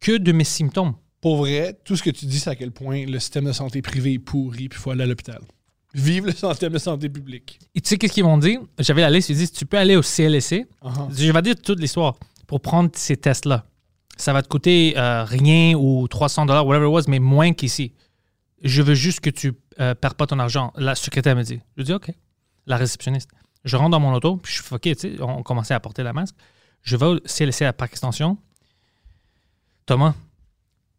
que 0.00 0.16
de 0.16 0.32
mes 0.32 0.44
symptômes. 0.44 0.94
pour 1.20 1.36
vrai, 1.36 1.78
tout 1.84 1.96
ce 1.96 2.02
que 2.02 2.10
tu 2.10 2.26
dis, 2.26 2.38
c'est 2.38 2.50
à 2.50 2.56
quel 2.56 2.70
point 2.70 3.06
le 3.06 3.18
système 3.18 3.44
de 3.44 3.52
santé 3.52 3.80
privé 3.80 4.12
est 4.12 4.18
pourri, 4.18 4.68
puis 4.68 4.78
il 4.78 4.82
faut 4.82 4.90
aller 4.90 5.04
à 5.04 5.06
l'hôpital. 5.06 5.40
Vive 5.94 6.26
le 6.26 6.32
système 6.32 6.72
de 6.72 6.78
santé 6.78 7.08
publique. 7.08 7.60
Et 7.74 7.80
tu 7.80 7.88
sais 7.88 7.98
qu'est-ce 7.98 8.12
qu'ils 8.12 8.24
m'ont 8.24 8.36
dit? 8.36 8.58
J'avais 8.78 9.00
la 9.00 9.10
liste, 9.10 9.30
ils 9.30 9.36
disent 9.36 9.52
tu 9.52 9.64
peux 9.64 9.78
aller 9.78 9.96
au 9.96 10.02
CLSC. 10.02 10.66
Uh-huh. 10.82 11.16
Je 11.16 11.32
vais 11.32 11.42
dire 11.42 11.54
toute 11.56 11.80
l'histoire 11.80 12.16
pour 12.46 12.60
prendre 12.60 12.90
ces 12.94 13.16
tests-là. 13.16 13.64
Ça 14.16 14.32
va 14.32 14.42
te 14.42 14.48
coûter 14.48 14.94
euh, 14.96 15.24
rien 15.24 15.74
ou 15.76 16.06
300 16.08 16.46
dollars, 16.46 16.66
whatever 16.66 16.86
it 16.86 16.92
was, 16.92 17.02
mais 17.08 17.20
moins 17.20 17.52
qu'ici. 17.52 17.92
Je 18.62 18.82
veux 18.82 18.94
juste 18.94 19.20
que 19.20 19.30
tu 19.30 19.52
euh, 19.80 19.94
perds 19.94 20.14
pas 20.14 20.26
ton 20.26 20.38
argent. 20.38 20.72
La 20.76 20.94
secrétaire 20.94 21.36
me 21.36 21.42
dit. 21.42 21.60
Je 21.76 21.82
dis 21.82 21.92
OK. 21.92 22.10
La 22.66 22.76
réceptionniste. 22.76 23.30
Je 23.64 23.76
rentre 23.76 23.90
dans 23.90 24.00
mon 24.00 24.12
auto, 24.14 24.36
puis 24.36 24.50
je 24.52 24.56
suis 24.60 24.64
fucké, 24.64 24.94
tu 24.94 25.16
sais, 25.16 25.22
on 25.22 25.42
commençait 25.42 25.74
à 25.74 25.80
porter 25.80 26.02
la 26.02 26.12
masque. 26.12 26.34
Je 26.82 26.96
vais 26.96 27.06
au 27.06 27.18
CLSC 27.20 27.62
à 27.62 27.72
Parc 27.72 27.92
Extension. 27.92 28.36
Thomas, 29.86 30.14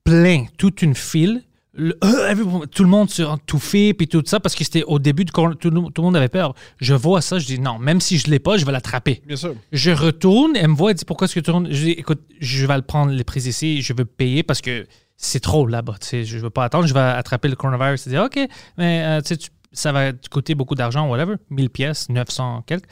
plein, 0.03 0.45
toute 0.57 0.81
une 0.81 0.95
file. 0.95 1.43
Le- 1.77 1.97
euh, 2.03 2.65
tout 2.67 2.83
le 2.83 2.89
monde 2.89 3.09
s'est 3.09 3.23
entoufé, 3.25 3.93
puis 3.93 4.07
tout 4.07 4.23
ça, 4.25 4.39
parce 4.39 4.55
que 4.55 4.63
c'était 4.63 4.83
au 4.83 4.97
début, 4.97 5.25
de, 5.25 5.31
tout, 5.31 5.45
le- 5.45 5.55
tout 5.91 6.01
le 6.01 6.03
monde 6.03 6.15
avait 6.15 6.29
peur. 6.29 6.53
Je 6.77 6.93
vois 6.93 7.21
ça, 7.21 7.37
je 7.37 7.45
dis 7.45 7.59
non, 7.59 7.79
même 7.79 7.99
si 7.99 8.17
je 8.17 8.29
l'ai 8.29 8.39
pas, 8.39 8.57
je 8.57 8.65
vais 8.65 8.71
l'attraper. 8.71 9.21
Bien 9.27 9.35
sûr. 9.35 9.55
Je 9.73 9.91
retourne, 9.91 10.55
elle 10.55 10.69
me 10.69 10.75
voit, 10.75 10.91
elle 10.91 10.97
dit 10.97 11.03
pourquoi 11.05 11.25
est-ce 11.25 11.35
que 11.35 11.39
tu 11.41 11.51
tournes 11.51 11.67
Je 11.71 11.83
dis 11.83 11.91
écoute, 11.91 12.21
je 12.39 12.65
vais 12.65 12.75
le 12.77 12.81
prendre 12.81 13.11
les 13.11 13.23
prises 13.25 13.47
ici, 13.47 13.81
je 13.81 13.91
veux 13.93 14.05
payer 14.05 14.41
parce 14.43 14.61
que 14.61 14.87
c'est 15.17 15.41
trop 15.41 15.67
là-bas. 15.67 15.95
Je 16.11 16.37
veux 16.37 16.49
pas 16.49 16.63
attendre, 16.63 16.87
je 16.87 16.93
vais 16.93 16.99
attraper 17.01 17.49
le 17.49 17.55
coronavirus. 17.57 18.07
Elle 18.07 18.13
dit 18.13 18.19
ok, 18.19 18.39
mais 18.77 19.03
euh, 19.03 19.21
tu 19.21 19.27
sais, 19.29 19.37
tu- 19.37 19.49
ça 19.75 19.91
va 19.91 20.13
te 20.13 20.29
coûter 20.29 20.55
beaucoup 20.55 20.75
d'argent, 20.75 21.07
whatever, 21.09 21.35
1000 21.49 21.69
pièces, 21.69 22.09
900 22.09 22.63
quelques. 22.65 22.87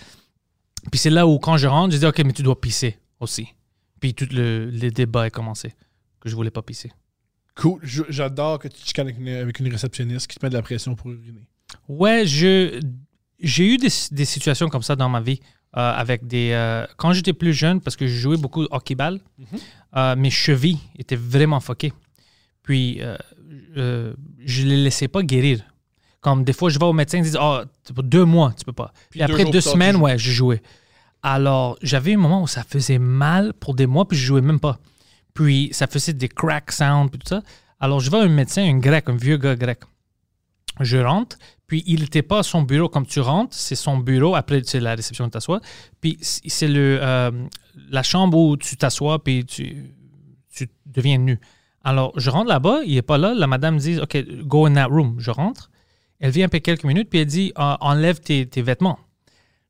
Puis 0.91 0.99
c'est 0.99 1.09
là 1.09 1.25
où 1.25 1.39
quand 1.39 1.57
je 1.57 1.67
rentre, 1.67 1.93
je 1.93 1.99
dis 1.99 2.05
ok, 2.05 2.19
mais 2.19 2.33
tu 2.33 2.43
dois 2.43 2.59
pisser 2.59 2.97
aussi. 3.19 3.47
Puis 3.99 4.13
tout 4.13 4.27
le, 4.31 4.69
le 4.69 4.91
débat 4.91 5.27
est 5.27 5.31
commencé 5.31 5.73
que 6.19 6.29
je 6.29 6.35
voulais 6.35 6.51
pas 6.51 6.61
pisser. 6.61 6.91
Cool. 7.55 7.79
J'adore 7.83 8.59
que 8.59 8.67
tu 8.67 8.81
te 8.81 8.87
chicanes 8.87 9.07
avec 9.07 9.19
une, 9.19 9.29
avec 9.29 9.59
une 9.59 9.67
réceptionniste 9.67 10.27
qui 10.27 10.37
te 10.37 10.45
met 10.45 10.49
de 10.49 10.55
la 10.55 10.61
pression 10.61 10.95
pour 10.95 11.11
uriner. 11.11 11.47
Ouais, 11.87 12.25
je 12.25 12.79
j'ai 13.39 13.73
eu 13.73 13.77
des, 13.77 13.89
des 14.11 14.25
situations 14.25 14.69
comme 14.69 14.83
ça 14.83 14.95
dans 14.95 15.09
ma 15.09 15.19
vie 15.19 15.39
euh, 15.75 15.91
avec 15.91 16.27
des 16.27 16.51
euh, 16.51 16.85
quand 16.97 17.13
j'étais 17.13 17.33
plus 17.33 17.53
jeune 17.53 17.81
parce 17.81 17.95
que 17.95 18.05
je 18.05 18.15
jouais 18.15 18.37
beaucoup 18.37 18.63
au 18.63 18.67
hockey-ball, 18.69 19.19
euh, 19.95 20.15
mes 20.15 20.29
chevilles 20.29 20.79
étaient 20.97 21.15
vraiment 21.15 21.59
fuckées. 21.59 21.93
Puis 22.61 23.01
je 23.75 24.63
les 24.63 24.77
laissais 24.77 25.07
pas 25.07 25.23
guérir. 25.23 25.63
Comme 26.23 26.45
des 26.45 26.53
fois, 26.53 26.69
je 26.69 26.79
vais 26.79 26.86
au 26.86 26.93
médecin, 26.93 27.17
ils 27.17 27.23
disent 27.23 27.38
oh, 27.39 27.59
pour 27.93 28.03
deux 28.03 28.23
mois, 28.23 28.53
tu 28.57 28.63
peux 28.63 28.71
pas. 28.71 28.93
Puis, 29.09 29.19
Puis 29.19 29.27
deux 29.27 29.33
après 29.33 29.45
deux 29.51 29.62
semaines, 29.62 29.97
ouais, 29.97 30.17
je 30.17 30.31
jouais. 30.31 30.62
Alors, 31.21 31.77
j'avais 31.81 32.13
un 32.13 32.17
moment 32.17 32.41
où 32.41 32.47
ça 32.47 32.63
faisait 32.63 32.97
mal 32.97 33.53
pour 33.53 33.75
des 33.75 33.88
mois, 33.88 34.07
puis 34.07 34.17
je 34.17 34.25
jouais 34.25 34.41
même 34.41 34.59
pas. 34.59 34.79
Puis 35.33 35.69
ça 35.73 35.86
faisait 35.86 36.13
des 36.13 36.29
crack 36.29 36.71
sounds, 36.71 37.09
puis 37.09 37.19
tout 37.19 37.27
ça. 37.27 37.43
Alors, 37.79 37.99
je 37.99 38.09
vais 38.09 38.17
à 38.17 38.21
un 38.21 38.29
médecin, 38.29 38.63
un 38.63 38.79
grec, 38.79 39.09
un 39.09 39.17
vieux 39.17 39.36
gars 39.36 39.57
grec. 39.57 39.79
Je 40.79 40.97
rentre, 40.97 41.38
puis 41.67 41.83
il 41.86 41.99
n'était 41.99 42.21
pas 42.21 42.39
à 42.39 42.43
son 42.43 42.62
bureau 42.62 42.88
comme 42.88 43.05
tu 43.05 43.19
rentres, 43.19 43.53
c'est 43.53 43.75
son 43.75 43.97
bureau, 43.97 44.33
après 44.36 44.62
c'est 44.63 44.79
la 44.79 44.95
réception 44.95 45.25
où 45.25 45.27
tu 45.27 45.33
t'assois, 45.33 45.59
puis 46.01 46.17
c'est 46.21 46.67
le, 46.67 46.99
euh, 47.01 47.31
la 47.91 48.01
chambre 48.01 48.38
où 48.38 48.57
tu 48.57 48.75
t'assois, 48.75 49.23
puis 49.23 49.45
tu, 49.45 49.93
tu 50.55 50.69
deviens 50.86 51.19
nu. 51.19 51.39
Alors, 51.83 52.17
je 52.17 52.29
rentre 52.29 52.47
là-bas, 52.47 52.79
il 52.86 52.95
n'est 52.95 53.01
pas 53.01 53.17
là, 53.17 53.33
la 53.33 53.45
madame 53.45 53.77
dit, 53.77 53.99
OK, 53.99 54.17
go 54.45 54.65
in 54.65 54.75
that 54.75 54.88
room. 54.88 55.15
Je 55.19 55.31
rentre, 55.31 55.69
elle 56.23 56.31
vient 56.31 56.45
après 56.45 56.62
quelques 56.62 56.86
minutes, 56.86 57.09
puis 57.09 57.19
elle 57.19 57.25
dit, 57.25 57.51
enlève 57.57 58.21
tes, 58.21 58.45
vêtements. 58.62 58.97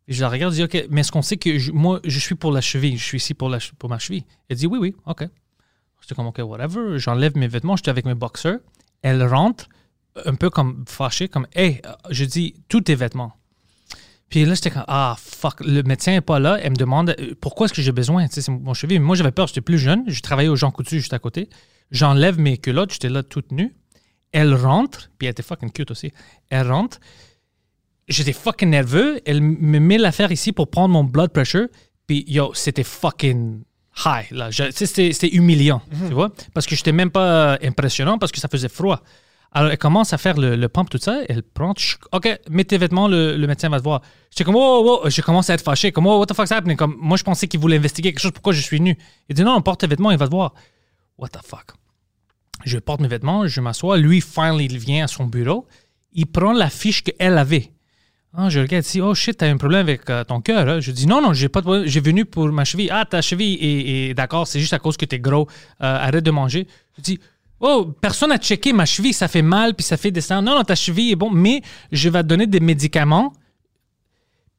Je 0.07 0.21
la 0.21 0.29
regarde, 0.29 0.53
je 0.53 0.63
dis, 0.63 0.63
OK, 0.63 0.85
mais 0.91 1.01
est-ce 1.01 1.11
qu'on 1.11 1.23
sait 1.23 1.35
que 1.35 1.71
moi, 1.71 1.99
je 2.03 2.19
suis 2.19 2.35
pour 2.35 2.51
la 2.51 2.61
cheville, 2.61 2.95
je 2.95 3.03
suis 3.03 3.17
ici 3.17 3.33
pour, 3.33 3.49
ma 3.49 3.97
cheville? 3.97 4.23
Elle 4.49 4.57
dit, 4.57 4.67
oui, 4.67 4.77
oui, 4.77 4.95
OK. 5.07 5.27
J'étais 5.99 6.13
comme, 6.13 6.27
OK, 6.27 6.37
whatever. 6.43 6.99
J'enlève 6.99 7.35
mes 7.35 7.47
vêtements, 7.47 7.75
j'étais 7.75 7.89
avec 7.89 8.05
mes 8.05 8.13
boxers. 8.13 8.59
Elle 9.01 9.23
rentre, 9.23 9.67
un 10.25 10.35
peu 10.35 10.51
comme 10.51 10.85
fâchée, 10.87 11.27
comme, 11.27 11.47
hey, 11.55 11.81
je 12.11 12.23
dis, 12.23 12.53
tous 12.69 12.81
tes 12.81 12.93
vêtements. 12.93 13.33
Puis 14.29 14.45
là, 14.45 14.53
j'étais 14.53 14.69
comme, 14.69 14.85
ah, 14.87 15.15
fuck, 15.17 15.59
le 15.61 15.81
médecin 15.81 16.11
n'est 16.11 16.21
pas 16.21 16.37
là. 16.37 16.59
Elle 16.61 16.73
me 16.73 16.75
demande, 16.75 17.15
euh, 17.19 17.33
pourquoi 17.41 17.65
est-ce 17.65 17.73
que 17.73 17.81
j'ai 17.81 17.91
besoin? 17.91 18.27
C'est 18.29 18.47
mon 18.47 18.75
cheville. 18.75 18.99
Moi, 18.99 19.15
j'avais 19.15 19.31
peur, 19.31 19.47
j'étais 19.47 19.61
plus 19.61 19.79
jeune. 19.79 20.03
Je 20.05 20.21
travaillais 20.21 20.49
au 20.49 20.55
Jean 20.55 20.69
Coutu 20.69 20.99
juste 20.99 21.13
à 21.13 21.19
côté. 21.19 21.49
J'enlève 21.89 22.39
mes 22.39 22.59
culottes, 22.59 22.93
j'étais 22.93 23.09
là 23.09 23.23
toute 23.23 23.51
nue. 23.51 23.75
Elle 24.33 24.53
rentre, 24.55 25.09
puis 25.17 25.27
elle 25.27 25.31
était 25.31 25.43
fucking 25.43 25.71
cute 25.71 25.91
aussi. 25.91 26.11
Elle 26.49 26.69
rentre. 26.69 26.99
J'étais 28.09 28.33
fucking 28.33 28.69
nerveux. 28.69 29.21
Elle 29.25 29.41
me 29.41 29.79
met 29.79 29.97
l'affaire 29.97 30.31
ici 30.31 30.51
pour 30.51 30.69
prendre 30.69 30.93
mon 30.93 31.03
blood 31.05 31.31
pressure. 31.31 31.67
Puis, 32.07 32.25
yo, 32.27 32.51
c'était 32.53 32.83
fucking 32.83 33.61
high. 34.05 34.29
Là. 34.31 34.49
Je- 34.51 34.71
c'était, 34.71 35.29
humiliant, 35.29 35.81
tu 36.07 36.13
vois? 36.13 36.31
Parce 36.53 36.65
que 36.65 36.75
j'étais 36.75 36.91
même 36.91 37.11
pas 37.11 37.53
euh, 37.53 37.57
impressionnant 37.63 38.17
parce 38.17 38.31
que 38.31 38.39
ça 38.39 38.47
faisait 38.49 38.67
froid. 38.69 39.01
Alors, 39.51 39.69
elle 39.71 39.77
commence 39.77 40.13
à 40.13 40.17
faire 40.17 40.35
le, 40.37 40.55
le 40.55 40.67
pump, 40.67 40.89
tout 40.89 40.97
ça. 40.97 41.21
Elle 41.29 41.43
prend, 41.43 41.73
OK, 42.11 42.39
mets 42.49 42.63
tes 42.63 42.79
vêtements, 42.79 43.07
le, 43.07 43.37
le 43.37 43.47
médecin 43.47 43.69
va 43.69 43.77
te 43.77 43.83
voir. 43.83 44.01
J'étais 44.31 44.43
comme, 44.43 44.55
oh, 44.55 44.81
oh, 44.83 45.01
oh. 45.05 45.09
j'ai 45.11 45.21
commencé 45.21 45.51
à 45.51 45.55
être 45.55 45.63
fâché. 45.63 45.91
Comme, 45.91 46.07
oh, 46.07 46.17
what 46.17 46.25
the 46.25 46.33
fuck's 46.33 46.51
happening? 46.51 46.75
Comme, 46.75 46.95
moi, 46.99 47.17
je 47.17 47.23
pensais 47.23 47.47
qu'il 47.47 47.59
voulait 47.59 47.77
investiguer 47.77 48.11
quelque 48.11 48.19
chose. 48.21 48.31
Pourquoi 48.31 48.51
je 48.53 48.61
suis 48.61 48.81
nu? 48.81 48.97
Il 49.29 49.35
dit, 49.35 49.43
non, 49.43 49.61
porte 49.61 49.81
tes 49.81 49.87
vêtements, 49.87 50.09
il 50.09 50.17
va 50.17 50.25
te 50.25 50.31
voir. 50.31 50.55
What 51.19 51.29
the 51.29 51.39
fuck? 51.45 51.75
Je 52.63 52.77
porte 52.77 53.01
mes 53.01 53.07
vêtements, 53.07 53.47
je 53.47 53.61
m'assois. 53.61 53.97
Lui, 53.97 54.21
finally, 54.21 54.65
il 54.65 54.77
vient 54.77 55.03
à 55.03 55.07
son 55.07 55.25
bureau. 55.25 55.67
Il 56.13 56.27
prend 56.27 56.53
la 56.53 56.69
fiche 56.69 57.03
qu'elle 57.03 57.37
avait. 57.37 57.71
Ah, 58.35 58.49
je 58.49 58.59
regarde 58.59 58.83
ici, 58.83 58.99
oh 58.99 59.13
shit, 59.13 59.37
t'as 59.37 59.47
un 59.47 59.57
problème 59.57 59.81
avec 59.81 60.09
euh, 60.09 60.23
ton 60.23 60.41
cœur. 60.41 60.67
hein? 60.67 60.79
Je 60.79 60.91
dis 60.91 61.05
non, 61.05 61.21
non, 61.21 61.33
j'ai 61.33 61.49
pas 61.49 61.59
de 61.59 61.65
problème. 61.65 61.85
J'ai 61.85 61.99
venu 61.99 62.25
pour 62.25 62.47
ma 62.51 62.65
cheville. 62.65 62.89
Ah, 62.91 63.05
ta 63.05 63.21
cheville 63.21 63.57
est, 63.61 64.13
d'accord, 64.15 64.47
c'est 64.47 64.59
juste 64.59 64.73
à 64.73 64.79
cause 64.79 64.97
que 64.97 65.05
t'es 65.05 65.19
gros. 65.19 65.47
Euh, 65.81 65.97
arrête 65.97 66.23
de 66.23 66.31
manger. 66.31 66.67
Je 66.97 67.01
dis, 67.03 67.19
oh, 67.59 67.93
personne 68.01 68.29
n'a 68.29 68.37
checké 68.39 68.73
ma 68.73 68.85
cheville, 68.85 69.13
ça 69.13 69.27
fait 69.27 69.43
mal, 69.43 69.75
puis 69.75 69.83
ça 69.83 69.97
fait 69.97 70.09
descendre. 70.09 70.49
Non, 70.49 70.57
non, 70.57 70.63
ta 70.63 70.75
cheville 70.75 71.11
est 71.11 71.15
bon, 71.15 71.29
mais 71.29 71.61
je 71.91 72.09
vais 72.09 72.23
te 72.23 72.27
donner 72.27 72.47
des 72.47 72.59
médicaments. 72.59 73.33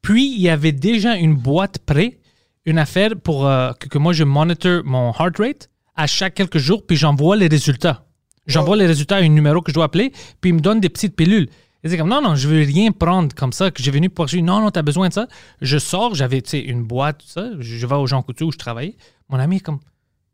Puis, 0.02 0.34
il 0.34 0.40
y 0.40 0.50
avait 0.50 0.72
déjà 0.72 1.16
une 1.16 1.34
boîte 1.34 1.78
prête, 1.78 2.20
une 2.66 2.78
affaire 2.78 3.10
pour 3.22 3.48
euh, 3.48 3.72
que, 3.72 3.88
que 3.88 3.98
moi, 3.98 4.12
je 4.12 4.22
monitor 4.22 4.82
mon 4.84 5.12
heart 5.18 5.38
rate 5.38 5.70
à 5.96 6.06
chaque 6.06 6.34
quelques 6.34 6.58
jours, 6.58 6.86
puis 6.86 6.96
j'envoie 6.96 7.36
les 7.36 7.46
résultats. 7.46 8.04
J'envoie 8.46 8.76
les 8.76 8.86
résultats 8.86 9.16
à 9.16 9.20
un 9.20 9.28
numéro 9.28 9.62
que 9.62 9.70
je 9.70 9.74
dois 9.74 9.84
appeler, 9.84 10.12
puis 10.40 10.50
il 10.50 10.54
me 10.54 10.60
donne 10.60 10.80
des 10.80 10.88
petites 10.90 11.16
pilules. 11.16 11.48
Il 11.82 11.90
dit 11.90 11.98
comme 11.98 12.08
non, 12.08 12.22
non, 12.22 12.34
je 12.34 12.48
veux 12.48 12.62
rien 12.62 12.92
prendre 12.92 13.34
comme 13.34 13.52
ça, 13.52 13.70
que 13.70 13.82
j'ai 13.82 13.90
venu 13.90 14.08
pour. 14.08 14.26
Non, 14.34 14.60
non, 14.60 14.70
t'as 14.70 14.82
besoin 14.82 15.08
de 15.08 15.12
ça. 15.12 15.28
Je 15.60 15.78
sors, 15.78 16.14
j'avais 16.14 16.40
tu 16.40 16.50
sais, 16.50 16.60
une 16.60 16.82
boîte, 16.82 17.18
tout 17.18 17.28
ça. 17.28 17.50
Je, 17.58 17.86
vais 17.86 17.94
au 17.94 18.06
Jean 18.06 18.22
Coutu 18.22 18.44
où 18.44 18.52
je 18.52 18.56
travaillais. 18.56 18.96
Mon 19.28 19.38
ami 19.38 19.56
est 19.56 19.60
comme 19.60 19.80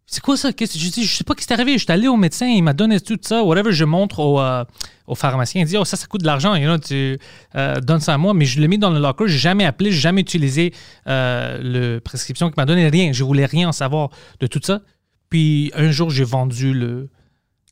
c'est 0.06 0.20
quoi 0.20 0.36
ça? 0.36 0.52
Qu'est-ce- 0.52 0.76
Je 0.76 0.88
dis, 0.88 1.04
je 1.04 1.14
sais 1.14 1.22
pas 1.22 1.34
ce 1.34 1.38
qui 1.38 1.44
s'est 1.44 1.52
arrivé. 1.52 1.74
Je 1.74 1.84
suis 1.84 1.92
allé 1.92 2.08
au 2.08 2.16
médecin, 2.16 2.46
il 2.46 2.62
m'a 2.62 2.72
donné 2.72 3.00
tout 3.00 3.16
ça, 3.22 3.44
whatever. 3.44 3.70
Je 3.72 3.84
montre 3.84 4.18
au, 4.18 4.40
euh, 4.40 4.64
au 5.06 5.14
pharmacien. 5.14 5.62
Il 5.62 5.66
dit, 5.68 5.76
oh, 5.76 5.84
ça, 5.84 5.96
ça 5.96 6.08
coûte 6.08 6.22
de 6.22 6.26
l'argent. 6.26 6.56
Tu 6.80 7.16
euh, 7.54 7.80
donnes 7.80 8.00
ça 8.00 8.14
à 8.14 8.18
moi. 8.18 8.34
Mais 8.34 8.44
je 8.44 8.60
l'ai 8.60 8.66
mis 8.66 8.78
dans 8.78 8.90
le 8.90 8.98
locker. 8.98 9.28
J'ai 9.28 9.38
jamais 9.38 9.64
appelé, 9.64 9.92
j'ai 9.92 10.00
jamais 10.00 10.20
utilisé 10.20 10.74
euh, 11.06 11.58
le 11.62 12.00
prescription 12.00 12.48
qu'il 12.48 12.56
m'a 12.56 12.66
donné. 12.66 12.88
Rien. 12.88 13.12
Je 13.12 13.22
voulais 13.22 13.46
rien 13.46 13.68
en 13.68 13.72
savoir 13.72 14.10
de 14.40 14.48
tout 14.48 14.60
ça. 14.64 14.80
Puis 15.30 15.70
un 15.74 15.90
jour, 15.90 16.10
j'ai 16.10 16.24
vendu 16.24 16.72
le. 16.74 17.08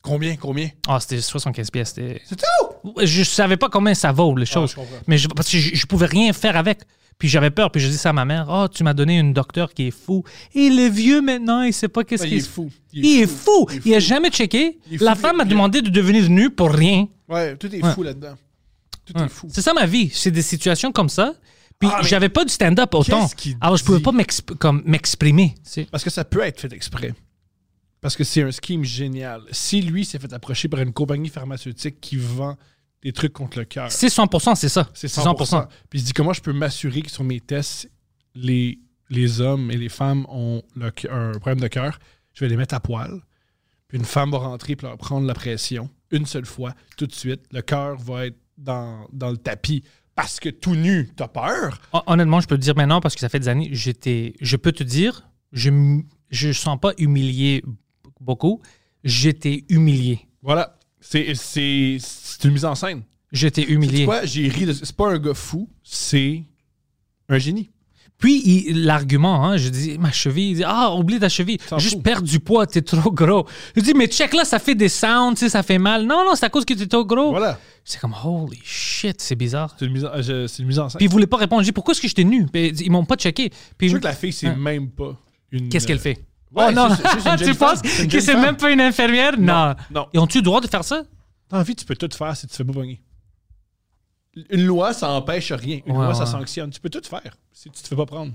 Combien, 0.01 0.37
combien? 0.37 0.69
Ah, 0.87 0.99
c'était 1.01 1.19
75 1.21 1.69
pièces. 1.71 1.89
c'était- 1.89 2.21
C'est 2.25 2.37
tout! 2.37 2.93
Je 3.03 3.23
savais 3.23 3.57
pas 3.57 3.67
combien 3.69 3.93
ça 3.93 4.11
vaut, 4.13 4.33
les 4.35 4.45
choses. 4.45 4.71
je 4.71 4.75
comprends. 4.75 4.95
mais 5.07 5.17
je, 5.17 5.27
parce 5.27 5.49
que 5.51 5.57
je, 5.57 5.75
je 5.75 5.85
pouvais 5.85 6.05
rien 6.05 6.31
faire 6.33 6.55
avec. 6.55 6.79
Puis 7.17 7.27
j'avais 7.27 7.49
peur. 7.51 7.69
Puis 7.69 7.81
je 7.81 7.89
dis 7.89 7.97
ça 7.97 8.11
à 8.11 8.13
ma 8.13 8.23
mère. 8.23 8.47
Oh, 8.49 8.67
tu 8.73 8.81
m'as 8.85 8.93
donné 8.93 9.19
un 9.19 9.25
docteur 9.31 9.73
qui 9.73 9.87
est 9.87 9.91
fou. 9.91 10.23
Il 10.55 10.79
est 10.79 10.89
vieux 10.89 11.19
maintenant. 11.21 11.63
Il 11.63 11.73
sait 11.73 11.89
pas 11.89 12.05
qu'est-ce 12.05 12.23
Ouais, 12.23 12.29
qu'il 12.29 12.37
il 12.37 12.41
est 12.43 12.47
fou. 12.47 12.69
il 12.93 13.05
est 13.23 13.27
fou. 13.27 13.67
Il, 13.85 13.93
a 13.93 13.99
jamais 13.99 14.29
checké. 14.29 14.79
La 15.01 15.15
femme 15.15 15.35
m'a 15.35 15.43
demandé 15.45 15.81
de 15.81 15.89
devenir 15.89 16.29
nu 16.29 16.49
pour 16.49 16.71
rien. 16.71 17.07
Ouais, 17.27 17.57
tout 17.57 17.67
est 17.75 17.83
Ouais. 17.83 17.93
fou 17.93 18.03
là-dedans. 18.03 18.35
Tout 19.05 19.17
Ouais. 19.19 19.25
est 19.25 19.29
fou. 19.29 19.47
C'est 19.51 19.61
ça 19.61 19.73
ma 19.73 19.85
vie. 19.85 20.09
C'est 20.13 20.31
des 20.31 20.41
situations 20.41 20.93
comme 20.93 21.09
ça. 21.09 21.33
Puis 21.77 21.89
Ah, 21.91 21.99
j'avais 22.03 22.29
pas 22.29 22.45
du 22.45 22.53
stand-up 22.53 22.95
autant. 22.95 23.29
Alors 23.59 23.75
je 23.75 23.83
pouvais 23.83 23.99
pas 23.99 24.13
m'exprimer. 24.85 25.55
Parce 25.91 26.05
que 26.05 26.09
ça 26.09 26.23
peut 26.23 26.41
être 26.41 26.61
fait 26.61 26.71
exprès. 26.71 27.13
Parce 28.01 28.15
que 28.15 28.23
c'est 28.23 28.41
un 28.43 28.51
scheme 28.51 28.83
génial. 28.83 29.41
Si 29.51 29.81
lui 29.81 30.05
s'est 30.05 30.19
fait 30.19 30.31
approcher 30.33 30.67
par 30.69 30.79
une 30.81 30.93
compagnie 30.93 31.29
pharmaceutique 31.29 31.99
qui 31.99 32.15
vend 32.15 32.57
des 33.01 33.11
trucs 33.13 33.33
contre 33.33 33.57
le 33.59 33.65
cœur, 33.65 33.91
C'est 33.91 34.07
100%, 34.07 34.55
c'est 34.55 34.69
ça. 34.69 34.89
c'est 34.93 35.07
100%. 35.07 35.67
Puis 35.89 35.99
il 35.99 36.01
se 36.01 36.05
dit 36.07 36.13
comment 36.13 36.33
je 36.33 36.41
peux 36.41 36.53
m'assurer 36.53 37.01
que 37.01 37.11
sur 37.11 37.23
mes 37.23 37.39
tests, 37.39 37.89
les, 38.35 38.79
les 39.09 39.41
hommes 39.41 39.69
et 39.71 39.77
les 39.77 39.89
femmes 39.89 40.25
ont 40.29 40.61
le 40.75 40.91
un 41.09 41.31
problème 41.31 41.59
de 41.59 41.67
cœur. 41.67 41.99
Je 42.33 42.43
vais 42.45 42.49
les 42.49 42.57
mettre 42.57 42.75
à 42.75 42.79
poil. 42.79 43.21
Puis 43.87 43.97
une 43.97 44.05
femme 44.05 44.31
va 44.31 44.37
rentrer 44.39 44.73
et 44.73 44.77
leur 44.81 44.97
prendre 44.97 45.25
la 45.27 45.33
pression 45.33 45.89
une 46.11 46.25
seule 46.25 46.45
fois, 46.45 46.73
tout 46.97 47.05
de 47.07 47.13
suite. 47.13 47.41
Le 47.51 47.61
cœur 47.61 47.97
va 47.97 48.27
être 48.27 48.37
dans, 48.57 49.07
dans 49.13 49.29
le 49.31 49.37
tapis. 49.37 49.83
Parce 50.15 50.39
que 50.39 50.49
tout 50.49 50.75
nu, 50.75 51.09
t'as 51.15 51.27
peur? 51.27 51.79
Hon- 51.93 52.03
Honnêtement, 52.07 52.39
je 52.41 52.47
peux 52.47 52.57
te 52.57 52.61
dire 52.61 52.75
maintenant 52.75 52.99
parce 53.01 53.15
que 53.15 53.21
ça 53.21 53.29
fait 53.29 53.39
des 53.39 53.47
années, 53.47 53.69
j'étais, 53.71 54.33
je 54.41 54.55
peux 54.57 54.71
te 54.71 54.83
dire, 54.83 55.27
je 55.53 55.69
je 56.29 56.51
sens 56.51 56.77
pas 56.79 56.91
humilié 56.99 57.63
beaucoup. 58.19 58.61
J'étais 59.03 59.63
humilié. 59.69 60.27
Voilà. 60.41 60.77
C'est 60.99 61.33
une 62.43 62.51
mise 62.51 62.65
en 62.65 62.75
scène. 62.75 63.03
J'étais 63.31 63.63
humilié. 63.63 64.05
quoi? 64.05 64.25
J'ai 64.25 64.47
ri 64.47 64.65
de... 64.65 64.73
C'est 64.73 64.95
pas 64.95 65.09
un 65.09 65.17
gars 65.19 65.33
fou, 65.33 65.69
c'est 65.83 66.43
un 67.29 67.37
génie. 67.37 67.69
Puis 68.17 68.73
l'argument, 68.73 69.45
hein, 69.45 69.55
je 69.55 69.69
dis 69.69 69.97
ma 69.97 70.11
cheville, 70.11 70.49
il 70.51 70.55
dit 70.57 70.63
ah 70.65 70.93
oublie 70.93 71.19
ta 71.19 71.29
cheville, 71.29 71.57
juste 71.77 72.03
perdre 72.03 72.27
du 72.27 72.41
poids, 72.41 72.67
t'es 72.67 72.81
trop 72.81 73.11
gros. 73.11 73.47
Je 73.77 73.81
dis 73.81 73.93
mais 73.93 74.07
check 74.07 74.33
là, 74.33 74.43
ça 74.43 74.59
fait 74.59 74.75
des 74.75 74.89
sounds, 74.89 75.35
tu 75.35 75.39
sais, 75.45 75.49
ça 75.49 75.63
fait 75.63 75.77
mal. 75.77 76.05
Non 76.05 76.25
non, 76.25 76.35
c'est 76.35 76.45
à 76.45 76.49
cause 76.49 76.65
que 76.65 76.73
t'es 76.73 76.85
trop 76.87 77.05
gros. 77.05 77.29
Voilà. 77.29 77.57
C'est 77.85 77.97
comme 78.01 78.13
holy 78.25 78.59
shit, 78.61 79.21
c'est 79.21 79.37
bizarre. 79.37 79.73
C'est 79.79 79.85
une 79.85 79.95
une 79.95 80.65
mise 80.67 80.79
en 80.79 80.89
scène. 80.89 80.97
Puis 80.97 81.05
ils 81.05 81.09
voulaient 81.09 81.27
pas 81.27 81.37
répondre. 81.37 81.61
Je 81.61 81.67
dis 81.67 81.71
pourquoi 81.71 81.93
est-ce 81.93 82.01
que 82.01 82.09
j'étais 82.09 82.25
nu? 82.25 82.45
Puis 82.47 82.67
ils 82.83 82.91
m'ont 82.91 83.05
pas 83.05 83.15
checké. 83.15 83.51
Puis 83.77 83.87
Je 83.87 83.93
veux 83.93 83.99
que 83.99 84.05
la 84.05 84.13
fille, 84.13 84.33
c'est 84.33 84.47
Hein? 84.47 84.55
même 84.57 84.89
pas 84.89 85.17
une. 85.51 85.69
qu'est-ce 85.69 85.87
qu'elle 85.87 85.95
euh, 85.97 86.01
fait? 86.01 86.25
Ouais, 86.51 86.65
Oh 86.69 86.71
non, 86.71 86.89
tu 87.37 87.53
penses 87.55 87.81
que 87.81 88.19
c'est 88.19 88.35
même 88.35 88.57
pas 88.57 88.71
une 88.71 88.81
infirmière? 88.81 89.37
Non. 89.37 89.75
Non. 89.91 90.07
Ils 90.13 90.19
ont-tu 90.19 90.39
le 90.39 90.43
droit 90.43 90.61
de 90.61 90.67
faire 90.67 90.83
ça? 90.83 91.03
Dans 91.49 91.57
la 91.57 91.63
vie, 91.63 91.75
tu 91.75 91.85
peux 91.85 91.95
tout 91.95 92.09
faire 92.15 92.35
si 92.35 92.47
tu 92.47 92.51
te 92.51 92.55
fais 92.55 92.63
pas 92.63 92.73
pogner. 92.73 93.01
Une 94.49 94.65
loi, 94.65 94.93
ça 94.93 95.09
empêche 95.11 95.51
rien. 95.51 95.79
Une 95.85 95.95
Ouais, 95.97 96.05
loi, 96.05 96.13
ça 96.13 96.25
sanctionne. 96.25 96.69
Tu 96.71 96.79
peux 96.79 96.89
tout 96.89 97.01
faire 97.07 97.35
si 97.51 97.69
tu 97.69 97.81
te 97.81 97.87
fais 97.87 97.95
pas 97.95 98.05
prendre. 98.05 98.33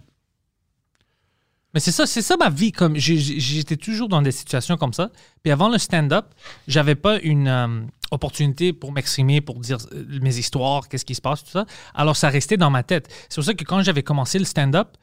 Mais 1.72 1.80
c'est 1.80 1.92
ça, 1.92 2.06
c'est 2.06 2.22
ça 2.22 2.36
ma 2.36 2.50
vie. 2.50 2.70
Comme 2.70 2.96
j'étais 2.96 3.76
toujours 3.76 4.08
dans 4.08 4.22
des 4.22 4.30
situations 4.32 4.76
comme 4.76 4.92
ça. 4.92 5.10
Puis 5.42 5.50
avant 5.50 5.68
le 5.68 5.78
stand-up, 5.78 6.26
j'avais 6.68 6.94
pas 6.94 7.18
une 7.20 7.48
euh, 7.48 7.80
opportunité 8.12 8.72
pour 8.72 8.92
m'exprimer, 8.92 9.40
pour 9.40 9.58
dire 9.58 9.78
euh, 9.92 10.04
mes 10.20 10.36
histoires, 10.38 10.88
qu'est-ce 10.88 11.04
qui 11.04 11.16
se 11.16 11.20
passe, 11.20 11.42
tout 11.42 11.50
ça. 11.50 11.66
Alors 11.94 12.16
ça 12.16 12.28
restait 12.28 12.56
dans 12.56 12.70
ma 12.70 12.84
tête. 12.84 13.08
C'est 13.28 13.36
pour 13.36 13.44
ça 13.44 13.54
que 13.54 13.64
quand 13.64 13.82
j'avais 13.82 14.04
commencé 14.04 14.38
le 14.38 14.44
stand-up, 14.44 14.96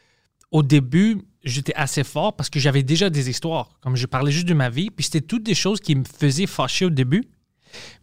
au 0.51 0.63
début, 0.63 1.21
j'étais 1.43 1.73
assez 1.75 2.03
fort 2.03 2.35
parce 2.35 2.49
que 2.49 2.59
j'avais 2.59 2.83
déjà 2.83 3.09
des 3.09 3.29
histoires. 3.29 3.69
Comme 3.81 3.95
je 3.95 4.05
parlais 4.05 4.31
juste 4.31 4.47
de 4.47 4.53
ma 4.53 4.69
vie, 4.69 4.89
puis 4.89 5.05
c'était 5.05 5.21
toutes 5.21 5.43
des 5.43 5.55
choses 5.55 5.79
qui 5.79 5.95
me 5.95 6.03
faisaient 6.03 6.47
fâcher 6.47 6.85
au 6.85 6.89
début. 6.89 7.23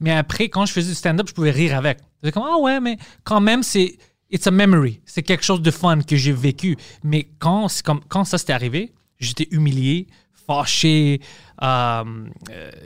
Mais 0.00 0.12
après, 0.12 0.48
quand 0.48 0.66
je 0.66 0.72
faisais 0.72 0.88
du 0.90 0.94
stand-up, 0.94 1.28
je 1.28 1.34
pouvais 1.34 1.50
rire 1.50 1.76
avec. 1.76 1.98
C'était 2.16 2.32
comme, 2.32 2.46
ah 2.48 2.58
ouais, 2.58 2.80
mais 2.80 2.96
quand 3.24 3.40
même, 3.40 3.62
c'est. 3.62 3.98
It's 4.30 4.46
a 4.46 4.50
memory. 4.50 5.00
C'est 5.06 5.22
quelque 5.22 5.44
chose 5.44 5.62
de 5.62 5.70
fun 5.70 6.02
que 6.02 6.16
j'ai 6.16 6.32
vécu. 6.32 6.76
Mais 7.02 7.30
quand, 7.38 7.66
comme, 7.82 8.00
quand 8.08 8.24
ça 8.24 8.36
s'était 8.36 8.52
arrivé, 8.52 8.92
j'étais 9.18 9.48
humilié, 9.50 10.06
fâché. 10.46 11.20
euh, 11.62 12.04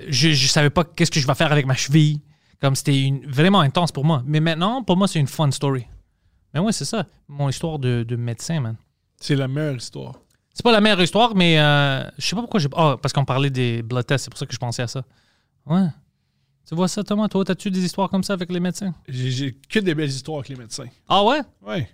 je 0.09 0.28
ne 0.28 0.34
savais 0.34 0.70
pas 0.70 0.84
qu'est-ce 0.84 1.11
que 1.11 1.18
je 1.18 1.26
vais 1.26 1.34
faire 1.34 1.50
avec 1.50 1.66
ma 1.66 1.74
cheville. 1.74 2.20
Comme 2.61 2.76
c'était 2.76 3.12
vraiment 3.26 3.61
intense 3.61 3.90
pour 3.90 4.05
moi. 4.05 4.22
Mais 4.24 4.38
maintenant, 4.38 4.84
pour 4.84 4.96
moi, 4.96 5.09
c'est 5.09 5.18
une 5.18 5.26
fun 5.26 5.50
story. 5.50 5.84
Mais 6.55 6.61
ouais, 6.61 6.70
c'est 6.72 6.84
ça. 6.84 7.07
Mon 7.26 7.48
histoire 7.48 7.80
de, 7.80 8.05
de 8.07 8.14
médecin, 8.14 8.61
man. 8.61 8.76
C'est 9.20 9.34
la 9.34 9.48
meilleure 9.48 9.76
histoire. 9.76 10.14
C'est 10.55 10.62
pas 10.62 10.72
la 10.72 10.80
meilleure 10.80 11.00
histoire, 11.00 11.34
mais 11.34 11.59
euh, 11.59 12.03
je 12.18 12.26
sais 12.26 12.36
pas 12.36 12.42
pourquoi 12.42 12.61
j'ai. 12.61 12.68
Ah, 12.76 12.96
parce 13.00 13.12
qu'on 13.12 13.24
parlait 13.24 13.50
des 13.50 13.82
blood 13.82 14.05
tests, 14.07 14.24
c'est 14.24 14.30
pour 14.30 14.38
ça 14.38 14.46
que 14.46 14.53
je 14.53 14.59
pensais 14.59 14.82
à 14.82 14.86
ça. 14.88 15.03
Ouais. 15.66 15.86
Tu 16.68 16.74
vois 16.74 16.88
ça, 16.88 17.03
Thomas? 17.03 17.28
Toi, 17.28 17.44
t'as-tu 17.44 17.70
des 17.70 17.84
histoires 17.84 18.09
comme 18.11 18.22
ça 18.22 18.34
avec 18.34 18.50
les 18.53 18.61
médecins? 18.61 18.94
J'ai 19.09 19.57
que 19.68 19.78
des 19.78 19.94
belles 19.94 20.09
histoires 20.11 20.38
avec 20.38 20.48
les 20.50 20.57
médecins. 20.57 20.86
Ah 21.09 21.24
ouais? 21.24 21.40
Ouais. 21.62 21.88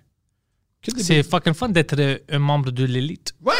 Que 0.81 0.91
des 0.91 1.03
C'est 1.03 1.15
belles- 1.15 1.23
fucking 1.23 1.53
fun 1.53 1.69
d'être 1.69 1.97
euh, 1.99 2.17
un 2.29 2.39
membre 2.39 2.71
de 2.71 2.83
l'élite. 2.85 3.33
Ouais! 3.43 3.53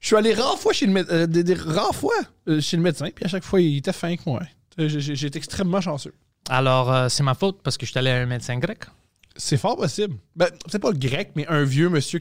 Je 0.00 0.06
suis 0.06 0.16
allé 0.16 0.32
rare 0.34 0.58
fois 0.58 0.72
chez 0.72 0.86
le 0.86 0.92
médecin, 0.92 1.26
des, 1.26 1.44
des 1.44 1.54
rares 1.54 1.94
fois 1.94 2.14
euh, 2.48 2.60
chez 2.60 2.76
le 2.76 2.82
médecin, 2.82 3.08
puis 3.14 3.24
à 3.24 3.28
chaque 3.28 3.44
fois, 3.44 3.60
il 3.60 3.76
était 3.78 3.92
fin 3.92 4.08
avec 4.08 4.24
moi. 4.26 4.40
Euh, 4.78 4.88
j'ai- 4.88 5.26
été 5.26 5.36
extrêmement 5.38 5.80
chanceux. 5.80 6.14
Alors, 6.48 6.90
euh, 6.92 7.08
c'est 7.08 7.22
ma 7.22 7.34
faute 7.34 7.60
parce 7.62 7.76
que 7.76 7.84
je 7.84 7.90
suis 7.90 7.98
allé 7.98 8.10
à 8.10 8.16
un 8.16 8.26
médecin 8.26 8.58
grec. 8.58 8.84
C'est 9.36 9.56
fort 9.56 9.76
possible. 9.76 10.16
Ben, 10.36 10.48
c'est 10.66 10.78
pas 10.78 10.90
le 10.90 10.98
grec, 10.98 11.32
mais 11.36 11.46
un 11.46 11.62
vieux 11.64 11.88
monsieur 11.88 12.20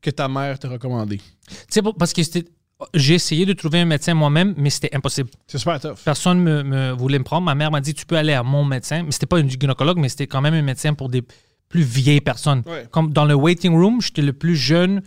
que, 0.00 0.10
ta 0.10 0.28
mère 0.28 0.58
t'a 0.58 0.68
recommandé. 0.68 1.18
Tu 1.18 1.54
sais, 1.70 1.82
parce 1.98 2.12
que 2.12 2.22
c'était. 2.22 2.48
J'ai 2.92 3.14
essayé 3.14 3.46
de 3.46 3.52
trouver 3.54 3.80
un 3.80 3.84
médecin 3.86 4.12
moi-même, 4.14 4.52
mais 4.58 4.68
c'était 4.68 4.94
impossible. 4.94 5.30
C'est 5.46 5.58
super 5.58 5.80
tough. 5.80 5.96
Personne 6.04 6.40
me, 6.40 6.62
me 6.62 6.90
voulait 6.92 7.18
me 7.18 7.24
prendre. 7.24 7.44
Ma 7.44 7.54
mère 7.54 7.70
m'a 7.70 7.80
dit 7.80 7.94
tu 7.94 8.04
peux 8.04 8.16
aller 8.16 8.32
à 8.34 8.42
mon 8.42 8.64
médecin, 8.64 9.02
mais 9.04 9.12
c'était 9.12 9.26
pas 9.26 9.38
un 9.38 9.48
gynécologue, 9.48 9.96
mais 9.98 10.08
c'était 10.08 10.26
quand 10.26 10.40
même 10.42 10.54
un 10.54 10.60
médecin 10.62 10.92
pour 10.92 11.08
des 11.08 11.22
plus 11.68 11.82
vieilles 11.82 12.20
personnes. 12.20 12.62
Ouais. 12.66 12.86
Comme 12.90 13.12
dans 13.12 13.24
le 13.24 13.34
waiting 13.34 13.72
room, 13.72 14.00
j'étais 14.02 14.22
le 14.22 14.32
plus 14.32 14.56
jeune 14.56 15.02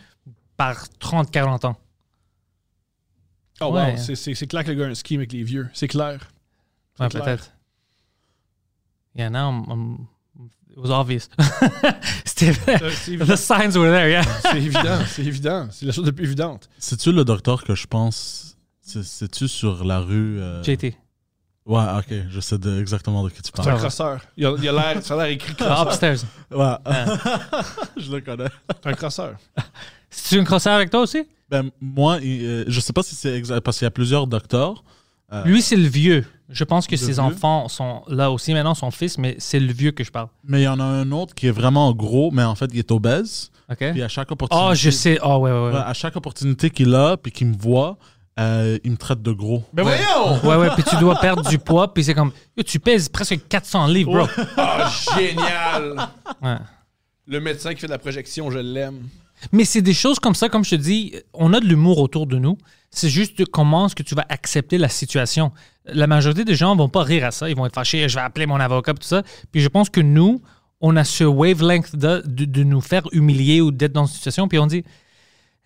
par 0.56 0.88
30-40 1.00 1.66
ans. 1.68 1.76
Oh 3.60 3.74
Ouais. 3.74 3.92
wow, 3.92 3.98
c'est- 4.16 4.48
clair 4.48 4.64
que 4.64 4.72
le 4.72 4.76
gars 4.76 4.86
a 4.86 4.90
un 4.90 4.96
ski 4.96 5.16
avec 5.16 5.32
les 5.34 5.44
vieux. 5.44 5.68
C'est 5.74 5.88
clair. 5.88 6.32
Ouais, 7.00 7.10
peut-être. 7.10 7.52
Yeah, 9.16 9.30
now 9.30 9.50
I'm, 9.50 9.64
I'm- 9.70 9.98
it 10.78 10.84
was 10.84 10.92
obvious. 10.92 11.28
C'était 12.26 12.52
Euh, 12.70 12.92
c'est 12.94 13.12
évident. 13.14 13.34
the 13.34 13.36
signs 13.38 13.76
were 13.78 13.92
there, 13.92 14.10
yeah. 14.10 14.22
C'est 14.44 14.58
évident, 14.58 15.00
c'est 15.08 15.24
évident. 15.26 15.68
C'est 15.72 15.86
la 15.86 15.92
chose 15.92 16.06
la 16.06 16.12
plus 16.12 16.26
évidente. 16.26 16.70
C'est-tu 16.78 17.12
le 17.12 17.26
docteur 17.26 17.64
que 17.64 17.74
je 17.76 17.88
pense 17.88 18.58
C'est- 18.82 19.04
C'est-tu 19.04 19.48
sur 19.48 19.84
la 19.84 20.00
rue 20.00 20.40
euh, 20.40 20.64
JT. 20.64 20.96
Ouais, 21.66 21.84
ok, 21.98 22.14
je 22.30 22.40
sais 22.40 22.58
de- 22.58 22.80
exactement 22.80 23.24
de 23.26 23.30
qui 23.30 23.42
tu 23.42 23.52
C'est 23.54 23.60
un 23.60 23.64
parles. 23.64 23.78
crosseur. 23.80 24.22
Il 24.38 24.46
a 24.46 24.54
il 24.58 24.70
a 24.70 24.72
l'air, 24.72 25.04
ça 25.04 25.16
a 25.16 25.18
l'air 25.18 25.26
écrit 25.36 25.54
Ah, 25.60 25.84
crosseur. 25.84 25.88
upstairs. 25.88 26.18
Ouais, 26.52 26.76
je 27.98 28.12
le 28.12 28.22
connais. 28.22 28.48
C'est 28.82 28.90
un 28.90 28.94
crosseur. 28.94 29.36
C'est 30.10 30.38
une 30.38 30.46
crosseur 30.46 30.74
avec 30.76 30.90
toi 30.90 31.02
aussi? 31.02 31.28
Ben, 31.50 31.70
moi, 31.82 32.20
il- 32.22 32.46
euh, 32.46 32.64
je 32.68 32.80
sais 32.80 32.94
pas 32.94 33.04
si 33.04 33.16
c'est 33.16 33.34
exact, 33.36 33.60
parce 33.62 33.78
qu'il 33.80 33.86
y 33.86 33.88
a 33.88 33.92
plusieurs 33.92 34.28
docteurs. 34.28 34.84
Euh, 35.34 35.44
Lui, 35.44 35.62
c'est 35.62 35.76
le 35.76 35.88
vieux. 35.90 36.26
Je 36.50 36.64
pense 36.64 36.88
que 36.88 36.92
Le 36.96 36.98
ses 36.98 37.12
vieux? 37.14 37.20
enfants 37.20 37.68
sont 37.68 38.04
là 38.08 38.32
aussi 38.32 38.54
maintenant, 38.54 38.74
son 38.74 38.90
fils, 38.92 39.18
mais 39.18 39.36
c'est 39.38 39.60
le 39.60 39.74
vieux 39.74 39.92
que 39.92 40.04
je 40.04 40.12
parle. 40.12 40.28
Mais 40.46 40.62
il 40.62 40.64
y 40.64 40.68
en 40.68 40.80
a 40.80 40.84
un 40.84 41.12
autre 41.12 41.36
qui 41.36 41.48
est 41.48 41.52
vraiment 41.52 41.92
gros, 41.94 42.32
mais 42.32 42.44
en 42.44 42.56
fait, 42.56 42.70
il 42.74 42.80
est 42.80 42.92
obèse. 42.92 43.52
OK? 43.70 43.92
Puis 43.92 44.02
à 44.02 44.08
chaque 44.08 44.32
opportunité. 44.32 44.68
Oh, 44.70 44.74
je 44.74 44.90
sais. 44.90 45.20
Oh, 45.22 45.38
ouais, 45.38 45.52
ouais, 45.52 45.76
à 45.76 45.94
chaque 45.94 46.16
opportunité 46.16 46.70
qu'il 46.70 46.96
a, 46.96 47.18
puis 47.18 47.34
qu'il 47.34 47.48
me 47.48 47.58
voit, 47.58 47.98
euh, 48.40 48.78
il 48.86 48.92
me 48.92 48.98
traite 48.98 49.22
de 49.22 49.32
gros. 49.34 49.64
Ben 49.74 49.84
voyons! 49.84 50.40
Ouais, 50.44 50.56
ouais, 50.56 50.70
puis 50.76 50.84
tu 50.84 50.96
dois 50.98 51.16
perdre 51.20 51.48
du 51.50 51.60
poids, 51.60 51.94
puis 51.94 52.04
c'est 52.04 52.14
comme, 52.14 52.32
yo, 52.56 52.64
tu 52.64 52.80
pèses 52.80 53.10
presque 53.10 53.40
400 53.50 53.88
livres, 53.88 54.14
bro. 54.14 54.44
Ah, 54.56 54.90
génial! 55.18 56.08
Ouais. 56.42 56.56
Le 57.28 57.40
médecin 57.42 57.74
qui 57.74 57.82
fait 57.82 57.88
de 57.88 57.92
la 57.92 57.98
projection, 57.98 58.50
je 58.52 58.60
l'aime. 58.60 59.02
Mais 59.52 59.66
c'est 59.66 59.82
des 59.82 59.94
choses 59.94 60.18
comme 60.20 60.34
ça, 60.34 60.50
comme 60.50 60.64
je 60.64 60.72
te 60.72 60.76
dis, 60.76 61.14
on 61.34 61.54
a 61.54 61.60
de 61.60 61.66
l'humour 61.66 62.00
autour 62.00 62.26
de 62.26 62.38
nous. 62.38 62.58
C'est 62.90 63.10
juste 63.10 63.38
de 63.38 63.44
comment 63.46 63.88
est-ce 63.88 63.96
que 63.96 64.02
tu 64.04 64.16
vas 64.16 64.26
accepter 64.30 64.78
la 64.78 64.88
situation. 64.90 65.52
La 65.94 66.08
majorité 66.08 66.44
des 66.46 66.56
gens 66.56 66.76
vont 66.76 66.90
pas 66.90 67.04
rire 67.04 67.26
à 67.26 67.32
ça. 67.32 67.50
Ils 67.50 67.56
vont 67.56 67.66
être 67.66 67.76
fâchés, 67.76 68.08
je 68.10 68.16
vais 68.16 68.22
appeler 68.22 68.46
mon 68.46 68.60
avocat, 68.60 68.94
tout 68.94 69.00
ça. 69.08 69.24
Puis 69.52 69.62
je 69.62 69.68
pense 69.70 69.90
que 69.90 70.02
nous, 70.02 70.42
on 70.82 70.96
a 70.96 71.04
ce 71.04 71.24
wavelength 71.24 71.96
de, 71.96 72.22
de, 72.26 72.46
de 72.46 72.64
nous 72.64 72.82
faire 72.82 73.04
humilier 73.12 73.62
ou 73.62 73.72
d'être 73.72 73.94
dans 73.94 74.06
une 74.06 74.14
situation, 74.14 74.48
puis 74.48 74.60
on 74.60 74.68
dit, 74.68 74.84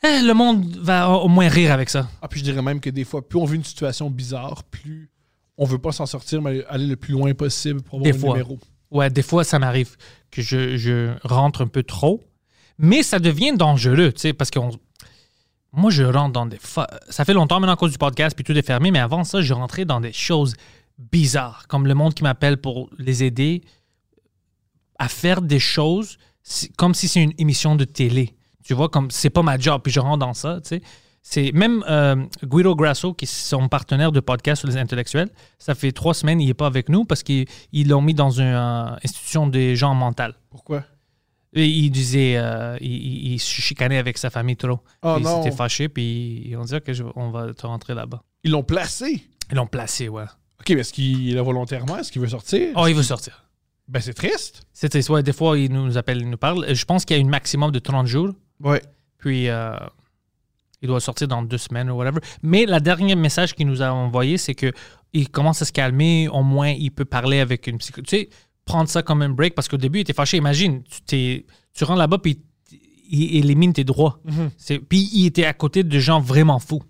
Eh, 0.04 0.22
le 0.22 0.34
monde 0.34 0.66
va 0.82 1.10
au 1.10 1.28
moins 1.28 1.48
rire 1.50 1.72
avec 1.72 1.90
ça. 1.90 2.08
Ah, 2.22 2.28
puis 2.28 2.40
je 2.40 2.46
dirais 2.46 2.62
même 2.62 2.80
que 2.80 2.90
des 2.90 3.04
fois, 3.04 3.28
plus 3.28 3.38
on 3.40 3.46
vit 3.46 3.58
une 3.58 3.64
situation 3.64 4.10
bizarre, 4.10 4.64
plus 4.64 5.10
on 5.58 5.66
veut 5.66 5.78
pas 5.80 5.92
s'en 5.92 6.06
sortir, 6.06 6.42
mais 6.42 6.64
aller 6.70 6.88
le 6.88 6.96
plus 6.96 7.12
loin 7.14 7.34
possible 7.34 7.82
pour 7.84 8.00
avoir 8.00 8.12
Des 8.12 8.18
un 8.18 8.20
fois. 8.20 8.30
numéro. 8.32 8.60
Ouais, 8.90 9.10
des 9.10 9.22
fois, 9.22 9.44
ça 9.44 9.60
m'arrive 9.60 9.96
que 10.32 10.42
je, 10.42 10.76
je 10.78 11.12
rentre 11.24 11.62
un 11.62 11.68
peu 11.68 11.84
trop, 11.84 12.24
mais 12.78 13.04
ça 13.04 13.20
devient 13.20 13.54
dangereux, 13.56 14.12
tu 14.12 14.22
sais, 14.22 14.34
parce 14.34 14.50
que 14.50 14.60
moi, 15.74 15.90
je 15.90 16.04
rentre 16.04 16.34
dans 16.34 16.46
des... 16.46 16.60
Ça 17.10 17.26
fait 17.26 17.34
longtemps 17.34 17.60
maintenant 17.60 17.74
à 17.74 17.78
cause 17.78 17.92
du 17.92 17.98
podcast, 17.98 18.36
puis 18.36 18.44
tout 18.44 18.58
est 18.58 18.66
fermé, 18.66 18.92
mais 18.92 19.00
avant 19.00 19.24
ça, 19.24 19.42
je 19.42 19.54
rentrais 19.54 19.86
dans 19.86 20.02
des 20.02 20.12
choses 20.12 20.56
bizarres, 20.98 21.66
comme 21.68 21.88
le 21.88 21.94
monde 21.94 22.14
qui 22.14 22.24
m'appelle 22.24 22.58
pour 22.58 22.90
les 22.98 23.24
aider 23.24 23.62
à 25.00 25.08
faire 25.08 25.42
des 25.42 25.60
choses 25.60 26.18
comme 26.78 26.94
si 26.94 27.08
c'est 27.08 27.24
une 27.24 27.34
émission 27.38 27.76
de 27.76 27.86
télé. 27.86 28.36
Tu 28.64 28.74
vois, 28.74 28.90
comme 28.90 29.10
c'est 29.12 29.30
pas 29.30 29.42
ma 29.42 29.58
job, 29.58 29.82
puis 29.84 29.92
je 29.92 30.00
rentre 30.00 30.20
dans 30.20 30.34
ça, 30.34 30.60
tu 30.62 30.70
sais. 30.70 30.82
C'est 31.24 31.52
même 31.52 31.84
euh, 31.88 32.16
Guido 32.44 32.76
Grasso, 32.76 33.14
qui 33.14 33.26
est 33.26 33.32
son 33.32 33.70
partenaire 33.70 34.12
de 34.12 34.20
podcast 34.20 34.62
sur 34.62 34.68
les 34.68 34.78
intellectuels, 34.78 35.30
ça 35.60 35.76
fait 35.76 35.92
trois 35.92 36.16
semaines, 36.16 36.42
il 36.42 36.48
n'est 36.48 36.56
pas 36.56 36.66
avec 36.66 36.90
nous 36.90 37.06
parce 37.06 37.22
qu'ils 37.22 37.46
ils 37.72 37.88
l'ont 37.88 38.02
mis 38.02 38.16
dans 38.16 38.32
une 38.32 38.56
institution 39.04 39.46
des 39.46 39.76
gens 39.76 39.94
mentales. 39.94 40.34
Pourquoi? 40.50 40.84
Il 41.54 41.90
disait, 41.90 42.38
euh, 42.38 42.78
il, 42.80 43.38
se 43.40 43.62
chicanait 43.62 43.98
avec 43.98 44.18
sa 44.18 44.30
famille 44.30 44.56
trop. 44.56 44.80
Oh 45.04 45.18
il 45.20 45.26
s'était 45.26 45.52
fâché, 45.52 45.90
puis 45.90 46.44
ils 46.46 46.56
ont 46.56 46.64
dit 46.64 46.80
que 46.80 46.92
on 47.16 47.30
va 47.30 47.54
te 47.54 47.68
rentrer 47.68 47.94
là-bas. 47.94 48.24
Ils 48.44 48.52
l'ont 48.52 48.64
placé? 48.64 49.22
Ils 49.52 49.56
l'ont 49.56 49.68
placé, 49.68 50.08
ouais. 50.08 50.24
OK, 50.62 50.70
mais 50.70 50.80
est-ce 50.80 50.94
qu'il 50.94 51.30
est 51.30 51.34
là 51.34 51.42
volontairement? 51.42 51.98
Est-ce 51.98 52.12
qu'il 52.12 52.22
veut 52.22 52.30
sortir? 52.30 52.70
Oh, 52.76 52.88
il 52.88 52.96
veut 52.96 53.04
sortir. 53.04 53.46
Ben, 53.88 54.00
c'est 54.00 54.14
triste. 54.14 54.64
C'était 54.72 55.10
ouais, 55.12 55.24
des 55.24 55.34
fois, 55.34 55.58
il 55.58 55.74
nous 55.74 55.98
appelle, 55.98 56.22
il 56.22 56.30
nous 56.30 56.38
parle. 56.38 56.74
Je 56.74 56.86
pense 56.86 57.04
qu'il 57.04 57.18
y 57.18 57.20
a 57.20 57.22
une 57.22 57.30
maximum 57.30 57.72
de 57.72 57.80
30 57.80 58.08
jours. 58.08 58.30
Ouais. 58.62 58.82
Puis 59.18 59.50
euh, 59.50 59.76
il 60.82 60.88
doit 60.88 61.00
sortir 61.00 61.28
dans 61.28 61.42
deux 61.42 61.58
semaines 61.58 61.90
ou 61.90 61.96
whatever. 61.96 62.20
Mais 62.42 62.66
le 62.66 62.80
dernier 62.80 63.16
message 63.16 63.54
qu'il 63.54 63.68
nous 63.68 63.82
a 63.82 63.92
envoyé, 63.92 64.38
c'est 64.38 64.56
que 64.56 64.72
il 65.14 65.30
commence 65.30 65.62
à 65.62 65.66
se 65.66 65.72
calmer. 65.74 66.30
Au 66.30 66.42
moins, 66.42 66.70
il 66.70 66.92
peut 66.92 67.06
parler 67.06 67.40
avec 67.40 67.68
une 67.68 67.78
psycho. 67.78 68.02
Tu 68.02 68.10
sais, 68.10 68.30
prendre 68.66 68.90
ça 68.90 69.02
comme 69.04 69.22
un 69.22 69.30
break 69.30 69.56
parce 69.56 69.68
qu'au 69.68 69.78
début, 69.78 70.00
il 70.00 70.02
était 70.02 70.14
fâché. 70.14 70.38
Imagine, 70.38 70.84
tu, 70.84 71.02
t'es, 71.02 71.46
tu 71.74 71.84
rentres 71.84 72.00
là-bas 72.00 72.18
puis 72.20 72.42
il 73.10 73.38
élimine 73.38 73.74
tes 73.74 73.84
droits. 73.84 74.20
C'est, 74.58 74.80
puis 74.80 75.10
il 75.14 75.26
était 75.26 75.46
à 75.46 75.54
côté 75.54 75.84
de 75.84 76.00
gens 76.00 76.20
vraiment 76.20 76.60
fous. 76.60 76.82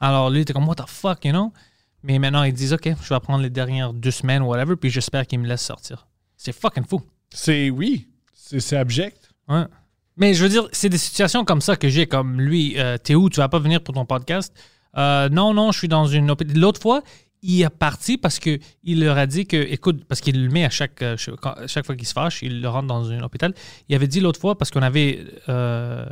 Alors 0.00 0.30
lui, 0.30 0.38
il 0.38 0.42
était 0.42 0.52
comme, 0.52 0.66
what 0.66 0.76
the 0.76 0.88
fuck, 0.88 1.24
you 1.24 1.30
know? 1.30 1.52
Mais 2.02 2.18
maintenant, 2.18 2.42
ils 2.42 2.52
disent, 2.54 2.72
OK, 2.72 2.88
je 3.02 3.14
vais 3.14 3.20
prendre 3.20 3.42
les 3.42 3.50
dernières 3.50 3.92
deux 3.92 4.10
semaines 4.10 4.42
ou 4.42 4.46
whatever, 4.46 4.74
puis 4.76 4.90
j'espère 4.90 5.26
qu'il 5.26 5.38
me 5.38 5.46
laisse 5.46 5.62
sortir. 5.62 6.08
C'est 6.36 6.52
fucking 6.52 6.84
fou. 6.84 7.02
C'est 7.32 7.70
oui. 7.70 8.08
C'est 8.32 8.60
c'est 8.60 8.76
abject. 8.76 9.30
Ouais. 9.48 9.64
Mais 10.16 10.34
je 10.34 10.42
veux 10.42 10.48
dire, 10.48 10.66
c'est 10.72 10.88
des 10.88 10.98
situations 10.98 11.44
comme 11.44 11.60
ça 11.60 11.76
que 11.76 11.88
j'ai, 11.88 12.06
comme 12.06 12.40
lui, 12.40 12.78
euh, 12.78 12.96
t'es 12.98 13.14
où, 13.14 13.28
tu 13.30 13.36
vas 13.36 13.48
pas 13.48 13.58
venir 13.58 13.82
pour 13.82 13.94
ton 13.94 14.06
podcast? 14.06 14.54
Euh, 14.96 15.28
non, 15.28 15.54
non, 15.54 15.70
je 15.72 15.78
suis 15.78 15.88
dans 15.88 16.06
une... 16.06 16.34
L'autre 16.54 16.80
fois, 16.80 17.02
il 17.42 17.62
est 17.62 17.70
parti 17.70 18.18
parce 18.18 18.38
que 18.38 18.58
il 18.82 19.00
leur 19.04 19.16
a 19.16 19.26
dit 19.26 19.46
que, 19.46 19.56
écoute, 19.56 20.04
parce 20.04 20.20
qu'il 20.20 20.42
le 20.44 20.50
met 20.50 20.64
à 20.64 20.70
chaque, 20.70 21.00
euh, 21.02 21.16
chaque 21.16 21.86
fois 21.86 21.96
qu'il 21.96 22.06
se 22.06 22.12
fâche, 22.12 22.42
il 22.42 22.60
le 22.60 22.68
rentre 22.68 22.86
dans 22.88 23.10
un 23.10 23.22
hôpital. 23.22 23.54
Il 23.88 23.94
avait 23.94 24.06
dit 24.08 24.20
l'autre 24.20 24.38
fois, 24.40 24.58
parce 24.58 24.70
qu'on 24.70 24.82
avait 24.82 25.24
euh, 25.48 26.04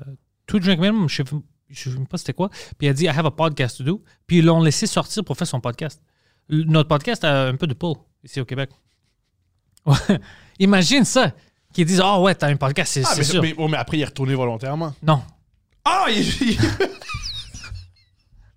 two 0.47 0.59
drink 0.59 0.81
minimum, 0.81 1.09
je 1.09 1.23
ne 1.23 1.27
sais 1.75 1.91
même 1.91 2.07
pas 2.07 2.17
c'était 2.19 2.33
quoi, 2.33 2.49
puis 2.79 2.87
il 2.87 2.89
a 2.89 2.93
dit 2.95 3.05
I 3.05 3.09
have 3.09 3.27
a 3.27 3.31
podcast 3.31 3.77
to 3.79 3.85
do, 3.85 4.03
puis 4.27 4.39
ils 4.39 4.45
l'ont 4.45 4.63
laissé 4.63 4.87
sortir 4.87 5.23
pour 5.25 5.37
faire 5.37 5.47
son 5.47 5.61
podcast. 5.61 6.03
Notre 6.49 6.89
podcast 6.89 7.25
a 7.25 7.49
un 7.49 7.57
peu 7.57 7.67
de 7.67 7.75
pull 7.75 7.95
ici 8.25 8.41
au 8.41 8.45
Québec. 8.45 8.71
Ouais. 9.87 10.19
Imagine 10.59 11.05
ça, 11.05 11.33
qu'ils 11.73 11.87
disent 11.87 12.03
Oh 12.05 12.23
ouais, 12.23 12.35
t'as 12.35 12.49
un 12.49 12.57
podcast, 12.57 12.93
c'est 12.93 13.05
Ah, 13.07 13.15
mais, 13.17 13.25
sûr. 13.25 13.41
mais, 13.41 13.55
oh, 13.57 13.69
mais 13.69 13.77
après, 13.79 13.97
il 13.97 14.01
est 14.03 14.07
retourné 14.07 14.35
volontairement. 14.35 14.95
Non. 15.03 15.23
Ah, 15.85 16.07
il, 16.11 16.19
il- 16.19 16.59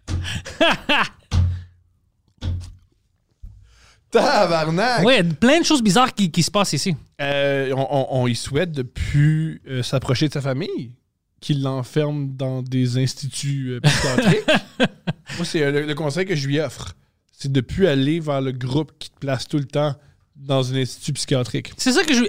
Tabarnak! 4.12 5.04
Ouais, 5.06 5.24
plein 5.24 5.60
de 5.60 5.66
choses 5.66 5.82
bizarres 5.82 6.14
qui, 6.14 6.32
qui 6.32 6.44
se 6.44 6.52
passent 6.52 6.74
ici. 6.74 6.96
Euh, 7.22 7.72
on, 7.76 7.88
on- 7.90 8.08
on 8.24 8.28
y 8.28 8.36
souhaite 8.36 8.72
de 8.72 8.82
plus 8.84 9.62
euh, 9.68 9.84
s'approcher 9.84 10.28
de 10.28 10.34
sa 10.34 10.42
famille, 10.42 10.92
qu'il 11.40 11.62
l'enferme 11.64 12.34
dans 12.36 12.62
des 12.62 12.98
instituts 12.98 13.72
euh, 13.72 13.80
psychiatriques. 13.82 14.46
Moi, 15.38 15.46
c'est 15.46 15.64
euh, 15.64 15.72
le, 15.72 15.82
le 15.86 15.96
conseil 15.96 16.26
que 16.26 16.36
je 16.36 16.48
lui 16.48 16.60
offre. 16.60 16.94
C'est 17.32 17.52
de 17.52 17.62
plus 17.62 17.88
aller 17.88 18.20
vers 18.20 18.42
le 18.42 18.52
groupe 18.52 18.92
qui 19.00 19.10
te 19.10 19.18
place 19.20 19.48
tout 19.48 19.58
le 19.58 19.66
temps 19.66 19.96
dans 20.36 20.74
un 20.74 20.76
institut 20.78 21.14
psychiatrique. 21.14 21.72
C'est 21.78 21.92
ça 21.92 22.04
que 22.04 22.14
je. 22.14 22.24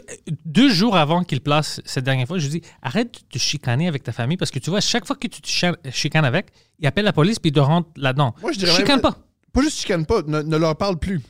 Deux 0.45 0.71
jours 0.71 0.97
avant 0.97 1.23
qu'il 1.25 1.41
place 1.41 1.81
cette 1.85 2.05
dernière 2.05 2.27
fois, 2.27 2.39
je 2.39 2.49
lui 2.49 2.61
dis 2.61 2.67
arrête 2.83 3.13
de 3.13 3.19
te 3.31 3.39
chicaner 3.39 3.89
avec 3.89 4.03
ta 4.03 4.13
famille 4.13 4.37
parce 4.37 4.51
que 4.51 4.59
tu 4.59 4.71
vois, 4.71 4.81
chaque 4.81 5.07
fois 5.07 5.17
que 5.17 5.27
tu 5.29 5.41
te 5.41 5.49
chi- 5.49 5.67
chicanes 5.91 6.25
avec, 6.25 6.47
il 6.79 6.87
appelle 6.87 7.05
la 7.05 7.13
police 7.13 7.39
puis 7.39 7.51
il 7.51 7.55
te 7.55 7.61
rentre 7.61 7.89
là-dedans. 7.97 8.35
Moi, 8.41 8.53
je 8.53 8.59
dirais 8.59 8.73
Chicane 8.73 8.97
même- 8.97 9.01
pas. 9.03 9.17
Pas 9.53 9.61
juste 9.61 9.79
chicane 9.81 10.07
pas, 10.07 10.23
ne, 10.27 10.41
ne 10.41 10.57
leur 10.57 10.77
parle 10.77 10.99
plus. 10.99 11.21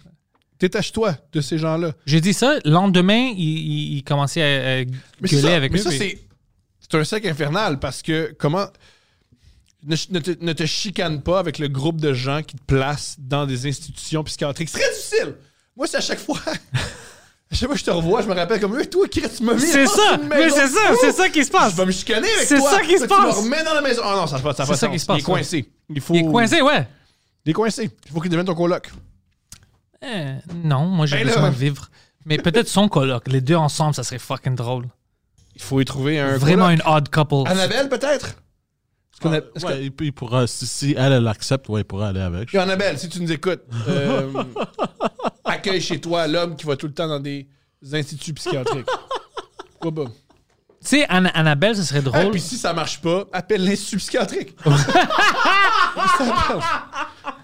Détache-toi 0.62 1.16
de 1.32 1.40
ces 1.40 1.58
gens-là. 1.58 1.92
J'ai 2.06 2.20
dit 2.20 2.32
ça. 2.32 2.58
Le 2.64 2.70
lendemain, 2.70 3.32
il, 3.36 3.38
il- 3.42 3.96
il 3.98 4.04
commençait 4.04 4.42
à, 4.42 4.46
à 4.46 4.84
Mais 4.84 4.86
c'est 5.24 5.30
gueuler 5.36 5.42
ça, 5.48 5.56
avec 5.56 5.72
mais 5.72 5.78
eux. 5.80 5.82
ça, 5.82 5.88
puis- 5.90 5.98
c'est, 5.98 6.18
c'est 6.80 6.94
un 6.98 7.04
cercle 7.04 7.28
infernal 7.28 7.78
parce 7.78 8.00
que 8.00 8.34
comment. 8.38 8.66
Ne, 9.84 9.96
ne 10.10 10.18
te, 10.20 10.30
ne 10.44 10.52
te 10.52 10.64
chicane 10.64 11.20
pas 11.22 11.40
avec 11.40 11.58
le 11.58 11.66
groupe 11.66 12.00
de 12.00 12.12
gens 12.12 12.42
qui 12.44 12.54
te 12.56 12.62
placent 12.64 13.16
dans 13.18 13.46
des 13.46 13.66
institutions 13.66 14.22
psychiatriques. 14.22 14.68
C'est 14.68 14.78
très 14.78 14.92
difficile. 14.94 15.34
Moi, 15.76 15.88
c'est 15.88 15.96
à 15.96 16.00
chaque 16.00 16.20
fois. 16.20 16.38
À 17.50 17.54
chaque 17.54 17.66
fois 17.68 17.74
que 17.74 17.80
je 17.80 17.84
te 17.84 17.90
revois, 17.90 18.22
je 18.22 18.28
me 18.28 18.32
rappelle 18.34 18.58
comme, 18.62 18.82
toi, 18.86 19.06
Chris, 19.08 19.24
tu 19.36 19.42
m'as 19.42 19.52
mis 19.52 19.60
C'est 19.60 19.86
ça. 19.86 20.16
Mais 20.30 20.48
c'est 20.48 20.68
ça. 20.68 20.80
C'est 20.98 21.12
ça 21.12 21.28
qui 21.28 21.44
se 21.44 21.50
passe. 21.50 21.72
Je 21.72 21.76
vais 21.76 21.84
me 21.84 21.90
chicaner 21.92 22.26
avec 22.32 22.46
C'est 22.46 22.56
toi. 22.56 22.70
ça 22.70 22.80
qui 22.80 22.96
se 22.98 23.04
passe. 23.04 23.18
Tu 23.18 23.26
me 23.26 23.42
remets 23.44 23.62
dans 23.62 23.74
la 23.74 23.82
maison. 23.82 24.00
Ah 24.02 24.14
non, 24.16 24.26
ça 24.26 24.38
ne 24.38 24.42
pas, 24.42 24.54
ça 24.54 24.62
a 24.62 24.64
C'est 24.66 24.72
pas 24.72 24.76
ça 24.78 24.88
qui 24.88 24.98
se 24.98 25.04
passe, 25.04 25.18
Il 25.18 25.20
est 25.20 25.24
coincé. 25.24 25.68
Il, 25.90 26.00
faut... 26.00 26.14
Il 26.14 26.20
est 26.20 26.30
coincé, 26.30 26.62
ouais. 26.62 26.88
Il 27.44 27.50
est 27.50 27.52
coincé. 27.52 27.90
Il 28.06 28.10
faut 28.10 28.20
qu'il 28.22 28.30
devienne 28.30 28.46
ton 28.46 28.54
coloc. 28.54 28.90
Euh, 30.05 30.34
non, 30.64 30.86
moi 30.86 31.07
j'ai 31.07 31.16
Ben 31.18 31.26
besoin 31.26 31.42
là. 31.42 31.50
de 31.50 31.55
vivre. 31.55 31.88
Mais 32.24 32.38
peut-être 32.38 32.68
son 32.68 32.88
coloc. 32.88 33.26
Les 33.28 33.40
deux 33.40 33.57
ensemble, 33.57 33.94
ça 33.94 34.03
serait 34.05 34.18
fucking 34.18 34.55
drôle. 34.55 34.86
Il 35.55 35.62
faut 35.62 35.80
y 35.80 35.84
trouver 35.84 36.18
un 36.20 36.36
Vraiment 36.38 36.66
coloc. 36.66 36.80
une 36.86 36.92
odd 36.92 37.09
couple. 37.11 37.50
Annabelle, 37.50 37.88
peut-être? 37.88 38.26
Est-ce 38.28 39.20
qu'on 39.20 39.32
a- 39.32 39.38
Ouais, 39.38 39.44
est-ce 39.55 39.66
que- 39.66 39.80
il, 39.82 39.92
il 40.07 40.12
pourra, 40.12 40.46
si, 40.46 40.66
si 40.66 40.94
elle, 40.96 41.12
elle 41.12 41.22
l'accepte, 41.24 41.68
ouais, 41.68 41.80
il 41.82 41.84
pourra 41.84 42.09
aller 42.09 42.20
avec. 42.20 42.48
Puis 42.48 42.59
Annabelle, 42.59 42.98
si 42.98 43.09
tu 43.09 43.20
nous 43.20 43.30
écoutes, 43.30 43.62
euh, 43.88 44.32
accueille 45.44 45.80
chez 45.80 46.00
toi 46.00 46.26
l'homme 46.26 46.57
qui 46.57 46.64
va 46.66 46.76
tout 46.76 46.86
le 46.86 46.94
temps 46.94 47.09
dans 47.09 47.20
des 47.20 47.48
instituts 47.92 48.34
psychiatriques. 48.34 48.86
Pourquoi 49.80 50.05
pas? 50.07 50.11
Tu 50.11 50.88
sais, 50.88 51.07
Anna- 51.09 51.30
Annabelle, 51.30 51.76
ce 51.76 51.82
serait 51.84 52.00
Ah, 52.00 52.03
drôle. 52.22 52.30
puis 52.32 52.40
si 52.40 52.57
ça 52.57 52.72
marche 52.72 53.00
pas, 53.00 53.24
appelle 53.32 53.64
l'institut 53.64 53.98
psychiatrique. 53.98 54.57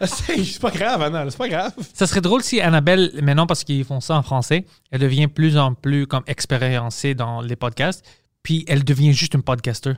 c'est 0.06 0.60
pas 0.60 0.70
grave, 0.70 1.02
Anna, 1.02 1.28
c'est 1.30 1.36
pas 1.36 1.48
grave. 1.48 1.72
Ça 1.94 2.06
serait 2.06 2.20
drôle 2.20 2.42
si 2.42 2.60
Annabelle, 2.60 3.12
maintenant 3.22 3.46
parce 3.46 3.64
qu'ils 3.64 3.84
font 3.84 4.00
ça 4.00 4.16
en 4.16 4.22
français, 4.22 4.64
elle 4.90 5.00
devient 5.00 5.28
plus 5.28 5.56
en 5.56 5.74
plus 5.74 6.06
comme 6.06 6.22
expériencée 6.26 7.14
dans 7.14 7.40
les 7.40 7.56
podcasts, 7.56 8.04
puis 8.42 8.64
elle 8.68 8.84
devient 8.84 9.12
juste 9.12 9.34
une 9.34 9.42
podcaster. 9.42 9.94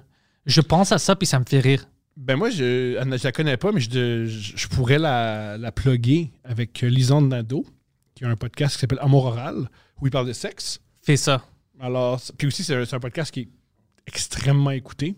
Je 0.46 0.60
pense 0.60 0.92
à 0.92 0.98
ça, 0.98 1.16
puis 1.16 1.26
ça 1.26 1.38
me 1.38 1.44
fait 1.44 1.60
rire. 1.60 1.86
Ben 2.16 2.36
moi, 2.36 2.50
je, 2.50 2.98
Anna, 2.98 3.16
je 3.16 3.24
la 3.24 3.32
connais 3.32 3.56
pas, 3.56 3.72
mais 3.72 3.80
je, 3.80 4.26
je, 4.26 4.56
je 4.56 4.68
pourrais 4.68 4.98
la, 4.98 5.56
la 5.58 5.72
plugger 5.72 6.32
avec 6.44 6.82
euh, 6.82 6.88
Lisande 6.88 7.28
Nadeau, 7.28 7.64
qui 8.14 8.24
a 8.24 8.28
un 8.28 8.36
podcast 8.36 8.74
qui 8.74 8.80
s'appelle 8.80 8.98
Amour 9.00 9.26
oral, 9.26 9.70
où 10.00 10.06
il 10.06 10.10
parle 10.10 10.26
de 10.26 10.32
sexe. 10.32 10.80
Fais 11.02 11.16
ça. 11.16 11.42
Alors, 11.80 12.20
puis 12.36 12.46
aussi, 12.48 12.62
c'est 12.64 12.74
un, 12.74 12.84
c'est 12.84 12.96
un 12.96 13.00
podcast 13.00 13.32
qui 13.32 13.40
est 13.40 13.48
extrêmement 14.06 14.70
écouté. 14.70 15.14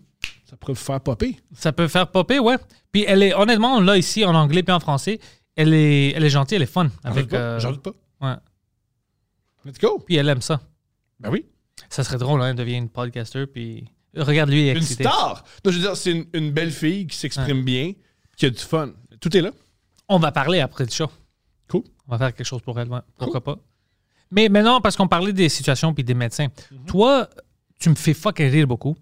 Ça 0.49 0.55
vous 0.67 0.75
faire 0.75 1.01
popper. 1.01 1.39
Ça 1.53 1.71
peut 1.71 1.87
faire 1.87 2.07
popper, 2.11 2.39
ouais. 2.39 2.57
Puis 2.91 3.05
elle 3.07 3.23
est, 3.23 3.33
honnêtement, 3.33 3.79
là, 3.79 3.97
ici, 3.97 4.23
en 4.25 4.35
anglais 4.35 4.61
puis 4.63 4.73
en 4.73 4.79
français, 4.79 5.19
elle 5.55 5.73
est, 5.73 6.11
elle 6.11 6.23
est 6.23 6.29
gentille, 6.29 6.55
elle 6.57 6.63
est 6.63 6.65
fun. 6.67 6.89
J'en 7.03 7.09
Avec, 7.11 7.23
doute 7.25 7.31
pas. 7.31 7.37
euh, 7.37 7.59
J'en 7.59 7.71
doute 7.71 7.81
pas. 7.81 7.93
ouais. 8.21 8.35
Let's 9.65 9.79
go. 9.79 9.99
Puis 10.05 10.15
elle 10.15 10.27
aime 10.29 10.41
ça. 10.41 10.61
Ben 11.19 11.29
oui. 11.31 11.45
Ça 11.89 12.03
serait 12.03 12.17
drôle, 12.17 12.41
hein, 12.41 12.49
elle 12.49 12.55
devient 12.55 12.75
une 12.77 12.89
podcaster, 12.89 13.45
puis... 13.47 13.85
Regarde, 14.15 14.49
lui, 14.51 14.61
il 14.61 14.67
est 14.67 14.71
Une 14.73 14.77
excité. 14.77 15.03
star. 15.05 15.43
Non, 15.65 15.71
je 15.71 15.77
veux 15.77 15.81
dire, 15.83 15.97
c'est 15.97 16.11
une, 16.11 16.25
une 16.33 16.51
belle 16.51 16.71
fille 16.71 17.07
qui 17.07 17.17
s'exprime 17.17 17.63
bien, 17.63 17.93
qui 18.37 18.45
a 18.45 18.49
du 18.51 18.59
fun. 18.59 18.91
Tout 19.19 19.35
est 19.35 19.41
là. 19.41 19.49
On 20.07 20.19
va 20.19 20.31
parler 20.31 20.59
après 20.59 20.83
le 20.85 20.91
show. 20.91 21.09
Cool. 21.67 21.81
On 22.07 22.11
va 22.11 22.17
faire 22.19 22.35
quelque 22.35 22.45
chose 22.45 22.61
pour 22.61 22.79
elle, 22.79 22.89
ouais. 22.89 22.99
Pourquoi 23.17 23.43
pas? 23.43 23.57
Mais 24.29 24.49
maintenant, 24.49 24.81
parce 24.81 24.95
qu'on 24.95 25.07
parlait 25.07 25.33
des 25.33 25.49
situations 25.49 25.93
puis 25.95 26.03
des 26.03 26.13
médecins, 26.13 26.47
Mhm. 26.71 26.85
toi, 26.85 27.27
tu 27.79 27.89
me 27.89 27.95
fais 27.95 28.13
fucking 28.13 28.49
rire 28.51 28.67
beaucoup. 28.67 28.95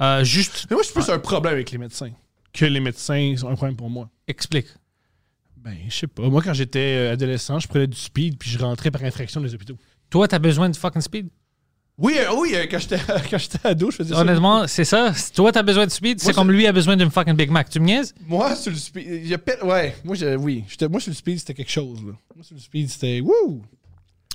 Euh, 0.00 0.24
juste, 0.24 0.66
Mais 0.70 0.74
moi, 0.74 0.82
je 0.82 0.90
suis 0.90 0.94
plus 1.00 1.08
un 1.10 1.18
problème 1.18 1.54
avec 1.54 1.70
les 1.70 1.78
médecins 1.78 2.10
que 2.52 2.64
les 2.64 2.80
médecins 2.80 3.34
sont 3.36 3.48
un 3.48 3.54
problème 3.56 3.76
pour 3.76 3.90
moi. 3.90 4.08
explique. 4.28 4.66
Ben, 5.56 5.76
je 5.88 5.94
sais 5.94 6.06
pas. 6.06 6.22
Moi, 6.28 6.42
quand 6.42 6.52
j'étais 6.52 6.78
euh, 7.08 7.12
adolescent, 7.14 7.58
je 7.58 7.66
prenais 7.68 7.86
du 7.86 7.96
speed 7.96 8.36
puis 8.38 8.50
je 8.50 8.58
rentrais 8.58 8.90
par 8.90 9.02
infraction 9.02 9.40
dans 9.40 9.46
les 9.46 9.54
hôpitaux. 9.54 9.76
Toi, 10.10 10.28
t'as 10.28 10.38
besoin 10.38 10.68
de 10.68 10.76
fucking 10.76 11.00
speed? 11.00 11.28
Oui, 11.96 12.14
euh, 12.18 12.34
oui, 12.36 12.52
euh, 12.54 12.66
quand 12.70 12.78
j'étais 12.80 12.98
ado, 13.64 13.90
je 13.90 13.96
faisais 13.96 14.14
ça. 14.14 14.20
Honnêtement, 14.20 14.66
c'est 14.66 14.84
ça. 14.84 15.12
Toi, 15.34 15.52
t'as 15.52 15.62
besoin 15.62 15.86
de 15.86 15.90
speed. 15.90 16.20
C'est 16.20 16.34
comme 16.34 16.50
lui 16.50 16.66
a 16.66 16.72
besoin 16.72 16.96
d'une 16.96 17.10
fucking 17.10 17.34
Big 17.34 17.50
Mac. 17.50 17.70
Tu 17.70 17.80
me 17.80 17.86
niaises? 17.86 18.12
Moi, 18.26 18.54
sur 18.56 18.72
le 18.72 18.76
speed, 18.78 19.38
ouais, 19.62 19.96
moi, 20.04 20.14
je- 20.16 20.36
oui, 20.36 20.64
J'étais- 20.68 20.88
moi, 20.88 21.00
sur 21.00 21.10
le 21.10 21.14
speed, 21.16 21.38
c'était 21.38 21.54
quelque 21.54 21.70
chose, 21.70 21.98
là. 22.04 22.12
Moi, 22.34 22.44
sur 22.44 22.54
le 22.56 22.60
speed, 22.60 22.90
c'était, 22.90 23.20
wouh, 23.20 23.62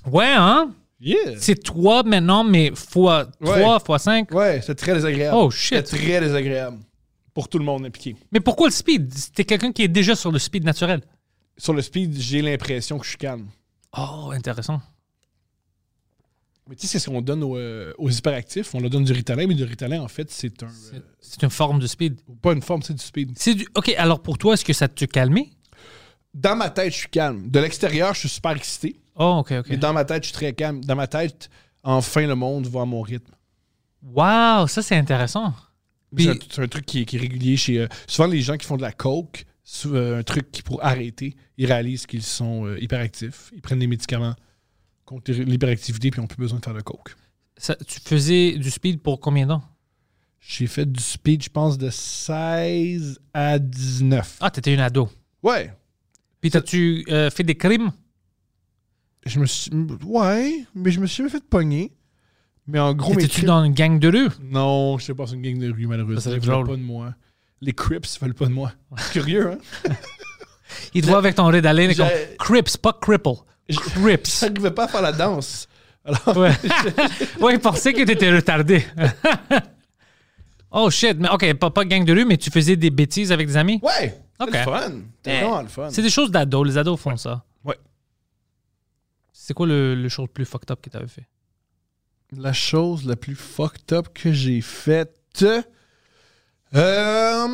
Ouais, 0.08 0.34
hein? 0.36 0.72
Yeah. 1.00 1.38
C'est 1.38 1.56
toi 1.62 2.04
maintenant, 2.04 2.44
mais 2.44 2.72
fois 2.76 3.28
Ouais. 3.42 3.62
3, 3.62 3.80
fois 3.80 4.00
5. 4.00 4.32
Ouais, 4.34 4.60
c'était 4.62 4.76
très 4.76 4.94
désagréable. 4.94 5.38
Oh, 5.40 5.50
shit. 5.50 5.86
C'était 5.88 5.98
très 6.06 6.20
désagréable. 6.22 6.78
Pour 7.34 7.48
tout 7.48 7.60
le 7.60 7.66
monde 7.66 7.86
impliqué. 7.86 8.16
Mais 8.32 8.40
pourquoi 8.40 8.68
le 8.68 8.74
speed? 8.74 9.14
T'es 9.34 9.46
quelqu'un 9.46 9.72
qui 9.72 9.84
est 9.84 9.88
déjà 9.88 10.16
sur 10.16 10.32
le 10.32 10.40
speed 10.40 10.64
naturel. 10.66 11.02
Sur 11.58 11.74
le 11.74 11.82
speed, 11.82 12.18
j'ai 12.20 12.42
l'impression 12.42 12.98
que 12.98 13.06
je 13.06 13.10
suis 13.10 13.18
calme. 13.18 13.48
Oh, 13.98 14.32
intéressant. 14.34 14.82
Mais 16.68 16.76
tu 16.76 16.82
sais, 16.86 16.94
c'est 16.94 17.00
ce 17.00 17.10
qu'on 17.10 17.22
donne 17.22 17.42
aux, 17.44 17.58
euh, 17.58 17.94
aux 17.98 18.10
hyperactifs. 18.10 18.76
On 18.76 18.80
leur 18.80 18.90
donne 18.92 19.04
du 19.04 19.12
Ritalin, 19.12 19.48
mais 19.48 19.56
du 19.56 19.64
Ritalin, 19.64 20.02
en 20.02 20.08
fait, 20.08 20.30
c'est 20.30 20.62
un. 20.64 20.68
euh, 20.68 21.00
C'est 21.20 21.42
une 21.42 21.50
forme 21.50 21.80
de 21.80 21.88
speed. 21.88 22.20
pas 22.42 22.54
une 22.54 22.62
forme, 22.62 22.84
c'est 22.84 22.94
du 22.94 23.02
speed. 23.04 23.32
C'est 23.38 23.56
du... 23.56 23.68
OK, 23.76 23.90
alors 23.98 24.22
pour 24.22 24.38
toi, 24.38 24.54
est-ce 24.54 24.64
que 24.66 24.74
ça 24.74 24.88
te 24.88 25.06
calmait? 25.06 25.50
Dans 26.34 26.56
ma 26.56 26.70
tête, 26.70 26.92
je 26.94 26.98
suis 27.00 27.10
calme. 27.10 27.50
De 27.50 27.60
l'extérieur, 27.60 28.14
je 28.14 28.20
suis 28.20 28.30
super 28.30 28.52
excité. 28.52 29.00
Oh, 29.20 29.38
OK, 29.42 29.52
OK. 29.52 29.66
Mais 29.70 29.78
dans 29.78 29.94
ma 29.94 30.06
tête, 30.06 30.24
je 30.24 30.28
suis 30.30 30.34
très 30.34 30.54
calme. 30.54 30.84
Dans 30.84 30.96
ma 30.96 31.08
tête, 31.08 31.50
enfin, 31.84 32.26
le 32.26 32.36
monde 32.36 32.66
va 32.68 32.82
à 32.82 32.86
mon 32.86 33.02
rythme. 33.02 33.34
Wow, 34.02 34.68
ça, 34.68 34.82
c'est 34.82 34.96
intéressant. 34.96 35.54
Puis- 36.16 36.26
C'est 36.50 36.62
un, 36.64 36.68
truc 36.68 36.86
qui 36.86 37.02
est, 37.02 37.06
qui 37.06 37.18
est 37.18 37.20
régulier 37.20 37.58
chez. 37.58 37.80
euh, 37.80 37.88
souvent, 38.08 38.28
les 38.30 38.42
gens 38.42 38.58
qui 38.58 38.66
font 38.66 38.78
de 38.78 38.82
la 38.82 38.92
coke, 38.94 39.46
euh, 39.86 40.20
un 40.20 40.24
truc 40.24 40.52
qui, 40.52 40.62
pour 40.64 40.84
arrêter, 40.84 41.36
ils 41.58 41.66
réalisent 41.68 42.06
qu'ils 42.08 42.24
sont 42.24 42.66
euh, 42.66 42.80
hyperactifs. 42.82 43.52
Ils 43.54 43.62
prennent 43.62 43.80
des 43.80 43.88
médicaments 43.88 44.34
contre 45.06 45.32
l'hyperactivité, 45.32 46.10
puis 46.12 46.20
ils 46.20 46.22
n'ont 46.22 46.28
plus 46.28 46.38
besoin 46.38 46.60
de 46.60 46.64
faire 46.66 46.74
de 46.74 46.82
coke. 46.82 47.16
Ça- 47.58 47.76
tu 47.76 48.00
faisais 48.00 48.54
du 48.58 48.72
speed 48.72 49.02
pour 49.02 49.20
combien 49.20 49.46
temps? 49.48 49.62
J'ai 50.40 50.68
fait 50.68 50.90
du 50.90 51.04
speed, 51.04 51.44
je 51.44 51.50
pense, 51.50 51.78
de 51.78 51.90
16 51.90 53.20
à 53.34 53.60
19. 53.60 54.38
Ah, 54.40 54.50
t'étais 54.50 54.74
une 54.74 54.80
ado. 54.80 55.10
Ouais. 55.44 55.74
Puis 56.40 56.50
t'as-tu 56.52 57.06
euh, 57.10 57.30
fait 57.30 57.44
des 57.44 57.56
crimes? 57.56 57.92
Je 59.30 59.40
me 59.40 59.46
suis. 59.46 59.72
Ouais, 60.06 60.66
mais 60.76 60.92
je 60.92 61.00
me 61.00 61.06
suis 61.08 61.30
fait 61.30 61.44
pogner. 61.44 61.92
Mais 62.68 62.80
en 62.80 62.94
gros, 62.94 63.14
T'étais-tu 63.16 63.42
Crips- 63.42 63.46
dans 63.46 63.64
une 63.64 63.74
gang 63.74 63.98
de 64.00 64.08
rue? 64.10 64.30
Non, 64.44 64.98
je 64.98 65.06
sais 65.06 65.14
pas, 65.14 65.26
c'est 65.26 65.36
une 65.36 65.42
gang 65.42 65.58
de 65.58 65.72
rue, 65.72 65.88
malheureusement. 65.88 66.20
Ça 66.22 66.30
Ils 66.32 66.40
veulent 66.40 66.66
pas 66.66 66.76
de 66.76 66.82
moi. 66.82 67.14
Les 67.62 67.74
Crips 67.74 68.20
veulent 68.22 68.34
pas 68.36 68.46
de 68.46 68.52
moi. 68.52 68.72
Curieux, 69.12 69.52
hein? 69.54 69.58
Ils 70.94 71.02
te 71.02 71.08
voient 71.08 71.18
avec 71.18 71.36
ton 71.36 71.46
Red 71.48 71.66
Allen 71.66 71.90
et 71.92 71.96
comme 71.96 72.08
Crips, 72.38 72.78
pas 72.78 72.94
Cripple. 73.02 73.30
Crips. 73.70 74.40
J'arrivais 74.42 74.72
pas 74.72 74.86
à 74.86 74.88
faire 74.88 75.02
la 75.02 75.12
danse. 75.12 75.68
Alors, 76.06 76.38
Ouais. 76.38 76.52
ouais, 77.42 77.54
il 77.56 77.60
pensait 77.60 77.92
que 77.94 78.04
t'étais 78.04 78.32
retardé. 78.34 78.84
oh 80.72 80.90
shit, 80.90 81.18
mais 81.20 81.30
ok, 81.30 81.54
pas, 81.56 81.70
pas 81.72 81.86
gang 81.86 82.06
de 82.06 82.14
rue, 82.14 82.26
mais 82.26 82.38
tu 82.38 82.50
faisais 82.52 82.76
des 82.76 82.90
bêtises 82.92 83.32
avec 83.32 83.48
des 83.48 83.58
amis? 83.58 83.80
ouais! 83.82 84.22
C'est 84.40 84.44
Ok. 84.48 84.54
le 84.54 84.60
fun. 84.60 84.92
C'est 85.26 85.42
Eh, 85.44 85.62
le 85.64 85.68
fun. 85.68 85.90
C'est 85.90 86.02
des 86.02 86.10
choses 86.10 86.32
d'ados, 86.32 86.66
les 86.66 86.78
ados 86.78 86.98
font 87.00 87.18
ça. 87.18 87.44
C'est 89.50 89.56
quoi 89.56 89.66
le, 89.66 89.96
le 89.96 90.10
chose 90.10 90.28
le 90.28 90.32
plus 90.32 90.46
fucked 90.46 90.70
up 90.70 90.80
que 90.80 90.92
t'avais 90.92 91.08
fait? 91.08 91.28
La 92.38 92.54
chose 92.54 93.04
la 93.08 93.16
plus 93.16 93.34
fucked 93.34 93.92
up 93.94 94.10
que 94.14 94.32
j'ai 94.32 94.62
faite. 94.62 95.44
Euh, 96.76 97.48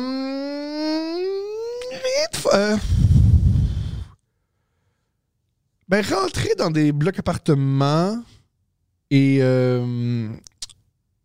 euh, 2.52 2.76
Ben, 5.88 6.04
rentrer 6.04 6.50
dans 6.58 6.70
des 6.70 6.92
blocs 6.92 7.18
appartements 7.18 8.22
et. 9.10 9.38
euh, 9.40 10.28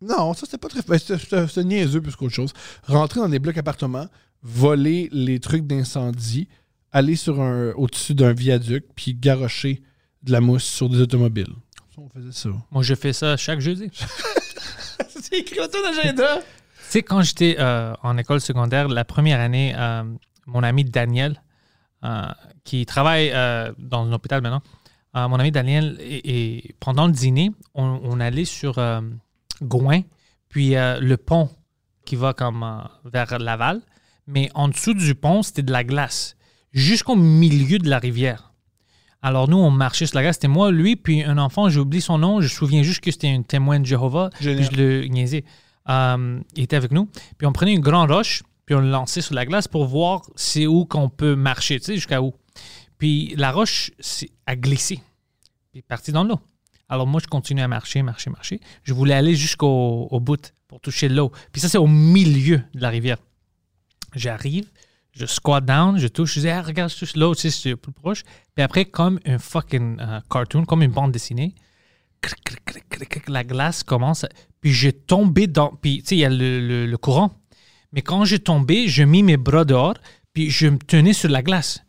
non, 0.00 0.32
ça, 0.32 0.46
c'était 0.46 0.56
pas 0.56 0.68
très. 0.68 0.80
Ben, 0.88 0.96
c'était- 0.98 1.64
niaiseux 1.64 2.00
plus 2.00 2.16
qu'autre 2.16 2.32
chose. 2.32 2.54
Rentrer 2.84 3.20
dans 3.20 3.28
des 3.28 3.40
blocs 3.40 3.58
appartements, 3.58 4.06
voler 4.40 5.10
les 5.12 5.38
trucs 5.38 5.66
d'incendie, 5.66 6.48
aller 6.92 7.16
sur 7.16 7.42
un 7.42 7.72
au-dessus 7.72 8.14
d'un 8.14 8.32
viaduc, 8.32 8.86
puis 8.96 9.12
garrocher 9.14 9.82
de 10.22 10.32
la 10.32 10.40
mousse 10.40 10.64
sur 10.64 10.88
des 10.88 11.00
automobiles. 11.00 11.52
On 11.98 12.08
faisait 12.08 12.32
ça. 12.32 12.48
Moi, 12.70 12.82
je 12.82 12.94
fais 12.94 13.12
ça 13.12 13.36
chaque 13.36 13.60
jeudi. 13.60 13.90
C'est 15.08 15.38
écrit 15.38 15.56
dans 15.56 15.68
ton 15.68 15.84
agenda! 15.86 16.38
Tu 16.38 16.98
sais, 16.98 17.02
quand 17.02 17.22
j'étais 17.22 17.56
euh, 17.58 17.94
en 18.02 18.16
école 18.18 18.40
secondaire, 18.40 18.88
la 18.88 19.04
première 19.04 19.40
année, 19.40 19.74
euh, 19.76 20.02
mon 20.46 20.62
ami 20.62 20.84
Daniel, 20.84 21.40
euh, 22.04 22.22
qui 22.64 22.84
travaille 22.86 23.30
euh, 23.32 23.72
dans 23.78 24.04
un 24.04 24.12
hôpital 24.12 24.42
maintenant, 24.42 24.62
euh, 25.16 25.28
mon 25.28 25.38
ami 25.38 25.50
Daniel, 25.50 25.96
et, 26.00 26.56
et 26.58 26.74
pendant 26.80 27.06
le 27.06 27.12
dîner, 27.12 27.50
on, 27.74 28.00
on 28.04 28.20
allait 28.20 28.44
sur 28.44 28.78
euh, 28.78 29.00
Gouin, 29.62 30.02
puis 30.48 30.76
euh, 30.76 31.00
le 31.00 31.16
pont 31.16 31.50
qui 32.04 32.16
va 32.16 32.34
comme 32.34 32.62
euh, 32.62 33.08
vers 33.10 33.38
Laval, 33.38 33.80
mais 34.26 34.50
en 34.54 34.68
dessous 34.68 34.94
du 34.94 35.14
pont, 35.14 35.42
c'était 35.42 35.62
de 35.62 35.72
la 35.72 35.84
glace, 35.84 36.36
jusqu'au 36.72 37.16
milieu 37.16 37.78
de 37.78 37.88
la 37.88 37.98
rivière. 37.98 38.51
Alors 39.22 39.48
nous, 39.48 39.56
on 39.56 39.70
marchait 39.70 40.06
sur 40.06 40.16
la 40.16 40.22
glace, 40.22 40.36
c'était 40.36 40.48
moi, 40.48 40.72
lui, 40.72 40.96
puis 40.96 41.22
un 41.22 41.38
enfant, 41.38 41.68
j'ai 41.68 41.78
oublié 41.78 42.00
son 42.00 42.18
nom, 42.18 42.40
je 42.40 42.46
me 42.46 42.48
souviens 42.48 42.82
juste 42.82 43.00
que 43.00 43.12
c'était 43.12 43.30
un 43.30 43.42
témoin 43.42 43.78
de 43.78 43.86
Jéhovah, 43.86 44.30
puis 44.34 44.64
je 44.64 44.70
le 44.72 45.06
niaisais. 45.06 45.44
Euh, 45.88 46.40
il 46.56 46.64
était 46.64 46.76
avec 46.76 46.90
nous. 46.90 47.08
Puis 47.38 47.46
on 47.46 47.52
prenait 47.52 47.72
une 47.72 47.80
grande 47.80 48.10
roche, 48.10 48.42
puis 48.66 48.74
on 48.74 48.80
le 48.80 48.90
lançait 48.90 49.20
sur 49.20 49.34
la 49.34 49.46
glace 49.46 49.68
pour 49.68 49.86
voir 49.86 50.22
c'est 50.34 50.66
où 50.66 50.84
qu'on 50.84 51.08
peut 51.08 51.36
marcher, 51.36 51.78
tu 51.78 51.86
sais, 51.86 51.94
jusqu'à 51.94 52.20
où. 52.20 52.34
Puis 52.98 53.34
la 53.36 53.52
roche 53.52 53.92
a 54.46 54.56
glissé, 54.56 55.00
puis 55.70 55.78
est 55.80 55.86
partie 55.86 56.10
dans 56.10 56.24
l'eau. 56.24 56.40
Alors 56.88 57.06
moi, 57.06 57.20
je 57.22 57.28
continuais 57.28 57.62
à 57.62 57.68
marcher, 57.68 58.02
marcher, 58.02 58.28
marcher. 58.28 58.60
Je 58.82 58.92
voulais 58.92 59.14
aller 59.14 59.34
jusqu'au 59.34 60.08
au 60.10 60.20
bout 60.20 60.52
pour 60.68 60.80
toucher 60.80 61.08
l'eau. 61.08 61.32
Puis 61.52 61.60
ça, 61.60 61.68
c'est 61.68 61.78
au 61.78 61.86
milieu 61.86 62.60
de 62.74 62.80
la 62.80 62.90
rivière. 62.90 63.18
J'arrive, 64.14 64.68
je 65.12 65.26
squat 65.26 65.64
down, 65.64 65.98
je 65.98 66.08
touche, 66.08 66.34
je 66.34 66.40
dis, 66.40 66.48
ah, 66.48 66.62
regarde, 66.62 66.90
je 66.90 66.98
touche 66.98 67.16
l'eau, 67.16 67.34
tu 67.34 67.42
sais, 67.42 67.50
c'est 67.50 67.76
plus 67.76 67.92
proche. 67.92 68.22
Puis 68.54 68.62
après, 68.62 68.84
comme 68.86 69.20
un 69.26 69.38
fucking 69.38 69.98
euh, 70.00 70.20
cartoon, 70.30 70.64
comme 70.64 70.82
une 70.82 70.90
bande 70.90 71.12
dessinée, 71.12 71.54
cric, 72.20 72.42
cric, 72.64 72.88
cric, 72.88 73.28
la 73.28 73.44
glace 73.44 73.82
commence. 73.82 74.24
Puis 74.60 74.72
j'ai 74.72 74.92
tombé 74.92 75.46
dans. 75.46 75.68
Puis 75.80 75.98
tu 76.02 76.08
sais, 76.08 76.16
il 76.16 76.20
y 76.20 76.24
a 76.24 76.30
le, 76.30 76.86
le- 76.86 76.96
courant. 76.96 77.32
Mais 77.92 78.00
quand 78.00 78.24
j'ai 78.24 78.38
tombé, 78.38 78.88
j'ai 78.88 79.04
mis 79.04 79.22
mes 79.22 79.36
bras 79.36 79.64
dehors, 79.64 79.94
puis 80.32 80.48
je 80.50 80.68
me 80.68 80.78
tenais 80.78 81.12
sur 81.12 81.28
la 81.28 81.42
glace. 81.42 81.80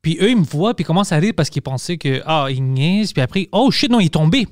Puis 0.00 0.18
eux, 0.20 0.30
ils 0.30 0.36
me 0.36 0.42
voient, 0.44 0.74
puis 0.74 0.82
ils 0.82 0.86
commencent 0.86 1.12
à 1.12 1.18
rire 1.18 1.34
parce 1.36 1.48
qu'ils 1.50 1.62
pensaient 1.62 1.98
que, 1.98 2.20
ah, 2.26 2.48
ils 2.50 2.64
niaisent. 2.64 3.12
Puis 3.12 3.22
après, 3.22 3.48
oh 3.52 3.70
shit, 3.70 3.88
non, 3.88 4.00
il 4.00 4.06
est 4.06 4.08
tombé. 4.08 4.48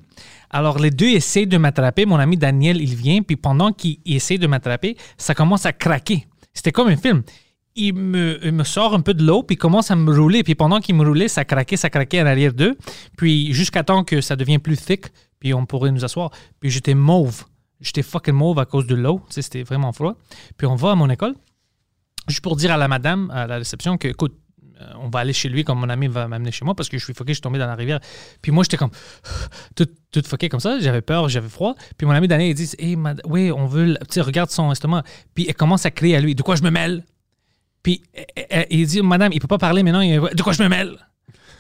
Alors 0.50 0.78
les 0.78 0.90
deux 0.90 1.08
essaient 1.08 1.46
de 1.46 1.56
m'attraper. 1.56 2.06
Mon 2.06 2.16
ami 2.20 2.36
Daniel, 2.36 2.80
il 2.80 2.94
vient, 2.94 3.22
puis 3.22 3.34
pendant 3.36 3.72
qu'il 3.72 3.98
essaie 4.06 4.38
de 4.38 4.46
m'attraper, 4.46 4.96
ça 5.16 5.34
commence 5.34 5.66
à 5.66 5.72
craquer. 5.72 6.26
C'était 6.54 6.70
comme 6.70 6.88
un 6.88 6.96
film. 6.96 7.22
Il 7.76 7.94
me, 7.94 8.64
sort 8.64 8.94
un 8.94 9.00
peu 9.00 9.14
de 9.14 9.24
l'eau, 9.24 9.42
puis 9.42 9.56
commence 9.56 9.90
à 9.90 9.96
me 9.96 10.12
rouler. 10.14 10.42
Puis 10.42 10.54
pendant 10.54 10.80
qu'il 10.80 10.94
me 10.96 11.04
roulait, 11.04 11.28
ça 11.28 11.44
craquait, 11.44 11.76
ça 11.76 11.88
craquait 11.88 12.20
en 12.20 12.26
arrière 12.26 12.52
d'eux. 12.52 12.76
Puis 13.16 13.52
jusqu'à 13.52 13.84
temps 13.84 14.04
que 14.04 14.20
ça 14.20 14.36
devient 14.36 14.58
plus 14.58 14.76
thick, 14.76 15.06
puis 15.38 15.54
on 15.54 15.66
pourrait 15.66 15.92
nous 15.92 16.04
asseoir. 16.04 16.30
Puis 16.58 16.70
j'étais 16.70 16.94
mauve. 16.94 17.44
J'étais 17.80 18.02
fucking 18.02 18.34
mauve 18.34 18.58
à 18.58 18.66
cause 18.66 18.86
de 18.86 18.94
l'eau. 18.94 19.22
C'était 19.30 19.62
vraiment 19.62 19.92
froid. 19.92 20.16
Puis 20.56 20.66
on 20.66 20.74
va 20.74 20.90
à 20.92 20.94
mon 20.94 21.08
école, 21.08 21.34
juste 22.28 22.42
pour 22.42 22.56
dire 22.56 22.72
à 22.72 22.76
la 22.76 22.88
madame, 22.88 23.30
à 23.30 23.46
la 23.46 23.56
réception, 23.56 23.96
que, 23.96 24.08
écoute, 24.08 24.36
euh, 24.80 24.84
on 25.00 25.08
va 25.08 25.20
aller 25.20 25.32
chez 25.32 25.48
lui 25.48 25.64
comme 25.64 25.78
mon 25.78 25.88
ami 25.88 26.08
va 26.08 26.26
m'amener 26.26 26.52
chez 26.52 26.64
moi 26.64 26.74
parce 26.74 26.88
que 26.88 26.98
je 26.98 27.04
suis 27.04 27.14
fucké, 27.14 27.32
je 27.32 27.36
suis 27.36 27.42
tombé 27.42 27.58
dans 27.58 27.66
la 27.66 27.74
rivière. 27.74 28.00
Puis 28.42 28.52
moi, 28.52 28.64
j'étais 28.64 28.76
comme 28.76 28.90
tout, 29.76 29.86
tout 30.10 30.22
comme 30.50 30.60
ça. 30.60 30.78
J'avais 30.80 31.02
peur, 31.02 31.28
j'avais 31.28 31.48
froid. 31.48 31.74
Puis 31.96 32.06
mon 32.06 32.12
ami 32.12 32.28
Daniel, 32.28 32.50
il 32.50 32.54
dit 32.54 32.70
hey, 32.78 32.96
mad- 32.96 33.20
Oui, 33.26 33.50
on 33.52 33.66
veut. 33.66 33.96
Tu 34.08 34.14
sais, 34.14 34.20
regarde 34.20 34.50
son 34.50 34.72
estomac. 34.72 35.04
Puis 35.34 35.46
elle 35.48 35.54
commence 35.54 35.86
à 35.86 35.90
crier 35.90 36.16
à 36.16 36.20
lui 36.20 36.34
De 36.34 36.42
quoi 36.42 36.56
je 36.56 36.62
me 36.62 36.70
mêle 36.70 37.04
Puis 37.82 38.02
euh, 38.18 38.22
euh, 38.52 38.64
il 38.70 38.86
dit 38.86 39.02
Madame, 39.02 39.32
il 39.32 39.40
peut 39.40 39.46
pas 39.48 39.58
parler 39.58 39.82
maintenant. 39.82 40.00
De 40.02 40.42
quoi 40.42 40.52
je 40.52 40.62
me 40.62 40.68
mêle? 40.68 40.96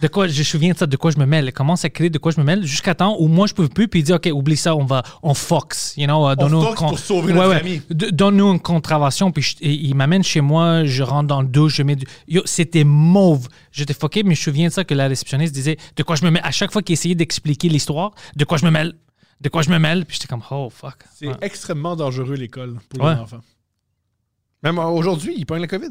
De 0.02 0.08
quoi, 0.08 0.26
je 0.28 0.38
me 0.38 0.44
souviens 0.44 0.72
de 0.72 0.78
ça, 0.78 0.86
de 0.86 0.96
quoi 0.96 1.10
je 1.10 1.18
me 1.18 1.26
mêle? 1.26 1.44
Elle 1.46 1.52
commence 1.52 1.84
à 1.84 1.90
crier 1.90 2.08
de 2.08 2.16
quoi 2.16 2.32
je 2.32 2.40
me 2.40 2.44
mêle? 2.44 2.64
Jusqu'à 2.64 2.94
temps 2.94 3.16
où 3.18 3.28
moi 3.28 3.46
je 3.46 3.52
peux 3.52 3.68
plus. 3.68 3.86
Puis 3.86 4.00
il 4.00 4.02
dit, 4.04 4.14
OK, 4.14 4.30
oublie 4.32 4.56
ça, 4.56 4.74
on 4.74 4.86
va, 4.86 5.02
on 5.22 5.34
fox. 5.34 5.92
You 5.98 6.06
know, 6.06 6.26
euh, 6.26 6.34
donne-nous 6.36 6.62
fox 6.62 6.82
un 6.82 6.86
pour 6.88 6.98
sauver 6.98 7.34
notre 7.34 7.52
famille. 7.58 7.82
D- 7.90 8.10
Donne-nous 8.10 8.50
une 8.52 8.60
contravention. 8.60 9.30
Puis 9.30 9.42
je- 9.42 9.56
il 9.66 9.94
m'amène 9.94 10.22
chez 10.22 10.40
moi, 10.40 10.86
je 10.86 11.02
rentre 11.02 11.26
dans 11.26 11.42
le 11.42 11.48
douche, 11.48 11.74
je 11.76 11.82
mets 11.82 11.96
du. 11.96 12.06
Yo, 12.28 12.40
c'était 12.46 12.84
mauve. 12.84 13.48
J'étais 13.72 13.92
fucké, 13.92 14.22
mais 14.22 14.34
je 14.34 14.40
me 14.40 14.44
souviens 14.44 14.68
de 14.68 14.72
ça 14.72 14.84
que 14.84 14.94
la 14.94 15.06
réceptionniste 15.06 15.52
disait, 15.54 15.76
de 15.96 16.02
quoi 16.02 16.16
je 16.16 16.24
me 16.24 16.30
mêle? 16.30 16.42
À 16.46 16.50
chaque 16.50 16.72
fois 16.72 16.80
qu'il 16.80 16.94
essayait 16.94 17.14
d'expliquer 17.14 17.68
l'histoire, 17.68 18.12
de 18.36 18.44
quoi 18.46 18.56
je 18.56 18.64
me 18.64 18.70
mêle? 18.70 18.94
De 19.42 19.50
quoi 19.50 19.60
je 19.60 19.68
me 19.68 19.78
mêle? 19.78 20.06
Puis 20.06 20.16
j'étais 20.16 20.28
comme, 20.28 20.42
oh 20.50 20.70
fuck. 20.70 20.96
C'est 21.14 21.26
Ouais. 21.28 21.34
extrêmement 21.42 21.94
dangereux, 21.94 22.36
l'école, 22.36 22.76
pour 22.88 23.04
Ouais. 23.04 23.16
les 23.16 23.20
enfants. 23.20 23.40
Même 24.62 24.78
aujourd'hui, 24.78 25.34
ils 25.36 25.44
pognent 25.44 25.60
la 25.60 25.68
COVID. 25.68 25.90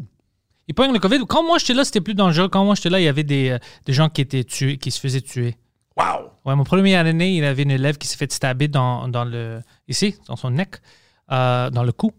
Il 0.70 0.76
pogne 0.76 0.94
le 0.94 1.00
COVID. 1.00 1.26
Quand 1.28 1.44
moi 1.44 1.58
j'étais 1.58 1.74
là, 1.74 1.84
c'était 1.84 2.00
plus 2.00 2.14
dangereux. 2.14 2.48
Quand 2.48 2.64
moi 2.64 2.76
j'étais 2.76 2.92
là, 2.92 3.00
il 3.00 3.04
y 3.04 3.08
avait 3.08 3.24
des, 3.24 3.50
euh, 3.50 3.58
des 3.88 3.94
gens 3.94 4.08
qui 4.08 4.22
étaient 4.22 4.44
tués, 4.44 4.78
qui 4.78 4.92
se 4.92 5.00
faisaient 5.00 5.20
tuer. 5.20 5.58
Wow! 5.98 6.32
Ouais, 6.46 6.56
mon 6.56 6.64
premier 6.64 6.96
année, 6.96 7.36
il 7.36 7.44
avait 7.44 7.64
une 7.64 7.72
élève 7.72 7.98
qui 7.98 8.08
s'est 8.08 8.18
fait 8.18 8.32
stabber 8.32 8.68
dans, 8.68 9.08
dans 9.08 9.26
le, 9.26 9.62
ici, 9.88 10.16
dans 10.28 10.36
son 10.36 10.52
neck, 10.52 10.76
euh, 11.32 11.72
dans 11.72 11.84
le 11.84 11.92
cou. 11.92 12.14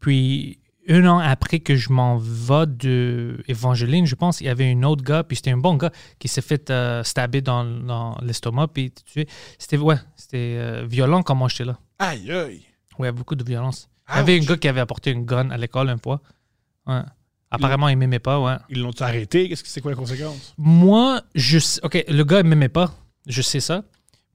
Puis, 0.00 0.58
un 0.86 1.06
an 1.06 1.18
après 1.18 1.60
que 1.60 1.76
je 1.76 1.90
m'en 1.92 2.18
vais 2.18 2.66
de 2.66 3.42
Evangeline, 3.48 4.04
je 4.04 4.14
pense, 4.14 4.42
il 4.42 4.44
y 4.44 4.50
avait 4.50 4.70
un 4.70 4.82
autre 4.82 5.02
gars, 5.02 5.24
puis 5.24 5.36
c'était 5.36 5.50
un 5.52 5.56
bon 5.56 5.74
gars, 5.74 5.90
qui 6.18 6.28
s'est 6.28 6.42
fait 6.42 6.68
euh, 6.68 7.02
stabber 7.04 7.40
dans, 7.40 7.64
dans 7.64 8.18
l'estomac, 8.20 8.68
puis 8.68 8.92
tué. 8.92 9.26
C'était, 9.58 9.78
ouais, 9.78 9.96
c'était 10.14 10.56
euh, 10.58 10.86
violent 10.86 11.22
quand 11.22 11.34
moi 11.34 11.48
j'étais 11.48 11.64
là. 11.64 11.78
Aïe, 11.98 12.30
aïe! 12.30 12.62
Ouais, 12.98 13.10
beaucoup 13.10 13.34
de 13.34 13.42
violence. 13.42 13.88
Il 14.10 14.16
y 14.16 14.18
avait 14.18 14.36
un 14.38 14.44
gars 14.44 14.58
qui 14.58 14.68
avait 14.68 14.80
apporté 14.80 15.10
une 15.10 15.24
gun 15.24 15.48
à 15.48 15.56
l'école 15.56 15.88
une 15.88 15.98
fois. 15.98 16.20
Ouais. 16.86 17.00
Apparemment, 17.54 17.88
il 17.88 17.96
m'aimait 17.96 18.18
pas, 18.18 18.38
ouais. 18.40 18.56
Ils 18.70 18.80
l'ont 18.80 18.92
arrêté? 19.00 19.48
Qu'est-ce 19.48 19.62
que 19.62 19.68
c'est 19.68 19.80
quoi 19.80 19.90
la 19.92 19.96
conséquence? 19.96 20.54
Moi, 20.58 21.20
je 21.34 21.58
OK, 21.82 22.04
le 22.08 22.22
gars, 22.24 22.40
il 22.40 22.46
m'aimait 22.46 22.68
pas. 22.68 22.94
Je 23.26 23.42
sais 23.42 23.60
ça. 23.60 23.82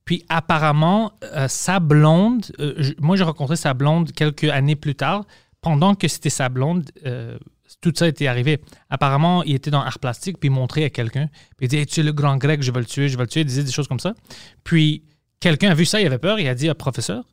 Puis 0.06 0.26
apparemment, 0.30 1.14
euh, 1.24 1.48
sa 1.48 1.80
blonde, 1.80 2.46
euh, 2.60 2.74
je- 2.78 2.94
moi, 3.00 3.16
j'ai 3.16 3.24
rencontré 3.24 3.56
sa 3.56 3.74
blonde 3.74 4.12
quelques 4.12 4.46
années 4.46 4.76
plus 4.76 4.96
tard. 4.96 5.26
Pendant 5.62 5.94
que 5.94 6.08
c'était 6.08 6.30
sa 6.32 6.50
blonde, 6.50 6.90
euh, 7.06 7.38
tout 7.82 7.94
ça 7.96 8.08
était 8.08 8.26
arrivé. 8.28 8.60
Apparemment, 8.90 9.44
il 9.44 9.54
était 9.56 9.70
dans 9.70 9.82
art 9.82 10.00
plastique, 10.00 10.40
puis 10.40 10.48
il 10.48 10.52
montrait 10.52 10.86
à 10.86 10.90
quelqu'un. 10.90 11.28
Puis 11.58 11.66
il 11.66 11.68
dit 11.68 11.78
Hey, 11.78 11.86
Tu 11.86 12.00
es 12.00 12.04
le 12.04 12.14
grand 12.14 12.38
grec, 12.38 12.64
je 12.64 12.72
vais 12.72 12.80
le 12.80 12.86
tuer, 12.86 13.10
je 13.10 13.18
vais 13.18 13.24
le 13.24 13.30
tuer. 13.30 13.42
Il 13.42 13.46
disait 13.46 13.64
des 13.64 13.72
choses 13.72 13.88
comme 13.88 14.00
ça. 14.00 14.14
Puis 14.64 15.04
quelqu'un 15.40 15.70
a 15.72 15.74
vu 15.76 15.86
ça, 15.86 16.02
il 16.02 16.08
avait 16.08 16.18
peur, 16.18 16.40
il 16.40 16.48
a 16.48 16.56
dit 16.56 16.70
au 16.70 16.74
professeur. 16.74 17.24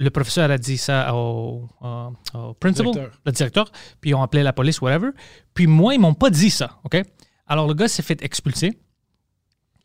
Le 0.00 0.10
professeur 0.10 0.48
a 0.50 0.58
dit 0.58 0.78
ça 0.78 1.12
au, 1.14 1.68
au- 1.80 2.12
au 2.38 2.54
principal, 2.54 2.92
Directeur. 2.92 3.20
le 3.26 3.32
directeur, 3.32 3.72
puis 4.00 4.10
ils 4.10 4.14
ont 4.14 4.22
appelé 4.22 4.42
la 4.44 4.52
police, 4.52 4.80
whatever. 4.80 5.08
Puis 5.54 5.66
moi, 5.66 5.94
ils 5.94 6.00
m'ont 6.00 6.14
pas 6.14 6.30
dit 6.30 6.50
ça, 6.50 6.78
OK? 6.84 7.02
Alors 7.48 7.66
le 7.66 7.74
gars 7.74 7.88
s'est 7.88 8.02
fait 8.02 8.22
expulser. 8.22 8.78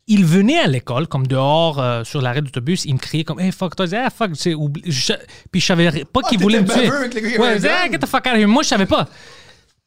Il 0.06 0.24
venait 0.26 0.58
à 0.60 0.66
l'école, 0.66 1.08
comme 1.08 1.26
dehors, 1.26 1.80
euh, 1.80 2.04
sur 2.04 2.20
l'arrêt 2.20 2.42
d'autobus, 2.42 2.84
il 2.84 2.92
me 2.94 2.98
criait 2.98 3.24
comme 3.24 3.40
«Hey, 3.40 3.50
fuck 3.52 3.74
toi!» 3.74 3.86
Ah, 3.94 4.10
fuck! 4.10 4.32
Puis 4.32 5.60
je 5.60 5.66
savais 5.66 6.04
pas 6.04 6.20
qu'il 6.28 6.38
Ah, 6.38 6.42
voulait 6.42 6.60
me 6.60 6.68
tuer. 6.68 7.38
Ouais, 7.38 7.58
gun. 7.58 7.90
get 7.90 7.98
the 7.98 8.06
fuck 8.06 8.26
out 8.26 8.32
of 8.34 8.38
here. 8.38 8.46
Moi, 8.46 8.62
je 8.62 8.68
savais 8.68 8.84
pas. 8.86 9.08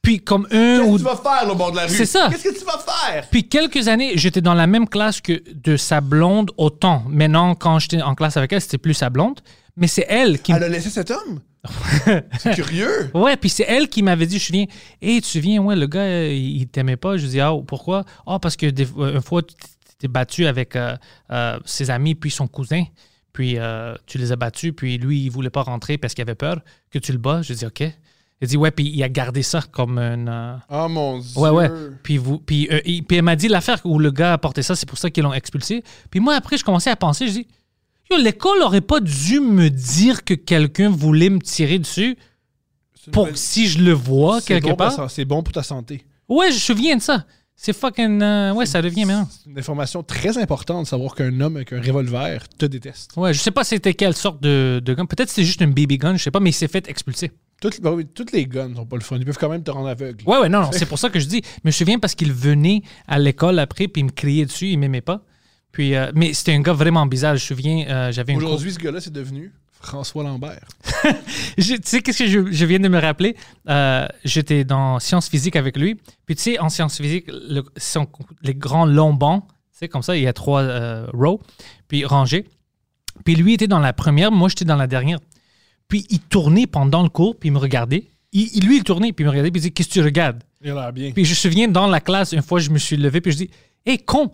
Puis 0.02 0.20
comme 0.24 0.46
un 0.52 0.80
Qu'est-ce 0.80 0.82
ou 0.90 0.94
que 0.94 0.98
tu 0.98 1.04
vas 1.04 1.16
faire 1.18 1.52
au 1.52 1.56
bord 1.56 1.72
de 1.72 1.76
la 1.78 1.84
rue? 1.84 1.90
C'est 1.90 2.06
ça. 2.06 2.30
Qu'est-ce 2.32 2.44
que 2.50 2.58
tu 2.60 2.66
vas 2.66 2.80
faire? 2.80 3.28
puis 3.30 3.48
quelques 3.48 3.88
années, 3.88 4.14
j'étais 4.16 4.42
dans 4.42 4.54
la 4.56 4.66
même 4.66 4.88
classe 4.90 5.22
que 5.22 5.42
de 5.54 5.78
sa 5.78 6.02
blonde 6.02 6.52
autant. 6.58 7.04
Maintenant, 7.10 7.54
quand 7.56 7.78
j'étais 7.80 8.02
en 8.02 8.16
classe 8.16 8.38
avec 8.38 8.52
elle, 8.54 8.62
c'était 8.62 8.78
plus 8.80 8.94
sa 8.96 9.10
blonde. 9.12 9.40
Mais 9.78 9.88
c'est 9.88 10.06
elle 10.10 10.42
qui... 10.42 10.52
Elle 10.52 10.64
a 10.64 10.68
laissé 10.70 10.90
cet 10.90 11.12
homme? 11.12 11.40
c'est 12.40 12.54
curieux. 12.56 13.10
Ouais, 13.14 13.36
puis 13.38 13.50
c'est 13.50 13.66
elle 13.68 13.88
qui 13.90 14.02
m'avait 14.04 14.26
dit, 14.26 14.40
je 14.40 14.52
viens, 14.52 14.66
hey, 15.02 15.22
tu 15.22 15.40
viens, 15.40 15.62
ouais, 15.62 15.76
le 15.76 15.88
gars, 15.88 16.02
euh, 16.02 16.32
il 16.34 16.62
il 16.62 16.68
t'aimait 16.68 16.98
pas. 16.98 17.18
Je 17.18 17.28
dis, 17.28 17.40
ah, 17.40 17.52
pourquoi? 17.66 18.04
Ah, 18.26 18.40
parce 18.40 18.56
que 18.56 18.66
des, 18.68 18.88
une 18.98 19.22
fois, 19.22 19.42
tu 19.44 19.54
t'es 20.00 20.08
battu 20.08 20.46
avec 20.48 20.76
euh, 20.76 20.96
euh, 21.32 21.60
ses 21.66 21.90
amis, 21.90 22.16
puis 22.16 22.32
son 22.32 22.48
cousin, 22.48 22.84
puis 23.34 23.56
euh, 23.58 23.96
tu 24.06 24.18
les 24.18 24.32
as 24.32 24.36
battus, 24.36 24.74
puis 24.76 24.98
lui, 24.98 25.24
il 25.26 25.30
voulait 25.30 25.50
pas 25.50 25.62
rentrer 25.64 25.98
parce 25.98 26.14
qu'il 26.14 26.22
avait 26.22 26.36
peur 26.36 26.60
que 26.92 27.00
tu 27.00 27.12
le 27.12 27.18
bats. 27.18 27.42
Je 27.42 27.54
dis, 27.54 27.66
OK. 27.66 27.84
Il 28.40 28.48
dit, 28.48 28.56
ouais, 28.58 28.70
puis 28.70 28.88
il 28.88 29.02
a 29.04 29.10
gardé 29.10 29.42
ça 29.42 29.62
comme 29.72 29.98
un. 29.98 30.28
euh, 30.28 30.56
Oh 30.70 30.88
mon 30.88 31.18
dieu. 31.20 31.40
Ouais, 31.42 31.50
ouais. 31.50 31.70
Puis, 32.04 32.18
vous, 32.18 32.38
puis, 32.38 32.70
il- 32.86 33.04
puis 33.04 33.18
elle 33.18 33.24
m'a 33.24 33.36
dit 33.36 33.48
l'affaire 33.48 33.80
où 33.84 33.98
le 33.98 34.12
gars 34.12 34.34
a 34.34 34.38
porté 34.38 34.62
ça, 34.62 34.76
c'est 34.76 34.88
pour 34.88 35.00
ça 35.00 35.10
qu'ils 35.10 35.24
l'ont 35.24 35.34
expulsé. 35.34 35.84
Puis 36.12 36.20
moi, 36.20 36.36
après, 36.36 36.56
je 36.58 36.64
commençais 36.64 36.92
à 36.92 36.96
penser, 36.96 37.28
je 37.28 37.32
dis, 37.34 37.48
l'école 38.16 38.62
aurait 38.62 38.82
pas 38.82 39.00
dû 39.00 39.40
me 39.40 39.70
dire 39.70 40.24
que 40.24 40.34
quelqu'un 40.34 40.90
voulait 40.90 41.30
me 41.30 41.40
tirer 41.40 41.80
dessus 41.80 42.18
pour 43.12 43.26
belle- 43.26 43.38
si 43.38 43.68
je 43.68 43.80
le 43.84 43.92
vois 43.94 44.42
quelque 44.42 44.70
bon 44.70 44.76
part. 44.76 45.10
C'est 45.12 45.26
bon 45.26 45.44
pour 45.44 45.54
ta 45.54 45.64
santé. 45.64 46.06
Ouais, 46.30 46.50
je 46.50 46.56
me 46.56 46.60
souviens 46.60 46.96
de 46.98 47.02
ça. 47.02 47.26
C'est 47.60 47.74
fucking. 47.74 48.22
euh, 48.22 48.54
ouais, 48.54 48.68
ça 48.68 48.82
revient 48.82 49.06
maintenant. 49.06 49.28
C'est 49.32 49.50
une 49.50 49.58
information 49.58 50.04
très 50.04 50.38
importante 50.38 50.84
de 50.84 50.88
savoir 50.88 51.16
qu'un 51.16 51.42
homme 51.42 51.56
avec 51.56 51.74
un 51.74 51.82
revolver 51.82 52.48
te 52.50 52.66
déteste. 52.68 53.12
Ouais, 53.18 53.34
je 53.34 53.40
sais 53.40 53.50
pas 53.50 53.64
c'était 53.64 53.96
quelle 53.96 54.14
sorte 54.14 54.42
de, 54.44 54.80
de 54.84 54.94
gun. 54.94 55.06
Peut-être 55.08 55.30
c'était 55.30 55.44
juste 55.46 55.62
une 55.62 55.74
BB 55.74 55.94
gun, 55.98 56.16
je 56.18 56.24
sais 56.24 56.30
pas, 56.32 56.40
mais 56.40 56.52
il 56.52 56.54
s'est 56.54 56.68
fait 56.68 56.88
expulser. 56.88 57.32
Toutes, 57.60 57.82
bah 57.82 57.92
oui, 57.94 58.06
toutes 58.06 58.32
les 58.34 58.46
guns 58.46 58.76
sont 58.76 58.86
pas 58.86 58.98
le 58.98 59.02
fun. 59.02 59.18
Ils 59.18 59.26
peuvent 59.26 59.40
quand 59.40 59.50
même 59.50 59.64
te 59.64 59.72
rendre 59.72 59.88
aveugle. 59.88 60.24
Ouais, 60.28 60.38
ouais, 60.38 60.50
non, 60.50 60.62
non, 60.62 60.70
c'est 60.72 60.86
pour 60.86 61.00
ça 61.00 61.10
que 61.10 61.20
je 61.20 61.26
dis. 61.26 61.42
Je 61.44 61.62
me 61.68 61.72
souviens 61.72 61.98
parce 61.98 62.14
qu'il 62.14 62.32
venait 62.32 62.84
à 63.08 63.18
l'école 63.18 63.58
après, 63.58 63.88
puis 63.88 64.02
il 64.02 64.06
me 64.06 64.12
criait 64.12 64.46
dessus, 64.46 64.68
il 64.70 64.78
m'aimait 64.78 65.02
pas. 65.02 65.24
Puis, 65.72 65.96
euh, 65.96 66.12
mais 66.16 66.34
c'était 66.34 66.54
un 66.54 66.62
gars 66.62 66.74
vraiment 66.74 67.06
bizarre. 67.06 67.36
Je 67.36 67.44
me 67.44 67.58
souviens, 67.58 67.86
euh, 67.88 68.12
j'avais 68.12 68.36
Aujourd'hui, 68.36 68.72
ce 68.74 68.80
gars-là, 68.80 69.00
c'est 69.02 69.14
devenu 69.14 69.52
François 69.72 70.24
Lambert. 70.24 70.66
Tu 71.58 71.78
sais, 71.84 72.02
qu'est-ce 72.02 72.20
que 72.20 72.28
je, 72.28 72.52
je 72.52 72.66
viens 72.66 72.80
de 72.80 72.88
me 72.88 73.00
rappeler? 73.00 73.36
Euh, 73.70 74.08
J'étais 74.24 74.64
dans 74.64 75.00
sciences 75.00 75.30
physiques 75.30 75.56
avec 75.56 75.78
lui. 75.78 75.96
Puis, 76.26 76.36
tu 76.36 76.42
sais, 76.44 76.60
en 76.60 76.70
sciences 76.70 76.98
physiques, 76.98 77.26
le- 77.28 77.64
son- 77.78 78.08
les 78.42 78.56
grands 78.56 78.86
longs 78.86 79.14
bancs, 79.14 79.44
tu 79.48 79.54
sais, 79.80 79.88
comme 79.88 80.02
ça, 80.02 80.16
il 80.18 80.24
y 80.24 80.28
a 80.28 80.34
trois 80.34 80.62
euh, 80.62 81.06
rows, 81.14 81.42
puis 81.88 82.06
rangés. 82.06 82.46
Puis, 83.24 83.36
lui 83.36 83.54
était 83.54 83.68
dans 83.68 83.80
la 83.80 83.94
première, 83.94 84.32
moi, 84.32 84.50
j'étais 84.50 84.66
dans 84.66 84.76
la 84.76 84.88
dernière. 84.88 85.20
Puis, 85.88 86.06
il 86.10 86.20
tournait 86.20 86.68
pendant 86.68 87.04
le 87.04 87.10
cours, 87.10 87.36
puis 87.38 87.50
il 87.50 87.52
me 87.54 87.60
regardait. 87.60 88.06
Il, 88.34 88.66
lui, 88.68 88.78
il 88.78 88.84
tournait, 88.84 89.14
puis 89.14 89.24
il 89.24 89.26
me 89.26 89.32
regardait, 89.32 89.52
puis 89.52 89.60
il 89.60 89.62
disait 89.62 89.72
Qu'est-ce 89.72 89.90
que 89.90 89.94
tu 89.94 90.02
regardes? 90.02 90.44
Il 90.64 90.72
a 90.72 90.92
bien. 90.92 91.12
Puis, 91.12 91.24
je 91.26 91.32
me 91.32 91.36
souviens, 91.36 91.68
dans 91.68 91.88
la 91.88 92.02
classe, 92.02 92.32
une 92.34 92.42
fois, 92.42 92.60
je 92.60 92.70
me 92.72 92.78
suis 92.80 92.98
levé, 92.98 93.22
puis 93.22 93.32
je 93.32 93.38
dis 93.38 93.50
Hé, 93.86 93.98
con, 94.00 94.34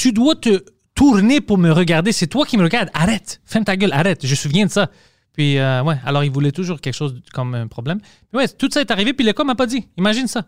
tu 0.00 0.12
dois 0.12 0.34
te 0.34 0.64
tourner 0.94 1.40
pour 1.42 1.58
me 1.58 1.70
regarder. 1.70 2.12
C'est 2.12 2.26
toi 2.26 2.46
qui 2.46 2.56
me 2.56 2.62
regardes. 2.62 2.90
Arrête. 2.94 3.40
Ferme 3.44 3.64
ta 3.64 3.76
gueule. 3.76 3.92
Arrête. 3.92 4.24
Je 4.24 4.30
me 4.30 4.34
souviens 4.36 4.64
de 4.66 4.70
ça. 4.70 4.90
Puis, 5.34 5.58
euh, 5.58 5.82
ouais, 5.82 5.96
alors 6.04 6.24
il 6.24 6.30
voulait 6.30 6.52
toujours 6.52 6.80
quelque 6.80 6.94
chose 6.94 7.20
comme 7.34 7.54
un 7.54 7.66
problème. 7.68 8.00
Puis, 8.00 8.38
ouais, 8.38 8.48
tout 8.48 8.68
ça 8.72 8.80
est 8.80 8.90
arrivé, 8.90 9.12
puis 9.12 9.24
le 9.26 9.32
com 9.34 9.46
m'a 9.46 9.54
pas 9.54 9.66
dit. 9.66 9.86
Imagine 9.98 10.26
ça. 10.26 10.46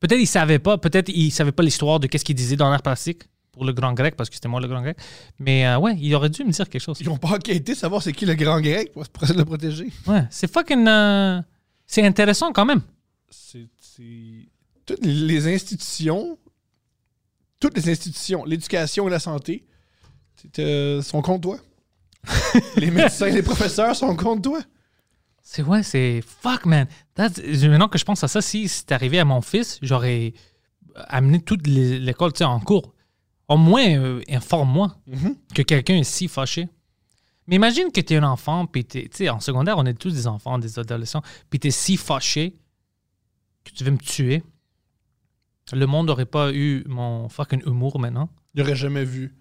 Peut-être 0.00 0.18
il 0.20 0.26
savait 0.26 0.58
pas, 0.58 0.76
peut-être 0.78 1.08
il 1.08 1.30
savait 1.30 1.52
pas 1.52 1.62
l'histoire 1.62 2.00
de 2.00 2.08
qu'est-ce 2.08 2.24
qu'il 2.24 2.34
disait 2.34 2.56
dans 2.56 2.68
l'art 2.68 2.82
plastique 2.82 3.22
pour 3.52 3.64
le 3.64 3.72
grand 3.72 3.92
grec, 3.92 4.16
parce 4.16 4.28
que 4.28 4.34
c'était 4.34 4.48
moi 4.48 4.60
le 4.60 4.66
grand 4.66 4.82
grec. 4.82 4.96
Mais 5.38 5.64
euh, 5.66 5.78
ouais, 5.78 5.96
il 6.00 6.12
aurait 6.16 6.28
dû 6.30 6.42
me 6.44 6.50
dire 6.50 6.68
quelque 6.68 6.82
chose. 6.82 6.98
Ils 7.00 7.06
n'ont 7.06 7.16
pas 7.18 7.28
enquêté, 7.36 7.74
savoir 7.76 8.02
c'est 8.02 8.12
qui 8.12 8.26
le 8.26 8.34
grand 8.34 8.60
grec 8.60 8.92
pour, 8.92 9.04
le 9.36 9.44
protéger. 9.44 9.88
Ouais, 10.08 10.24
c'est 10.30 10.52
fucking. 10.52 10.86
euh, 10.88 11.40
c'est 11.86 12.04
intéressant 12.04 12.52
quand 12.52 12.64
même. 12.64 12.82
C'est- 13.30 13.68
Toutes 14.84 15.04
les 15.06 15.46
institutions, 15.54 16.36
toutes 17.62 17.76
les 17.76 17.88
institutions, 17.88 18.44
l'éducation 18.44 19.06
et 19.06 19.10
la 19.10 19.20
santé, 19.20 19.64
c'est, 20.34 20.58
euh, 20.58 21.00
sont 21.00 21.22
contre 21.22 21.42
toi. 21.42 21.58
les 22.76 22.90
médecins, 22.90 23.28
les 23.28 23.42
professeurs 23.42 23.94
sont 23.94 24.16
contre 24.16 24.42
toi. 24.42 24.60
C'est 25.42 25.62
ouais, 25.62 25.82
c'est 25.84 26.22
fuck 26.26 26.66
man. 26.66 26.88
That's- 27.16 27.40
maintenant 27.68 27.88
que 27.88 27.98
je 27.98 28.04
pense 28.04 28.22
à 28.24 28.28
ça, 28.28 28.40
si 28.42 28.68
c'était 28.68 28.94
arrivé 28.94 29.20
à 29.20 29.24
mon 29.24 29.40
fils, 29.42 29.78
j'aurais 29.80 30.32
amené 30.94 31.40
toute 31.40 31.66
l'école 31.68 32.32
en 32.40 32.58
cours. 32.60 32.92
Au 33.48 33.56
moins, 33.56 33.86
euh, 33.96 34.20
informe-moi 34.28 34.96
que 35.54 35.62
quelqu'un 35.62 35.96
est 35.98 36.04
si 36.04 36.26
fâché. 36.26 36.68
Mais 37.46 37.56
imagine 37.56 37.90
que 37.92 38.00
tu 38.00 38.14
es 38.14 38.16
un 38.16 38.22
enfant, 38.24 38.66
puis 38.66 38.84
t'es- 38.84 39.02
tu 39.08 39.18
sais, 39.18 39.28
en 39.28 39.38
secondaire, 39.40 39.76
on 39.78 39.84
est 39.86 39.94
tous 39.94 40.12
des 40.12 40.26
enfants, 40.26 40.58
des 40.58 40.78
adolescents, 40.80 41.22
puis 41.50 41.60
tu 41.60 41.68
es 41.68 41.70
si 41.70 41.96
fâché 41.96 42.56
que 43.64 43.70
tu 43.72 43.84
veux 43.84 43.90
me 43.92 43.98
tuer. 43.98 44.42
Le 45.72 45.86
monde 45.86 46.06
n'aurait 46.08 46.26
pas 46.26 46.52
eu 46.52 46.84
mon 46.88 47.28
fucking 47.28 47.62
humour 47.66 47.98
maintenant. 48.00 48.28
Il 48.54 48.60
n'aurait 48.62 48.76
jamais 48.76 49.04
vu 49.04 49.34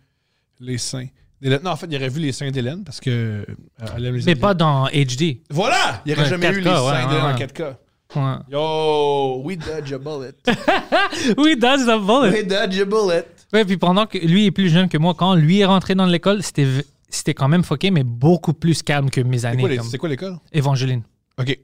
les 0.60 0.78
seins. 0.78 1.08
Non, 1.42 1.72
en 1.72 1.76
fait, 1.76 1.88
il 1.90 1.96
aurait 1.96 2.10
vu 2.10 2.20
les 2.20 2.32
seins 2.32 2.52
d'Hélène 2.52 2.84
parce 2.84 3.00
que. 3.00 3.10
euh, 3.10 3.46
elle 3.98 4.06
aime 4.06 4.16
les 4.16 4.26
Mais 4.26 4.36
pas 4.36 4.54
dans 4.54 4.86
HD. 4.88 5.42
Voilà! 5.50 6.02
Il 6.06 6.12
n'aurait 6.12 6.24
Ouais, 6.24 6.30
jamais 6.30 6.48
eu 6.50 6.52
4K, 6.52 6.56
les 6.58 6.64
seins 6.64 6.86
ouais, 6.86 7.08
d'Hélène 7.08 7.24
ouais, 7.26 7.32
en 7.34 7.38
ouais. 7.38 7.46
4K. 7.46 7.76
Ouais. 8.14 8.44
Yo, 8.52 9.42
we 9.44 9.58
dodge 9.58 9.92
a 9.94 9.98
bullet. 9.98 10.34
Oui, 11.38 11.58
that's 11.58 11.84
the 11.86 11.98
bullet. 12.06 12.32
we 12.32 12.46
dodge 12.46 12.80
a 12.80 12.86
bullet. 12.86 13.26
Ouais, 13.54 13.66
puis 13.66 13.78
pendant 13.78 14.06
que 14.06 14.18
lui 14.20 14.46
est 14.46 14.52
plus 14.52 14.70
jeune 14.70 14.88
que 14.90 14.98
moi, 14.98 15.14
quand 15.16 15.34
lui 15.36 15.60
est 15.60 15.66
rentré 15.66 15.96
dans 15.96 16.06
l'école, 16.06 16.42
c'était 16.44 17.34
quand 17.34 17.48
même 17.48 17.64
fucké, 17.64 17.90
mais 17.90 18.04
beaucoup 18.04 18.54
plus 18.54 18.84
calme 18.84 19.10
que 19.10 19.22
mes 19.22 19.46
années. 19.46 19.80
c'est 19.90 19.98
quoi 19.98 20.10
l'école? 20.10 20.38
Évangeline. 20.52 21.02
OK. 21.40 21.58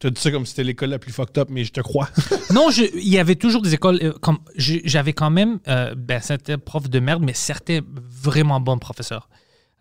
Tu 0.00 0.08
as 0.08 0.10
dit 0.10 0.20
ça 0.20 0.30
comme 0.30 0.44
si 0.44 0.50
c'était 0.50 0.64
l'école 0.64 0.90
la 0.90 0.98
plus 0.98 1.12
fucked 1.12 1.38
up, 1.38 1.48
mais 1.50 1.64
je 1.64 1.72
te 1.72 1.80
crois. 1.80 2.08
Non, 2.52 2.70
je- 2.70 2.94
il 2.96 3.08
y 3.08 3.18
avait 3.18 3.36
toujours 3.36 3.62
des 3.62 3.74
écoles. 3.74 3.98
euh, 4.02 4.12
comme 4.20 4.38
J'avais 4.56 5.12
quand 5.12 5.30
même 5.30 5.60
euh, 5.68 5.94
ben, 5.96 6.20
certains 6.20 6.58
profs 6.58 6.90
de 6.90 7.00
merde, 7.00 7.22
mais 7.24 7.32
certains 7.34 7.80
vraiment 7.96 8.60
bons 8.60 8.78
professeurs. 8.78 9.28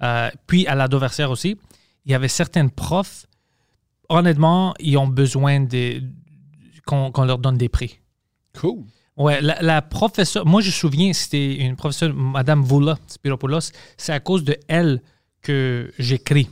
Euh, 0.02 0.30
puis 0.48 0.66
à 0.68 0.76
la 0.76 0.88
Dauversière 0.88 1.30
aussi, 1.32 1.58
il 2.06 2.12
y 2.12 2.16
avait 2.16 2.28
certains 2.28 2.68
profs, 2.68 3.26
honnêtement, 4.10 4.74
ils 4.80 4.98
ont 4.98 5.08
besoin 5.08 5.62
de- 5.62 6.02
qu'on 6.86 7.12
qu'on 7.12 7.26
leur 7.26 7.38
donne 7.38 7.58
des 7.58 7.70
prix. 7.70 8.00
cool. 8.60 8.84
Ouais, 9.16 9.42
la, 9.42 9.62
la 9.62 9.82
professeure, 9.84 10.44
moi 10.46 10.60
je 10.62 10.68
me 10.68 10.72
souviens, 10.72 11.14
c'était 11.14 11.56
une 11.58 11.76
professeure, 11.76 12.14
Madame 12.16 12.64
Voula 12.64 12.98
Spiropoulos, 13.06 13.72
c'est 13.96 14.12
à 14.12 14.20
cause 14.20 14.44
de 14.44 14.58
elle 14.68 15.04
que 15.44 15.92
j'écris. 16.00 16.50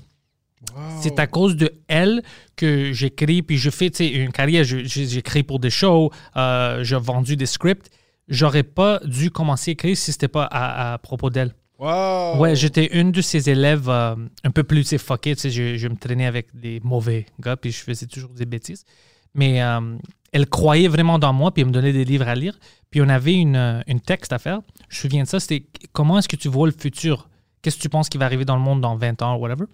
C'est 1.01 1.19
à 1.19 1.27
cause 1.27 1.55
de 1.55 1.73
elle 1.87 2.21
que 2.55 2.93
j'écris, 2.93 3.41
puis 3.41 3.57
je 3.57 3.69
fais 3.69 3.87
une 3.87 4.31
carrière, 4.31 4.63
j'écris 4.63 5.43
pour 5.43 5.59
des 5.59 5.69
shows, 5.69 6.11
euh, 6.37 6.83
j'ai 6.83 6.97
vendu 6.97 7.35
des 7.35 7.45
scripts. 7.45 7.89
J'aurais 8.27 8.63
pas 8.63 8.99
dû 9.03 9.31
commencer 9.31 9.71
à 9.71 9.73
écrire 9.73 9.97
si 9.97 10.11
c'était 10.11 10.27
pas 10.27 10.45
à, 10.45 10.93
à 10.93 10.97
propos 10.97 11.29
d'elle. 11.29 11.53
Wow. 11.79 12.37
Ouais, 12.37 12.55
j'étais 12.55 12.95
une 12.99 13.11
de 13.11 13.21
ses 13.21 13.49
élèves 13.49 13.89
euh, 13.89 14.15
un 14.43 14.51
peu 14.51 14.63
plus 14.63 14.95
fuckée. 14.97 15.35
Tu 15.35 15.41
sais, 15.41 15.49
je, 15.49 15.77
je 15.77 15.87
me 15.87 15.95
traînais 15.95 16.27
avec 16.27 16.55
des 16.55 16.79
mauvais 16.83 17.25
gars, 17.39 17.57
puis 17.57 17.71
je 17.71 17.79
faisais 17.79 18.05
toujours 18.05 18.29
des 18.29 18.45
bêtises. 18.45 18.85
Mais 19.33 19.63
euh, 19.63 19.97
elle 20.31 20.47
croyait 20.47 20.87
vraiment 20.87 21.17
dans 21.17 21.33
moi, 21.33 21.51
puis 21.51 21.61
elle 21.61 21.69
me 21.69 21.73
donnait 21.73 21.91
des 21.91 22.05
livres 22.05 22.27
à 22.27 22.35
lire. 22.35 22.59
Puis 22.91 23.01
on 23.01 23.09
avait 23.09 23.33
une, 23.33 23.83
une 23.87 23.99
texte 23.99 24.31
à 24.31 24.37
faire. 24.37 24.61
Je 24.89 24.97
me 24.97 25.01
souviens 25.01 25.23
de 25.23 25.27
ça. 25.27 25.39
C'était 25.39 25.65
comment 25.91 26.19
est-ce 26.19 26.29
que 26.29 26.35
tu 26.35 26.49
vois 26.49 26.67
le 26.67 26.73
futur? 26.77 27.29
Qu'est-ce 27.61 27.77
que 27.77 27.81
tu 27.81 27.89
penses 27.89 28.09
qui 28.09 28.19
va 28.19 28.25
arriver 28.25 28.45
dans 28.45 28.55
le 28.55 28.61
monde 28.61 28.81
dans 28.81 28.95
20 28.95 29.21
ans 29.23 29.35
ou 29.35 29.39
whatever? 29.39 29.65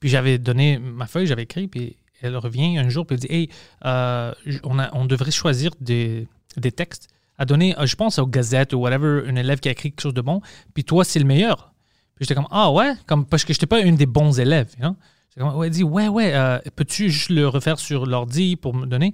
Puis 0.00 0.08
j'avais 0.08 0.38
donné 0.38 0.78
ma 0.78 1.06
feuille, 1.06 1.26
j'avais 1.26 1.42
écrit, 1.42 1.68
puis 1.68 1.96
elle 2.22 2.36
revient 2.36 2.78
un 2.78 2.88
jour, 2.88 3.06
puis 3.06 3.14
elle 3.14 3.20
dit 3.20 3.32
Hey, 3.32 3.48
euh, 3.84 4.32
on, 4.64 4.78
a- 4.78 4.90
on 4.94 5.04
devrait 5.06 5.30
choisir 5.30 5.70
des, 5.80 6.26
des 6.56 6.72
textes 6.72 7.08
à 7.36 7.44
donner, 7.44 7.78
euh, 7.78 7.86
je 7.86 7.94
pense, 7.96 8.18
aux 8.18 8.26
gazettes 8.26 8.72
ou 8.72 8.78
whatever, 8.78 9.22
un 9.28 9.36
élève 9.36 9.60
qui 9.60 9.68
a 9.68 9.72
écrit 9.72 9.90
quelque 9.90 10.00
chose 10.02 10.14
de 10.14 10.20
bon, 10.20 10.40
puis 10.74 10.84
toi, 10.84 11.04
c'est 11.04 11.18
le 11.20 11.24
meilleur. 11.24 11.72
Puis 12.16 12.24
j'étais 12.24 12.34
comme 12.34 12.48
Ah 12.50 12.70
ouais, 12.72 12.94
comme, 13.06 13.24
parce 13.26 13.44
que 13.44 13.52
je 13.52 13.58
n'étais 13.58 13.66
pas 13.66 13.80
une 13.80 13.94
des 13.96 14.06
bons 14.06 14.40
élèves. 14.40 14.72
You 14.78 14.86
know? 14.86 14.96
J'étais 15.36 15.48
comme, 15.48 15.62
elle 15.64 15.70
dit 15.70 15.84
Ouais, 15.84 16.08
ouais, 16.08 16.32
euh, 16.34 16.58
peux-tu 16.74 17.10
juste 17.10 17.30
le 17.30 17.46
refaire 17.46 17.78
sur 17.78 18.06
l'ordi 18.06 18.56
pour 18.56 18.74
me 18.74 18.86
donner? 18.86 19.12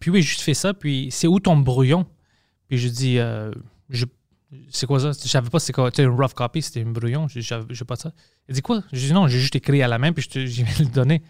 Puis 0.00 0.10
oui, 0.10 0.22
juste 0.22 0.40
fait 0.40 0.54
ça, 0.54 0.74
puis 0.74 1.08
c'est 1.10 1.26
où 1.28 1.38
ton 1.40 1.56
brouillon? 1.56 2.06
Puis 2.68 2.78
je 2.78 2.88
dis 2.88 3.18
euh, 3.20 3.52
je- 3.90 4.06
C'est 4.70 4.86
quoi 4.86 5.00
ça? 5.00 5.10
Je 5.12 5.28
savais 5.28 5.50
pas 5.50 5.58
c'est 5.58 5.72
quoi. 5.72 5.90
Sais, 5.94 6.04
une 6.04 6.10
rough 6.10 6.32
copy, 6.34 6.62
c'était 6.62 6.82
un 6.82 6.90
brouillon, 6.90 7.26
je 7.28 7.38
n'ai 7.40 7.84
pas 7.86 7.96
ça. 7.96 8.12
Elle 8.48 8.54
dit 8.54 8.62
quoi? 8.62 8.82
Je 8.92 9.06
dis 9.06 9.12
non, 9.12 9.26
j'ai 9.26 9.40
juste 9.40 9.56
écrit 9.56 9.82
à 9.82 9.88
la 9.88 9.98
main, 9.98 10.12
puis 10.12 10.26
je, 10.32 10.62
vais 10.62 10.84
le 10.84 10.90
donner. 10.90 11.22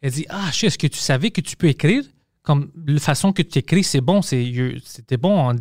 Elle 0.00 0.10
dit 0.12 0.26
Ah, 0.28 0.48
je 0.52 0.58
sais, 0.58 0.66
est-ce 0.66 0.78
que 0.78 0.86
tu 0.88 0.98
savais 0.98 1.30
que 1.30 1.40
tu 1.40 1.56
peux 1.56 1.68
écrire? 1.68 2.02
Comme 2.42 2.70
la 2.86 3.00
façon 3.00 3.32
que 3.32 3.42
tu 3.42 3.58
écris, 3.58 3.82
c'est 3.82 4.00
bon, 4.00 4.20
you- 4.32 4.78
c'était 4.84 5.16
bon 5.16 5.36
en 5.36 5.56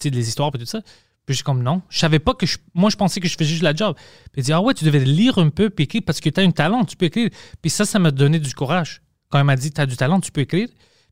sais, 0.00 0.10
des 0.10 0.28
histoires 0.28 0.52
et 0.54 0.58
tout 0.58 0.66
ça. 0.66 0.80
Puis 0.82 1.34
je 1.34 1.38
suis 1.38 1.44
comme 1.44 1.62
non. 1.62 1.82
Je 1.90 1.98
savais 1.98 2.20
pas 2.20 2.32
que 2.34 2.46
je. 2.46 2.58
Moi, 2.74 2.90
je 2.90 2.96
pensais 2.96 3.20
que 3.20 3.28
je 3.28 3.36
faisais 3.36 3.50
juste 3.50 3.62
la 3.62 3.74
job. 3.74 3.94
Puis 3.96 4.38
elle 4.38 4.44
dit 4.44 4.52
Ah 4.52 4.60
ouais, 4.60 4.74
tu 4.74 4.84
devais 4.84 5.00
lire 5.00 5.38
un 5.38 5.50
peu 5.50 5.68
puis 5.70 5.84
écrire 5.84 6.02
parce 6.06 6.20
que 6.20 6.28
tu 6.30 6.40
as 6.40 6.42
un 6.42 6.50
talent, 6.50 6.84
tu 6.84 6.96
peux 6.96 7.06
écrire. 7.06 7.30
Puis 7.60 7.70
ça, 7.70 7.84
ça 7.84 7.98
m'a 7.98 8.10
donné 8.10 8.38
du 8.38 8.54
courage. 8.54 9.02
Quand 9.28 9.38
elle 9.38 9.44
m'a 9.44 9.56
dit 9.56 9.70
Tu 9.70 9.80
as 9.80 9.86
du 9.86 9.96
talent, 9.96 10.20
tu 10.20 10.32
peux 10.32 10.40
écrire. 10.40 10.68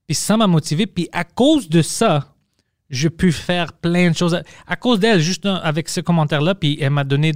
Puis 0.07 0.14
ça 0.14 0.36
m'a 0.36 0.47
motivé. 0.47 0.86
Puis 0.86 1.09
à 1.12 1.24
cause 1.24 1.68
de 1.68 1.82
ça, 1.82 2.36
je 2.89 3.09
peux 3.09 3.30
faire 3.30 3.72
plein 3.72 4.11
de 4.11 4.16
choses. 4.16 4.41
À, 4.66 4.76
cause 4.76 5.01
d'elle, 5.01 5.20
juste 5.20 5.47
euh, 5.47 5.57
avec 5.62 5.89
ce 5.89 6.01
commentaire-là, 6.01 6.55
puis 6.55 6.78
elle 6.80 6.91
m'a 6.91 7.05
donné 7.05 7.32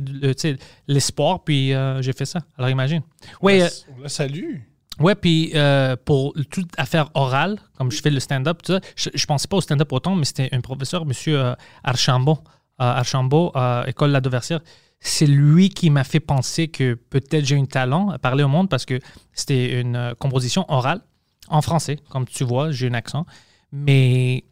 l'espoir, 0.87 1.43
puis 1.45 1.73
euh, 1.75 2.01
j'ai 2.03 2.13
fait 2.13 2.27
ça. 2.27 2.41
Alors 2.57 2.71
imagine. 2.71 3.03
Oui, 3.43 3.61
euh, 3.61 3.69
On 3.97 4.03
la 4.03 4.09
salue. 4.09 4.57
Ouais, 4.99 5.15
puis 5.15 5.53
euh, 5.55 5.97
pour 6.05 6.35
toute 6.51 6.69
affaire 6.77 7.11
orale, 7.15 7.59
comme 7.79 7.91
je 7.91 8.01
fais 8.03 8.11
le 8.11 8.21
stand-up, 8.21 8.61
tout 8.63 8.75
ça, 8.75 8.81
je, 8.97 9.09
je 9.15 9.27
pensais 9.27 9.49
pas 9.49 9.57
au 9.57 9.61
stand-up 9.61 9.91
autant, 9.93 10.15
mais 10.15 10.27
c'était 10.27 10.51
un 10.53 10.61
professeur, 10.61 11.03
M. 11.03 11.55
Archambault, 11.83 12.39
euh, 12.81 12.85
Archambault, 12.85 13.53
euh, 13.57 13.85
École 13.85 14.11
Ladoversière. 14.11 14.61
C'est 15.01 15.27
lui 15.27 15.69
qui 15.69 15.91
m'a 15.91 16.05
fait 16.05 16.21
penser 16.21 16.69
que 16.69 16.95
peut-être 16.95 17.45
j'ai 17.45 17.57
un 17.57 17.67
talent 17.67 18.09
à 18.09 18.19
parler 18.19 18.43
au 18.43 18.49
monde 18.49 18.71
parce 18.71 18.87
que 18.87 18.99
c'était 19.35 19.81
une 19.81 19.97
euh, 19.97 20.15
composition 20.15 20.65
orale 20.69 21.03
en 21.49 21.61
français, 21.61 21.99
comme 22.09 22.27
tu 22.27 22.45
vois, 22.45 22.71
j'ai 22.71 22.89
un 22.89 22.95
accent. 22.95 23.27
Mais 23.71 24.45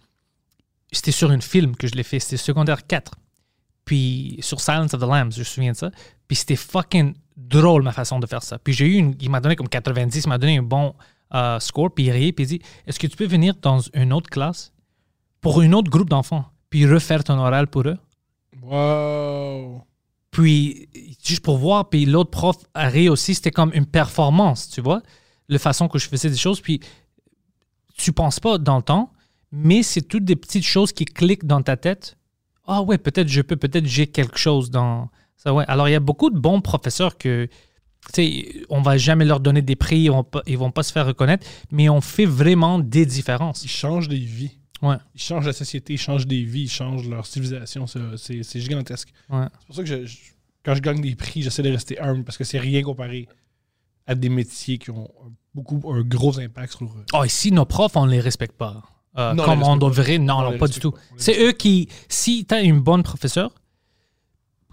c'était 0.92 1.12
sur 1.12 1.30
un 1.30 1.40
film 1.40 1.76
que 1.76 1.86
je 1.86 1.94
l'ai 1.94 2.02
fait, 2.02 2.20
c'était 2.20 2.36
secondaire 2.36 2.86
4. 2.86 3.12
Puis 3.84 4.38
sur 4.40 4.60
Silence 4.60 4.94
of 4.94 5.00
the 5.00 5.04
Lambs, 5.04 5.32
je 5.32 5.40
me 5.40 5.44
souviens 5.44 5.72
de 5.72 5.76
ça. 5.76 5.90
Puis 6.26 6.36
c'était 6.36 6.56
fucking 6.56 7.14
drôle 7.36 7.82
ma 7.82 7.92
façon 7.92 8.18
de 8.18 8.26
faire 8.26 8.42
ça. 8.42 8.58
Puis 8.58 8.72
j'ai 8.74 8.86
eu 8.86 8.94
une, 8.94 9.14
il 9.20 9.30
m'a 9.30 9.40
donné 9.40 9.56
comme 9.56 9.68
90, 9.68 10.24
il 10.24 10.28
m'a 10.28 10.38
donné 10.38 10.58
un 10.58 10.62
bon 10.62 10.94
euh, 11.34 11.58
score, 11.60 11.92
puis 11.94 12.04
il 12.04 12.10
riait, 12.10 12.32
puis 12.32 12.44
il 12.44 12.48
dit 12.48 12.62
Est-ce 12.86 12.98
que 12.98 13.06
tu 13.06 13.16
peux 13.16 13.26
venir 13.26 13.54
dans 13.62 13.80
une 13.94 14.12
autre 14.12 14.28
classe 14.28 14.72
pour 15.40 15.60
un 15.60 15.72
autre 15.72 15.90
groupe 15.90 16.10
d'enfants, 16.10 16.46
puis 16.68 16.86
refaire 16.86 17.22
ton 17.24 17.38
oral 17.38 17.68
pour 17.68 17.86
eux 17.86 17.96
Wow. 18.62 19.82
Puis 20.30 20.88
juste 21.24 21.42
pour 21.42 21.58
voir, 21.58 21.88
puis 21.88 22.04
l'autre 22.04 22.30
prof 22.30 22.56
a 22.74 22.88
ri 22.88 23.08
aussi, 23.08 23.34
c'était 23.34 23.50
comme 23.50 23.70
une 23.72 23.86
performance, 23.86 24.68
tu 24.68 24.80
vois, 24.80 25.02
la 25.48 25.58
façon 25.58 25.88
que 25.88 25.98
je 25.98 26.08
faisais 26.08 26.28
des 26.28 26.36
choses, 26.36 26.60
puis 26.60 26.80
tu 27.96 28.12
penses 28.12 28.40
pas 28.40 28.58
dans 28.58 28.76
le 28.76 28.82
temps, 28.82 29.12
mais 29.52 29.82
c'est 29.82 30.02
toutes 30.02 30.24
des 30.24 30.36
petites 30.36 30.64
choses 30.64 30.92
qui 30.92 31.04
cliquent 31.04 31.44
dans 31.46 31.62
ta 31.62 31.76
tête. 31.76 32.16
Ah 32.66 32.82
ouais, 32.82 32.98
peut-être 32.98 33.28
je 33.28 33.40
peux, 33.40 33.56
peut-être 33.56 33.86
j'ai 33.86 34.06
quelque 34.06 34.38
chose 34.38 34.70
dans 34.70 35.08
ça. 35.36 35.54
Ouais. 35.54 35.64
Alors 35.68 35.88
il 35.88 35.92
y 35.92 35.94
a 35.96 36.00
beaucoup 36.00 36.30
de 36.30 36.38
bons 36.38 36.60
professeurs 36.60 37.16
que, 37.16 37.46
tu 37.46 38.12
sais, 38.14 38.64
on 38.68 38.82
va 38.82 38.98
jamais 38.98 39.24
leur 39.24 39.40
donner 39.40 39.62
des 39.62 39.76
prix, 39.76 40.00
ils 40.00 40.10
vont 40.10 40.24
pas, 40.24 40.42
ils 40.46 40.58
vont 40.58 40.70
pas 40.70 40.82
se 40.82 40.92
faire 40.92 41.06
reconnaître, 41.06 41.46
mais 41.70 41.88
on 41.88 42.00
fait 42.00 42.26
vraiment 42.26 42.78
des 42.78 43.06
différences. 43.06 43.64
Il 43.64 43.70
change 43.70 44.08
des 44.08 44.18
vies. 44.18 44.58
Ouais. 44.82 44.96
Ils 45.14 45.20
changent 45.20 45.46
la 45.46 45.52
société, 45.52 45.94
ils 45.94 45.98
changent 45.98 46.26
des 46.26 46.44
vies, 46.44 46.62
ils 46.64 46.70
changent 46.70 47.08
leur 47.08 47.26
civilisation. 47.26 47.86
C'est- 47.86 48.60
gigantesque. 48.60 49.08
Ouais. 49.30 49.46
C'est 49.60 49.66
pour 49.66 49.76
ça 49.76 49.82
que 49.82 49.88
je- 49.88 50.04
je- 50.06 50.18
quand 50.64 50.74
je 50.74 50.80
gagne 50.82 51.00
des 51.00 51.16
prix, 51.16 51.42
j'essaie 51.42 51.62
de 51.62 51.70
rester 51.70 51.98
humble 51.98 52.22
parce 52.24 52.36
que 52.36 52.44
c'est 52.44 52.58
rien 52.58 52.82
comparé 52.82 53.26
à 54.06 54.14
des 54.14 54.28
métiers 54.28 54.78
qui 54.78 54.90
ont 54.90 55.08
un- 55.24 55.32
beaucoup, 55.54 55.80
un 55.90 56.02
gros 56.02 56.38
impact 56.38 56.74
sur 56.76 56.84
le. 56.84 56.90
Oh, 57.14 57.24
ici, 57.24 57.50
nos 57.50 57.64
profs, 57.64 57.96
on 57.96 58.04
les 58.04 58.20
respecte 58.20 58.56
pas? 58.56 58.82
Euh, 59.18 59.34
Non, 59.34 59.44
comme 59.44 59.62
on 59.64 59.76
devrait. 59.76 60.18
Non, 60.18 60.38
On 60.38 60.50
non, 60.52 60.58
pas 60.58 60.68
du 60.68 60.78
tout. 60.80 60.94
C'est 61.16 61.42
eux 61.42 61.52
qui, 61.52 61.88
si 62.08 62.44
tu 62.46 62.54
as 62.54 62.60
une 62.62 62.80
bonne 62.80 63.02
professeur, 63.02 63.50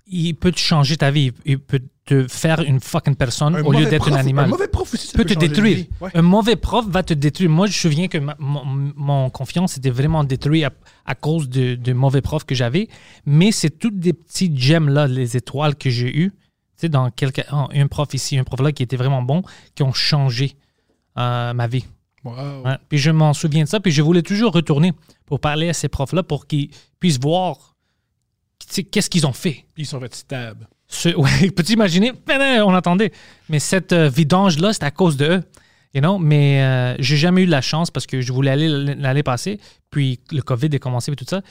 il 0.08 0.34
peut 0.36 0.52
te 0.52 0.60
changer 0.60 0.98
ta 0.98 1.10
vie. 1.12 1.32
Il 1.46 1.60
peut 1.60 1.82
te 2.06 2.28
faire 2.28 2.60
une 2.60 2.80
fucking 2.80 3.16
personne 3.16 3.56
Un 3.56 3.64
au 3.64 3.72
lieu 3.72 3.86
d'être 3.86 4.12
un 4.12 4.16
animal. 4.16 4.46
Un 4.46 4.50
mauvais 4.50 4.68
prof 4.68 4.94
aussi, 4.94 5.08
ça 5.08 5.18
peut 5.18 5.26
te 5.26 5.34
détruire. 5.34 5.86
Ouais. 6.00 6.12
Un 6.14 6.22
mauvais 6.22 6.56
prof 6.56 6.86
va 6.88 7.02
te 7.02 7.16
détruire. 7.16 7.50
Moi, 7.50 7.66
je 7.66 7.72
me 7.72 7.78
souviens 7.92 8.08
que 8.08 8.20
ma- 8.20 8.36
mon, 8.38 8.64
mon 8.96 9.30
confiance 9.32 9.78
était 9.78 9.90
vraiment 9.90 10.24
détruite 10.24 10.66
à, 10.66 10.70
à 11.08 11.16
cause 11.16 11.50
de, 11.50 11.74
de 11.74 11.94
mauvais 11.94 12.22
profs 12.22 12.44
que 12.46 12.54
j'avais. 12.54 12.88
Mais 13.26 13.52
c'est 13.52 13.72
toutes 13.72 13.98
des 14.00 14.14
petites 14.14 14.58
gemmes 14.60 14.90
là, 14.90 15.08
les 15.08 15.36
étoiles 15.36 15.76
que 15.76 15.90
j'ai 15.90 16.16
eues. 16.16 16.30
Tu 16.30 16.82
sais, 16.82 16.90
dans 16.90 17.10
quelques, 17.10 17.44
oh, 17.52 17.66
un 17.74 17.88
prof 17.88 18.14
ici, 18.14 18.38
un 18.38 18.44
prof 18.44 18.60
là 18.60 18.72
qui 18.72 18.84
était 18.84 18.98
vraiment 18.98 19.24
bon, 19.24 19.42
qui 19.74 19.82
ont 19.82 19.94
changé 19.94 20.56
euh, 21.18 21.54
ma 21.54 21.66
vie. 21.66 21.86
Wow. 22.26 22.64
Ouais. 22.66 22.78
Puis 22.90 22.98
je 22.98 23.12
m'en 23.12 23.34
souviens 23.34 23.64
de 23.64 23.70
ça. 23.70 23.80
Puis 23.80 23.92
je 23.92 24.02
voulais 24.02 24.24
toujours 24.24 24.52
retourner 24.52 24.94
pour 25.26 25.40
parler 25.40 25.70
à 25.70 25.74
ces 25.74 25.88
profs-là 25.88 26.24
pour 26.24 26.48
qu'ils 26.48 26.70
puissent 27.00 27.20
voir 27.20 27.76
qu'est-ce 28.92 29.10
qu'ils 29.10 29.28
ont 29.28 29.34
fait. 29.34 29.66
Puis 29.74 29.84
ils 29.84 29.86
sont 29.86 30.00
fait 30.00 30.14
stab. 30.14 30.66
Ce, 30.88 31.10
ouais, 31.16 31.52
peux-tu 31.52 31.74
imaginer? 31.74 32.12
Ben, 32.12 32.38
ben, 32.38 32.64
on 32.64 32.74
attendait. 32.74 33.12
Mais 33.50 33.60
cette 33.60 33.94
euh, 33.94 34.10
vidange-là, 34.10 34.74
c'est 34.74 34.84
à 34.84 34.92
cause 34.92 35.18
de 35.18 35.26
eux. 35.26 35.44
You 35.94 36.02
know? 36.02 36.18
Mais 36.18 36.62
euh, 36.62 36.96
j'ai 37.00 37.18
jamais 37.18 37.44
eu 37.44 37.48
la 37.48 37.62
chance 37.62 37.90
parce 37.90 38.06
que 38.06 38.22
je 38.22 38.34
voulais 38.34 38.52
aller 38.52 38.68
l'année 38.68 39.24
passée. 39.24 39.60
Puis 39.92 40.20
le 40.32 40.42
COVID 40.42 40.68
est 40.68 40.80
commencé 40.80 41.12
et 41.12 41.16
tout 41.16 41.26
ça. 41.28 41.42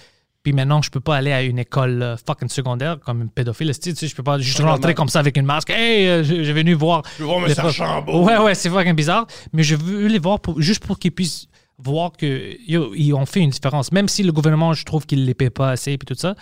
Puis 0.45 0.53
maintenant, 0.53 0.83
je 0.83 0.91
peux 0.91 1.01
pas 1.01 1.17
aller 1.17 1.33
à 1.33 1.43
une 1.43 1.59
école 1.59 2.03
euh, 2.03 2.17
fucking 2.19 2.51
secondaire 2.51 3.01
comme 3.01 3.23
une 3.23 3.31
pédophile. 3.31 3.73
Tu 3.79 3.97
sais, 3.97 4.07
je 4.07 4.15
peux 4.15 4.23
pas 4.23 4.39
juste 4.39 4.61
rentrer 4.61 4.95
comme 4.95 5.09
ça 5.09 5.19
avec 5.19 5.39
une 5.39 5.47
masque. 5.47 5.71
Hey, 5.71 6.07
euh, 6.07 6.23
je, 6.23 6.45
je 6.45 6.53
vais 6.53 6.61
venu 6.61 6.75
voir. 6.75 7.03
Je 7.19 7.25
voir 7.25 7.41
Monsieur. 7.41 7.63
Archambault. 7.63 8.25
Ouais, 8.25 8.37
ouais, 8.37 8.55
c'est 8.55 8.69
fucking 8.69 8.93
bizarre. 8.93 9.27
Mais 9.55 9.63
je 9.63 9.75
veux 9.75 10.07
les 10.07 10.19
voir 10.19 10.41
pour, 10.41 10.61
juste 10.61 10.87
pour 10.87 10.99
qu'ils 10.99 11.13
puissent 11.13 11.49
voir 11.79 12.13
que 12.13 12.57
yo, 12.71 12.95
ils 12.95 13.15
ont 13.15 13.25
fait 13.25 13.41
une 13.41 13.51
différence. 13.51 13.91
Même 13.91 14.07
si 14.07 14.23
le 14.23 14.33
gouvernement, 14.33 14.75
je 14.75 14.85
trouve 14.85 15.07
qu'il 15.07 15.25
les 15.25 15.33
paie 15.33 15.49
pas 15.49 15.71
assez 15.71 15.93
et 15.93 15.99
tout 15.99 16.15
ça, 16.15 16.35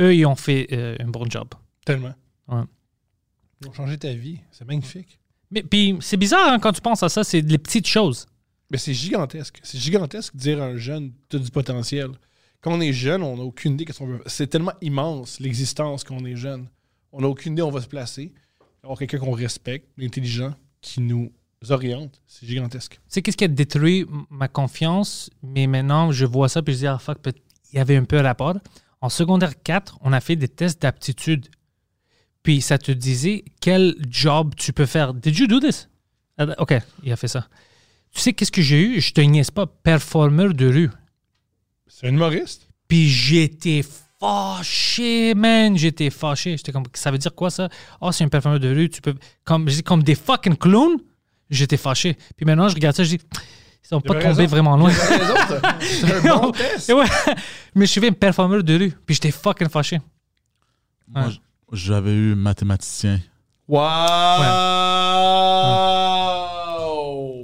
eux, 0.00 0.14
ils 0.14 0.24
ont 0.26 0.36
fait 0.36 0.68
euh, 0.72 0.96
un 1.00 1.08
bon 1.08 1.28
job. 1.28 1.48
Tellement. 1.84 2.14
Ouais. 2.46 2.62
Ils 3.62 3.68
ont 3.68 3.72
changé 3.72 3.98
ta 3.98 4.12
vie. 4.12 4.38
C'est 4.52 4.66
magnifique. 4.66 5.18
Mais 5.50 5.64
puis 5.64 5.96
c'est 6.00 6.16
bizarre 6.16 6.52
hein, 6.52 6.60
quand 6.60 6.72
tu 6.72 6.80
penses 6.80 7.02
à 7.02 7.08
ça, 7.08 7.24
c'est 7.24 7.40
les 7.40 7.58
petites 7.58 7.88
choses. 7.88 8.26
Mais 8.70 8.78
c'est 8.78 8.94
gigantesque. 8.94 9.58
C'est 9.64 9.78
gigantesque 9.78 10.36
de 10.36 10.40
dire 10.40 10.62
à 10.62 10.66
un 10.66 10.76
jeune, 10.76 11.10
tu 11.28 11.34
as 11.34 11.40
du 11.40 11.50
potentiel. 11.50 12.10
Quand 12.60 12.72
on 12.72 12.80
est 12.80 12.92
jeune, 12.92 13.22
on 13.22 13.36
n'a 13.36 13.42
aucune 13.42 13.74
idée 13.74 13.84
qu'est-ce 13.84 13.98
qu'on 13.98 14.06
veut. 14.06 14.22
C'est 14.26 14.48
tellement 14.48 14.74
immense, 14.82 15.40
l'existence, 15.40 16.04
qu'on 16.04 16.24
est 16.24 16.36
jeune. 16.36 16.68
On 17.12 17.22
n'a 17.22 17.28
aucune 17.28 17.54
idée 17.54 17.62
où 17.62 17.66
on 17.66 17.70
va 17.70 17.80
se 17.80 17.88
placer. 17.88 18.32
Alors, 18.82 18.98
quelqu'un 18.98 19.18
qu'on 19.18 19.32
respecte, 19.32 19.88
intelligent, 20.00 20.54
qui 20.80 21.00
nous 21.00 21.32
oriente, 21.68 22.20
c'est 22.26 22.46
gigantesque. 22.46 23.00
C'est 23.06 23.22
qu'est-ce 23.22 23.36
qui 23.36 23.44
a 23.44 23.48
détruit 23.48 24.06
ma 24.30 24.48
confiance, 24.48 25.30
mais 25.42 25.66
maintenant 25.66 26.10
je 26.10 26.24
vois 26.24 26.48
ça 26.48 26.62
puis 26.62 26.72
je 26.72 26.78
dis 26.78 26.86
ah 26.86 26.98
fuck, 26.98 27.18
il 27.72 27.76
y 27.76 27.78
avait 27.78 27.96
un 27.96 28.04
peu 28.04 28.18
un 28.18 28.22
rapport. 28.22 28.54
En 29.02 29.08
secondaire 29.08 29.62
4, 29.62 29.98
on 30.00 30.12
a 30.12 30.20
fait 30.20 30.36
des 30.36 30.48
tests 30.48 30.80
d'aptitude. 30.82 31.48
Puis 32.42 32.62
ça 32.62 32.78
te 32.78 32.92
disait 32.92 33.44
quel 33.60 33.94
job 34.08 34.54
tu 34.56 34.72
peux 34.72 34.86
faire? 34.86 35.12
Did 35.12 35.38
you 35.38 35.46
do 35.46 35.60
this? 35.60 35.88
Ah, 36.38 36.46
OK, 36.58 36.74
il 37.02 37.12
a 37.12 37.16
fait 37.16 37.28
ça. 37.28 37.46
Tu 38.12 38.20
sais 38.20 38.32
qu'est-ce 38.32 38.52
que 38.52 38.62
j'ai 38.62 38.80
eu? 38.80 39.00
Je 39.00 39.12
te 39.12 39.20
niaise 39.20 39.50
pas, 39.50 39.66
performeur 39.66 40.54
de 40.54 40.66
rue. 40.66 40.90
C'est 41.92 42.06
un 42.06 42.10
humoriste? 42.10 42.68
Puis 42.88 43.08
j'étais 43.08 43.84
fâché, 44.20 45.34
man. 45.34 45.76
J'étais 45.76 46.08
fâché. 46.10 46.56
J'étais 46.56 46.72
comme, 46.72 46.84
ça 46.94 47.10
veut 47.10 47.18
dire 47.18 47.34
quoi 47.34 47.50
ça? 47.50 47.68
Oh, 48.00 48.10
c'est 48.12 48.24
un 48.24 48.28
performeur 48.28 48.60
de 48.60 48.68
rue. 48.74 48.88
Tu 48.88 49.00
peux, 49.00 49.14
comme, 49.44 49.68
je 49.68 49.76
dis, 49.76 49.82
comme 49.82 50.02
des 50.02 50.14
fucking 50.14 50.56
clowns. 50.56 50.98
J'étais 51.50 51.76
fâché. 51.76 52.16
Puis 52.36 52.46
maintenant, 52.46 52.68
je 52.68 52.74
regarde 52.74 52.94
ça, 52.96 53.02
je 53.04 53.16
dis, 53.16 53.20
ils 53.84 53.88
sont 53.88 54.00
pas 54.00 54.14
tombés 54.14 54.26
raison. 54.26 54.46
vraiment 54.46 54.76
loin. 54.76 54.92
T'as 54.92 55.18
raison, 55.18 55.34
ça. 55.48 55.60
C'est 55.80 56.12
un 56.28 56.36
bon 56.38 56.52
test. 56.52 56.88
Et 56.90 56.92
ouais. 56.92 57.06
Mais 57.74 57.86
je 57.86 57.90
suis 57.90 58.06
un 58.06 58.12
performeur 58.12 58.62
de 58.62 58.78
rue. 58.78 58.92
Puis 59.04 59.14
j'étais 59.16 59.30
fucking 59.32 59.68
fâché. 59.68 60.00
Moi, 61.08 61.26
Ouais. 61.26 61.32
j'avais 61.72 62.12
eu 62.14 62.34
mathématicien. 62.36 63.20
Wow! 63.68 63.82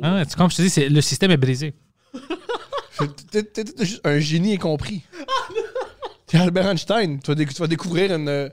Ah, 0.03 0.22
comme 0.36 0.51
je 0.51 0.57
te 0.57 0.62
dis, 0.62 0.70
c'est- 0.70 0.88
le 0.88 1.01
système 1.01 1.30
est 1.30 1.36
brisé. 1.36 1.74
T'es- 3.30 3.64
juste 3.84 4.01
un 4.05 4.18
génie 4.18 4.55
incompris. 4.55 5.03
T'es 6.26 6.38
Albert 6.38 6.66
Einstein. 6.66 7.20
Tu 7.20 7.30
vas, 7.30 7.34
déc- 7.34 7.55
tu 7.55 7.61
vas 7.61 7.66
découvrir 7.68 8.12
une, 8.14 8.51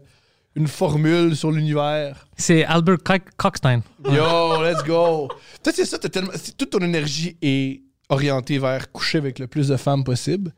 une 0.56 0.68
formule 0.68 1.36
sur 1.36 1.52
l'univers. 1.52 2.28
C'est 2.38 2.64
Albert 2.66 2.98
Co- 3.04 3.14
Cockstein. 3.38 3.82
Yo, 4.06 4.62
let's 4.64 4.84
go. 4.84 5.28
Peut-être 5.64 5.76
c'est 5.78 5.86
ça, 5.86 5.98
tellement, 5.98 6.32
toute 6.58 6.70
ton 6.70 6.80
énergie 6.80 7.38
est 7.41 7.82
orientée 8.10 8.60
vers 8.60 8.91
coucher 8.91 9.18
avec 9.18 9.39
le 9.39 9.48
plus 9.48 9.70
de 9.70 9.78
femmes 9.78 10.04
possible. 10.04 10.54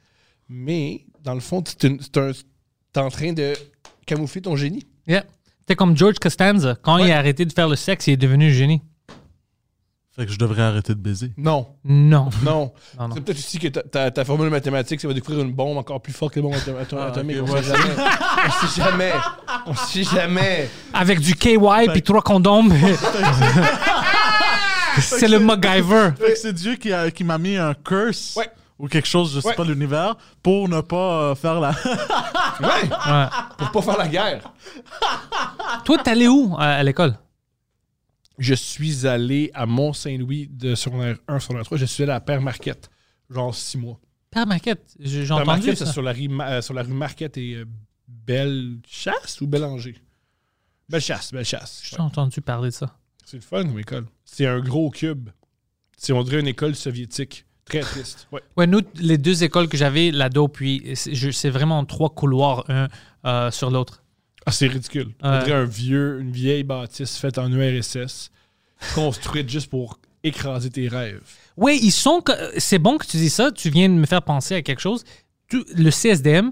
Mais, 0.50 1.06
dans 1.24 1.34
le 1.34 1.40
fond, 1.40 1.62
t'es 1.62 1.90
en 2.98 3.10
train 3.10 3.34
de 3.34 3.54
camoufler 4.06 4.42
ton 4.42 4.56
génie. 4.56 4.86
Yeah. 5.08 5.24
T'es 5.66 5.76
comme 5.76 5.96
George 5.98 6.20
Costanza. 6.20 6.76
Quand 6.82 6.98
il 6.98 7.12
a 7.12 7.18
arrêté 7.18 7.46
de 7.46 7.52
faire 7.54 7.68
le 7.70 7.76
sexe, 7.76 8.08
il 8.08 8.14
est 8.14 8.18
devenu 8.18 8.50
un 8.50 8.54
génie. 8.54 8.82
Fait 10.16 10.26
que 10.26 10.32
je 10.32 10.38
devrais 10.40 10.62
arrêter 10.62 10.94
de 10.96 11.00
baiser. 11.00 11.34
Non, 11.38 11.68
Non. 11.84 12.30
non. 12.42 12.72
Non, 12.98 12.98
non. 12.98 13.10
C'est 13.16 13.22
peut-être 13.22 13.38
aussi 13.38 13.60
que 13.60 13.68
ta, 13.68 13.84
ta- 13.84 14.12
ta 14.12 14.24
formule 14.24 14.50
mathématique, 14.50 15.02
ça 15.02 15.10
va 15.10 15.14
découvrir 15.14 15.44
une 15.44 15.52
bombe 15.52 15.78
encore 15.78 16.02
plus 16.02 16.14
forte 16.14 16.34
que 16.34 16.40
les 16.40 16.44
bombes 16.44 16.54
atom- 16.56 16.78
atom- 16.82 17.00
Ah, 17.02 17.08
atomiques. 17.08 17.38
on, 17.42 17.52
ouais. 17.52 17.62
sait 17.62 17.76
jamais. 17.76 17.94
on 18.48 18.68
sait 18.68 18.82
jamais. 18.82 19.12
On 19.66 19.76
sait 19.76 20.04
jamais. 20.04 20.70
Avec 20.94 21.20
du 21.20 21.36
KY 21.36 21.58
puis 21.92 22.02
trois 22.02 22.22
condoms. 22.22 22.70
c'est 25.00 25.28
le 25.28 25.40
MacGyver. 25.40 26.12
Fait 26.18 26.32
que 26.34 26.38
c'est 26.38 26.54
Dieu 26.54 26.76
qui, 26.76 26.94
a- 26.94 27.12
qui 27.12 27.24
m'a 27.24 27.38
mis 27.38 27.58
un 27.58 27.74
curse 27.74 28.36
Ouais. 28.38 28.50
ou 28.80 28.88
quelque 28.88 29.08
chose, 29.08 29.34
je 29.36 29.42
sais 29.42 29.48
Ouais. 29.50 29.56
pas, 29.56 29.64
l'univers, 29.66 30.16
pour 30.42 30.70
ne 30.70 30.82
pas 30.82 31.22
euh, 31.32 31.36
faire 31.36 31.60
la. 31.60 31.72
Ouais, 32.62 32.68
Ouais. 32.68 33.26
pour 33.58 33.72
pas 33.72 33.82
faire 33.82 33.98
la 33.98 34.08
guerre. 34.08 34.40
Toi, 35.84 35.98
t'es 36.02 36.12
allé 36.12 36.28
où 36.30 36.56
à, 36.58 36.76
à 36.76 36.84
l'école? 36.84 37.16
Je 38.38 38.54
suis 38.54 39.08
allé 39.08 39.52
à 39.54 39.66
Mont-Saint-Louis 39.66 40.48
de 40.52 40.76
secondaire 40.76 41.18
1, 41.28 41.40
secondaire 41.40 41.64
3. 41.66 41.78
Je 41.78 41.86
suis 41.86 42.04
allé 42.04 42.12
à 42.12 42.20
Père 42.20 42.42
Marquette, 42.42 42.90
genre 43.30 43.54
six 43.56 43.78
mois. 43.78 44.00
Père 44.32 44.46
Marquette. 44.48 44.96
J'ai 45.00 45.24
entendu 45.32 45.46
Marquette, 45.48 45.78
ça. 45.78 45.86
c'est 45.86 45.92
sur 45.94 46.02
la, 46.02 46.12
rue, 46.12 46.30
euh, 46.42 46.62
sur 46.62 46.74
la 46.74 46.84
rue 46.84 46.94
Marquette 46.94 47.38
et 47.38 47.54
euh, 47.56 47.66
Bellechasse 48.08 49.40
ou 49.42 49.48
Bélanger? 49.48 49.96
Bellechasse, 50.90 51.32
Bellechasse. 51.32 51.82
J'ai 51.86 52.00
entendu 52.00 52.42
parler 52.42 52.70
de 52.70 52.74
ça. 52.74 52.98
C'est 53.26 53.38
le 53.38 53.42
fun 53.42 53.64
comme 53.64 53.80
école. 53.80 54.06
C'est 54.26 54.46
un 54.46 54.60
gros 54.60 54.90
cube. 54.92 55.30
C'est, 55.98 56.14
on 56.14 56.24
dirait 56.24 56.42
une 56.42 56.48
école 56.48 56.76
soviétique. 56.76 57.46
Très 57.64 57.80
triste. 57.80 58.28
Ouais. 58.32 58.42
Ouais, 58.58 58.68
nous, 58.68 58.82
les 58.96 59.18
deux 59.18 59.44
écoles 59.44 59.68
que 59.68 59.78
j'avais, 59.78 60.12
l'ado, 60.12 60.48
puis 60.48 60.84
c'est 60.94 61.16
je- 61.16 61.32
c'est 61.32 61.50
vraiment 61.50 61.84
trois 61.86 62.10
couloirs, 62.14 62.64
un 62.70 62.90
euh, 63.26 63.50
sur 63.50 63.72
l'autre. 63.72 64.04
Ah, 64.46 64.52
c'est 64.52 64.68
ridicule. 64.68 65.14
On 65.22 65.32
Ouais. 65.32 65.44
dirait 65.44 65.58
un 65.60 65.66
vieux, 65.66 66.20
une 66.22 66.32
vieille 66.32 66.64
bâtisse 66.64 67.18
faite 67.18 67.38
en 67.38 67.52
URSS, 67.52 68.30
construite 68.94 69.50
juste 69.50 69.70
pour 69.70 70.00
écraser 70.24 70.70
tes 70.70 70.88
rêves. 70.88 71.22
Oui, 71.58 71.80
ils 71.82 71.92
sont. 71.92 72.24
C'est 72.58 72.80
bon 72.80 72.98
que 72.98 73.06
tu 73.06 73.18
dis 73.18 73.30
ça. 73.30 73.52
Tu 73.52 73.70
viens 73.70 73.90
de 73.90 73.94
me 73.94 74.06
faire 74.06 74.22
penser 74.22 74.56
à 74.56 74.62
quelque 74.62 74.82
chose. 74.82 75.04
Tout- 75.50 75.66
le 75.76 75.90
CSDM, 75.92 76.52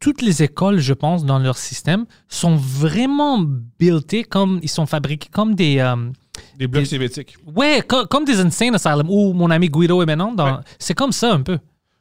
toutes 0.00 0.22
les 0.22 0.42
écoles, 0.42 0.78
je 0.78 0.92
pense, 0.92 1.24
dans 1.24 1.38
leur 1.38 1.56
système, 1.56 2.06
sont 2.28 2.56
vraiment 2.56 3.38
buildées 3.78 4.24
comme. 4.24 4.60
Ils 4.62 4.68
sont 4.70 4.86
fabriqués 4.86 5.28
comme 5.30 5.54
des. 5.54 5.78
euh, 5.78 6.10
Des 6.58 6.66
blocs 6.66 6.86
soviétiques. 6.86 7.36
ouais, 7.46 7.82
co- 7.86 8.04
comme 8.06 8.24
des 8.26 8.40
insane 8.40 8.74
asylums 8.74 9.08
où 9.10 9.32
mon 9.32 9.50
ami 9.50 9.68
Guido 9.68 10.02
est 10.02 10.06
maintenant. 10.06 10.32
dans- 10.32 10.56
Ouais. 10.56 10.62
C'est 10.78 10.94
comme 10.94 11.12
ça 11.12 11.32
un 11.32 11.40
peu. 11.42 11.58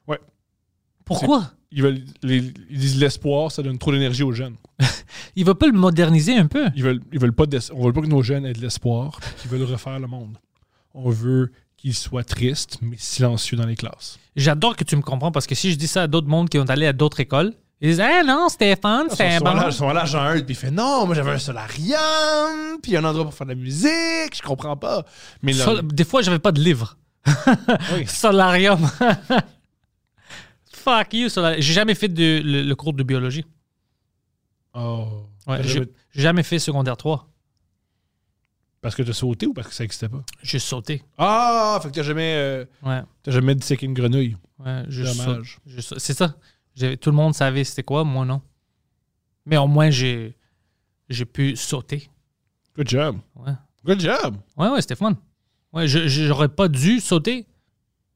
Ouais. 0.08 0.20
Pourquoi? 1.06 1.52
Ils, 1.78 1.84
veulent, 1.84 2.02
les- 2.24 2.54
ils 2.70 2.80
disent 2.80 2.98
l'espoir, 3.00 3.52
ça 3.52 3.62
donne 3.62 3.78
trop 3.78 3.92
d'énergie 3.92 4.24
aux 4.24 4.32
jeunes. 4.32 4.56
Ils 5.36 5.46
veulent 5.46 5.56
pas 5.56 5.68
le 5.68 5.74
moderniser 5.74 6.36
un 6.38 6.48
peu 6.48 6.68
Ils 6.76 6.84
veulent, 6.84 7.02
ils 7.12 7.20
veulent 7.20 7.34
pas 7.34 7.44
on 7.74 7.86
veut 7.86 7.92
pas 7.94 8.02
que 8.02 8.08
nos 8.08 8.22
jeunes 8.24 8.46
aient 8.46 8.54
de 8.54 8.62
l'espoir, 8.62 9.20
puis 9.20 9.30
qu'ils 9.42 9.52
veulent 9.52 9.70
refaire 9.70 10.00
le 10.00 10.08
monde. 10.08 10.38
On 10.94 11.10
veut 11.10 11.52
qu'ils 11.76 11.94
soient 11.94 12.24
tristes, 12.24 12.78
mais 12.82 12.96
silencieux 12.98 13.58
dans 13.58 13.66
les 13.66 13.76
classes. 13.76 14.18
J'adore 14.38 14.78
que 14.78 14.86
tu 14.86 14.96
me 14.96 15.02
comprends 15.02 15.32
parce 15.34 15.46
que 15.48 15.54
si 15.56 15.70
je 15.72 15.76
dis 15.78 15.88
ça 15.88 16.04
à 16.04 16.08
d'autres 16.08 16.28
mondes 16.30 16.48
qui 16.50 16.58
ont 16.58 16.64
allé 16.70 16.88
à 16.88 16.94
d'autres 16.94 17.20
écoles, 17.20 17.54
ils 17.82 17.90
disent 17.90 18.00
Ah 18.00 18.24
non, 18.26 18.48
Stéphane, 18.48 19.08
Ils 19.12 19.16
c'est 19.18 19.36
un 19.36 19.40
bon. 19.40 19.54
là, 19.54 19.66
ils 19.68 19.74
sont 19.74 19.90
là, 19.92 20.06
genre 20.06 20.24
un, 20.24 20.36
puis 20.36 20.46
il 20.50 20.56
fait 20.56 20.72
non, 20.72 21.06
moi 21.06 21.14
j'avais 21.14 21.32
un 21.32 21.38
solarium, 21.38 22.80
puis 22.82 22.96
un 22.96 23.04
endroit 23.04 23.26
pour 23.26 23.34
faire 23.34 23.48
de 23.48 23.52
la 23.52 23.58
musique, 23.60 24.34
je 24.34 24.42
comprends 24.42 24.78
pas. 24.78 25.06
Mais 25.42 25.52
là, 25.52 25.66
Sol- 25.66 25.86
Des 25.88 26.06
fois, 26.06 26.22
j'avais 26.22 26.40
pas 26.40 26.54
de 26.54 26.62
livre. 26.62 26.98
Oui. 27.94 28.06
Solarium. 28.08 28.80
Fuck 30.86 31.14
you, 31.14 31.30
solarium. 31.30 31.62
J'ai 31.62 31.74
jamais 31.74 31.96
fait 31.96 32.08
de, 32.08 32.42
le, 32.44 32.62
le 32.64 32.76
cours 32.76 32.94
de 32.94 33.02
biologie. 33.04 33.44
Oh. 34.74 35.24
Ouais, 35.48 35.64
j'ai 35.64 35.84
j'ai 36.12 36.22
jamais 36.22 36.44
fait 36.44 36.60
secondaire 36.60 36.96
3. 36.98 37.28
Parce 38.82 38.94
que 38.96 39.02
t'as 39.02 39.14
sauté 39.14 39.48
ou 39.48 39.54
parce 39.54 39.68
que 39.70 39.74
ça 39.74 39.84
existait 39.84 40.10
pas? 40.10 40.24
J'ai 40.44 40.60
sauté. 40.60 41.02
Ah, 41.18 41.80
fait 41.82 41.90
que 41.90 41.94
t'as 41.96 42.04
jamais, 42.04 42.36
euh, 42.36 42.66
Ouais. 42.84 43.02
t'as 43.24 43.32
jamais 43.32 43.56
disséqué 43.56 43.86
une 43.88 43.96
grenouille. 43.96 44.38
Ouais, 44.60 44.84
je 44.88 45.04
Dommage. 45.04 45.54
saute. 45.56 45.62
Je 45.66 45.82
saute. 45.82 46.00
C'est 46.00 46.14
ça. 46.14 46.36
Tout 47.02 47.10
le 47.10 47.16
monde 47.16 47.34
savait 47.34 47.64
c'était 47.64 47.84
quoi, 47.84 48.04
moi 48.04 48.26
non. 48.26 48.42
Mais 49.46 49.58
au 49.58 49.68
moins, 49.68 49.90
j'ai 49.90 50.36
j'ai 51.10 51.26
pu 51.26 51.56
sauter. 51.56 52.10
Good 52.76 52.90
job. 52.90 53.18
Ouais, 53.36 53.54
Good 53.86 54.02
job. 54.02 54.38
ouais, 54.58 54.70
ouais 54.70 54.82
c'était 54.82 54.96
fun. 54.96 55.16
Ouais, 55.74 55.88
je- 55.88 56.08
je- 56.08 56.26
j'aurais 56.28 56.50
pas 56.50 56.68
dû 56.68 57.00
sauter 57.00 57.48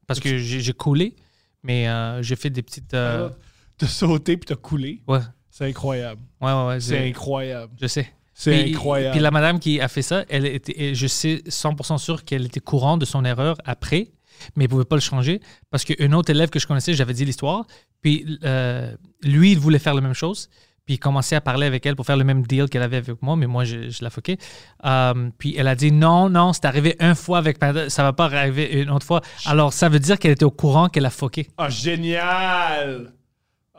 parce 0.08 0.20
que 0.20 0.38
j'ai 0.38 0.60
j'ai 0.62 0.74
coulé, 0.74 1.16
mais 1.64 1.88
euh, 1.88 2.22
j'ai 2.22 2.36
fait 2.36 2.50
des 2.50 2.62
petites. 2.62 2.94
euh, 2.94 3.30
T'as 3.78 3.88
sauté 3.88 4.36
puis 4.38 4.46
t'as 4.48 4.56
coulé. 4.56 5.02
ouais, 5.08 5.20
C'est 5.50 5.66
incroyable. 5.66 6.22
ouais, 6.42 6.52
ouais. 6.52 6.68
ouais, 6.68 6.80
C'est 6.80 7.08
incroyable. 7.10 7.74
Je 7.82 7.88
sais. 7.88 8.10
C'est 8.34 8.70
incroyable. 8.72 9.12
Puis 9.14 9.20
la 9.22 9.32
madame 9.32 9.60
qui 9.60 9.82
a 9.82 9.88
fait 9.90 10.02
ça, 10.02 10.24
elle 10.30 10.46
était, 10.46 10.96
je 10.96 11.08
sais 11.08 11.42
100% 11.48 11.98
sûr 11.98 12.24
qu'elle 12.24 12.46
était 12.46 12.62
courante 12.62 13.00
de 13.02 13.06
son 13.06 13.26
erreur 13.26 13.58
après, 13.66 14.12
mais 14.56 14.64
elle 14.64 14.70
pouvait 14.70 14.86
pas 14.86 14.96
le 14.96 15.02
changer 15.02 15.42
parce 15.70 15.84
qu'un 15.84 16.14
autre 16.14 16.30
élève 16.30 16.50
que 16.50 16.60
je 16.60 16.66
connaissais, 16.66 16.94
j'avais 16.94 17.14
dit 17.14 17.26
l'histoire, 17.26 17.66
puis 18.02 18.40
euh, 18.46 18.96
lui, 19.24 19.52
il 19.52 19.60
voulait 19.60 19.80
faire 19.80 19.94
la 19.94 20.00
même 20.00 20.14
chose, 20.14 20.50
puis 20.90 20.96
il 20.96 20.98
commençait 20.98 21.36
à 21.36 21.42
parler 21.42 21.68
avec 21.68 21.86
elle 21.86 21.96
pour 21.96 22.04
faire 22.04 22.18
le 22.18 22.24
même 22.24 22.48
deal 22.48 22.68
qu'elle 22.68 22.82
avait 22.82 22.98
avec 22.98 23.22
moi, 23.22 23.36
mais 23.36 23.46
moi, 23.46 23.64
je, 23.64 23.92
je 23.92 24.04
la 24.04 24.10
foquais. 24.10 24.40
Euh, 24.86 25.30
puis 25.38 25.54
elle 25.56 25.68
a 25.68 25.76
dit 25.76 25.92
non, 25.92 26.32
non, 26.32 26.52
c'est 26.52 26.66
arrivé 26.66 26.96
une 27.00 27.14
fois 27.14 27.38
avec 27.38 27.60
Panda, 27.60 27.92
ça 27.92 28.02
va 28.02 28.12
pas 28.12 28.26
arriver 28.26 28.82
une 28.82 28.90
autre 28.90 29.06
fois. 29.06 29.22
Alors, 29.46 29.72
ça 29.72 29.88
veut 29.88 30.00
dire 30.00 30.18
qu'elle 30.18 30.32
était 30.32 30.46
au 30.46 30.50
courant 30.50 30.90
qu'elle 30.90 31.06
a 31.06 31.12
foqué. 31.12 31.48
Ah, 31.60 31.70
génial! 31.70 33.14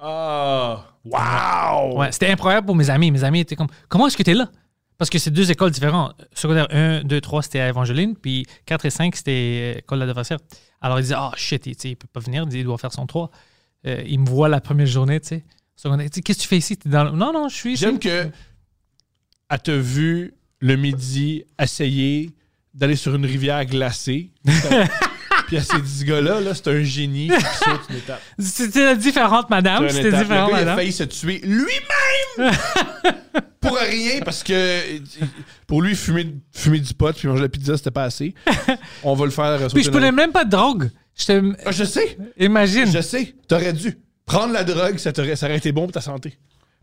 Ah! 0.00 0.84
Wow! 1.04 1.98
Ouais, 1.98 2.12
c'était 2.12 2.28
incroyable 2.28 2.68
pour 2.68 2.76
mes 2.76 2.90
amis. 2.90 3.10
Mes 3.10 3.24
amis 3.24 3.40
étaient 3.40 3.56
comme 3.56 3.66
Comment 3.88 4.06
est-ce 4.06 4.16
que 4.16 4.22
tu 4.22 4.30
es 4.30 4.34
là? 4.34 4.48
Parce 4.96 5.10
que 5.10 5.18
c'est 5.18 5.32
deux 5.32 5.50
écoles 5.50 5.72
différentes. 5.72 6.14
Secondaire 6.32 6.68
1, 6.70 7.02
2, 7.02 7.20
3, 7.20 7.42
c'était 7.42 7.58
à 7.58 7.68
Evangeline, 7.70 8.14
puis 8.14 8.46
4 8.66 8.84
et 8.86 8.90
5, 8.90 9.16
c'était 9.16 9.78
école 9.80 9.98
d'adversaire. 9.98 10.38
Alors 10.80 11.00
ils 11.00 11.02
disaient 11.02 11.16
Oh 11.18 11.32
shit, 11.34 11.66
il, 11.66 11.74
il 11.90 11.96
peut 11.96 12.06
pas 12.06 12.20
venir, 12.20 12.46
il 12.52 12.62
doit 12.62 12.78
faire 12.78 12.92
son 12.92 13.06
3. 13.06 13.32
Euh, 13.88 14.00
il 14.06 14.20
me 14.20 14.28
voit 14.28 14.48
la 14.48 14.60
première 14.60 14.86
journée, 14.86 15.18
tu 15.18 15.26
sais. 15.26 15.44
Secondaire, 15.82 16.08
Qu'est-ce 16.10 16.38
que 16.38 16.42
tu 16.42 16.48
fais 16.48 16.58
ici? 16.58 16.76
T'es 16.76 16.88
dans 16.88 17.04
le- 17.04 17.10
Non, 17.12 17.32
non, 17.32 17.48
je 17.48 17.54
suis. 17.56 17.76
J'aime 17.76 17.98
que 17.98 18.28
elle 19.48 19.58
t'a 19.62 19.76
vu 19.76 20.34
le 20.60 20.76
midi 20.76 21.44
essayer 21.60 22.30
d'aller 22.74 22.96
sur 22.96 23.14
une 23.14 23.24
rivière 23.26 23.64
glacée. 23.64 24.30
Puis 25.46 25.56
elle 25.56 25.64
s'est 25.64 25.80
dit, 25.80 25.98
ce 26.00 26.04
gars-là, 26.04 26.40
là, 26.40 26.54
c'est 26.54 26.68
un 26.68 26.82
génie 26.84 27.28
qui 27.28 27.44
saute 27.64 27.80
une 27.90 27.96
étape. 27.96 28.20
C'était 28.38 28.96
différente, 28.96 29.50
madame. 29.50 29.78
Sur 29.78 29.84
une 29.86 29.90
C'était 29.90 30.08
étape. 30.08 30.22
différent, 30.22 30.46
le 30.46 30.52
gars, 30.52 30.58
il 30.58 30.62
a 30.62 30.64
madame. 30.66 30.76
failli 30.76 30.92
se 30.92 31.02
tuer 31.04 31.40
lui-même 31.42 32.52
pour 33.60 33.76
rien 33.76 34.20
parce 34.24 34.42
que 34.44 34.98
pour 35.66 35.82
lui 35.82 35.96
fumer, 35.96 36.34
fumer 36.52 36.78
du 36.78 36.94
pot 36.94 37.12
puis 37.16 37.26
manger 37.26 37.42
la 37.42 37.48
pizza 37.48 37.76
c'était 37.76 37.90
pas 37.90 38.04
assez. 38.04 38.34
On 39.02 39.14
va 39.14 39.24
le 39.24 39.30
faire. 39.32 39.56
Puis 39.58 39.64
sauter 39.70 39.82
je 39.82 39.88
une 39.88 39.92
prenais 39.92 40.12
même 40.12 40.30
pas 40.30 40.44
de 40.44 40.50
drogue. 40.50 40.90
Ah, 41.66 41.70
je 41.72 41.84
sais, 41.84 42.16
Imagine. 42.38 42.86
je 42.90 43.00
sais. 43.00 43.34
T'aurais 43.48 43.72
dû 43.72 43.98
prendre 44.30 44.52
la 44.52 44.64
drogue, 44.64 44.98
ça, 44.98 45.12
t'aurait- 45.12 45.36
ça 45.36 45.46
aurait 45.46 45.56
été 45.58 45.72
bon 45.72 45.82
pour 45.82 45.92
ta 45.92 46.00
santé. 46.00 46.38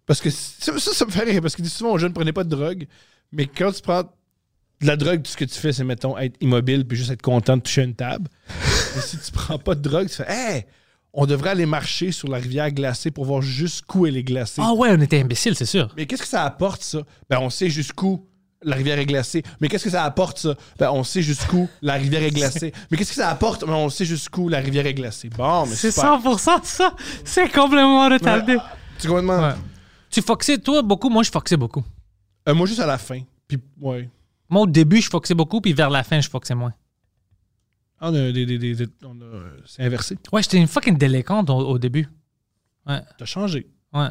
Parce 0.06 0.22
que 0.22 0.30
ça, 0.30 0.78
ça, 0.78 0.93
ça 0.93 1.06
me 1.06 1.12
fait 1.12 1.24
rire 1.24 1.41
parce 1.41 1.56
que 1.56 1.64
souvent 1.66 1.91
aux 1.91 1.98
jeunes 1.98 2.14
prenez 2.14 2.32
pas 2.34 2.43
de 2.43 2.50
drogue, 2.50 2.88
mais 3.32 3.45
quand 3.45 3.72
tu 3.72 3.82
prends 3.82 4.04
de 4.04 4.88
la 4.88 4.95
drogue, 4.95 5.22
tout 5.24 5.32
ce 5.32 5.38
que 5.38 5.45
tu 5.45 5.56
fais, 5.60 5.74
c'est 5.74 5.84
mettons 5.84 6.18
être 6.18 6.36
immobile 6.41 6.86
puis 6.88 6.98
juste 6.98 7.12
être 7.12 7.22
content 7.22 7.58
de 7.58 7.62
toucher 7.62 7.84
une 7.84 7.95
table. 7.95 8.30
Mais 8.95 9.02
si 9.02 9.18
tu 9.18 9.32
prends 9.32 9.58
pas 9.58 9.76
de 9.76 9.82
drogue, 9.82 10.08
tu 10.08 10.16
fais 10.16 10.26
Hey, 10.32 10.66
on 11.14 11.26
devrait 11.26 11.50
aller 11.52 11.66
marcher 11.66 12.12
sur 12.12 12.28
la 12.30 12.38
rivière 12.38 12.72
glacée 12.72 13.10
pour 13.12 13.26
voir 13.26 13.41
jusqu'où 13.41 14.06
elle 14.06 14.18
est 14.18 14.24
glacée. 14.24 14.62
Ah 14.64 14.74
ouais, 14.74 14.89
on 14.91 15.02
était 15.02 15.20
imbéciles, 15.20 15.56
c'est 15.56 15.66
sûr. 15.66 15.91
Mais 15.98 16.06
qu'est-ce 16.06 16.22
que 16.22 16.28
ça 16.28 16.43
apporte, 16.43 16.84
ça? 16.84 17.00
Ben, 17.30 17.39
on 17.39 17.50
sait 17.50 17.70
jusqu'où 17.70 18.27
la 18.64 18.76
rivière 18.76 18.97
est 18.99 19.05
glacée. 19.05 19.43
Mais 19.62 19.68
qu'est-ce 19.70 19.84
que 19.84 19.89
ça 19.89 20.03
apporte, 20.03 20.39
ça? 20.39 20.55
Ben, 20.80 20.89
on 20.91 21.03
sait 21.03 21.22
jusqu'où 21.22 21.70
la 21.82 21.93
rivière 21.95 22.24
est 22.24 22.32
glacée. 22.32 22.74
Mais 22.91 22.97
qu'est-ce 22.97 23.10
que 23.12 23.16
ça 23.16 23.30
apporte? 23.30 23.66
Ben, 23.66 23.74
on 23.74 23.89
sait 23.89 24.05
jusqu'où 24.05 24.49
la 24.49 24.60
rivière 24.60 24.86
est 24.86 24.93
glacée. 24.93 25.30
Bon, 25.30 25.66
mais 25.66 25.76
C'est 25.76 25.91
super. 25.91 26.20
100% 26.20 26.64
ça. 26.64 26.95
C'est 27.24 27.51
complètement 27.51 28.10
retardé. 28.10 28.58
Tu 28.99 29.08
complètement... 29.08 29.39
Ouais. 29.39 29.53
Tu 30.10 30.22
foxais, 30.22 30.58
toi, 30.58 30.82
beaucoup? 30.82 31.10
Moi, 31.10 31.24
je 31.24 31.30
foxais 31.32 31.58
beaucoup. 31.58 31.84
Euh, 32.47 32.55
moi, 32.55 32.66
juste 32.66 32.80
à 32.80 32.86
la 32.88 32.97
fin. 32.97 33.20
Puis, 33.47 33.58
ouais. 33.82 34.10
Moi, 34.49 34.62
au 34.64 34.68
début, 34.68 35.01
je 35.01 35.10
foxais 35.10 35.36
beaucoup, 35.36 35.60
puis 35.62 35.74
vers 35.74 35.89
la 35.89 36.03
fin, 36.03 36.20
je 36.22 36.30
foxais 36.30 36.55
moins. 36.55 36.74
On 37.99 38.08
a 38.14 38.32
des... 38.32 38.45
des- 38.45 38.58
des- 38.58 38.76
des- 38.76 38.88
on 39.03 39.20
a- 39.22 39.24
euh, 39.24 39.58
c'est 39.66 39.84
inversé. 39.84 40.18
Ouais, 40.32 40.41
j'étais 40.43 40.58
une 40.58 40.68
fucking 40.68 40.97
délinquante 40.97 41.49
au, 41.49 41.55
au 41.58 41.78
début. 41.78 42.08
T'as 42.86 43.26
changé. 43.26 43.68
Ouais. 43.93 44.08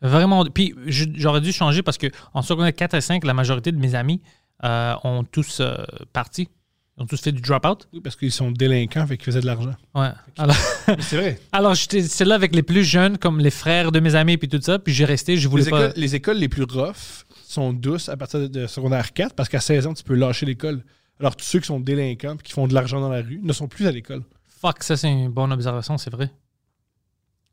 Vraiment. 0.00 0.44
Puis 0.44 0.74
j'aurais 0.86 1.40
dû 1.40 1.52
changer 1.52 1.82
parce 1.82 1.98
que 1.98 2.06
en 2.34 2.42
secondaire 2.42 2.74
4 2.74 2.94
et 2.94 3.00
5, 3.00 3.24
la 3.24 3.34
majorité 3.34 3.72
de 3.72 3.78
mes 3.78 3.94
amis 3.94 4.20
euh, 4.64 4.94
ont 5.04 5.24
tous 5.24 5.60
euh, 5.60 5.76
parti. 6.12 6.48
Ils 6.96 7.02
ont 7.02 7.06
tous 7.06 7.20
fait 7.20 7.30
du 7.32 7.40
drop-out. 7.40 7.88
Oui, 7.92 8.00
parce 8.00 8.16
qu'ils 8.16 8.32
sont 8.32 8.50
délinquants, 8.50 9.06
fait 9.06 9.16
qu'ils 9.16 9.26
faisaient 9.26 9.40
de 9.40 9.46
l'argent. 9.46 9.74
Ouais. 9.94 10.10
Alors, 10.36 10.56
c'est 11.00 11.16
vrai. 11.16 11.40
alors 11.52 11.74
j'étais 11.74 12.24
là 12.24 12.34
avec 12.34 12.54
les 12.54 12.62
plus 12.64 12.82
jeunes, 12.84 13.18
comme 13.18 13.38
les 13.40 13.50
frères 13.52 13.92
de 13.92 14.00
mes 14.00 14.14
amis, 14.16 14.36
puis 14.36 14.48
tout 14.48 14.60
ça. 14.60 14.78
Puis 14.80 14.92
j'ai 14.92 15.04
resté, 15.04 15.36
je 15.36 15.48
voulais 15.48 15.64
Les 15.64 15.70
pas. 15.70 15.86
écoles, 15.86 15.92
les 16.00 16.14
écoles 16.16 16.36
les 16.38 16.48
plus 16.48 16.64
rough 16.64 17.24
sont 17.46 17.72
douces 17.72 18.08
à 18.08 18.16
partir 18.16 18.48
de, 18.50 18.66
secondaire 18.66 19.12
4 19.12 19.34
parce 19.34 19.48
qu'à 19.48 19.60
16 19.60 19.86
ans, 19.86 19.94
tu 19.94 20.02
peux 20.04 20.14
lâcher 20.14 20.44
l'école. 20.46 20.84
Alors, 21.20 21.34
tous 21.36 21.44
ceux 21.44 21.58
qui 21.60 21.66
sont 21.66 21.80
délinquants 21.80 22.34
et 22.34 22.42
qui 22.42 22.52
font 22.52 22.66
de 22.68 22.74
l'argent 22.74 23.00
dans 23.00 23.08
la 23.08 23.22
rue 23.22 23.40
ne 23.42 23.52
sont 23.52 23.66
plus 23.68 23.86
à 23.86 23.92
l'école. 23.92 24.22
Fuck, 24.60 24.82
ça, 24.82 24.96
c'est 24.96 25.08
une 25.10 25.28
bonne 25.30 25.52
observation, 25.52 25.98
c'est 25.98 26.10
vrai. 26.10 26.30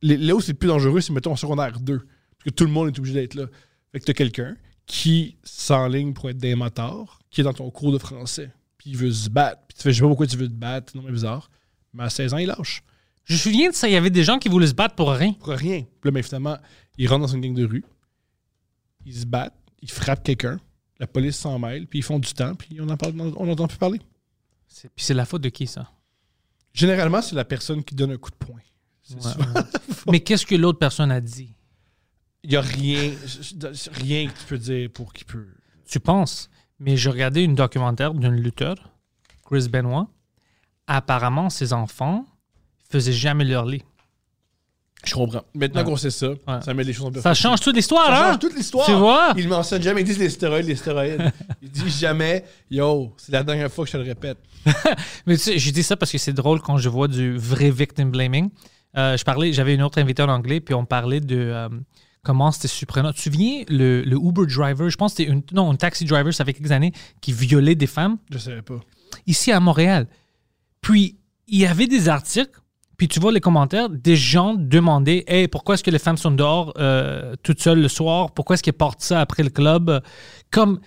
Les- 0.02 0.18
Là 0.18 0.36
où 0.36 0.42
c'est 0.42 0.52
le 0.54 0.58
plus 0.58 0.68
dangereux, 0.68 1.02
c'est 1.02 1.14
mettons 1.14 1.32
en 1.32 1.36
secondaire 1.36 1.80
2. 1.80 2.02
Que 2.46 2.52
tout 2.52 2.64
le 2.64 2.72
monde 2.72 2.88
est 2.88 3.00
obligé 3.00 3.16
d'être 3.16 3.34
là. 3.34 3.48
Fait 3.92 4.00
que 4.00 4.06
t'as 4.06 4.14
quelqu'un 4.14 4.56
qui 4.86 5.36
s'enligne 5.44 6.14
pour 6.14 6.30
être 6.30 6.38
des 6.38 6.54
motards, 6.54 7.20
qui 7.32 7.42
est 7.42 7.44
dans 7.44 7.54
ton 7.54 7.72
cours 7.72 7.92
de 7.92 7.98
français, 7.98 8.52
puis 8.78 8.92
il 8.92 8.98
veut 8.98 9.12
se 9.12 9.30
battre. 9.30 9.64
Puis 9.68 9.78
tu 9.78 9.84
fais, 9.84 9.92
je 9.92 9.96
sais 9.96 10.02
pas 10.02 10.08
pourquoi 10.08 10.28
tu 10.28 10.38
veux 10.38 10.48
te 10.48 10.54
battre, 10.54 10.96
non 10.96 11.02
mais 11.02 11.12
bizarre. 11.12 11.50
Mais 11.94 12.04
à 12.04 12.10
16 12.10 12.34
ans, 12.36 12.38
il 12.38 12.48
lâche. 12.48 12.84
Je 13.24 13.34
me 13.34 13.40
souviens 13.40 13.70
de 13.72 13.76
ça, 13.76 13.88
il 13.88 13.94
y 13.94 13.96
avait 13.96 14.12
des 14.12 14.24
gens 14.24 14.38
qui 14.38 14.48
voulaient 14.48 14.68
se 14.68 14.76
battre 14.76 14.94
pour 14.94 15.10
rien. 15.10 15.34
Pour 15.34 15.50
rien. 15.54 15.82
Puis 15.82 16.00
là, 16.04 16.12
ben, 16.12 16.22
finalement, 16.22 16.58
il 16.98 17.08
rentre 17.08 17.22
dans 17.22 17.34
une 17.34 17.42
gang 17.42 17.56
de 17.56 17.66
rue, 17.66 17.84
ils 19.06 19.16
se 19.16 19.26
battent, 19.26 19.58
ils 19.82 19.90
frappent 19.90 20.24
quelqu'un, 20.24 20.60
la 21.00 21.08
police 21.08 21.36
s'en 21.36 21.58
mêle, 21.58 21.88
puis 21.88 22.00
ils 22.00 22.04
font 22.04 22.20
du 22.20 22.32
temps, 22.34 22.54
puis 22.54 22.80
on 22.80 22.86
n'entend 22.86 23.68
plus 23.68 23.78
parler. 23.78 24.00
Puis 24.68 24.90
c'est 24.98 25.14
la 25.16 25.26
faute 25.26 25.42
de 25.42 25.50
qui, 25.50 25.66
ça? 25.66 25.92
Généralement, 26.74 27.22
c'est 27.22 27.36
la 27.36 27.46
personne 27.46 27.84
qui 27.84 27.96
donne 27.96 28.12
un 28.12 28.18
coup 28.18 28.30
de 28.30 28.36
poing. 28.36 28.60
C'est 29.02 29.16
Ouais, 29.16 29.46
ouais. 29.56 29.62
Mais 30.12 30.20
qu'est-ce 30.20 30.46
que 30.46 30.56
l'autre 30.56 30.78
personne 30.78 31.12
a 31.12 31.22
dit? 31.22 31.55
Il 32.48 32.52
n'y 32.52 32.58
a 32.58 32.62
rien, 32.62 33.12
rien 33.94 34.28
que 34.28 34.38
tu 34.38 34.46
peux 34.48 34.58
dire 34.60 34.88
pour 34.94 35.12
qu'il 35.14 35.26
peut. 35.26 35.48
Tu 35.90 36.00
penses? 36.00 36.48
Mais 36.80 36.96
j'ai 36.96 37.10
regardé 37.10 37.42
une 37.42 37.56
documentaire 37.56 38.14
d'un 38.14 38.30
lutteur, 38.30 38.76
Chris 39.46 39.68
Benoit. 39.68 40.08
Apparemment, 40.86 41.50
ses 41.50 41.74
enfants 41.74 42.26
faisaient 42.92 43.14
jamais 43.14 43.46
leur 43.46 43.66
lit. 43.66 43.82
Je 45.04 45.14
comprends. 45.16 45.44
Maintenant 45.56 45.82
Ouais. 45.82 45.86
qu'on 45.88 45.96
sait 45.98 46.12
ça, 46.12 46.30
Ouais. 46.30 46.62
ça 46.62 46.74
met 46.76 46.84
les 46.84 46.94
choses 46.94 47.12
en 47.18 47.22
Ça 47.22 47.34
change 47.34 47.62
toute 47.62 47.76
l'histoire, 47.76 48.06
Ça 48.08 48.14
hein? 48.28 48.32
change 48.34 48.40
toute 48.40 48.56
l'histoire. 48.56 48.86
Tu 48.86 48.94
vois? 48.94 49.34
Il 49.38 49.48
mentionne 49.48 49.82
jamais, 49.82 50.02
ils 50.02 50.06
disent 50.06 50.20
les 50.20 50.30
stéroïdes, 50.30 50.68
les 50.68 50.76
stéroïdes. 50.76 51.32
il 51.64 51.70
dit 51.72 51.90
jamais, 51.90 52.46
yo, 52.70 53.12
c'est 53.18 53.32
la 53.32 53.42
dernière 53.44 53.72
fois 53.72 53.86
que 53.86 53.92
je 53.92 53.98
te 53.98 54.02
le 54.02 54.08
répète. 54.08 54.38
Mais 55.26 55.36
tu 55.38 55.44
sais, 55.44 55.58
j'ai 55.58 55.72
dit 55.72 55.84
ça 55.84 55.96
parce 55.98 56.12
que 56.12 56.18
c'est 56.20 56.34
drôle 56.34 56.60
quand 56.62 56.78
je 56.78 56.90
vois 56.90 57.08
du 57.08 57.36
vrai 57.38 57.72
victim 57.72 58.12
blaming. 58.12 58.50
Euh, 58.98 59.18
je 59.18 59.24
parlais, 59.24 59.52
j'avais 59.54 59.74
une 59.74 59.82
autre 59.84 60.00
invitée 60.00 60.22
en 60.24 60.30
anglais, 60.30 60.60
puis 60.60 60.74
on 60.76 60.86
parlait 60.86 61.20
de 61.22 61.36
euh, 61.38 61.70
comment 62.26 62.52
c'était 62.52 62.68
surprenant. 62.68 63.12
Tu 63.12 63.18
te 63.18 63.22
souviens, 63.22 63.64
le, 63.70 64.02
le 64.02 64.16
Uber 64.18 64.46
driver, 64.48 64.90
je 64.90 64.98
pense 64.98 65.14
que 65.14 65.18
c'était 65.20 65.32
une, 65.32 65.44
non, 65.54 65.72
un 65.72 65.76
taxi 65.76 66.04
driver, 66.04 66.34
ça 66.34 66.44
fait 66.44 66.54
quelques 66.54 66.72
années, 66.72 66.92
qui 67.22 67.32
violait 67.32 67.76
des 67.76 67.88
femmes 67.88 68.18
Je 68.32 68.38
savais 68.40 68.62
pas. 68.62 68.80
ici 69.28 69.52
à 69.52 69.60
Montréal. 69.60 70.08
Puis, 70.82 71.16
il 71.48 71.60
y 71.60 71.66
avait 71.66 71.88
des 71.88 72.10
articles, 72.10 72.60
puis 72.98 73.08
tu 73.08 73.20
vois 73.20 73.32
les 73.32 73.40
commentaires, 73.42 73.90
des 73.90 74.16
gens 74.16 74.54
demandaient 74.56 75.24
Hey, 75.28 75.48
pourquoi 75.48 75.76
est-ce 75.76 75.84
que 75.84 75.92
les 75.92 76.00
femmes 76.00 76.18
sont 76.18 76.32
dehors 76.32 76.74
euh, 76.78 77.36
toutes 77.44 77.62
seules 77.62 77.82
le 77.82 77.88
soir? 77.88 78.32
Pourquoi 78.32 78.56
est-ce 78.56 78.64
qu'elles 78.64 78.74
portent 78.74 79.02
ça 79.02 79.22
après 79.22 79.44
le 79.44 79.50
club 79.50 80.02
Comme, 80.52 80.80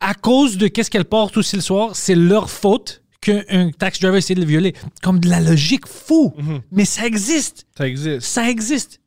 à 0.00 0.14
cause 0.14 0.56
de 0.56 0.68
qu'est-ce 0.68 0.90
qu'elles 0.90 1.04
portent 1.04 1.36
aussi 1.36 1.56
le 1.56 1.62
soir, 1.62 1.94
c'est 1.94 2.14
leur 2.14 2.50
faute 2.50 3.02
qu'un 3.20 3.70
taxi 3.70 4.00
driver 4.02 4.18
essaie 4.18 4.34
de 4.34 4.40
le 4.40 4.46
violer. 4.46 4.74
Comme 5.02 5.18
de 5.18 5.28
la 5.28 5.40
logique 5.40 5.86
fou. 5.86 6.34
Mais 6.70 6.84
ça 6.84 7.06
existe. 7.06 7.66
Ça 7.76 7.88
existe. 7.88 8.20
Ça 8.20 8.50
existe. 8.50 9.00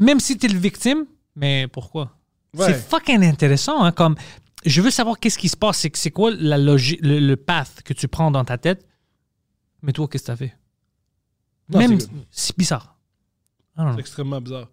Même 0.00 0.18
si 0.18 0.36
tu 0.36 0.46
es 0.46 0.48
le 0.48 0.58
victime, 0.58 1.06
mais 1.36 1.68
pourquoi? 1.68 2.16
Ouais. 2.56 2.66
C'est 2.66 2.74
fucking 2.74 3.22
intéressant. 3.22 3.84
Hein, 3.84 3.92
comme, 3.92 4.16
je 4.64 4.80
veux 4.80 4.90
savoir 4.90 5.18
qu'est-ce 5.20 5.38
qui 5.38 5.48
se 5.48 5.56
passe. 5.56 5.86
C'est, 5.94 6.10
quoi 6.10 6.32
la 6.32 6.58
logique, 6.58 7.00
le, 7.02 7.20
le 7.20 7.36
path 7.36 7.82
que 7.84 7.92
tu 7.92 8.08
prends 8.08 8.30
dans 8.30 8.44
ta 8.44 8.58
tête? 8.58 8.86
Mais 9.82 9.92
toi, 9.92 10.08
qu'est-ce 10.08 10.24
que 10.24 10.26
tu 10.26 10.32
as 10.32 10.36
fait? 10.36 10.56
Non, 11.68 11.78
Même, 11.78 11.98
c'est 12.30 12.58
bizarre. 12.58 12.96
Know. 13.76 13.92
C'est 13.94 14.00
extrêmement 14.00 14.40
bizarre. 14.40 14.68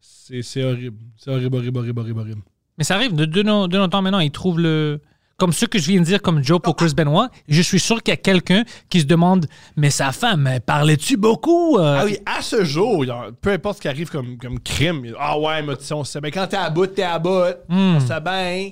C'est 0.00 0.42
c'est 0.42 0.62
horrible. 0.62 0.98
C'est 1.16 1.30
horrible, 1.30 1.56
horrible, 1.56 1.78
horrible, 1.78 2.00
horrible, 2.00 2.20
horrible. 2.20 2.42
Mais 2.78 2.84
ça 2.84 2.94
arrive 2.94 3.14
de, 3.14 3.24
de, 3.24 3.42
nos, 3.42 3.66
de 3.66 3.78
nos 3.78 3.88
temps 3.88 4.02
maintenant. 4.02 4.20
Ils 4.20 4.30
trouvent 4.30 4.60
le. 4.60 5.00
Comme 5.38 5.52
ce 5.52 5.66
que 5.66 5.78
je 5.78 5.88
viens 5.90 6.00
de 6.00 6.06
dire 6.06 6.22
comme 6.22 6.42
Joe 6.42 6.60
pour 6.62 6.76
Chris 6.76 6.94
Benoit, 6.96 7.28
je 7.46 7.60
suis 7.60 7.78
sûr 7.78 8.02
qu'il 8.02 8.12
y 8.12 8.14
a 8.14 8.16
quelqu'un 8.16 8.64
qui 8.88 9.00
se 9.00 9.04
demande 9.04 9.46
Mais 9.76 9.90
sa 9.90 10.10
femme, 10.10 10.46
elle 10.46 10.62
parlait-tu 10.62 11.18
beaucoup 11.18 11.76
euh? 11.76 11.98
Ah 12.00 12.04
oui, 12.06 12.16
à 12.24 12.40
ce 12.40 12.64
jour, 12.64 13.04
peu 13.42 13.50
importe 13.52 13.76
ce 13.76 13.82
qui 13.82 13.88
arrive 13.88 14.08
comme, 14.10 14.38
comme 14.38 14.58
crime, 14.60 15.12
ah 15.18 15.38
ouais, 15.38 15.62
mais 15.62 15.76
tu 15.76 15.84
sais, 15.84 15.92
on 15.92 16.04
sait, 16.04 16.20
mais 16.22 16.30
quand 16.30 16.46
t'es 16.46 16.56
à 16.56 16.70
bout, 16.70 16.86
t'es 16.86 17.02
à 17.02 17.18
bout. 17.18 17.54
Hmm. 17.68 17.96
On 17.96 18.00
sait 18.00 18.20
bien. 18.20 18.70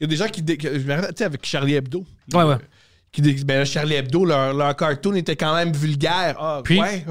y 0.00 0.04
a 0.04 0.06
des 0.06 0.16
gens 0.16 0.28
qui. 0.28 0.42
Tu 0.42 0.58
sais, 0.60 1.24
avec 1.24 1.44
Charlie 1.44 1.74
Hebdo. 1.74 2.04
Ouais, 2.32 2.42
ouais. 2.42 2.56
Qui 3.12 3.20
disent, 3.20 3.44
ben 3.44 3.58
là, 3.58 3.64
Charlie 3.66 3.94
Hebdo, 3.94 4.24
leur, 4.24 4.54
leur 4.54 4.74
cartoon 4.74 5.14
était 5.14 5.36
quand 5.36 5.54
même 5.54 5.72
vulgaire. 5.74 6.36
Ah, 6.40 6.62
Puis? 6.64 6.80
ouais. 6.80 7.04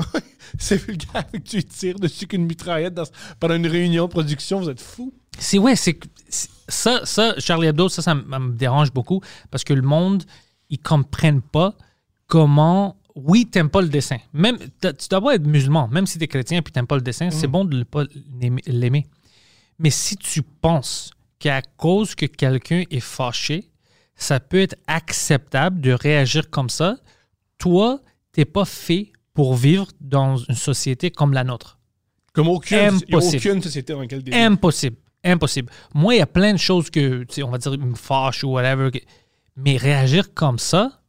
C'est 0.57 0.83
vulgaire. 0.83 1.23
Que 1.31 1.37
tu 1.37 1.63
tires 1.63 1.99
dessus 1.99 2.25
qu'une 2.25 2.47
mitraillette 2.47 2.95
dans- 2.95 3.03
pendant 3.39 3.53
une 3.53 3.67
réunion 3.67 4.05
de 4.05 4.09
production. 4.09 4.59
Vous 4.59 4.69
êtes 4.71 4.81
fous. 4.81 5.13
C'est 5.39 5.57
ouais, 5.57 5.75
c'est 5.75 5.97
ça, 6.67 7.01
ça, 7.05 7.35
Charlie 7.39 7.67
Hebdo, 7.67 7.89
ça, 7.89 8.01
ça, 8.01 8.15
me- 8.15 8.51
dérange 8.51 8.91
beaucoup 8.91 9.21
parce 9.49 9.63
que 9.63 9.73
le 9.73 9.81
monde, 9.81 10.23
ils 10.69 10.79
comprennent 10.79 11.41
pas 11.41 11.75
comment. 12.27 12.97
Oui, 13.15 13.45
t'aimes 13.45 13.69
pas 13.69 13.81
le 13.81 13.89
dessin. 13.89 14.17
Même, 14.31 14.57
tu 14.57 15.07
dois 15.09 15.19
pas 15.21 15.35
être 15.35 15.45
musulman, 15.45 15.89
même 15.89 16.07
si 16.07 16.17
t'es 16.17 16.27
chrétien 16.27 16.61
puis 16.61 16.71
t'aimes 16.71 16.87
pas 16.87 16.95
le 16.95 17.01
dessin, 17.01 17.29
c'est 17.29 17.47
bon 17.47 17.65
de 17.65 17.77
ne 17.79 17.83
pas 17.83 18.03
l'aimer-. 18.67 19.05
Mais 19.79 19.89
si 19.89 20.15
tu 20.15 20.41
penses 20.41 21.11
qu'à 21.39 21.61
cause 21.61 22.15
que 22.15 22.25
quelqu'un 22.25 22.83
est 22.89 23.01
fâché, 23.01 23.69
ça 24.15 24.39
peut 24.39 24.61
être 24.61 24.75
acceptable 24.87 25.81
de 25.81 25.91
réagir 25.91 26.49
comme 26.49 26.69
ça, 26.69 26.97
toi, 27.57 27.99
t'es 28.31 28.45
pas 28.45 28.63
fait 28.65 29.11
pour 29.33 29.55
vivre 29.55 29.87
dans 29.99 30.37
une 30.37 30.55
société 30.55 31.11
comme 31.11 31.33
la 31.33 31.43
nôtre. 31.43 31.79
Comme 32.31 32.47
aucune, 32.47 32.77
aucune 33.49 33.61
société 33.61 33.91
dans 33.91 33.99
laquelle. 34.01 34.23
Impossible. 34.33 34.95
Impossible. 35.23 35.71
Moi, 35.93 36.15
il 36.15 36.17
y 36.19 36.21
a 36.21 36.25
plein 36.27 36.53
de 36.53 36.57
choses 36.57 36.89
que, 36.89 37.25
on 37.43 37.49
va 37.49 37.57
dire, 37.57 37.77
me 37.77 37.95
fâchent 37.95 38.43
ou 38.43 38.49
whatever. 38.49 38.89
Mais 39.55 39.77
réagir 39.77 40.33
comme 40.33 40.57
ça, 40.59 41.01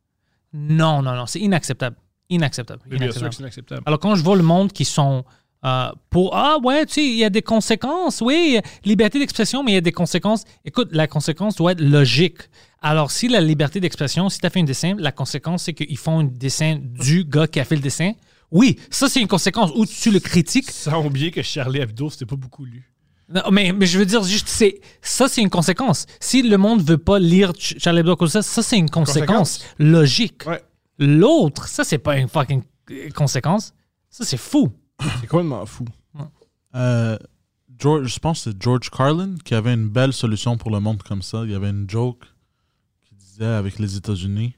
non, 0.52 1.00
non, 1.02 1.14
non, 1.14 1.26
c'est 1.26 1.40
inacceptable. 1.40 1.96
Inacceptable. 2.28 2.82
Mais 2.86 2.98
bien 2.98 3.10
sûr 3.10 3.20
Inacceptable. 3.22 3.28
que 3.30 3.34
c'est 3.36 3.42
inacceptable. 3.42 3.82
Alors, 3.86 3.98
quand 4.00 4.14
je 4.14 4.22
vois 4.22 4.36
le 4.36 4.42
monde 4.42 4.72
qui 4.72 4.84
sont 4.84 5.24
euh, 5.64 5.90
pour 6.10 6.34
Ah, 6.34 6.58
ouais, 6.62 6.84
tu 6.86 6.94
sais, 6.94 7.04
il 7.04 7.16
y 7.16 7.24
a 7.24 7.30
des 7.30 7.42
conséquences. 7.42 8.20
Oui, 8.20 8.58
liberté 8.84 9.18
d'expression, 9.18 9.62
mais 9.62 9.72
il 9.72 9.74
y 9.74 9.78
a 9.78 9.82
des 9.82 9.92
conséquences. 9.92 10.44
Écoute, 10.64 10.88
la 10.92 11.06
conséquence 11.06 11.56
doit 11.56 11.72
être 11.72 11.80
logique. 11.80 12.38
Alors, 12.80 13.10
si 13.12 13.28
la 13.28 13.40
liberté 13.40 13.78
d'expression, 13.80 14.28
si 14.28 14.40
tu 14.40 14.46
as 14.46 14.50
fait 14.50 14.60
un 14.60 14.64
dessin, 14.64 14.94
la 14.98 15.12
conséquence, 15.12 15.62
c'est 15.64 15.72
qu'ils 15.74 15.96
font 15.98 16.18
un 16.20 16.24
dessin 16.24 16.78
du 16.82 17.24
gars 17.24 17.46
qui 17.46 17.60
a 17.60 17.64
fait 17.64 17.76
le 17.76 17.82
dessin. 17.82 18.12
Oui, 18.50 18.78
ça, 18.90 19.08
c'est 19.08 19.20
une 19.20 19.28
conséquence. 19.28 19.70
Ou 19.76 19.86
tu 19.86 20.10
le 20.10 20.18
critiques, 20.20 20.70
Sans 20.70 21.06
oublier 21.06 21.30
que 21.30 21.42
Charlie 21.42 21.80
Hebdo, 21.80 22.10
c'était 22.10 22.26
pas 22.26 22.36
beaucoup 22.36 22.64
lu. 22.64 22.91
Non, 23.35 23.51
mais, 23.51 23.72
mais 23.72 23.87
je 23.87 23.99
veux 23.99 24.07
dire, 24.07 24.22
juste, 24.22 24.49
c'est, 24.49 24.80
ça, 25.01 25.28
c'est 25.28 25.41
une 25.43 25.51
conséquence. 25.51 26.07
Si 26.20 26.43
le 26.43 26.57
monde 26.59 26.83
veut 26.83 26.99
pas 26.99 27.18
lire 27.18 27.53
Ch- 27.59 27.76
Charlie 27.78 28.01
Hebdo 28.01 28.16
comme 28.16 28.28
ça, 28.28 28.43
ça, 28.43 28.62
c'est 28.62 28.78
une 28.78 28.91
conséquence, 28.91 29.59
Conséquence. 29.59 29.74
logique. 29.78 30.43
Ouais. 30.47 30.62
L'autre, 30.99 31.68
ça, 31.68 31.85
c'est 31.85 31.99
pas 31.99 32.16
une 32.18 32.28
fucking 32.28 32.62
euh, 32.91 33.11
conséquence. 33.11 33.72
Ça, 34.11 34.24
c'est 34.24 34.37
fou. 34.37 34.70
C'est 35.20 35.26
complètement 35.26 35.64
fou. 35.66 35.85
Euh, 36.74 37.18
George, 37.78 38.07
je 38.14 38.18
pense 38.18 38.45
que 38.45 38.51
c'est 38.51 38.62
George 38.62 38.89
Carlin 38.91 39.35
qui 39.45 39.55
avait 39.55 39.74
une 39.74 39.89
belle 39.89 40.12
solution 40.12 40.57
pour 40.57 40.70
le 40.70 40.80
monde 40.80 41.03
comme 41.03 41.22
ça. 41.22 41.43
Il 41.45 41.51
y 41.51 41.55
avait 41.55 41.70
une 41.70 41.89
joke 41.89 42.22
qui 43.03 43.14
disait 43.14 43.45
avec 43.45 43.78
les 43.78 43.97
États-Unis. 43.97 44.55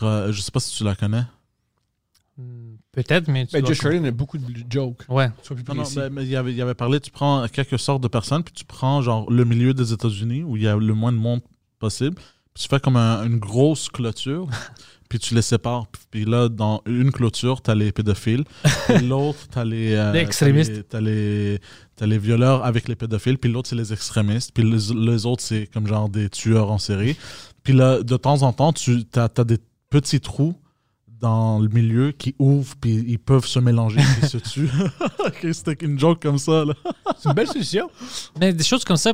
il 0.00 0.32
Je 0.32 0.40
sais 0.40 0.50
pas 0.50 0.60
si 0.60 0.76
tu 0.76 0.84
la 0.84 0.94
connais. 0.94 1.24
Peut-être, 2.94 3.28
mais 3.28 3.46
tu 3.46 3.58
dois- 3.60 3.68
Josh 3.68 3.78
Carlin 3.80 4.04
a 4.04 4.10
beaucoup 4.10 4.38
de 4.38 4.44
jokes. 4.70 5.02
Ouais. 5.08 5.30
Sois 5.42 5.56
plus 5.56 5.64
Non, 5.68 5.74
non, 5.74 5.82
précis. 5.82 5.98
mais, 5.98 6.10
mais 6.10 6.26
il, 6.26 6.36
avait, 6.36 6.52
il 6.52 6.60
avait 6.62 6.74
parlé, 6.74 7.00
tu 7.00 7.10
prends 7.10 7.46
quelques 7.48 7.78
sortes 7.78 8.02
de 8.02 8.08
personnes, 8.08 8.42
puis 8.42 8.54
tu 8.54 8.64
prends 8.64 9.02
genre 9.02 9.30
le 9.30 9.44
milieu 9.44 9.74
des 9.74 9.92
États-Unis 9.92 10.42
où 10.44 10.56
il 10.56 10.62
y 10.62 10.68
a 10.68 10.76
le 10.76 10.94
moins 10.94 11.12
de 11.12 11.18
monde 11.18 11.40
possible, 11.78 12.14
puis 12.16 12.62
tu 12.62 12.68
fais 12.68 12.80
comme 12.80 12.96
un- 12.96 13.24
une 13.26 13.38
grosse 13.38 13.88
clôture, 13.88 14.46
puis 15.08 15.18
tu 15.18 15.34
les 15.34 15.42
sépares. 15.42 15.86
Puis 16.10 16.24
là, 16.24 16.48
dans 16.48 16.82
une 16.86 17.10
clôture, 17.12 17.60
t'as 17.60 17.74
les 17.74 17.90
pédophiles, 17.92 18.44
et 18.88 18.98
l'autre, 19.00 19.40
t'as 19.50 19.64
les, 19.64 19.94
euh, 19.94 20.12
Les 20.12 20.20
extrémistes. 20.20 20.72
Les, 20.72 20.82
t'as 20.84 21.00
les, 21.00 21.58
t'as 21.96 22.06
les 22.06 22.18
violeurs 22.18 22.64
avec 22.64 22.88
les 22.88 22.94
pédophiles, 22.96 23.38
puis 23.38 23.50
l'autre, 23.50 23.68
c'est 23.68 23.76
les 23.76 23.92
extrémistes, 23.92 24.52
puis 24.54 24.62
les, 24.64 24.94
les 24.94 25.26
autres, 25.26 25.42
c'est 25.42 25.66
comme 25.72 25.86
genre 25.86 26.08
des 26.08 26.28
tueurs 26.30 26.70
en 26.70 26.78
série. 26.78 27.16
Puis 27.64 27.72
là, 27.72 28.02
de 28.02 28.16
temps 28.16 28.42
en 28.42 28.52
temps, 28.52 28.72
tu 28.72 29.04
as, 29.16 29.44
des 29.44 29.58
petits 29.90 30.20
trous 30.20 30.54
dans 31.24 31.58
le 31.58 31.68
milieu 31.68 32.12
qui 32.12 32.34
ouvrent, 32.38 32.74
puis 32.80 33.02
ils 33.06 33.18
peuvent 33.18 33.46
se 33.46 33.58
mélanger, 33.58 34.00
puis 34.20 34.28
se 34.28 34.36
tuent. 34.52 34.68
C'était 35.52 35.84
une 35.86 35.98
joke 35.98 36.20
comme 36.20 36.36
ça, 36.38 36.64
là. 36.66 36.74
C'est 37.16 37.28
une 37.30 37.34
belle 37.34 37.46
solution. 37.48 37.90
Mais 38.38 38.52
des 38.52 38.64
choses 38.64 38.84
comme 38.84 38.98
ça, 38.98 39.12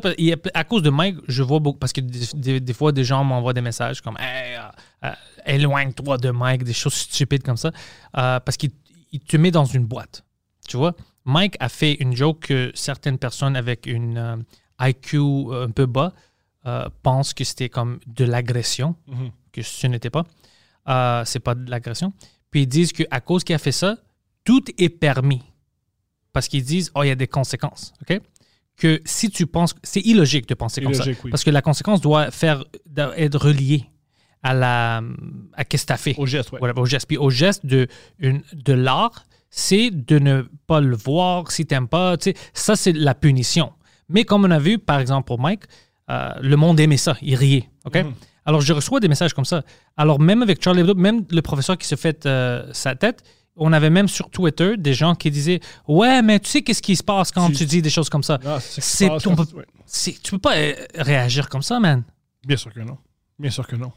à 0.55 0.65
cause 0.65 0.83
de 0.83 0.91
Mike, 0.91 1.19
je 1.29 1.43
vois 1.45 1.61
beaucoup, 1.61 1.79
parce 1.79 1.93
que 1.93 2.01
des, 2.01 2.27
des- 2.35 2.61
des 2.61 2.73
fois, 2.75 2.91
des 2.91 3.05
gens 3.05 3.23
m'envoient 3.23 3.53
des 3.53 3.61
messages 3.61 4.01
comme 4.01 4.17
Hey, 4.19 4.57
euh, 4.57 5.07
euh, 5.07 5.13
éloigne-toi 5.47 6.19
de 6.19 6.31
Mike, 6.31 6.65
des 6.65 6.73
choses 6.73 6.95
stupides 6.95 7.43
comme 7.45 7.57
ça, 7.57 7.71
euh, 8.17 8.41
parce 8.41 8.57
qu'il 8.57 8.71
il 9.13 9.21
te 9.21 9.37
met 9.37 9.51
dans 9.53 9.65
une 9.65 9.85
boîte. 9.87 10.25
Tu 10.69 10.77
vois, 10.77 10.95
Mike 11.25 11.57
a 11.61 11.69
fait 11.69 11.95
une 11.95 12.15
joke 12.17 12.41
que 12.49 12.71
certaines 12.75 13.19
personnes 13.19 13.57
avec 13.57 13.87
une 13.87 14.19
euh, 14.19 14.37
IQ 14.81 15.19
un 15.53 15.71
peu 15.71 15.87
bas 15.87 16.13
euh, 16.67 16.89
pensent 17.03 17.35
que 17.35 17.45
c'était 17.45 17.69
comme 17.69 18.01
de 18.07 18.25
l'agression, 18.25 18.97
Mhm. 19.07 19.31
que 19.53 19.63
ce 19.63 19.87
n'était 19.87 20.11
pas. 20.11 20.25
Euh, 20.89 21.23
c'est 21.25 21.41
pas 21.41 21.55
de 21.55 21.71
l'agression. 21.71 22.13
Puis 22.51 22.63
ils 22.63 22.67
disent 22.67 22.93
qu'à 22.93 23.21
cause 23.21 23.45
qu'il 23.45 23.55
a 23.55 23.59
fait 23.59 23.73
ça, 23.73 23.97
tout 24.45 24.63
est 24.79 24.89
permis. 24.89 25.43
Parce 26.33 26.49
qu'ils 26.49 26.65
disent, 26.65 26.91
oh, 26.95 27.03
il 27.03 27.09
y 27.09 27.11
a 27.11 27.15
des 27.17 27.27
conséquences. 27.27 27.93
OK? 28.03 28.21
Que 28.77 29.01
si 29.05 29.31
tu 29.31 29.47
penses, 29.47 29.75
c'est 29.83 30.01
illogique 30.01 30.49
de 30.49 30.55
penser 30.55 30.81
comme 30.81 30.95
ça. 30.95 31.05
Oui. 31.05 31.31
Parce 31.31 31.45
que 31.45 31.51
la 31.51 31.61
conséquence 31.61 32.01
doit 32.01 32.31
faire, 32.31 32.65
doit 32.87 33.19
être 33.19 33.39
reliée 33.39 33.85
à 34.43 34.55
la, 34.55 35.03
à 35.53 35.65
qu'est-ce 35.65 35.83
que 35.85 35.89
tu 35.89 35.93
as 35.93 35.97
fait. 35.99 36.15
Au 36.17 36.27
geste, 36.27 36.53
ouais. 36.53 36.59
Voilà, 36.59 36.79
au 36.79 36.87
geste. 36.87 37.07
Puis 37.07 37.19
au 37.19 37.29
geste 37.29 37.67
de, 37.67 37.89
une, 38.19 38.43
de 38.55 38.73
l'art, 38.73 39.27
c'est 39.51 39.91
de 39.91 40.19
ne 40.19 40.43
pas 40.67 40.81
le 40.81 40.97
voir 40.97 41.51
si 41.51 41.67
tu 41.67 41.75
n'aimes 41.75 41.89
pas. 41.89 42.17
Ça, 42.55 42.75
c'est 42.75 42.93
la 42.93 43.15
punition. 43.15 43.73
Mais 44.09 44.25
comme 44.25 44.45
on 44.45 44.51
a 44.51 44.59
vu, 44.59 44.79
par 44.79 44.99
exemple, 44.99 45.27
pour 45.27 45.39
Mike, 45.39 45.65
euh, 46.09 46.33
le 46.41 46.57
monde 46.57 46.81
aimait 46.81 46.97
ça. 46.97 47.17
Il 47.21 47.35
riait. 47.35 47.69
OK? 47.85 47.97
Mhm. 47.97 48.15
Alors, 48.47 48.61
je 48.61 48.73
reçois 48.73 49.01
des 49.01 49.09
messages 49.09 49.35
comme 49.35 49.45
ça. 49.45 49.63
Alors, 49.97 50.19
même 50.21 50.43
avec 50.43 50.63
Charlie 50.63 50.81
Hebdo, 50.81 50.95
même 50.95 51.25
le 51.31 51.43
professeur 51.43 51.77
qui 51.79 51.87
se 51.87 51.95
fait 51.97 52.25
euh, 52.27 52.69
sa 52.73 52.95
tête, 52.95 53.23
on 53.57 53.73
avait 53.73 53.91
même 53.91 54.09
sur 54.09 54.31
Twitter 54.31 54.77
des 54.79 54.95
gens 54.95 55.15
qui 55.15 55.31
disaient 55.31 55.61
Ouais, 55.87 56.23
mais 56.23 56.41
tu 56.41 56.49
sais 56.49 56.63
qu'est-ce 56.63 56.81
qui 56.83 56.97
se 56.97 57.03
passe 57.03 57.31
quand 57.33 57.49
Tu- 57.49 57.57
tu 57.57 57.67
dis 57.67 57.83
des 57.83 57.91
choses 57.91 58.09
comme 58.09 58.23
ça? 58.23 58.39
Ah, 58.47 58.59
c'est 58.61 59.09
Tu 60.23 60.31
peux 60.31 60.39
pas 60.39 60.57
euh, 60.57 60.75
réagir 60.95 61.49
comme 61.49 61.63
ça, 61.63 61.79
man. 61.81 62.03
Bien 62.47 62.57
sûr 62.57 62.73
que 62.73 62.81
non. 62.81 62.97
Bien 63.39 63.51
sûr 63.51 63.67
que 63.67 63.77
non. 63.77 63.93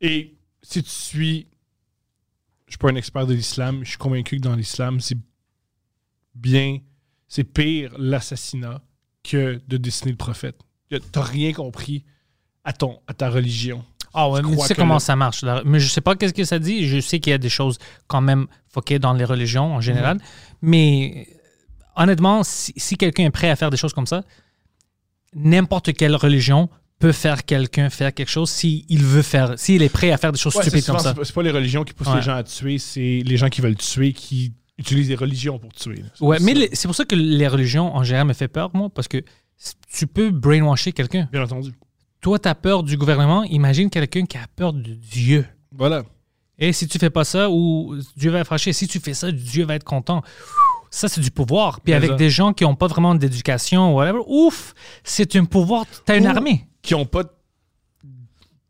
Et 0.00 0.36
si 0.62 0.82
tu 0.82 0.90
suis. 0.90 1.46
Je 2.66 2.72
suis 2.72 2.78
pas 2.78 2.90
un 2.90 2.96
expert 2.96 3.26
de 3.26 3.34
l'islam, 3.34 3.80
je 3.84 3.90
suis 3.90 3.98
convaincu 3.98 4.36
que 4.36 4.42
dans 4.42 4.54
l'islam, 4.56 5.00
c'est 5.00 5.16
bien. 6.34 6.78
C'est 7.28 7.44
pire 7.44 7.92
l'assassinat 7.98 8.82
que 9.22 9.60
de 9.68 9.76
dessiner 9.76 10.12
le 10.12 10.16
prophète. 10.16 10.56
A- 10.92 10.96
T'as 11.12 11.22
rien 11.22 11.52
compris 11.52 12.04
à, 12.68 12.72
ton, 12.72 13.00
à 13.06 13.14
ta 13.14 13.28
religion. 13.30 13.84
Ah 14.14 14.28
ouais, 14.30 14.40
Je 14.42 14.48
mais 14.48 14.56
tu 14.56 14.62
sais 14.66 14.74
comment 14.74 14.94
le- 14.94 15.00
ça 15.00 15.16
marche. 15.16 15.42
là. 15.42 15.62
Mais 15.64 15.80
je 15.80 15.88
sais 15.88 16.00
pas 16.00 16.14
qu'est-ce 16.16 16.34
que 16.34 16.44
ça 16.44 16.58
dit. 16.58 16.86
Je 16.86 17.00
sais 17.00 17.18
qu'il 17.20 17.30
y 17.30 17.34
a 17.34 17.38
des 17.38 17.48
choses 17.48 17.78
quand 18.06 18.20
même 18.20 18.46
foquées 18.68 18.98
dans 18.98 19.12
les 19.14 19.24
religions 19.24 19.74
en 19.74 19.80
général. 19.80 20.18
Mais 20.62 21.26
honnêtement, 21.96 22.42
si, 22.44 22.72
si 22.76 22.96
quelqu'un 22.96 23.24
est 23.24 23.30
prêt 23.30 23.50
à 23.50 23.56
faire 23.56 23.70
des 23.70 23.76
choses 23.76 23.92
comme 23.92 24.06
ça, 24.06 24.22
n'importe 25.34 25.92
quelle 25.94 26.16
religion 26.16 26.68
peut 26.98 27.12
faire 27.12 27.44
quelqu'un 27.44 27.90
faire 27.90 28.12
quelque 28.12 28.30
chose 28.30 28.50
s'il 28.50 28.84
veut 29.04 29.22
faire, 29.22 29.58
s'il 29.58 29.82
est 29.82 29.88
prêt 29.88 30.10
à 30.10 30.16
faire 30.18 30.32
des 30.32 30.38
choses 30.38 30.56
Ouais, 30.56 30.62
stupides 30.64 30.84
comme 30.86 30.98
ça. 30.98 31.14
c'est 31.22 31.32
pas- 31.34 31.42
les 31.42 31.50
religions 31.50 31.84
qui 31.84 31.92
poussent 31.94 32.08
Ouais. 32.08 32.16
les 32.16 32.22
gens 32.22 32.34
à 32.34 32.42
tuer, 32.42 32.78
c'est 32.78 33.22
les 33.24 33.36
gens 33.36 33.48
qui 33.48 33.60
veulent 33.60 33.76
tuer 33.76 34.12
qui 34.12 34.52
utilisent 34.78 35.08
les 35.08 35.14
religions 35.14 35.58
pour 35.58 35.72
tuer. 35.72 36.02
Ouais, 36.20 36.38
mais 36.40 36.70
c'est 36.72 36.88
pour 36.88 36.94
ça 36.94 37.04
que 37.04 37.14
les 37.14 37.46
religions 37.48 37.94
en 37.94 38.02
général 38.04 38.26
me 38.26 38.32
fait 38.32 38.48
peur, 38.48 38.70
moi, 38.74 38.88
parce 38.90 39.06
que 39.08 39.18
tu 39.92 40.06
peux 40.06 40.30
brainwasher 40.30 40.92
quelqu'un. 40.92 41.28
Bien 41.32 41.42
entendu. 41.42 41.72
Toi, 42.20 42.38
tu 42.38 42.48
as 42.48 42.54
peur 42.54 42.82
du 42.82 42.96
gouvernement, 42.96 43.44
imagine 43.44 43.90
quelqu'un 43.90 44.24
qui 44.26 44.36
a 44.36 44.46
peur 44.56 44.72
de 44.72 44.94
Dieu. 44.94 45.46
Voilà. 45.72 46.02
Et 46.58 46.72
si 46.72 46.88
tu 46.88 46.98
fais 46.98 47.10
pas 47.10 47.24
ça, 47.24 47.48
ou 47.50 47.96
Dieu 48.16 48.30
va 48.32 48.40
être 48.40 48.48
fâché. 48.48 48.72
Si 48.72 48.88
tu 48.88 48.98
fais 48.98 49.14
ça, 49.14 49.30
Dieu 49.30 49.64
va 49.64 49.76
être 49.76 49.84
content. 49.84 50.22
Ça, 50.90 51.06
c'est 51.08 51.20
du 51.20 51.30
pouvoir. 51.30 51.80
Puis 51.80 51.92
Mais 51.92 51.96
avec 51.96 52.10
ça. 52.10 52.16
des 52.16 52.30
gens 52.30 52.52
qui 52.52 52.64
n'ont 52.64 52.74
pas 52.74 52.88
vraiment 52.88 53.14
d'éducation, 53.14 53.94
whatever, 53.94 54.20
ouf, 54.26 54.74
c'est 55.04 55.36
un 55.36 55.44
pouvoir. 55.44 55.84
Tu 56.06 56.12
as 56.12 56.16
une 56.16 56.26
armée. 56.26 56.66
Qui 56.82 56.94
ont 56.94 57.06
pas 57.06 57.22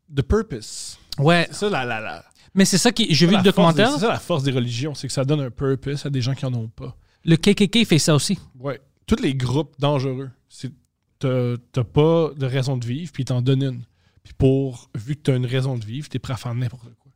de- 0.09 0.21
purpose. 0.21 0.99
Ouais. 1.17 1.47
C'est 1.49 1.59
ça 1.59 1.69
la, 1.69 1.85
la, 1.85 1.99
la, 1.99 2.25
Mais 2.53 2.65
c'est 2.65 2.77
ça 2.77 2.91
qui. 2.91 3.07
J'ai 3.13 3.25
vu 3.25 3.35
le 3.37 3.41
documentaire. 3.41 3.91
C'est 3.93 3.99
ça 3.99 4.09
la 4.09 4.19
force 4.19 4.43
des 4.43 4.51
religions, 4.51 4.93
c'est 4.93 5.07
que 5.07 5.13
ça 5.13 5.23
donne 5.23 5.41
un 5.41 5.49
purpose 5.51 6.05
à 6.05 6.09
des 6.09 6.21
gens 6.21 6.35
qui 6.35 6.45
en 6.45 6.53
ont 6.53 6.67
pas. 6.67 6.95
Le 7.25 7.35
KKK 7.37 7.85
fait 7.87 7.99
ça 7.99 8.13
aussi. 8.13 8.37
Ouais. 8.59 8.79
Tous 9.07 9.21
les 9.21 9.33
groupes 9.33 9.73
dangereux, 9.79 10.29
c'est 10.49 10.71
t'as 11.19 11.83
pas 11.83 12.31
de 12.35 12.45
raison 12.45 12.77
de 12.77 12.85
vivre, 12.85 13.11
puis 13.11 13.25
t'en 13.25 13.41
donnent 13.41 13.63
une. 13.63 13.83
Puis 14.23 14.33
pour, 14.33 14.89
vu 14.95 15.15
que 15.15 15.21
t'as 15.21 15.35
une 15.35 15.45
raison 15.45 15.77
de 15.77 15.85
vivre, 15.85 16.07
t'es 16.09 16.19
prêt 16.19 16.33
à 16.33 16.37
faire 16.37 16.53
n'importe 16.55 16.93
quoi. 16.99 17.11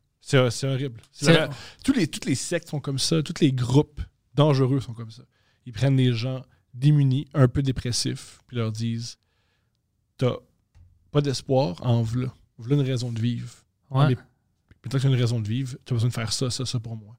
C'est 0.50 0.66
horrible. 0.66 1.00
La- 1.32 1.48
tous 1.84 1.92
les, 1.92 2.06
toutes 2.08 2.24
les 2.24 2.34
sectes 2.34 2.68
sont 2.68 2.80
comme 2.80 2.98
ça, 2.98 3.22
tous 3.22 3.40
les 3.42 3.52
groupes 3.52 4.00
dangereux 4.34 4.80
sont 4.80 4.94
comme 4.94 5.10
ça. 5.10 5.22
Ils 5.66 5.72
prennent 5.72 5.96
des 5.96 6.12
gens 6.12 6.42
démunis, 6.72 7.26
un 7.34 7.46
peu 7.48 7.62
dépressifs, 7.62 8.38
puis 8.46 8.56
leur 8.56 8.72
disent 8.72 9.18
T'as 10.16 10.34
pas 11.10 11.20
d'espoir, 11.20 11.76
en 11.84 12.02
v'là. 12.02 12.32
V'là 12.58 12.76
une 12.76 12.82
raison 12.82 13.12
de 13.12 13.20
vivre. 13.20 13.52
Ouais. 13.90 14.08
Mais 14.08 14.16
Peut-être 14.80 14.96
que 14.96 14.98
tu 15.02 15.06
as 15.06 15.10
une 15.10 15.16
raison 15.20 15.40
de 15.40 15.48
vivre, 15.48 15.76
tu 15.84 15.92
as 15.92 15.94
besoin 15.96 16.08
de 16.08 16.14
faire 16.14 16.32
ça, 16.32 16.50
ça, 16.50 16.64
ça 16.66 16.80
pour 16.80 16.96
moi. 16.96 17.16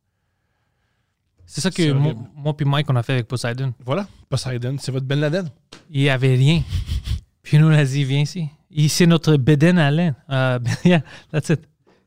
C'est 1.48 1.62
ça 1.62 1.72
que 1.72 1.92
moi, 1.92 2.14
moi 2.36 2.56
puis 2.58 2.66
Mike, 2.66 2.88
on 2.90 2.96
a 2.96 3.04
fait 3.04 3.14
avec 3.14 3.28
Poseidon. 3.28 3.74
Voilà, 3.86 4.08
Poseidon, 4.30 4.76
c'est 4.80 4.92
votre 4.92 5.06
Ben 5.06 5.20
Laden. 5.20 5.50
Il 5.90 6.02
y 6.02 6.10
avait 6.10 6.36
rien. 6.36 6.62
Puis 7.44 7.60
nous, 7.60 7.68
on 7.68 7.72
a 7.74 7.86
dit, 7.86 8.04
viens 8.04 8.22
ici. 8.22 8.50
Il- 8.72 8.90
C'est 8.90 9.06
notre 9.06 9.38
Beden 9.38 9.78
Allen. 9.78 10.16
Uh, 10.28 10.58
yeah, 10.84 11.02
that's 11.32 11.50
it. 11.50 11.62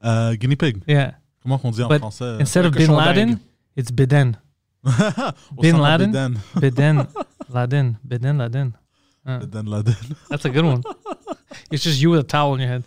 Euh, 0.04 0.34
guinea 0.34 0.56
pig. 0.56 0.78
Yeah. 0.88 1.14
Comment 1.42 1.58
qu'on 1.58 1.70
dit 1.70 1.80
en 1.82 1.88
But 1.88 1.98
français? 2.00 2.38
instead 2.40 2.64
of 2.66 2.72
Bin 2.72 2.92
Laden, 2.92 3.28
dingue. 3.30 3.38
it's 3.76 3.92
Beden. 3.92 4.36
Bin 5.62 5.78
Laden? 5.80 6.10
Beden. 6.10 6.38
Beden 6.60 7.06
Laden. 7.54 7.96
Beden 8.04 8.38
Laden. 8.38 8.72
Beden 9.24 9.66
Laden. 9.70 9.94
That's 10.28 10.44
a 10.44 10.50
good 10.50 10.64
one. 10.64 10.80
It's 11.70 11.84
just 11.84 12.00
you 12.00 12.10
with 12.10 12.20
a 12.20 12.24
towel 12.24 12.52
on 12.54 12.58
your 12.60 12.68
head. 12.70 12.82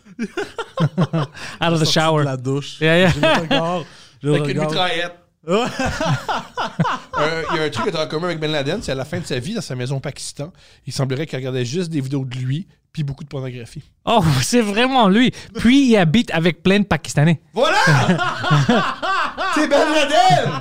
Out 1.61 1.71
of 1.73 1.79
the 1.79 1.85
shower. 1.85 2.23
de 2.23 2.25
la 2.25 2.37
douche. 2.37 2.81
Yeah, 2.81 2.97
yeah. 2.97 3.11
Je 3.13 3.19
le 3.21 3.41
regarde. 3.41 3.85
Je 4.21 4.27
le 4.27 4.33
Avec 4.35 4.41
une 4.49 4.59
regarde. 4.59 4.71
mitraillette. 4.71 5.15
Euh, 5.47 5.65
Il 7.51 7.57
y 7.57 7.59
a 7.59 7.63
un 7.63 7.69
truc 7.69 7.85
que 7.85 7.91
tu 7.91 7.97
as 7.97 8.03
en 8.03 8.07
commun 8.07 8.27
avec 8.27 8.39
Ben 8.39 8.51
Laden, 8.51 8.81
c'est 8.81 8.91
à 8.91 8.95
la 8.95 9.05
fin 9.05 9.19
de 9.19 9.25
sa 9.25 9.39
vie, 9.39 9.53
dans 9.53 9.61
sa 9.61 9.75
maison 9.75 9.97
au 9.97 9.99
Pakistan, 9.99 10.51
il 10.85 10.93
semblerait 10.93 11.25
qu'il 11.25 11.37
regardait 11.37 11.65
juste 11.65 11.89
des 11.89 12.01
vidéos 12.01 12.25
de 12.25 12.35
lui, 12.35 12.67
puis 12.93 13.03
beaucoup 13.03 13.23
de 13.23 13.29
pornographie. 13.29 13.83
Oh, 14.05 14.23
c'est 14.43 14.61
vraiment 14.61 15.07
lui. 15.09 15.31
Puis 15.55 15.89
il 15.89 15.97
habite 15.97 16.31
avec 16.31 16.61
plein 16.63 16.79
de 16.79 16.85
Pakistanais. 16.85 17.41
Voilà! 17.53 17.77
c'est 19.55 19.67
Ben 19.67 19.87
Laden! 19.93 20.51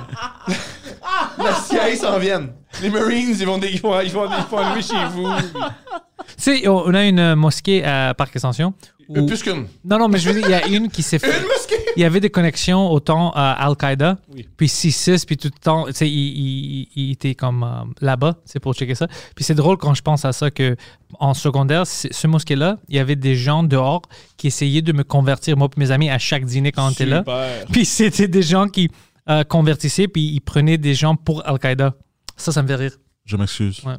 La 1.37 1.53
CIA 1.55 1.95
s'en 1.95 2.17
viennent. 2.19 2.51
Les 2.81 2.89
Marines, 2.89 3.35
ils 3.39 3.45
vont, 3.45 3.57
dé- 3.57 3.69
ils 3.71 3.81
vont, 3.81 3.99
ils 4.01 4.11
vont, 4.11 4.27
ils 4.29 4.45
vont 4.49 4.81
chez 4.81 5.05
vous. 5.13 5.27
Tu 5.37 6.33
sais, 6.37 6.67
on 6.67 6.93
a 6.93 7.03
une 7.03 7.35
mosquée 7.35 7.83
à 7.83 8.13
Parc 8.13 8.35
Extension. 8.35 8.73
où- 9.09 9.17
Euh, 9.17 9.25
Plus 9.25 9.43
qu'une. 9.43 9.67
Non, 9.83 9.97
non, 9.99 10.07
mais 10.07 10.19
je 10.19 10.29
veux 10.29 10.35
dire, 10.41 10.45
il 10.47 10.51
y 10.51 10.53
a 10.53 10.67
une 10.67 10.89
qui 10.89 11.03
s'est 11.03 11.19
fait. 11.19 11.37
Une 11.41 11.47
mosquée! 11.47 11.80
Il 11.97 12.01
y 12.01 12.05
avait 12.05 12.19
des 12.19 12.29
connexions 12.29 12.89
autant 12.91 13.31
à 13.35 13.51
Al-Qaïda, 13.65 14.17
Oui. 14.33 14.47
puis 14.57 14.67
6-6, 14.67 15.25
puis 15.25 15.37
tout 15.37 15.49
le 15.53 15.59
temps, 15.59 15.85
tu 15.87 15.93
sais, 15.93 16.09
il, 16.09 16.13
il- 16.15 16.87
il 16.95 17.11
était 17.11 17.35
comme 17.35 17.63
euh, 17.63 17.83
là-bas, 18.01 18.35
c'est 18.45 18.59
pour 18.59 18.73
checker 18.73 18.95
ça. 18.95 19.07
Puis 19.35 19.43
c'est 19.43 19.55
drôle 19.55 19.77
quand 19.77 19.93
je 19.93 20.01
pense 20.01 20.23
à 20.25 20.31
ça 20.33 20.49
que 20.51 20.75
en 21.19 21.33
secondaire, 21.33 21.85
c'est- 21.87 22.13
ce 22.13 22.27
mosquée-là, 22.27 22.77
il 22.87 22.95
y 22.95 22.99
avait 22.99 23.15
des 23.15 23.35
gens 23.35 23.63
dehors 23.63 24.01
qui 24.37 24.47
essayaient 24.47 24.81
de 24.81 24.93
me 24.93 25.03
convertir, 25.03 25.57
moi 25.57 25.67
et 25.75 25.79
mes 25.79 25.91
amis, 25.91 26.09
à 26.09 26.17
chaque 26.17 26.45
dîner 26.45 26.71
quand 26.71 26.87
on 26.87 26.91
était 26.91 27.05
là. 27.05 27.23
Puis 27.71 27.85
c'était 27.85 28.27
des 28.27 28.41
gens 28.43 28.67
qui 28.67 28.89
euh, 29.29 29.43
convertissaient, 29.43 30.07
puis 30.07 30.23
ils 30.33 30.41
prenaient 30.41 30.79
des 30.79 30.95
gens 30.95 31.15
pour 31.15 31.47
Al-Qaïda. 31.47 31.93
Ça, 32.37 32.51
ça 32.51 32.63
me 32.63 32.67
fait 32.67 32.75
rire. 32.75 32.93
Je 33.25 33.37
m'excuse. 33.37 33.79
Ouais. 33.85 33.95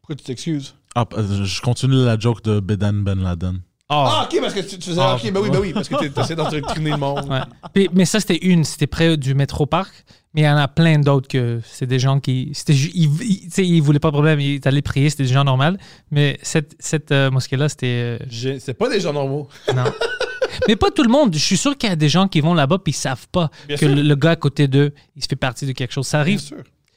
Pourquoi 0.00 0.16
tu 0.16 0.24
t'excuses? 0.24 0.74
Ah, 0.96 1.04
euh, 1.16 1.44
je 1.44 1.60
continue 1.62 2.04
la 2.04 2.18
joke 2.18 2.42
de 2.42 2.58
Beden 2.60 3.04
Ben 3.04 3.20
Laden. 3.22 3.60
Ah, 3.94 4.28
ok, 4.30 4.40
parce 4.40 4.54
que 4.54 4.60
tu, 4.60 4.78
tu 4.78 4.88
faisais. 4.90 5.00
Ah. 5.00 5.14
ok, 5.16 5.32
ben 5.32 5.40
oui, 5.40 5.50
ben 5.50 5.58
oui, 5.60 5.72
parce 5.72 5.88
que 5.88 5.96
tu 5.96 6.20
essayé 6.20 6.34
d'endoctriner 6.36 6.90
le 6.90 6.96
monde. 6.96 7.26
Ouais. 7.30 7.40
Puis- 7.72 7.88
mais 7.92 8.04
ça, 8.04 8.20
c'était 8.20 8.38
une, 8.38 8.64
c'était 8.64 8.86
près 8.86 9.16
du 9.16 9.34
métro 9.34 9.66
parc. 9.66 9.92
Mais 10.34 10.40
il 10.40 10.44
y 10.44 10.48
en 10.48 10.56
a 10.56 10.66
plein 10.66 10.98
d'autres 10.98 11.28
que 11.28 11.60
c'est 11.64 11.86
des 11.86 12.00
gens 12.00 12.18
qui. 12.18 12.50
C'était, 12.54 12.72
ju- 12.74 12.90
ils, 12.92 13.08
ils, 13.22 13.40
tu 13.44 13.50
sais, 13.52 13.64
ils 13.64 13.80
voulaient 13.80 14.00
pas 14.00 14.08
de 14.08 14.14
problème, 14.14 14.40
ils 14.40 14.60
allés 14.64 14.82
prier, 14.82 15.08
c'était 15.08 15.22
des 15.22 15.28
gens 15.32 15.44
normaux. 15.44 15.76
Mais 16.10 16.38
cette, 16.42 16.74
cette 16.80 17.12
euh, 17.12 17.30
mosquée-là, 17.30 17.68
c'était. 17.68 17.86
euh, 17.86 18.18
J'ai- 18.28 18.58
C'est 18.58 18.74
pas 18.74 18.88
des 18.88 18.98
gens 18.98 19.12
normaux. 19.12 19.48
non. 19.74 19.84
mais 20.68 20.74
pas 20.74 20.90
tout 20.90 21.04
le 21.04 21.08
monde. 21.08 21.32
Je 21.34 21.38
suis 21.38 21.56
sûr 21.56 21.76
qu'il 21.78 21.88
y 21.88 21.92
a 21.92 21.96
des 21.96 22.08
gens 22.08 22.26
qui 22.26 22.40
vont 22.40 22.52
là-bas 22.54 22.78
puis 22.78 22.90
ils 22.90 22.96
savent 22.96 23.28
pas 23.30 23.48
Bien 23.68 23.76
que 23.76 23.86
sûr. 23.86 23.94
le, 23.94 24.02
le 24.02 24.14
gars 24.16 24.32
à 24.32 24.36
côté 24.36 24.66
d'eux, 24.66 24.92
il 25.14 25.22
se 25.22 25.28
fait 25.28 25.36
partie 25.36 25.66
de 25.66 25.72
quelque 25.72 25.92
chose. 25.92 26.06
Ça 26.08 26.18
Bien 26.18 26.22
arrive. 26.22 26.40
sûr. 26.40 26.56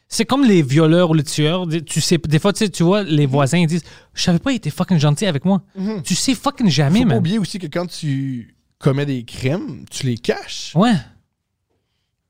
C'est 0.10 0.26
comme 0.26 0.46
les 0.46 0.62
violeurs 0.62 1.10
ou 1.10 1.14
les 1.14 1.24
tueurs. 1.24 1.68
Tu 1.86 2.00
sais, 2.00 2.18
des 2.18 2.40
fois, 2.40 2.54
tu, 2.54 2.60
sais, 2.60 2.70
tu 2.70 2.84
vois, 2.84 3.04
les 3.04 3.26
voisins, 3.26 3.58
ils 3.58 3.68
disent 3.68 3.84
Je 4.14 4.24
savais 4.24 4.40
pas, 4.40 4.52
il 4.54 4.56
était 4.56 4.70
fucking 4.70 4.98
gentil 5.00 5.26
avec 5.26 5.44
moi. 5.46 5.62
Tu 6.04 6.16
sais 6.16 6.34
fucking 6.34 6.70
jamais, 6.70 7.00
Faut 7.00 7.06
pas 7.06 7.10
man. 7.10 7.18
oublier 7.20 7.40
aussi 7.40 7.60
que 7.60 7.68
quand 7.68 7.86
tu 7.88 8.56
commets 8.80 9.06
des 9.06 9.24
crimes, 9.26 9.86
tu 9.92 10.06
les 10.06 10.18
caches. 10.18 10.72
Ouais. 10.76 10.94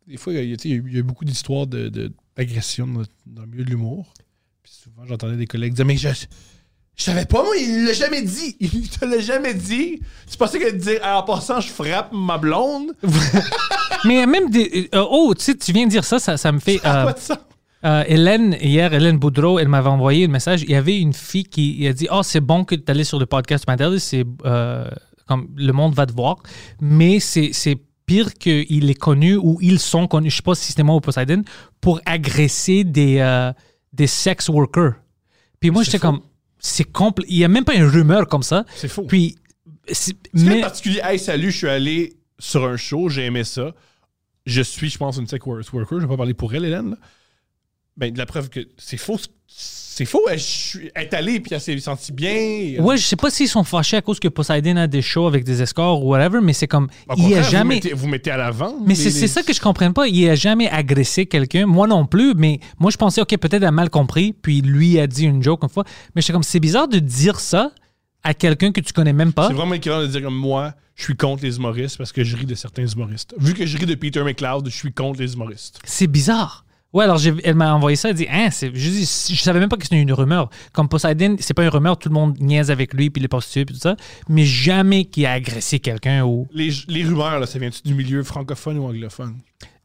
Des 0.08 0.18
fois, 0.18 0.34
il 0.34 0.50
y 0.50 0.54
a, 0.54 0.58
il 0.64 0.96
y 0.96 1.00
a 1.00 1.04
beaucoup 1.04 1.26
d'histoires 1.26 1.68
de- 1.68 1.90
de- 1.90 2.14
d'agression 2.36 2.88
dans, 2.88 3.42
le 3.42 3.48
milieu 3.48 3.66
de 3.66 3.70
l'humour. 3.70 4.14
Puis 4.64 4.72
souvent, 4.84 5.06
j'entendais 5.06 5.36
des 5.36 5.48
collègues 5.48 5.74
dire 5.74 5.86
Mais 5.86 5.98
je, 5.98 6.08
je 6.96 7.04
savais 7.04 7.26
pas, 7.26 7.44
moi, 7.44 7.56
il 7.58 7.86
l'a 7.86 7.94
jamais 7.94 8.22
dit. 8.24 8.56
Il 8.60 8.90
te 8.90 9.06
l'a 9.06 9.20
jamais 9.20 9.54
dit. 9.54 10.00
Tu 10.32 10.38
pensais 10.38 10.58
qu'elle 10.60 10.78
disait 10.78 11.00
Ah, 11.04 11.20
En 11.20 11.24
passant, 11.24 11.60
je 11.60 11.68
frappe 11.70 12.12
ma 12.14 12.38
blonde. 12.38 12.94
Mais 14.06 14.26
même 14.26 14.50
des. 14.50 14.90
euh, 14.96 15.06
oh, 15.10 15.34
tu 15.38 15.44
sais, 15.44 15.56
tu 15.56 15.72
viens 15.74 15.86
de 15.86 15.92
dire 15.92 16.06
ça, 16.06 16.18
ça, 16.20 16.38
ça 16.38 16.52
me 16.52 16.60
fait. 16.60 16.78
Ça 16.80 17.02
euh, 17.02 17.06
pas 17.06 17.14
de 17.14 17.20
sens. 17.20 17.38
Euh, 17.86 18.04
Hélène, 18.08 18.58
hier, 18.60 18.92
Hélène 18.94 19.18
Boudreau, 19.20 19.60
elle 19.60 19.68
m'avait 19.68 19.90
envoyé 19.90 20.26
un 20.26 20.30
message. 20.30 20.64
Il 20.64 20.72
y 20.72 20.76
avait 20.76 21.00
une 21.00 21.14
fille 21.14 21.44
qui 21.44 21.88
a 21.88 21.94
dit 21.94 22.08
Oh, 22.12 22.22
c'est 22.24 22.40
bon 22.42 22.64
que 22.66 22.76
tu 22.76 22.84
allais 22.92 23.04
sur 23.04 23.20
le 23.20 23.26
podcast 23.28 23.66
Madeleine, 23.68 24.00
c'est 24.00 24.26
euh, 24.46 24.90
comme 25.28 25.50
le 25.56 25.72
monde 25.74 25.94
va 25.94 26.06
te 26.06 26.14
voir, 26.14 26.38
mais 26.82 27.20
c'est 27.20 27.52
c'est 27.54 27.78
pire 28.08 28.34
qu'il 28.36 28.90
est 28.90 28.94
connu 29.00 29.36
ou 29.36 29.58
ils 29.62 29.80
sont 29.80 30.08
connus, 30.08 30.32
je 30.32 30.38
sais 30.38 30.42
pas 30.42 30.56
si 30.56 30.68
c'était 30.68 30.82
moi 30.84 30.96
ou 30.96 31.02
Poseidon, 31.02 31.44
pour 31.82 32.00
agresser 32.06 32.84
des, 32.86 33.18
euh, 33.20 33.52
des 33.92 34.08
sex 34.08 34.48
workers. 34.48 34.94
Puis 35.60 35.70
moi, 35.72 35.84
C'est 35.84 35.92
j'étais 35.92 36.02
comme 36.02 36.22
C'est 36.60 36.90
compl- 36.92 37.26
Il 37.28 37.38
y 37.38 37.44
a 37.44 37.48
même 37.50 37.66
pas 37.66 37.76
une 37.76 37.84
rumeur 37.86 38.28
comme 38.28 38.44
ça. 38.44 38.66
C'est 38.76 38.88
faux. 38.88 39.04
Puis. 39.04 39.36
c'est- 39.92 40.16
C'est 40.34 40.46
Mais, 40.46 40.62
particulier. 40.62 41.00
Hey, 41.04 41.20
salut, 41.20 41.52
je 41.52 41.58
suis 41.58 41.68
allé 41.70 42.18
sur 42.40 42.66
un 42.66 42.78
show, 42.78 43.10
j'ai 43.10 43.26
aimé 43.26 43.44
ça. 43.44 43.74
Je 44.46 44.62
suis, 44.62 44.90
je 44.90 44.98
pense, 44.98 45.18
une 45.18 45.26
wor- 45.26 45.74
worker. 45.74 46.00
Je 46.00 46.06
vais 46.06 46.08
pas 46.08 46.18
parler 46.18 46.34
pour 46.34 46.54
elle, 46.56 46.66
Hélène. 46.66 46.92
là. 46.92 46.98
Ben, 47.98 48.12
de 48.14 48.18
la 48.18 48.26
preuve 48.26 48.50
que 48.50 48.60
c'est 48.78 48.98
faux. 48.98 49.18
C'est 49.48 50.06
faux. 50.06 50.22
Elle, 50.30 50.40
est 50.96 51.14
allée 51.16 51.40
puis 51.40 51.52
elle 51.56 51.62
s'est 51.62 51.80
sentie 51.80 52.12
bien. 52.12 52.80
ouais, 52.80 52.98
je 52.98 53.02
sais 53.04 53.16
pas 53.16 53.32
s'ils 53.32 53.48
sont 53.48 53.64
fâchés 53.64 53.98
à 53.98 54.02
cause 54.04 54.20
que 54.20 54.28
Poseidon 54.28 54.76
a 54.78 54.86
des 54.86 55.02
shows 55.02 55.26
avec 55.26 55.44
des 55.44 55.64
escorts 55.64 56.04
ou 56.04 56.10
whatever, 56.10 56.40
mais 56.42 56.54
c'est 56.54 56.68
comme. 56.68 56.88
Au 57.10 57.16
il 57.18 57.34
a 57.34 57.42
vous 57.42 57.50
jamais. 57.50 57.76
mettez- 57.76 57.94
Vous 57.94 58.08
mettez, 58.08 58.30
à 58.30 58.38
l'avant. 58.38 58.76
Mais 58.86 58.94
c'est 58.94 59.10
les- 59.10 59.28
ça 59.28 59.42
que 59.42 59.52
je 59.54 59.60
comprends 59.60 59.92
pas. 59.94 60.08
Il 60.08 60.30
a 60.30 60.36
jamais 60.36 60.70
agressé 60.70 61.26
quelqu'un. 61.26 61.66
Moi 61.66 61.88
non 61.88 62.06
plus, 62.06 62.36
mais 62.36 62.60
moi 62.80 62.92
je 62.92 62.98
pensais, 62.98 63.22
OK, 63.22 63.30
peut-être 63.38 63.56
elle 63.56 63.66
a 63.66 63.72
mal 63.72 63.90
compris, 63.90 64.34
puis 64.34 64.62
lui 64.62 65.00
a 65.00 65.08
dit 65.08 65.24
une 65.26 65.42
joke 65.42 65.64
une 65.64 65.70
fois. 65.70 65.86
Mais 66.14 66.22
j'étais 66.22 66.34
comme, 66.34 66.44
c'est 66.44 66.60
bizarre 66.60 66.88
de 66.88 67.00
dire 67.00 67.40
ça 67.40 67.72
à 68.24 68.36
quelqu'un 68.36 68.72
que 68.72 68.82
tu 68.82 68.94
connais 68.94 69.14
même 69.14 69.34
pas. 69.34 69.48
C'est 69.48 69.54
vraiment 69.56 69.74
équivalent 69.74 70.02
de 70.04 70.08
dire 70.08 70.22
comme 70.22 70.36
moi, 70.38 70.76
je 70.94 71.04
suis 71.06 71.16
contre 71.16 71.44
les 71.44 71.58
humoristes 71.58 71.98
parce 71.98 72.12
que 72.12 72.24
je 72.24 72.36
ris 72.38 72.46
de 72.46 72.54
certains 72.54 72.86
humoristes. 72.86 73.34
Vu 73.40 73.56
que 73.56 73.66
je 73.66 73.76
ris 73.80 73.88
de 73.88 73.96
Peter 73.96 74.22
McLeod, 74.24 74.70
je 74.70 74.76
suis 74.76 74.94
contre 74.94 75.20
les 75.22 75.34
humoristes. 75.34 75.80
C'est 75.86 76.08
bizarre. 76.08 76.66
Ouais, 76.94 77.04
alors 77.04 77.20
elle 77.44 77.56
m'a 77.56 77.74
envoyé 77.74 77.96
ça, 77.96 78.10
elle 78.10 78.16
dit, 78.16 78.28
hein, 78.32 78.48
je, 78.52 78.68
dis, 78.70 79.02
je 79.36 79.42
savais 79.42 79.60
même 79.60 79.70
pas 79.70 79.76
que 79.78 79.84
c'était 79.84 80.02
une 80.02 80.14
rumeur. 80.14 80.50
Comme 80.72 80.88
Poseidon, 80.88 81.36
c'est 81.40 81.54
pas 81.54 81.64
une 81.64 81.70
rumeur, 81.70 81.98
tout 82.00 82.08
le 82.10 82.14
monde 82.14 82.40
niaise 82.40 82.72
avec 82.72 82.94
lui, 82.94 83.10
puis 83.10 83.22
les 83.22 83.28
prostituées, 83.28 83.66
puis 83.66 83.76
tout 83.76 83.82
ça, 83.82 83.96
mais 84.30 84.46
jamais 84.46 85.06
qu'il 85.06 85.26
a 85.26 85.34
agressé 85.34 85.80
quelqu'un 85.80 86.24
ou. 86.24 86.48
Les, 86.54 86.70
les 86.88 87.04
rumeurs, 87.04 87.40
là, 87.40 87.46
ça 87.46 87.60
vient 87.60 87.70
du 87.84 87.94
milieu 87.94 88.24
francophone 88.24 88.78
ou 88.80 88.86
anglophone? 88.86 89.36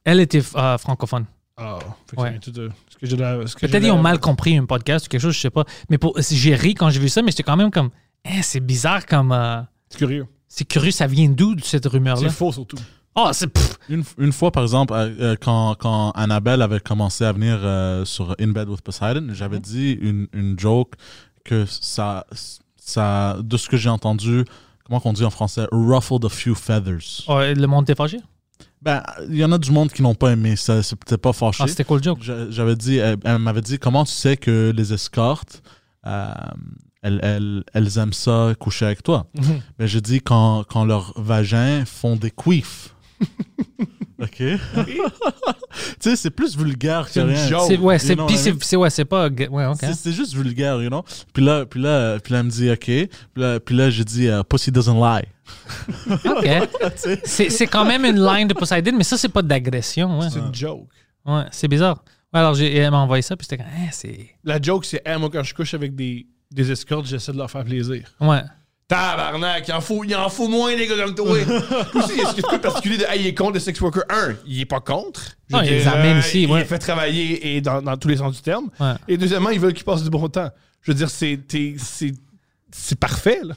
Elle 0.04 0.20
était 0.20 0.42
euh, 0.56 0.78
francophone. 0.78 1.26
Ah, 1.56 1.78
Ouais. 2.16 2.38
de- 2.46 2.70
que 3.00 3.06
j'ai 3.06 3.16
Peut-être 3.16 3.82
ils 3.84 3.90
ont 3.90 4.00
mal 4.00 4.20
compris 4.20 4.56
un 4.56 4.64
podcast 4.64 5.06
ou 5.06 5.08
quelque 5.08 5.20
chose, 5.20 5.34
je 5.34 5.40
sais 5.40 5.50
pas. 5.50 5.64
Mais 5.90 5.98
pour, 5.98 6.16
j'ai 6.20 6.54
ri 6.54 6.74
quand 6.74 6.88
j'ai 6.90 7.00
vu 7.00 7.08
ça, 7.08 7.20
mais 7.20 7.32
j'étais 7.32 7.42
quand 7.42 7.56
même 7.56 7.70
comme, 7.72 7.90
hein, 8.24 8.40
c'est 8.42 8.60
bizarre 8.60 9.04
comme. 9.06 9.32
euh, 9.32 9.60
C'est 9.90 9.98
curieux. 9.98 10.26
C'est 10.48 10.64
curieux, 10.66 10.92
ça 10.92 11.06
vient 11.08 11.28
d'où 11.28 11.56
cette 11.62 11.86
rumeur-là? 11.86 12.28
C'est 12.28 12.34
faux 12.34 12.52
surtout. 12.52 12.76
Oh, 13.14 13.28
c'est. 13.32 13.46
pff, 13.48 13.76
Une, 13.88 14.04
une 14.18 14.32
fois, 14.32 14.50
par 14.50 14.62
exemple, 14.62 14.94
euh, 14.94 15.10
euh, 15.20 15.36
quand, 15.40 15.74
quand 15.78 16.12
Annabelle 16.12 16.62
avait 16.62 16.80
commencé 16.80 17.24
à 17.24 17.32
venir 17.32 17.58
euh, 17.62 18.04
sur 18.04 18.34
In 18.40 18.48
Bed 18.48 18.68
with 18.68 18.80
Poseidon, 18.80 19.28
j'avais 19.34 19.60
dit 19.60 19.92
une, 20.00 20.28
une 20.32 20.58
joke 20.58 20.94
que 21.44 21.66
ça, 21.66 22.24
ça, 22.76 23.36
de 23.42 23.56
ce 23.56 23.68
que 23.68 23.76
j'ai 23.76 23.90
entendu, 23.90 24.44
comment 24.84 25.00
qu'on 25.00 25.12
dit 25.12 25.24
en 25.24 25.30
français, 25.30 25.66
ruffled 25.72 26.24
a 26.24 26.28
few 26.30 26.54
feathers. 26.54 27.24
oh, 27.28 27.38
le 27.40 27.66
monde 27.66 27.84
était 27.84 27.94
fâché? 27.94 28.18
Ben, 28.80 29.02
il 29.28 29.36
y 29.36 29.44
en 29.44 29.52
a 29.52 29.58
du 29.58 29.70
monde 29.70 29.92
qui 29.92 30.02
n'ont 30.02 30.14
pas 30.14 30.32
aimé 30.32 30.56
ça, 30.56 30.74
peut-être 30.76 31.20
pas 31.20 31.32
fâché. 31.32 31.62
Ah, 31.64 31.68
c'était 31.68 31.84
quoi 31.84 31.98
le 31.98 32.02
joke? 32.02 32.20
J'avais 32.22 32.74
dit, 32.76 32.96
elle, 32.96 33.16
elle 33.24 33.38
m'avait 33.38 33.60
dit, 33.60 33.78
comment 33.78 34.04
tu 34.04 34.12
sais 34.12 34.36
que 34.36 34.72
les 34.74 34.92
escortes, 34.92 35.62
euh, 36.06 36.32
elles, 37.02 37.20
elles, 37.22 37.64
elles 37.74 37.98
aiment 37.98 38.12
ça 38.12 38.54
coucher 38.58 38.86
avec 38.86 39.02
toi? 39.02 39.26
Ben, 39.78 39.86
j'ai 39.86 40.00
dit 40.00 40.20
quand, 40.20 40.64
quand 40.68 40.84
leurs 40.84 41.12
vagins 41.16 41.84
font 41.84 42.16
des 42.16 42.30
queefs. 42.32 42.91
OK? 44.22 44.36
tu 44.36 44.56
sais, 45.98 46.16
c'est 46.16 46.30
plus 46.30 46.56
vulgaire 46.56 47.10
que 47.10 47.18
rien. 47.20 47.48
joke. 47.48 47.64
C'est, 47.66 47.76
ouais, 47.78 47.94
You 47.94 47.98
c'est, 48.00 48.14
know 48.14 48.26
ouais, 48.80 48.90
c'est 48.90 49.04
pas. 49.04 49.28
Ouais, 49.28 49.66
ok. 49.66 49.78
C'est- 49.94 50.12
juste 50.12 50.34
vulgaire, 50.34 50.80
you 50.80 50.88
know? 50.88 51.02
Puis 51.32 51.44
là, 51.44 51.66
puis 51.66 51.80
là, 51.80 52.18
puis 52.20 52.32
là 52.32 52.38
elle 52.40 52.46
me 52.46 52.50
dit, 52.50 52.70
OK. 52.70 52.84
Puis 52.84 53.08
là, 53.36 53.58
puis 53.60 53.74
là 53.74 53.90
j'ai 53.90 54.04
dit, 54.04 54.28
euh, 54.28 54.42
Pussy 54.42 54.70
doesn't 54.70 54.94
lie. 54.94 55.24
Ok. 56.24 56.68
c'est, 57.24 57.50
c'est 57.50 57.66
quand 57.66 57.84
même 57.84 58.04
une 58.04 58.24
line 58.24 58.46
de 58.48 58.54
Poseidon, 58.54 58.92
mais 58.96 59.04
ça, 59.04 59.18
c'est 59.18 59.28
pas 59.28 59.42
d'agression. 59.42 60.20
Ouais, 60.20 60.28
C'est 60.30 60.38
une 60.38 60.54
joke. 60.54 60.88
ouais 61.26 61.44
c'est 61.50 61.68
bizarre. 61.68 62.04
Ouais, 62.32 62.40
alors, 62.40 62.54
j'ai, 62.54 62.74
elle 62.76 62.90
m'a 62.90 62.98
envoyé 62.98 63.20
ça, 63.22 63.36
puis 63.36 63.44
c'était 63.48 63.62
comme, 63.62 63.72
hein, 63.72 63.88
c'est. 63.90 64.30
La 64.44 64.60
joke, 64.62 64.84
c'est 64.86 65.02
hey, 65.04 65.18
moi, 65.18 65.28
quand 65.30 65.42
je 65.42 65.52
couche 65.52 65.74
avec 65.74 65.94
des, 65.94 66.26
des 66.50 66.70
escortes, 66.70 67.06
j'essaie 67.06 67.32
de 67.32 67.36
leur 67.38 67.50
faire 67.50 67.64
plaisir. 67.64 68.04
Ouais. 68.20 68.40
Tabarnak, 68.92 69.68
il 69.68 69.72
en 69.74 69.80
faut, 69.80 70.04
il 70.04 70.14
en 70.14 70.28
faut 70.28 70.48
moins, 70.48 70.74
les 70.74 70.86
gars, 70.86 70.96
comme 71.04 71.14
toi. 71.14 71.26
Aussi, 71.94 72.12
est-ce 72.20 72.34
que 72.34 72.40
tu 72.42 72.48
peux 72.50 72.60
particulier 72.60 72.98
de 72.98 73.04
hey, 73.08 73.20
il 73.20 73.26
est 73.28 73.34
contre 73.34 73.54
les 73.54 73.60
sex 73.60 73.80
workers? 73.80 74.04
Un, 74.10 74.34
il 74.46 74.60
est 74.60 74.64
pas 74.66 74.80
contre. 74.80 75.20
Je 75.50 75.56
veux 75.56 75.62
Ah, 75.62 75.66
il 75.66 75.70
les 75.72 75.86
amène 75.88 76.16
euh, 76.16 76.20
ici, 76.20 76.42
Il 76.42 76.50
ouais. 76.50 76.60
les 76.60 76.64
fait 76.64 76.78
travailler 76.78 77.56
et 77.56 77.60
dans, 77.60 77.80
dans 77.82 77.96
tous 77.96 78.08
les 78.08 78.16
sens 78.18 78.34
du 78.36 78.42
terme. 78.42 78.68
Ouais. 78.80 78.92
Et 79.08 79.16
deuxièmement, 79.16 79.50
ils 79.50 79.60
veulent 79.60 79.74
qu'ils 79.74 79.84
passent 79.84 80.02
du 80.04 80.10
bon 80.10 80.28
temps. 80.28 80.50
Je 80.82 80.90
veux 80.92 80.96
dire, 80.96 81.10
c'est, 81.10 81.38
c'est, 81.78 82.12
c'est 82.70 82.98
parfait, 82.98 83.40
là. 83.44 83.54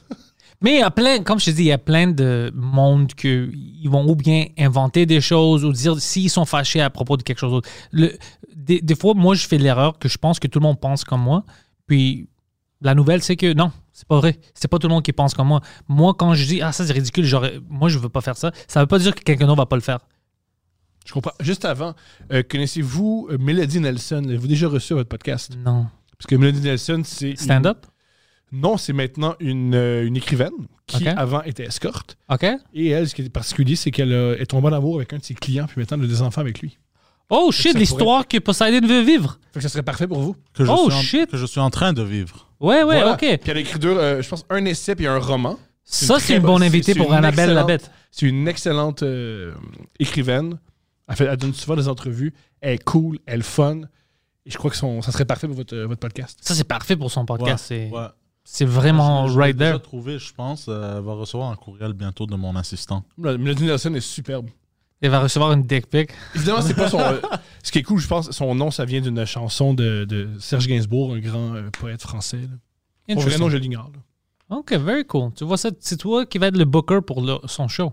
Mais 0.62 0.76
il 0.76 0.78
y 0.78 0.82
a 0.82 0.90
plein, 0.90 1.22
comme 1.22 1.38
je 1.38 1.44
te 1.46 1.50
dis, 1.50 1.64
il 1.64 1.66
y 1.66 1.72
a 1.72 1.76
plein 1.78 2.06
de 2.06 2.50
monde 2.54 3.12
que 3.14 3.50
ils 3.52 3.90
vont 3.90 4.08
ou 4.08 4.16
bien 4.16 4.46
inventer 4.58 5.04
des 5.04 5.20
choses 5.20 5.66
ou 5.66 5.72
dire 5.72 6.00
s'ils 6.00 6.30
sont 6.30 6.46
fâchés 6.46 6.80
à 6.80 6.88
propos 6.88 7.18
de 7.18 7.22
quelque 7.22 7.38
chose 7.40 7.50
d'autre. 7.52 7.68
Le- 7.92 8.16
Des, 8.54 8.80
des 8.80 8.94
fois, 8.96 9.12
moi, 9.14 9.34
je 9.34 9.46
fais 9.46 9.58
l'erreur 9.58 9.98
que 9.98 10.08
je 10.08 10.16
pense 10.16 10.38
que 10.40 10.46
tout 10.46 10.58
le 10.58 10.62
monde 10.64 10.80
pense 10.80 11.04
comme 11.04 11.20
moi. 11.20 11.44
Puis 11.86 12.28
La 12.86 12.94
nouvelle, 12.94 13.20
c'est 13.20 13.34
que 13.34 13.52
non, 13.52 13.72
c'est 13.92 14.06
pas 14.06 14.16
vrai. 14.18 14.38
C'est 14.54 14.68
pas 14.68 14.78
tout 14.78 14.86
le 14.86 14.94
monde 14.94 15.02
qui 15.02 15.12
pense 15.12 15.34
comme 15.34 15.48
moi. 15.48 15.60
Moi, 15.88 16.14
quand 16.16 16.34
je 16.34 16.44
dis, 16.46 16.62
ah, 16.62 16.70
ça 16.70 16.86
c'est 16.86 16.92
ridicule, 16.92 17.24
j'aurais- 17.24 17.58
moi 17.68 17.88
je 17.88 17.98
veux 17.98 18.08
pas 18.08 18.20
faire 18.20 18.36
ça, 18.36 18.52
ça 18.68 18.78
veut 18.80 18.86
pas 18.86 19.00
dire 19.00 19.12
que 19.12 19.22
quelqu'un 19.22 19.46
d'autre 19.46 19.56
va 19.58 19.66
pas 19.66 19.74
le 19.74 19.82
faire. 19.82 19.98
Je 21.04 21.12
comprends. 21.12 21.32
Juste 21.40 21.64
avant, 21.64 21.94
euh, 22.32 22.44
connaissez-vous 22.48 23.26
euh, 23.32 23.38
Melody 23.38 23.80
Nelson? 23.80 24.22
L'avez-vous 24.24 24.46
déjà 24.46 24.68
reçu 24.68 24.92
à 24.92 24.96
votre 24.96 25.08
podcast? 25.08 25.56
Non. 25.58 25.86
Parce 26.16 26.26
que 26.28 26.36
Melody 26.36 26.60
Nelson, 26.60 27.02
c'est. 27.04 27.30
une- 27.30 27.36
Stand-up? 27.36 27.86
Non, 28.52 28.76
c'est 28.76 28.92
maintenant 28.92 29.34
une, 29.40 29.74
euh, 29.74 30.06
une 30.06 30.16
écrivaine 30.16 30.52
qui, 30.86 31.08
avant, 31.08 31.42
était 31.42 31.64
escorte. 31.64 32.16
OK? 32.30 32.46
Et 32.72 32.88
elle, 32.90 33.08
ce 33.08 33.14
qui 33.16 33.22
est 33.22 33.28
particulier, 33.28 33.74
c'est 33.74 33.90
qu'elle 33.90 34.12
est 34.12 34.46
tombée 34.46 34.68
en 34.68 34.72
amour 34.74 34.96
avec 34.96 35.12
un 35.12 35.18
de 35.18 35.24
ses 35.24 35.34
clients, 35.34 35.66
puis 35.66 35.80
maintenant, 35.80 35.96
elle 35.98 36.04
a 36.04 36.06
des 36.06 36.22
enfants 36.22 36.40
avec 36.42 36.60
lui. 36.60 36.78
Oh 37.30 37.50
shit, 37.50 37.72
pourrait- 37.72 37.80
l'histoire 37.80 38.28
que 38.28 38.38
Poseidon 38.38 38.86
veut 38.86 39.02
vivre. 39.02 39.38
Fait 39.52 39.58
que 39.58 39.62
ça 39.62 39.68
serait 39.68 39.82
parfait 39.82 40.06
pour 40.06 40.20
vous. 40.20 40.36
Que 40.54 40.64
je, 40.64 40.70
Oh, 40.70 40.88
suis 40.90 40.98
en, 40.98 41.02
shit. 41.02 41.30
que 41.30 41.36
je 41.36 41.46
suis 41.46 41.60
en 41.60 41.70
train 41.70 41.92
de 41.92 42.02
vivre. 42.02 42.46
Ouais, 42.60 42.76
ouais, 42.78 42.84
Voilà. 42.84 43.12
OK. 43.14 43.18
Puis 43.20 43.38
elle 43.46 43.56
a 43.56 43.60
écrit 43.60 43.78
deux, 43.78 43.88
euh, 43.96 44.22
je 44.22 44.28
pense, 44.28 44.44
un 44.48 44.64
essai 44.64 44.94
puis 44.94 45.06
un 45.06 45.18
roman. 45.18 45.58
Ça, 45.82 46.18
c'est 46.20 46.36
une 46.36 46.42
bonne- 46.42 46.62
invitée 46.62 46.94
pour 46.94 47.12
Annabelle 47.12 47.50
la 47.50 47.62
excellente- 47.62 47.66
bête. 47.66 47.90
C'est 48.10 48.26
une 48.26 48.48
excellente 48.48 49.02
euh, 49.02 49.52
écrivaine. 49.98 50.58
Elle, 51.08 51.16
fait, 51.16 51.24
elle 51.26 51.36
donne 51.36 51.54
souvent 51.54 51.76
des 51.76 51.88
entrevues. 51.88 52.32
Elle 52.60 52.74
est 52.74 52.84
cool, 52.84 53.18
elle 53.26 53.40
est 53.40 53.42
fun. 53.42 53.80
Et 54.44 54.50
je 54.50 54.56
crois 54.58 54.70
que 54.70 54.76
son- 54.76 55.02
ça 55.02 55.12
serait 55.12 55.24
parfait 55.24 55.46
pour 55.46 55.56
votre, 55.56 55.74
euh, 55.74 55.86
votre 55.86 56.00
podcast. 56.00 56.38
Ça, 56.42 56.54
c'est 56.54 56.64
parfait 56.64 56.96
pour 56.96 57.10
son 57.10 57.24
podcast. 57.26 57.64
C'est 57.68 57.90
Ouais. 57.90 58.06
c'est 58.44 58.64
vraiment 58.64 59.26
Je- 59.26 59.34
je 59.34 59.38
right 59.38 59.56
there. 59.58 59.80
trouvé, 59.82 60.18
je 60.18 60.32
pense. 60.32 60.66
euh, 60.68 60.98
elle 60.98 61.04
va 61.04 61.12
recevoir 61.14 61.50
un 61.50 61.56
courriel 61.56 61.92
bientôt 61.92 62.26
de 62.26 62.34
mon 62.36 62.54
assistant. 62.56 63.04
Melody 63.18 63.64
Nelson 63.64 63.94
est 63.94 64.00
superbe. 64.00 64.48
Il 65.02 65.10
va 65.10 65.20
recevoir 65.20 65.52
une 65.52 65.62
dick 65.62 65.88
pic. 65.88 66.10
Évidemment, 66.34 66.62
c'est 66.62 66.74
pas 66.74 66.88
son. 66.88 66.98
euh, 66.98 67.20
ce 67.62 67.70
qui 67.70 67.78
est 67.80 67.82
cool, 67.82 67.98
je 68.00 68.06
pense, 68.08 68.30
son 68.30 68.54
nom, 68.54 68.70
ça 68.70 68.84
vient 68.86 69.00
d'une 69.02 69.24
chanson 69.26 69.74
de, 69.74 70.04
de 70.04 70.30
Serge 70.40 70.66
Gainsbourg, 70.66 71.14
un 71.14 71.18
grand 71.20 71.54
euh, 71.54 71.68
poète 71.70 72.00
français. 72.00 72.38
là. 72.38 72.42
Son 73.08 73.14
vrai 73.14 73.20
Interesting. 73.20 73.40
nom, 73.42 73.50
je 73.50 73.56
l'ignore. 73.58 73.90
là. 73.94 74.56
OK, 74.56 74.72
very 74.74 75.04
cool. 75.04 75.32
Tu 75.34 75.44
vois 75.44 75.58
ça, 75.58 75.70
c'est 75.80 75.96
toi 75.98 76.24
qui 76.24 76.38
va 76.38 76.46
être 76.46 76.56
le 76.56 76.64
booker 76.64 77.00
pour 77.06 77.20
le- 77.20 77.38
son 77.46 77.68
show. 77.68 77.92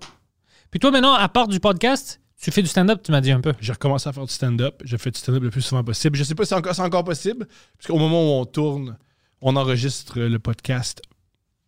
Puis 0.72 0.80
toi, 0.80 0.92
maintenant, 0.92 1.14
à 1.14 1.28
part 1.28 1.48
du 1.48 1.60
podcast, 1.60 2.22
tu 2.42 2.52
fais 2.52 2.62
du 2.62 2.68
stand-up, 2.68 3.02
tu 3.04 3.12
m'as 3.12 3.22
dit 3.22 3.32
un 3.32 3.42
peu. 3.42 3.54
J'ai 3.60 3.74
recommencé 3.74 4.08
à 4.10 4.14
faire 4.14 4.26
du 4.26 4.32
stand-up. 4.34 4.82
Je 4.86 4.96
fais 4.98 5.12
du 5.12 5.20
stand-up 5.20 5.44
le 5.44 5.50
plus 5.50 5.62
souvent 5.62 5.84
possible. 5.84 6.16
Je 6.18 6.24
sais 6.24 6.36
pas 6.36 6.44
si 6.46 6.50
c'est 6.50 6.56
encore, 6.56 6.74
c'est 6.76 6.82
encore 6.82 7.04
possible, 7.04 7.48
parce 7.78 7.88
qu'au 7.88 7.98
moment 7.98 8.22
où 8.22 8.42
on 8.42 8.46
tourne, 8.46 8.98
on 9.42 9.56
enregistre 9.56 10.20
le 10.20 10.40
podcast. 10.40 11.02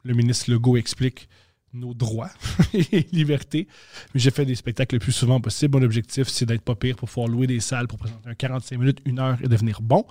Le 0.03 0.13
ministre 0.13 0.49
Legault 0.51 0.77
explique 0.77 1.27
nos 1.73 1.93
droits 1.93 2.29
et 2.73 3.05
libertés. 3.11 3.67
Mais 4.13 4.19
j'ai 4.19 4.31
fait 4.31 4.45
des 4.45 4.55
spectacles 4.55 4.95
le 4.95 4.99
plus 4.99 5.11
souvent 5.11 5.39
possible. 5.39 5.77
Mon 5.77 5.85
objectif, 5.85 6.27
c'est 6.27 6.45
d'être 6.45 6.61
pas 6.61 6.75
pire 6.75 6.95
pour 6.95 7.09
pouvoir 7.09 7.27
louer 7.27 7.47
des 7.47 7.59
salles 7.59 7.87
pour 7.87 7.97
présenter 7.97 8.29
un 8.29 8.35
45 8.35 8.77
minutes, 8.77 9.01
une 9.05 9.19
heure 9.19 9.37
et 9.43 9.47
devenir 9.47 9.81
bon. 9.81 10.05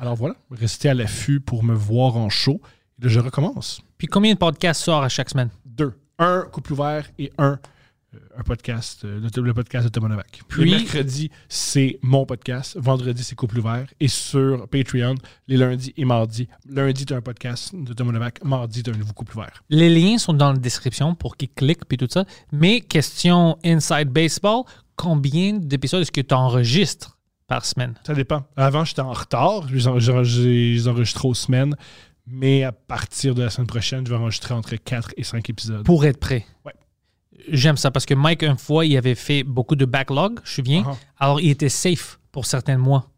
Alors 0.00 0.16
voilà, 0.16 0.34
restez 0.50 0.88
à 0.88 0.94
l'affût 0.94 1.40
pour 1.40 1.62
me 1.62 1.74
voir 1.74 2.16
en 2.16 2.30
show. 2.30 2.60
Et 3.00 3.04
là, 3.04 3.08
je 3.08 3.20
recommence. 3.20 3.82
Puis 3.98 4.06
combien 4.06 4.32
de 4.32 4.38
podcasts 4.38 4.82
sort 4.82 5.02
à 5.02 5.08
chaque 5.08 5.30
semaine? 5.30 5.50
Deux. 5.64 5.94
Un 6.18 6.46
couple 6.50 6.72
ouvert 6.72 7.08
et 7.18 7.30
un, 7.38 7.60
un 8.36 8.42
podcast, 8.42 9.04
euh, 9.04 9.20
le, 9.36 9.42
le 9.42 9.54
podcast 9.54 9.84
de 9.86 9.90
Thomas 9.90 10.08
Novak. 10.08 10.40
Puis 10.48 10.70
mercredi, 10.70 11.30
c'est 11.48 11.98
mon 12.02 12.24
podcast. 12.24 12.76
Vendredi, 12.80 13.22
c'est 13.22 13.34
couple 13.34 13.58
ouvert. 13.58 13.86
Et 14.00 14.08
sur 14.08 14.66
Patreon, 14.68 15.14
les 15.46 15.56
lundis 15.58 15.92
et 15.96 16.04
mardis. 16.04 16.48
Lundi, 16.68 17.04
tu 17.04 17.12
un 17.14 17.20
podcast 17.20 17.74
de 17.74 17.92
Thomas 17.92 18.12
Novak. 18.12 18.42
Mardi, 18.44 18.82
tu 18.82 18.90
un 18.90 18.94
nouveau 18.96 19.12
couple 19.12 19.36
ouvert. 19.36 19.62
Les 19.68 19.90
liens 19.90 20.16
sont 20.18 20.32
dans 20.32 20.52
la 20.52 20.58
description 20.58 21.14
pour 21.14 21.36
qu'ils 21.36 21.50
cliquent 21.50 21.84
puis 21.86 21.98
tout 21.98 22.08
ça. 22.10 22.24
Mais 22.50 22.80
question 22.80 23.58
Inside 23.64 24.08
Baseball, 24.08 24.62
combien 24.96 25.54
d'épisodes 25.58 26.00
est-ce 26.00 26.12
que 26.12 26.20
tu 26.22 26.34
enregistres 26.34 27.18
par 27.46 27.64
semaine? 27.66 27.94
Ça 28.06 28.14
dépend. 28.14 28.46
Avant, 28.56 28.84
j'étais 28.84 29.00
en 29.02 29.12
retard. 29.12 29.68
Je 29.68 29.74
les 29.74 29.86
en- 29.88 29.98
je- 29.98 30.24
je 30.24 30.42
les 30.42 30.88
enregistre 30.88 31.24
aux 31.26 31.34
semaines. 31.34 31.74
Mais 32.26 32.62
à 32.62 32.72
partir 32.72 33.34
de 33.34 33.42
la 33.42 33.48
semaine 33.50 33.66
prochaine, 33.66 34.06
je 34.06 34.10
vais 34.12 34.18
enregistrer 34.18 34.52
entre 34.54 34.76
4 34.76 35.12
et 35.16 35.24
5 35.24 35.48
épisodes. 35.48 35.82
Pour 35.84 36.04
être 36.04 36.20
prêt. 36.20 36.44
Ouais. 36.66 36.72
J'aime 37.50 37.76
ça 37.76 37.90
parce 37.90 38.06
que 38.06 38.14
Mike, 38.14 38.42
une 38.42 38.58
fois, 38.58 38.84
il 38.86 38.96
avait 38.96 39.14
fait 39.14 39.42
beaucoup 39.42 39.76
de 39.76 39.84
backlog, 39.84 40.36
je 40.44 40.50
me 40.50 40.54
souviens. 40.66 40.84
Ah. 40.86 40.96
Alors, 41.18 41.40
il 41.40 41.50
était 41.50 41.68
safe 41.68 42.18
pour 42.32 42.46
certains 42.46 42.78
mois. 42.78 43.10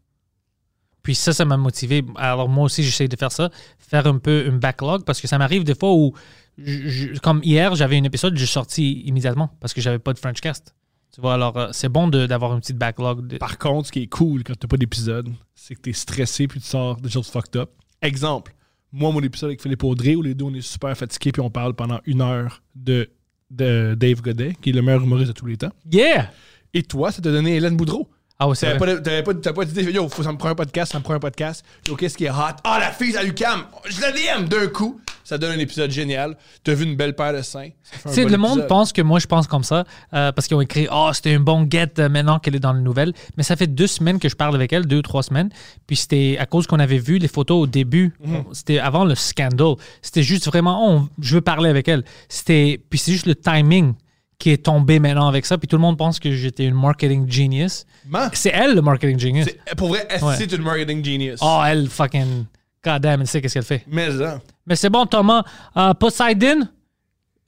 Puis 1.03 1.15
ça, 1.15 1.33
ça 1.33 1.45
m'a 1.45 1.57
motivé. 1.57 2.03
Alors, 2.15 2.47
moi 2.47 2.65
aussi, 2.65 2.83
j'essaie 2.83 3.07
de 3.07 3.15
faire 3.15 3.31
ça, 3.31 3.49
faire 3.79 4.05
un 4.05 4.19
peu 4.19 4.45
un 4.47 4.57
backlog 4.57 5.03
parce 5.03 5.19
que 5.19 5.27
ça 5.27 5.37
m'arrive 5.37 5.63
des 5.63 5.73
fois 5.75 5.93
où, 5.93 6.13
je- 6.57 6.87
je- 6.89 7.19
comme 7.19 7.41
hier, 7.43 7.73
j'avais 7.75 7.97
un 7.97 8.03
épisode, 8.03 8.37
j'ai 8.37 8.45
sorti 8.45 9.01
immédiatement 9.01 9.49
parce 9.59 9.73
que 9.73 9.81
j'avais 9.81 9.97
pas 9.99 10.13
de 10.13 10.19
Frenchcast. 10.19 10.75
Tu 11.13 11.19
vois, 11.19 11.33
alors, 11.33 11.57
euh, 11.57 11.69
c'est 11.73 11.89
bon 11.89 12.07
d'avoir 12.07 12.53
une 12.53 12.59
petite 12.61 12.77
backlog. 12.77 13.27
de- 13.27 13.37
Par 13.37 13.57
contre, 13.57 13.87
ce 13.87 13.91
qui 13.91 14.03
est 14.03 14.07
cool 14.07 14.43
quand 14.43 14.53
t'as 14.57 14.67
pas 14.67 14.77
d'épisode, 14.77 15.29
c'est 15.55 15.75
que 15.75 15.81
t'es 15.81 15.93
stressé 15.93 16.47
puis 16.47 16.59
tu 16.61 16.67
sors 16.67 16.95
des 17.01 17.09
choses 17.09 17.27
fucked 17.29 17.55
up. 17.57 17.71
Exemple, 18.01 18.53
moi, 18.93 19.11
mon 19.11 19.21
épisode 19.21 19.49
avec 19.49 19.61
Philippe 19.61 19.83
Audrey, 19.83 20.15
où 20.15 20.21
les 20.21 20.35
deux, 20.35 20.45
on 20.45 20.53
est 20.53 20.61
super 20.61 20.95
fatigués 20.95 21.31
puis 21.31 21.41
on 21.41 21.49
parle 21.49 21.73
pendant 21.73 21.99
une 22.05 22.21
heure 22.21 22.61
de, 22.75 23.09
de 23.51 23.95
Dave 23.95 24.21
Godet, 24.21 24.55
qui 24.61 24.71
est 24.71 24.73
le 24.73 24.81
meilleur 24.81 25.03
humoriste 25.03 25.33
de 25.33 25.37
tous 25.37 25.45
les 25.45 25.57
temps. 25.57 25.71
Yeah! 25.91 26.31
Et 26.73 26.83
toi, 26.83 27.11
ça 27.11 27.21
t'a 27.21 27.31
donné 27.31 27.55
Hélène 27.57 27.75
Boudreau. 27.75 28.09
Ah 28.43 28.47
ouais, 28.47 28.55
c'est 28.55 28.65
T'avais 28.65 28.79
vrai. 28.79 28.87
pas, 28.87 28.95
de- 28.95 29.03
t'avais 29.03 29.21
pas, 29.23 29.33
t'as 29.35 29.53
pas 29.53 29.65
dit, 29.65 29.81
yo, 29.83 30.09
faut, 30.09 30.23
ça 30.23 30.31
me 30.31 30.37
prend 30.39 30.49
un 30.49 30.55
podcast, 30.55 30.91
ça 30.93 30.97
me 30.97 31.03
prend 31.03 31.13
un 31.13 31.19
podcast. 31.19 31.63
Yo, 31.87 31.95
qu'est-ce 31.95 32.17
qui 32.17 32.25
est 32.25 32.31
hot? 32.31 32.55
Ah, 32.63 32.79
la 32.79 32.91
fille 32.91 33.15
à 33.15 33.21
Lucam! 33.21 33.65
Je 33.87 34.01
la 34.01 34.11
DM 34.11 34.47
d'un 34.47 34.65
coup. 34.65 34.99
Ça 35.23 35.37
donne 35.37 35.51
un 35.51 35.59
épisode 35.59 35.91
génial. 35.91 36.35
T'as 36.63 36.73
vu 36.73 36.83
une 36.85 36.95
belle 36.95 37.15
paire 37.15 37.33
de 37.33 37.43
seins? 37.43 37.69
Tu 38.03 38.09
sais, 38.09 38.23
bon 38.23 38.31
le 38.31 38.37
monde 38.37 38.49
épisode. 38.53 38.67
pense 38.67 38.91
que 38.91 39.03
moi, 39.03 39.19
je 39.19 39.27
pense 39.27 39.45
comme 39.45 39.63
ça 39.63 39.85
euh, 40.15 40.31
parce 40.31 40.47
qu'ils 40.47 40.57
ont 40.57 40.61
écrit 40.61 40.87
Oh, 40.91 41.11
c'était 41.13 41.35
un 41.35 41.39
bon 41.39 41.67
get 41.69 41.91
euh, 41.99 42.09
maintenant 42.09 42.39
qu'elle 42.39 42.55
est 42.55 42.59
dans 42.59 42.73
les 42.73 42.81
nouvelles. 42.81 43.13
Mais 43.37 43.43
ça 43.43 43.55
fait 43.55 43.67
deux 43.67 43.85
semaines 43.85 44.17
que 44.19 44.27
je 44.27 44.35
parle 44.35 44.55
avec 44.55 44.73
elle, 44.73 44.87
deux 44.87 44.97
ou 44.97 45.01
trois 45.03 45.21
semaines. 45.21 45.49
Puis 45.85 45.95
c'était 45.97 46.37
à 46.39 46.47
cause 46.47 46.65
qu'on 46.65 46.79
avait 46.79 46.97
vu 46.97 47.19
les 47.19 47.27
photos 47.27 47.61
au 47.63 47.67
début. 47.67 48.13
Mhm. 48.25 48.45
C'était 48.53 48.79
avant 48.79 49.05
le 49.05 49.13
scandale. 49.13 49.75
C'était 50.01 50.23
juste 50.23 50.47
vraiment 50.47 50.83
Oh, 50.83 50.91
on- 51.01 51.09
je 51.21 51.35
veux 51.35 51.41
parler 51.41 51.69
avec 51.69 51.87
elle. 51.87 52.03
C'était 52.27 52.81
Puis 52.89 52.97
c'est 52.97 53.11
juste 53.11 53.27
le 53.27 53.35
timing 53.35 53.93
qui 54.41 54.49
est 54.49 54.63
tombé 54.65 54.99
maintenant 54.99 55.27
avec 55.27 55.45
ça. 55.45 55.57
Puis 55.57 55.67
tout 55.67 55.75
le 55.77 55.81
monde 55.81 55.97
pense 55.97 56.19
que 56.19 56.31
j'étais 56.31 56.65
une 56.65 56.73
marketing 56.75 57.29
genius. 57.31 57.85
C'est 58.33 58.49
elle, 58.53 58.75
le 58.75 58.81
marketing 58.81 59.19
genius. 59.19 59.45
c'est- 59.45 59.75
pour 59.75 59.89
vrai, 59.89 60.07
Ouais. 60.21 60.35
c'est 60.37 60.51
une 60.51 60.63
marketing 60.63 61.03
genius. 61.05 61.39
Oh, 61.41 61.61
elle, 61.65 61.87
fucking. 61.87 62.45
God 62.83 62.99
damn, 63.01 63.21
elle 63.21 63.27
sait 63.27 63.39
qu'est-ce 63.41 63.53
qu'elle 63.53 63.63
fait. 63.63 63.83
Mais 63.87 64.09
ça. 64.11 64.41
Mais 64.65 64.75
c'est 64.75 64.89
bon, 64.89 65.05
Thomas. 65.05 65.43
Uh, 65.75 65.93
Poseidon, 65.99 66.67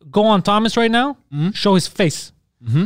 go 0.05 0.21
on 0.25 0.39
Thomas 0.41 0.71
right 0.77 0.91
now. 0.91 1.17
Show 1.53 1.75
his 1.77 1.87
face. 1.89 2.31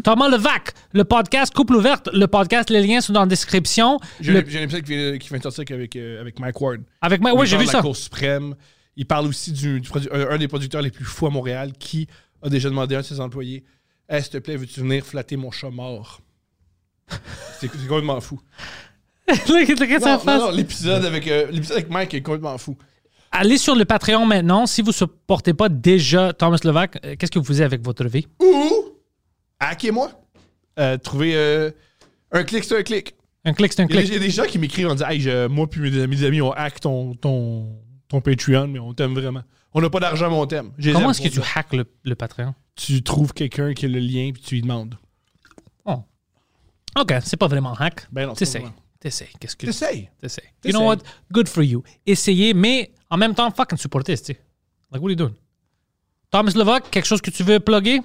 Thomas 0.03 0.27
Levac, 0.29 0.73
le 0.93 1.03
podcast 1.03 1.53
Couple 1.53 1.75
ouverte, 1.75 2.09
le 2.11 2.25
podcast, 2.25 2.71
les 2.71 2.81
liens 2.81 2.99
sont 2.99 3.13
dans 3.13 3.19
la 3.19 3.25
description. 3.27 3.99
J'ai 4.19 4.31
Le- 4.31 4.39
un, 4.39 4.61
épisode 4.63 4.81
qui 4.83 4.95
vient, 4.97 5.17
qui 5.19 5.29
vient 5.29 5.37
de 5.37 5.43
sortir 5.43 5.65
avec, 5.75 5.95
euh, 5.95 6.19
avec 6.19 6.39
Mike 6.39 6.59
Ward. 6.59 6.81
Avec 7.01 7.21
Où 7.21 7.27
oui, 7.39 7.45
j'ai 7.45 7.57
vu 7.57 7.65
de 7.65 7.69
ça. 7.69 7.77
la 7.77 7.83
Cour 7.83 7.95
suprême. 7.95 8.55
Il 8.95 9.05
parle 9.05 9.27
aussi 9.27 9.51
du, 9.51 9.79
du 9.79 9.87
produ- 9.87 10.09
un, 10.11 10.31
un 10.33 10.37
des 10.39 10.47
producteurs 10.47 10.81
les 10.81 10.89
plus 10.89 11.05
fous 11.05 11.27
à 11.27 11.29
Montréal 11.29 11.73
qui 11.77 12.07
a 12.41 12.49
déjà 12.49 12.69
demandé 12.69 12.95
à 12.95 12.97
un 12.97 13.01
de 13.01 13.05
ses 13.05 13.19
employés 13.19 13.63
Hey, 14.09 14.21
s'il 14.21 14.31
te 14.31 14.37
plaît, 14.37 14.55
veux-tu 14.55 14.79
venir 14.81 15.05
flatter 15.05 15.35
mon 15.37 15.51
chat 15.51 15.69
mort? 15.69 16.21
C'est 17.59 17.69
complètement 17.69 18.21
fou. 18.21 18.39
Non, 19.29 20.19
face. 20.19 20.25
non, 20.25 20.39
non, 20.47 20.51
l'épisode 20.51 21.03
avec, 21.03 21.27
euh, 21.27 21.47
l'épisode 21.51 21.77
avec 21.77 21.89
Mike 21.89 22.13
est 22.13 22.21
complètement 22.21 22.57
fou. 22.57 22.77
Allez 23.31 23.57
sur 23.57 23.75
le 23.75 23.83
Patreon 23.83 24.25
maintenant. 24.25 24.65
Si 24.65 24.81
vous 24.81 24.89
ne 24.89 24.93
supportez 24.93 25.53
pas 25.53 25.67
déjà 25.67 26.31
Thomas 26.31 26.59
Levac, 26.63 26.97
euh, 27.03 27.15
qu'est-ce 27.19 27.31
que 27.31 27.39
vous 27.39 27.43
faisiez 27.45 27.65
avec 27.65 27.81
votre 27.83 28.05
vie? 28.07 28.25
Ou, 28.41 28.71
hackez-moi. 29.59 30.11
Euh, 30.79 30.97
trouver 30.97 31.35
euh, 31.35 31.71
un 32.31 32.43
clic, 32.43 32.63
c'est 32.63 32.77
un 32.77 32.83
clic. 32.83 33.15
Un 33.43 33.51
clic, 33.53 33.73
c'est 33.73 33.81
un 33.81 33.87
clic. 33.87 34.07
il 34.07 34.13
y 34.13 34.15
a 34.15 34.19
des 34.19 34.29
gens 34.29 34.45
qui 34.45 34.59
m'écrivent 34.59 34.87
en 34.87 34.93
disant 34.95 35.09
Hey, 35.09 35.19
je- 35.19 35.47
moi 35.47 35.67
puis 35.69 35.81
mes 35.81 36.01
amis, 36.01 36.15
mes 36.15 36.23
amis, 36.25 36.41
on 36.41 36.51
hack 36.51 36.79
ton, 36.79 37.13
ton, 37.15 37.67
ton 38.07 38.21
Patreon, 38.21 38.67
mais 38.67 38.79
on 38.79 38.93
t'aime 38.93 39.13
vraiment. 39.13 39.43
On 39.77 39.81
n'a 39.81 39.91
pas 39.91 39.99
d'argent, 39.99 40.27
mais 40.31 40.35
on 40.35 40.47
t'aime. 40.47 40.71
Je 40.79 40.87
les 40.87 40.93
Comment 40.93 41.05
aime 41.05 41.11
est-ce 41.11 41.21
que 41.21 41.27
pour 41.35 41.43
tu 41.43 41.49
ça. 41.53 41.59
hacks 41.59 41.73
le, 41.73 41.85
le 42.03 42.15
Patreon? 42.15 42.55
Tu 42.75 43.03
trouves 43.03 43.31
quelqu'un 43.31 43.75
qui 43.75 43.85
a 43.85 43.89
le 43.89 43.99
lien 43.99 44.31
puis 44.33 44.41
tu 44.41 44.55
lui 44.55 44.61
demandes. 44.63 44.95
Oh. 45.85 46.03
OK, 46.99 47.13
c'est 47.23 47.37
pas 47.37 47.47
vraiment 47.47 47.73
hack. 47.75 48.07
Ben 48.11 48.25
non, 48.25 48.33
c'est 48.33 48.39
pas 48.45 48.45
T'essayes. 48.45 48.61
vraiment. 48.61 48.75
T'essayes. 48.99 49.27
Qu'est-ce 49.39 49.55
que 49.55 49.67
T'essayes. 49.67 50.09
T'essayes. 50.19 50.49
You 50.65 50.71
know 50.71 50.83
what? 50.83 50.97
Good 51.31 51.47
for 51.47 51.61
you. 51.63 51.83
Essayez, 52.07 52.55
mais 52.55 52.91
en 53.11 53.17
même 53.17 53.35
temps, 53.35 53.51
fucking 53.51 53.77
supporter, 53.77 54.17
tu 54.17 54.25
sais. 54.25 54.39
Like, 54.91 55.01
what 55.03 55.09
are 55.09 55.11
you 55.11 55.15
doing? 55.15 55.35
Thomas 56.31 56.53
Levac, 56.55 56.89
quelque 56.89 57.05
chose 57.05 57.21
que 57.21 57.29
tu 57.29 57.43
veux 57.43 57.59
plugger? 57.59 58.01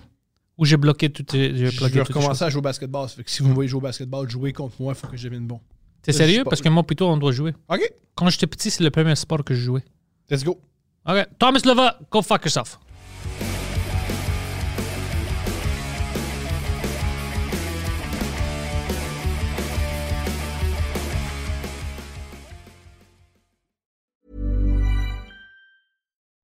Ou 0.59 0.67
j'ai 0.67 0.77
bloqué 0.77 1.11
tout 1.11 1.25
j'ai 1.33 1.57
Je 1.57 1.65
vais 1.65 1.71
toutes 1.91 2.09
recommencer 2.09 2.45
à 2.45 2.51
jouer 2.51 2.59
au 2.59 2.63
basketball. 2.63 3.09
Ça 3.09 3.17
fait 3.17 3.25
que 3.25 3.31
si 3.31 3.43
vous 3.43 3.49
me 3.49 3.55
voyez 3.55 3.69
jouer 3.69 3.79
au 3.79 3.83
basketball, 3.83 4.29
jouer 4.29 4.53
contre 4.53 4.77
moi, 4.81 4.93
il 4.93 4.97
faut 5.01 5.07
que 5.07 5.17
je 5.17 5.25
devienne 5.25 5.47
bon. 5.47 5.59
T'es 6.03 6.13
je 6.13 6.19
sérieux? 6.19 6.45
pas. 6.45 6.51
Parce 6.51 6.61
que 6.61 6.69
moi, 6.69 6.83
plutôt, 6.83 7.09
on 7.09 7.17
doit 7.17 7.33
jouer. 7.33 7.55
OK, 7.71 7.81
Quand 8.15 8.29
j'étais 8.29 8.47
petit, 8.47 8.71
c'est 8.71 8.85
le 8.85 8.91
premier 8.91 9.17
sport 9.17 9.43
que 9.43 9.55
je 9.55 9.63
jouais. 9.63 9.83
let's 10.31 10.45
go. 10.45 10.61
OK. 11.07 11.27
Thomas 11.39 11.63
Levac, 11.63 12.11
go 12.11 12.23
fuck 12.23 12.45
yourself. 12.45 12.79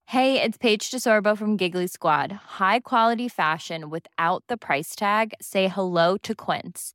Hey, 0.07 0.43
it's 0.43 0.57
Paige 0.57 0.91
DeSorbo 0.91 1.37
from 1.37 1.57
Giggly 1.57 1.87
Squad. 1.87 2.33
High 2.59 2.81
quality 2.81 3.29
fashion 3.29 3.91
without 3.91 4.43
the 4.49 4.57
price 4.57 4.97
tag. 4.97 5.35
Say 5.41 5.69
hello 5.69 6.17
to 6.23 6.35
Quince. 6.35 6.95